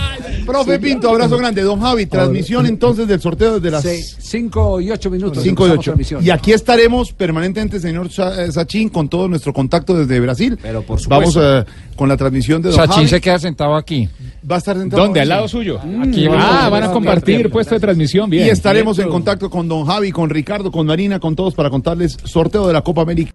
Profe 0.48 0.78
Pinto, 0.78 1.10
abrazo 1.10 1.36
grande. 1.36 1.62
Don 1.62 1.78
Javi, 1.80 2.06
transmisión 2.06 2.64
entonces 2.66 3.06
del 3.06 3.20
sorteo 3.20 3.60
desde 3.60 3.70
las 3.70 3.82
Sí, 3.82 4.02
cinco 4.18 4.80
y 4.80 4.90
ocho 4.90 5.10
minutos. 5.10 5.42
5 5.42 5.64
de 5.64 5.70
empezamos 5.72 5.78
8. 5.78 5.82
transmisión. 5.90 6.24
Y 6.24 6.30
aquí 6.30 6.52
estaremos 6.52 7.12
permanentemente, 7.12 7.78
señor 7.78 8.08
eh, 8.08 8.50
Sachin, 8.50 8.88
con 8.88 9.08
todo 9.08 9.28
nuestro 9.28 9.52
contacto 9.52 9.94
desde 9.94 10.18
Brasil. 10.20 10.58
Pero 10.60 10.82
por 10.82 10.98
Vamos 11.06 11.34
supuesto. 11.34 11.58
eh, 11.60 11.64
con 11.96 12.08
la 12.08 12.16
transmisión 12.16 12.62
de 12.62 12.70
Don 12.70 12.76
Sachin 12.78 12.94
Javi. 12.94 13.08
se 13.08 13.20
queda 13.20 13.38
sentado 13.38 13.76
aquí. 13.76 14.08
Va 14.50 14.54
a 14.56 14.58
estar 14.58 14.76
sentado 14.78 15.02
¿Dónde? 15.02 15.20
¿Al 15.20 15.28
lado 15.28 15.48
suyo? 15.48 15.78
Aquí 16.02 16.26
Ah, 16.30 16.68
van 16.70 16.82
a 16.84 16.90
compartir 16.92 17.50
puesto 17.50 17.74
de 17.74 17.80
transmisión. 17.80 18.30
Bien. 18.30 18.46
Y 18.46 18.50
estaremos 18.50 18.98
en 19.00 19.08
contacto 19.10 19.50
con 19.50 19.68
Don 19.68 19.84
Javi, 19.84 20.10
con 20.12 20.30
Ricardo, 20.30 20.72
con 20.72 20.86
Marina, 20.86 21.20
con 21.20 21.36
todos 21.36 21.54
para 21.54 21.68
contarles 21.68 22.16
sorteo 22.24 22.66
de 22.66 22.72
la 22.72 22.80
Copa 22.82 23.02
América. 23.02 23.32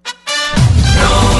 No 0.95 1.32